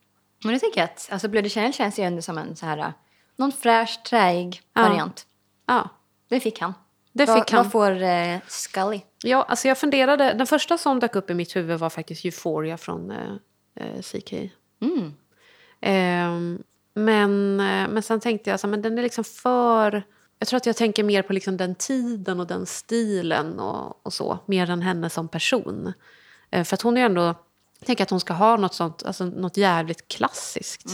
Men 0.45 0.53
jag 0.53 0.61
tänker 0.61 0.85
att 0.85 1.09
alltså 1.13 1.29
Bloody 1.29 1.49
Chanel 1.51 1.73
känns 1.73 1.99
ju 1.99 2.03
ändå 2.05 2.23
som 2.23 2.39
en 2.39 2.57
så 2.57 2.67
här, 2.67 2.79
äh, 2.79 2.89
någon 3.37 3.53
fräsch, 3.53 4.03
träig 4.03 4.63
Ja. 4.75 4.83
variant. 4.83 5.27
Ja, 5.67 5.89
Det 6.29 6.41
fick 6.41 6.61
han. 6.61 6.75
det 7.13 7.25
vad, 7.27 7.39
fick 7.39 7.51
han. 7.53 7.63
Vad 7.63 7.73
får 7.73 8.03
eh, 8.03 8.39
Scully? 8.47 9.01
Ja, 9.23 9.43
alltså 9.43 9.69
jag 9.69 9.79
funderade. 9.79 10.33
Den 10.35 10.47
första 10.47 10.79
som 10.79 11.01
dök 11.01 11.17
upp 11.17 11.31
i 11.31 11.35
mitt 11.35 11.57
huvud 11.57 11.79
var 11.79 11.91
faktiskt 11.91 12.25
Euphoria 12.25 12.77
från 12.77 13.11
eh, 13.11 13.33
eh, 13.77 14.03
CK. 14.03 14.33
Mm. 14.81 15.15
Ehm, 15.81 16.63
men, 16.99 17.61
eh, 17.61 17.89
men 17.89 18.03
sen 18.03 18.21
tänkte 18.21 18.51
jag 18.51 18.61
så 18.61 18.67
här, 18.67 18.71
men 18.71 18.83
den 18.83 18.99
är 18.99 19.03
liksom 19.03 19.25
för... 19.25 20.03
Jag 20.39 20.49
tror 20.49 20.57
att 20.57 20.67
jag 20.67 20.77
tänker 20.77 21.05
mer 21.05 21.23
på 21.23 21.33
liksom 21.33 21.57
den 21.57 21.75
tiden 21.75 22.41
och 22.41 22.47
den 22.47 22.67
stilen 22.67 23.61
och, 23.61 24.07
och 24.07 24.13
så. 24.13 24.39
Mer 24.47 24.71
än 24.71 24.83
henne 24.83 25.11
som 25.11 25.29
person. 25.29 25.93
Eh, 26.51 26.65
för 26.65 26.75
att 26.75 26.83
hon 26.83 26.97
är 26.97 27.05
ändå... 27.05 27.21
Jag 27.79 27.87
tänker 27.87 28.03
att 28.03 28.11
hon 28.11 28.21
ska 28.21 28.33
ha 28.33 28.57
något 28.57 28.75
sånt, 28.75 29.03
alltså 29.03 29.25
något 29.25 29.57
jävligt 29.57 30.09
klassiskt. 30.09 30.87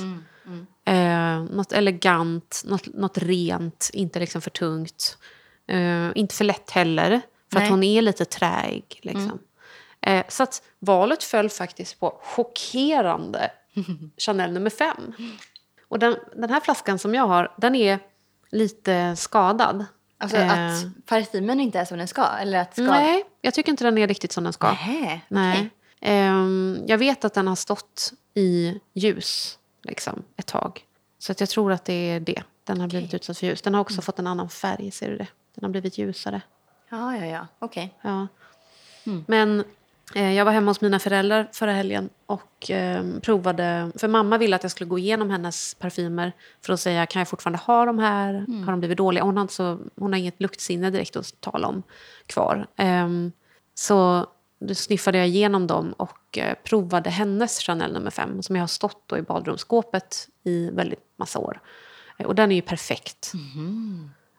Eh, 0.85 1.43
något 1.43 1.73
elegant, 1.73 2.63
något, 2.65 2.95
något 2.95 3.19
rent, 3.19 3.91
inte 3.93 4.21
liksom 4.21 4.41
för 4.41 4.51
tungt. 4.51 5.19
Eh, 5.67 6.11
inte 6.15 6.35
för 6.35 6.45
lätt 6.45 6.71
heller, 6.71 7.21
för 7.53 7.59
Nej. 7.59 7.65
att 7.65 7.71
hon 7.71 7.83
är 7.83 8.03
lite 8.03 8.25
träig. 8.25 9.01
Liksom. 9.03 9.39
Eh, 10.01 10.25
så 10.29 10.43
att 10.43 10.63
valet 10.79 11.25
föll 11.25 11.51
faktiskt 11.51 12.01
på 12.01 12.21
chockerande 12.23 13.51
Chanel 14.19 14.53
nummer 14.53 14.71
fem. 14.71 15.13
Och 15.95 16.01
den, 16.01 16.17
den 16.37 16.51
här 16.51 16.61
flaskan 16.61 16.99
som 16.99 17.15
jag 17.15 17.27
har, 17.27 17.53
den 17.57 17.75
är 17.75 17.99
lite 18.51 19.17
skadad. 19.17 19.85
Alltså 20.19 20.37
Eh, 20.37 20.53
att 20.53 21.07
parfymen 21.07 21.61
inte 21.61 21.81
är 21.81 21.85
som 21.85 21.99
den 21.99 22.09
ska? 22.09 22.27
Eller 22.27 22.59
att 22.59 22.73
ska... 22.73 22.83
Nej, 22.83 23.25
jag 23.41 23.55
tycker 23.55 23.71
inte 23.71 23.85
den 23.85 23.99
är 23.99 24.07
riktigt 24.09 24.33
som 24.33 24.45
den 24.45 24.53
ska. 24.53 24.69
Nähä, 24.69 25.21
Nej. 25.29 25.53
okej. 25.59 25.71
Ehm, 26.01 26.85
jag 26.87 26.99
vet 26.99 27.25
att 27.25 27.35
den 27.35 27.47
har 27.47 27.55
stått 27.55 28.13
i 28.35 28.81
ljus 28.95 29.59
liksom, 29.83 30.23
ett 30.37 30.47
tag. 30.47 30.85
Så 31.19 31.33
att 31.33 31.41
jag 31.41 31.49
tror 31.49 31.73
att 31.73 31.85
det 31.85 32.11
är 32.11 32.21
det. 32.21 32.43
Den 32.65 32.81
har 32.81 32.89
blivit 32.89 33.15
utsatt 33.15 33.39
för 33.39 33.47
ljus. 33.47 33.63
Den 33.63 33.75
har 33.75 33.81
också 33.81 34.03
fått 34.03 34.19
en 34.19 34.27
annan 34.27 34.49
färg, 34.49 34.91
ser 34.91 35.11
du 35.11 35.17
det? 35.17 35.29
Den 35.55 35.65
har 35.65 35.71
blivit 35.71 35.99
ljusare. 35.99 36.41
Ja, 36.89 37.17
ja, 37.17 37.27
ja. 37.27 37.47
Okej. 37.59 37.95
Ja. 38.03 38.27
Men 39.27 39.61
eh, 39.61 39.67
jag 40.15 40.45
var 40.45 40.53
hemma 40.53 40.71
hos 40.71 40.81
mina 40.81 40.99
föräldrar 40.99 41.49
förra 41.53 41.73
helgen 41.73 42.09
och 42.27 42.71
eh, 42.71 43.05
provade... 43.23 43.91
För 43.97 44.09
mamma 44.09 44.39
ville 44.39 44.57
att 44.57 44.63
jag 44.63 44.71
skulle 44.71 44.89
gå 44.89 44.99
igenom 44.99 45.31
hennes 45.31 45.75
parfymer 45.75 46.33
för 46.63 46.73
att 46.73 46.81
säga 46.81 47.07
kan 47.07 47.21
jag 47.21 47.29
fortfarande 47.29 47.59
ha 47.59 47.85
de 47.85 47.99
här? 47.99 48.35
Har 48.65 48.73
de 48.73 48.81
blivit 48.81 48.99
dåliga? 48.99 49.25
Hon 49.25 49.37
har, 49.37 49.43
inte 49.43 49.55
så, 49.55 49.79
hon 49.97 50.13
har 50.13 50.21
inget 50.21 50.41
luktsinne 50.41 50.91
direkt 50.91 51.17
att 51.17 51.41
tala 51.41 51.69
om 51.69 51.83
kvar. 52.27 52.67
Ehm, 52.77 53.33
så 53.75 54.27
då 54.61 54.75
sniffade 54.75 55.19
jag 55.19 55.27
igenom 55.29 55.67
dem 55.67 55.93
och 55.93 56.39
eh, 56.39 56.55
provade 56.65 57.11
hennes 57.11 57.59
Chanel 57.59 57.93
nummer 57.93 58.11
fem 58.11 58.43
som 58.43 58.57
jag 58.57 58.63
har 58.63 58.67
stått 58.69 59.13
i 59.19 59.23
badrumsskåpet 59.23 60.29
i 60.45 60.71
väldigt 60.71 61.05
massa 61.17 61.39
år. 61.39 61.61
Eh, 62.19 62.27
Och 62.27 62.35
den 62.35 62.53
är 62.53 62.57
ju 62.57 62.63
perfekt. 62.63 63.33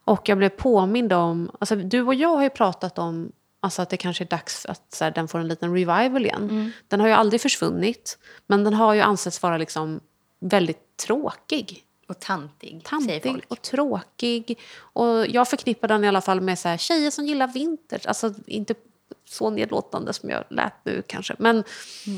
Och 0.06 0.30
jag 0.30 0.38
blev 0.38 0.50
påmind 0.50 1.14
om... 1.14 1.52
Alltså, 1.60 1.76
du 1.76 2.02
och 2.02 2.16
jag 2.16 2.36
har 2.36 2.44
ju 2.44 2.50
pratat 2.50 2.98
om 3.00 3.32
alltså, 3.66 3.82
att 3.82 3.90
det 3.90 3.98
kanske 3.98 4.24
är 4.24 4.28
dags 4.28 4.66
att 4.66 4.94
så 4.94 5.04
här, 5.04 5.12
den 5.12 5.28
får 5.28 5.40
en 5.40 5.48
liten 5.48 5.74
revival 5.74 6.26
igen. 6.26 6.72
Den 6.88 7.00
har 7.00 7.08
ju 7.08 7.14
aldrig 7.14 7.42
försvunnit, 7.42 8.18
men 8.48 8.64
den 8.64 8.74
har 8.74 8.94
ju 8.94 9.02
ansetts 9.02 9.44
vara 9.44 9.58
liksom 9.58 10.00
väldigt 10.40 10.98
tråkig. 10.98 11.82
Och 12.08 12.20
tantig, 12.20 12.82
Tantig 12.84 13.42
och 13.48 13.62
tråkig. 13.62 14.60
Och 14.78 15.28
jag 15.28 15.48
förknippar 15.48 15.88
den 15.88 16.04
i 16.04 16.08
alla 16.08 16.22
fall 16.22 16.42
med 16.42 16.60
så 16.60 16.68
här, 16.70 16.78
tjejer 16.78 17.12
som 17.12 17.26
gillar 17.26 17.48
vinter. 17.48 18.02
Alltså 18.08 18.34
inte 18.48 18.74
så 19.30 19.50
nedlåtande 19.50 20.14
som 20.14 20.30
jag 20.30 20.44
lät 20.50 20.74
nu 20.86 21.04
kanske. 21.08 21.36
Men 21.40 21.64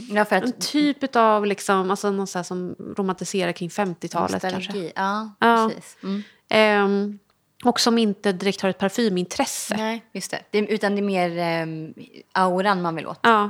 Ja, 0.10 0.26
för 0.26 0.36
en 0.36 0.44
att 0.44 0.62
typ 0.62 1.16
av 1.16 1.46
liksom, 1.46 1.92
alltså 1.92 2.12
någon 2.12 2.28
så 2.28 2.44
som 2.44 2.76
romantiserar 2.98 3.52
kring 3.52 3.70
50-talet 3.70 4.42
kanske. 4.42 4.92
Ja, 4.96 5.32
Ja. 5.40 5.70
precis. 5.70 5.98
Mm. 6.04 6.24
Ehm, 6.50 7.20
och 7.64 7.80
som 7.80 7.98
inte 7.98 8.32
direkt 8.32 8.62
har 8.62 8.70
ett 8.70 8.78
parfymintresse. 8.78 9.78
Nej, 9.78 10.06
just 10.14 10.32
det. 10.32 10.40
det. 10.52 10.60
Utan 10.60 10.96
det 10.96 11.00
är 11.00 11.04
mer 11.04 11.38
ehm, 11.38 11.94
auran 12.32 12.82
man 12.82 12.96
vill 12.96 13.08
åt. 13.08 13.20
Ja. 13.24 13.50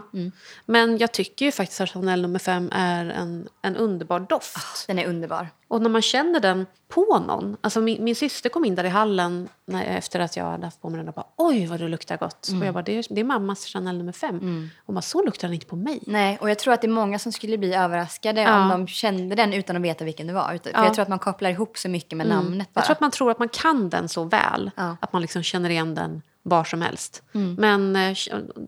Men 0.65 0.97
jag 0.97 1.11
tycker 1.11 1.45
ju 1.45 1.51
faktiskt 1.51 1.81
att 1.81 1.89
Chanel 1.89 2.21
nummer 2.21 2.39
fem 2.39 2.69
är 2.73 3.05
en, 3.05 3.49
en 3.61 3.75
underbar 3.75 4.19
doft. 4.19 4.87
Den 4.87 4.99
är 4.99 5.07
underbar. 5.07 5.49
Och 5.67 5.81
när 5.81 5.89
man 5.89 6.01
känner 6.01 6.39
den 6.39 6.65
på 6.87 7.19
någon. 7.27 7.57
Alltså 7.61 7.81
min, 7.81 8.03
min 8.03 8.15
syster 8.15 8.49
kom 8.49 8.65
in 8.65 8.75
där 8.75 8.83
i 8.83 8.89
hallen 8.89 9.49
när, 9.65 9.83
efter 9.85 10.19
att 10.19 10.37
jag 10.37 10.45
hade 10.45 10.65
haft 10.65 10.81
på 10.81 10.89
mig 10.89 10.97
den 10.97 11.07
och 11.07 11.13
bara 11.13 11.25
oj 11.37 11.65
vad 11.67 11.79
det 11.79 11.87
luktar 11.87 12.17
gott. 12.17 12.49
Och 12.59 12.65
jag 12.65 12.73
bara 12.73 12.83
det 12.83 12.97
är, 12.97 13.05
det 13.09 13.19
är 13.21 13.25
mammas 13.25 13.65
Chanel 13.65 13.97
nummer 13.97 14.11
fem. 14.11 14.69
Och 14.85 14.93
bara 14.93 15.01
så 15.01 15.23
luktar 15.23 15.47
den 15.47 15.53
inte 15.55 15.65
på 15.65 15.75
mig. 15.75 15.99
Nej, 16.07 16.37
och 16.41 16.49
jag 16.49 16.59
tror 16.59 16.73
att 16.73 16.81
det 16.81 16.87
är 16.87 16.91
många 16.91 17.19
som 17.19 17.31
skulle 17.31 17.57
bli 17.57 17.73
överraskade 17.73 18.41
Ja. 18.41 18.61
om 18.63 18.69
de 18.69 18.87
kände 18.87 19.35
den 19.35 19.53
utan 19.53 19.75
att 19.75 19.81
veta 19.81 20.05
vilken 20.05 20.27
det 20.27 20.33
var. 20.33 20.53
Utan, 20.53 20.73
för 20.73 20.79
Ja. 20.79 20.85
jag 20.85 20.93
tror 20.93 21.03
att 21.03 21.09
man 21.09 21.19
kopplar 21.19 21.49
ihop 21.49 21.77
så 21.77 21.89
mycket 21.89 22.17
med 22.17 22.27
namnet 22.27 22.73
bara. 22.73 22.79
Jag 22.79 22.85
tror 22.85 22.93
att 22.95 23.01
man 23.01 23.11
tror 23.11 23.31
att 23.31 23.39
man 23.39 23.49
kan 23.49 23.89
den 23.89 24.09
så 24.09 24.23
väl 24.23 24.71
Ja. 24.75 24.97
att 25.01 25.13
man 25.13 25.21
liksom 25.21 25.43
känner 25.43 25.69
igen 25.69 25.95
den 25.95 26.21
var 26.49 26.63
som 26.63 26.81
helst. 26.81 27.23
Men 27.57 27.95
eh, 27.95 28.17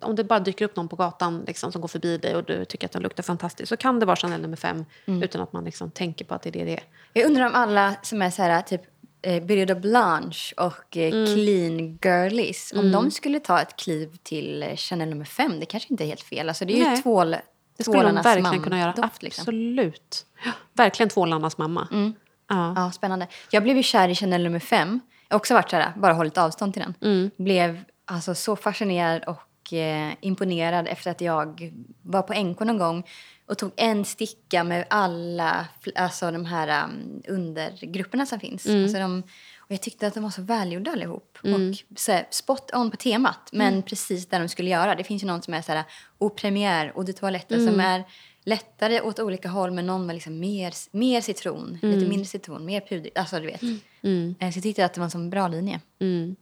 om 0.02 0.16
det 0.16 0.24
bara 0.24 0.40
dyker 0.40 0.66
upp 0.66 0.76
någon 0.76 0.88
på 0.88 0.96
gatan 0.96 1.44
liksom, 1.48 1.72
som 1.72 1.82
går 1.82 1.88
förbi 1.88 2.18
dig 2.18 2.36
och 2.36 2.44
du 2.44 2.66
tycker 2.66 2.88
att 2.88 2.92
den 2.92 3.02
luktar 3.02 3.24
fantastiskt 3.24 3.70
så 3.70 3.78
kan 3.78 4.00
det 4.00 4.06
vara 4.06 4.16
Chanel 4.16 4.42
nummer 4.42 4.58
fem 4.58 4.86
utan 5.06 5.42
att 5.42 5.54
man 5.54 5.64
liksom 5.66 5.92
tänker 5.92 6.26
på 6.26 6.34
att 6.36 6.42
det 6.42 6.50
är 6.50 6.54
det 6.54 6.64
det 6.66 6.74
är. 6.74 6.84
Jag 7.14 7.26
undrar 7.26 7.46
om 7.46 7.56
alla 7.56 7.96
som 8.02 8.22
är 8.22 8.30
så 8.30 8.42
här, 8.44 8.62
typ 8.62 8.82
eh, 9.22 9.44
Birger 9.44 9.76
Blanche 9.76 10.54
och 10.58 10.98
eh, 10.98 11.14
Mm. 11.14 11.26
clean 11.26 11.98
girlies, 12.02 12.74
om 12.76 12.92
de 12.92 13.12
skulle 13.12 13.40
ta 13.40 13.62
ett 13.62 13.76
kliv 13.76 14.18
till 14.24 14.64
eh, 14.64 14.76
Chanel 14.76 15.10
nummer 15.10 15.26
fem, 15.26 15.60
det 15.60 15.66
kanske 15.66 15.90
inte 15.94 16.04
är 16.04 16.08
helt 16.08 16.22
fel. 16.22 16.50
Alltså 16.50 16.66
det 16.66 16.74
är 16.74 16.78
ju 16.78 16.84
Nej. 16.84 17.02
tvål, 17.02 17.32
Det 17.32 17.84
skulle 17.84 17.98
Tvålarnas 17.98 18.26
verkligen 18.26 18.64
kunna 18.64 18.80
göra. 18.80 18.94
mamdoft, 18.98 19.24
liksom. 19.24 19.42
Absolut. 19.42 20.26
Ja, 20.46 20.52
verkligen 20.74 21.10
tvålarnas 21.10 21.58
mamma. 21.58 21.88
Mm. 21.92 22.14
Ja. 22.50 22.74
Ja, 22.76 22.92
spännande. 22.92 23.28
Jag 23.52 23.64
blev 23.64 23.78
ju 23.78 23.84
kär 23.84 24.10
i 24.10 24.16
Chanel 24.16 24.44
nummer 24.44 24.60
fem. 24.60 25.00
Också 25.34 25.54
varit 25.54 25.70
så 25.70 25.76
här, 25.76 25.94
bara 25.98 26.14
hållit 26.14 26.38
avstånd 26.38 26.74
till 26.74 26.82
den. 26.82 26.94
Mm. 27.02 27.32
Blev 27.38 27.84
alltså 28.06 28.36
så 28.36 28.56
fascinerad 28.56 29.24
och 29.24 29.74
eh, 29.74 30.14
imponerad 30.22 30.88
efter 30.88 31.12
att 31.12 31.22
jag 31.22 31.74
var 32.02 32.22
på 32.22 32.34
NK 32.34 32.60
någon 32.60 32.78
gång 32.78 33.04
och 33.48 33.58
tog 33.58 33.72
en 33.76 34.06
sticka 34.06 34.64
med 34.64 34.86
alla 34.90 35.68
alltså 35.96 36.32
de 36.32 36.46
här 36.46 36.84
um, 36.84 37.22
undergrupperna 37.28 38.26
som 38.26 38.40
finns. 38.40 38.66
Mm. 38.66 38.84
Alltså 38.84 39.00
de, 39.00 39.24
och 39.60 39.72
jag 39.72 39.82
tyckte 39.82 40.08
att 40.08 40.14
de 40.14 40.24
var 40.24 40.30
så 40.30 40.42
välgjorda 40.42 40.92
allihop. 40.92 41.38
Och 41.44 41.98
så 42.00 42.12
här, 42.12 42.28
spot 42.32 42.72
on 42.74 42.92
på 42.92 42.98
temat, 42.98 43.50
men 43.52 43.68
Mm. 43.68 43.82
precis 43.84 44.28
där 44.28 44.40
de 44.40 44.50
skulle 44.50 44.70
göra. 44.70 44.96
Det 44.96 45.04
finns 45.04 45.24
ju 45.24 45.28
någon 45.28 45.42
som 45.42 45.54
är 45.54 45.62
så 45.62 45.72
här, 45.72 45.84
au 46.20 46.30
première, 46.30 46.88
eau 46.96 47.04
de 47.04 47.14
toilette, 47.14 47.56
Mm. 47.56 47.68
som 47.68 47.80
är 47.80 48.04
lättare 48.44 49.02
åt 49.02 49.20
olika 49.20 49.50
håll 49.50 49.72
men 49.72 49.86
någon 49.86 50.08
var 50.08 50.14
liksom 50.14 50.40
mer, 50.40 50.74
mer 50.92 51.22
citron, 51.22 51.80
lite 51.82 52.06
mindre 52.10 52.26
citron, 52.26 52.66
mer 52.66 52.82
pudrigt. 52.82 53.18
Alltså 53.18 53.40
du 53.40 53.46
vet. 53.46 53.62
Mm. 54.02 54.36
Eh, 54.40 54.52
Så 54.52 54.58
jag 54.58 54.64
tyckte 54.64 54.86
att 54.86 54.94
det 54.94 55.00
var 55.00 55.06
en 55.06 55.12
sån 55.12 55.30
bra 55.30 55.48
linje. 55.48 55.82
Mm. 56.00 56.36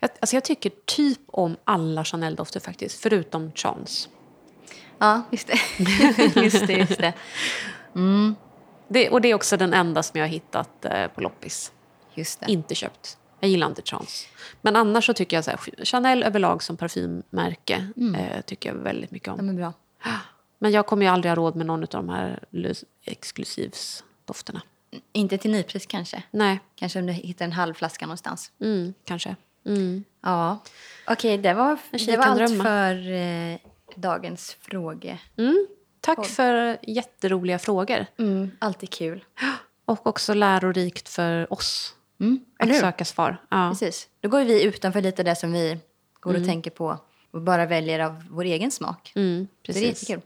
Jag, 0.00 0.10
alltså 0.20 0.36
jag 0.36 0.44
tycker 0.44 0.70
typ 0.84 1.20
om 1.26 1.56
alla 1.64 2.04
Chanel-dofter 2.04 2.60
faktiskt, 2.60 3.00
förutom 3.02 3.52
Chance. 3.52 4.08
Ja, 4.98 5.22
just 5.30 5.46
det. 5.46 5.58
just 6.42 6.66
det, 6.66 6.72
just 6.72 6.98
det. 6.98 7.12
Det, 8.88 9.10
och 9.10 9.20
det 9.20 9.28
är 9.28 9.34
också 9.34 9.56
den 9.56 9.74
enda 9.74 10.02
som 10.02 10.18
jag 10.18 10.24
har 10.26 10.30
hittat 10.32 10.84
eh, 10.84 11.06
på 11.08 11.20
loppis. 11.20 11.72
Just 12.14 12.40
det. 12.40 12.52
Inte 12.52 12.74
köpt. 12.74 13.18
Jag 13.40 13.50
gillar 13.50 13.66
inte 13.66 13.82
Chance. 13.82 14.26
Men 14.62 14.76
annars 14.76 15.06
så 15.06 15.14
tycker 15.14 15.36
jag 15.36 15.44
så 15.44 15.50
här, 15.50 15.84
Chanel 15.84 16.22
överlag 16.22 16.62
som 16.62 16.76
parfymmärke 16.76 17.88
eh, 18.18 18.40
tycker 18.40 18.68
jag 18.68 18.76
väldigt 18.76 19.10
mycket 19.10 19.28
om. 19.28 19.36
De 19.36 19.48
är 19.48 19.52
bra. 19.52 19.72
Men 20.58 20.72
jag 20.72 20.86
kommer 20.86 21.06
ju 21.06 21.12
aldrig 21.12 21.30
ha 21.30 21.36
råd 21.36 21.56
med 21.56 21.66
någon 21.66 21.82
av 21.82 21.88
de 21.88 22.08
här 22.08 22.44
lus- 22.50 22.84
exklusivsdofterna. 23.04 24.62
Inte 25.12 25.38
till 25.38 25.50
nypris 25.50 25.86
kanske. 25.86 26.22
Nej, 26.30 26.60
Kanske 26.74 26.98
om 26.98 27.06
du 27.06 27.12
hittar 27.12 27.44
en 27.44 27.52
halv 27.52 27.74
flaska 27.74 28.06
någonstans. 28.06 28.52
mm, 28.60 28.94
kanske. 29.04 29.36
Mm. 29.66 30.04
Ja. 30.22 30.58
Okej, 31.06 31.38
det 31.38 31.54
var, 31.54 31.78
det 32.06 32.16
var 32.16 32.24
allt 32.24 32.36
drömma. 32.38 32.64
för 32.64 33.10
eh, 33.12 33.58
dagens 33.96 34.56
fråga. 34.60 35.18
Mm. 35.36 35.66
Tack 36.00 36.26
för 36.26 36.78
jätteroliga 36.82 37.58
frågor. 37.58 38.06
Mm, 38.18 38.50
alltid 38.58 38.90
kul. 38.90 39.24
Och 39.84 40.06
också 40.06 40.34
lärorikt 40.34 41.08
för 41.08 41.52
oss 41.52 41.92
Mm, 42.20 42.44
att 42.58 42.76
söka 42.76 43.04
svar. 43.04 43.36
Ja. 43.48 43.68
Precis. 43.70 44.08
Då 44.20 44.28
går 44.28 44.44
vi 44.44 44.62
utanför 44.62 45.00
lite 45.00 45.22
det 45.22 45.36
som 45.36 45.52
vi 45.52 45.78
går 46.20 46.34
och 46.36 46.44
tänker 46.44 46.70
på 46.70 46.98
och 47.30 47.40
bara 47.42 47.66
väljer 47.66 48.00
av 48.00 48.24
vår 48.30 48.44
egen 48.44 48.70
smak. 48.70 49.12
Mm, 49.14 49.48
precis. 49.62 49.82
det 49.82 49.86
är 49.86 49.88
jättekul. 49.88 50.20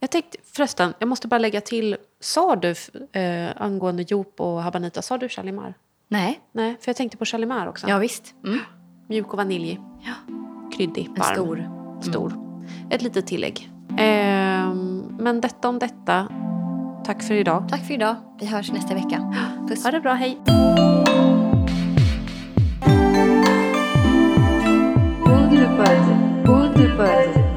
Jag 0.00 0.10
tänkte, 0.10 0.38
förresten, 0.52 0.94
jag 0.98 1.08
måste 1.08 1.28
bara 1.28 1.38
lägga 1.38 1.60
till. 1.60 1.96
Sa 2.20 2.56
du 2.56 2.74
eh, 3.12 3.50
angående 3.56 4.02
Joop 4.08 4.40
och 4.40 4.62
Habanita, 4.62 5.02
sa 5.02 5.18
du 5.18 5.28
Chalimar? 5.28 5.74
Nej, 6.08 6.40
Nej, 6.52 6.76
för 6.80 6.88
jag 6.88 6.96
tänkte 6.96 7.16
på 7.18 7.24
Chalimar 7.24 7.66
också. 7.66 7.88
ja 7.88 7.98
visst. 7.98 8.34
Mm. 8.44 8.58
Mjuk 9.08 9.32
och 9.32 9.36
vaniljig. 9.36 9.80
Ja. 10.02 10.12
Kryddig, 10.76 11.06
En 11.06 11.14
varm. 11.14 11.34
stor. 11.34 11.68
Stor. 12.10 12.32
Ett 12.90 13.02
litet 13.02 13.26
tillägg. 13.26 13.70
Ehm, 13.98 14.98
men 15.20 15.40
detta 15.40 15.68
om 15.68 15.78
detta. 15.78 16.28
Tack 17.04 17.22
för 17.22 17.34
idag. 17.34 17.68
Tack 17.70 17.86
för 17.86 17.94
idag. 17.94 18.16
Vi 18.40 18.46
hörs 18.46 18.72
nästa 18.72 18.94
vecka. 18.94 19.34
Puss. 19.68 19.84
Ha 19.84 19.90
det 19.90 20.00
bra, 20.00 20.12
hej. 20.12 20.38
Eau 26.46 26.68
de 26.74 27.55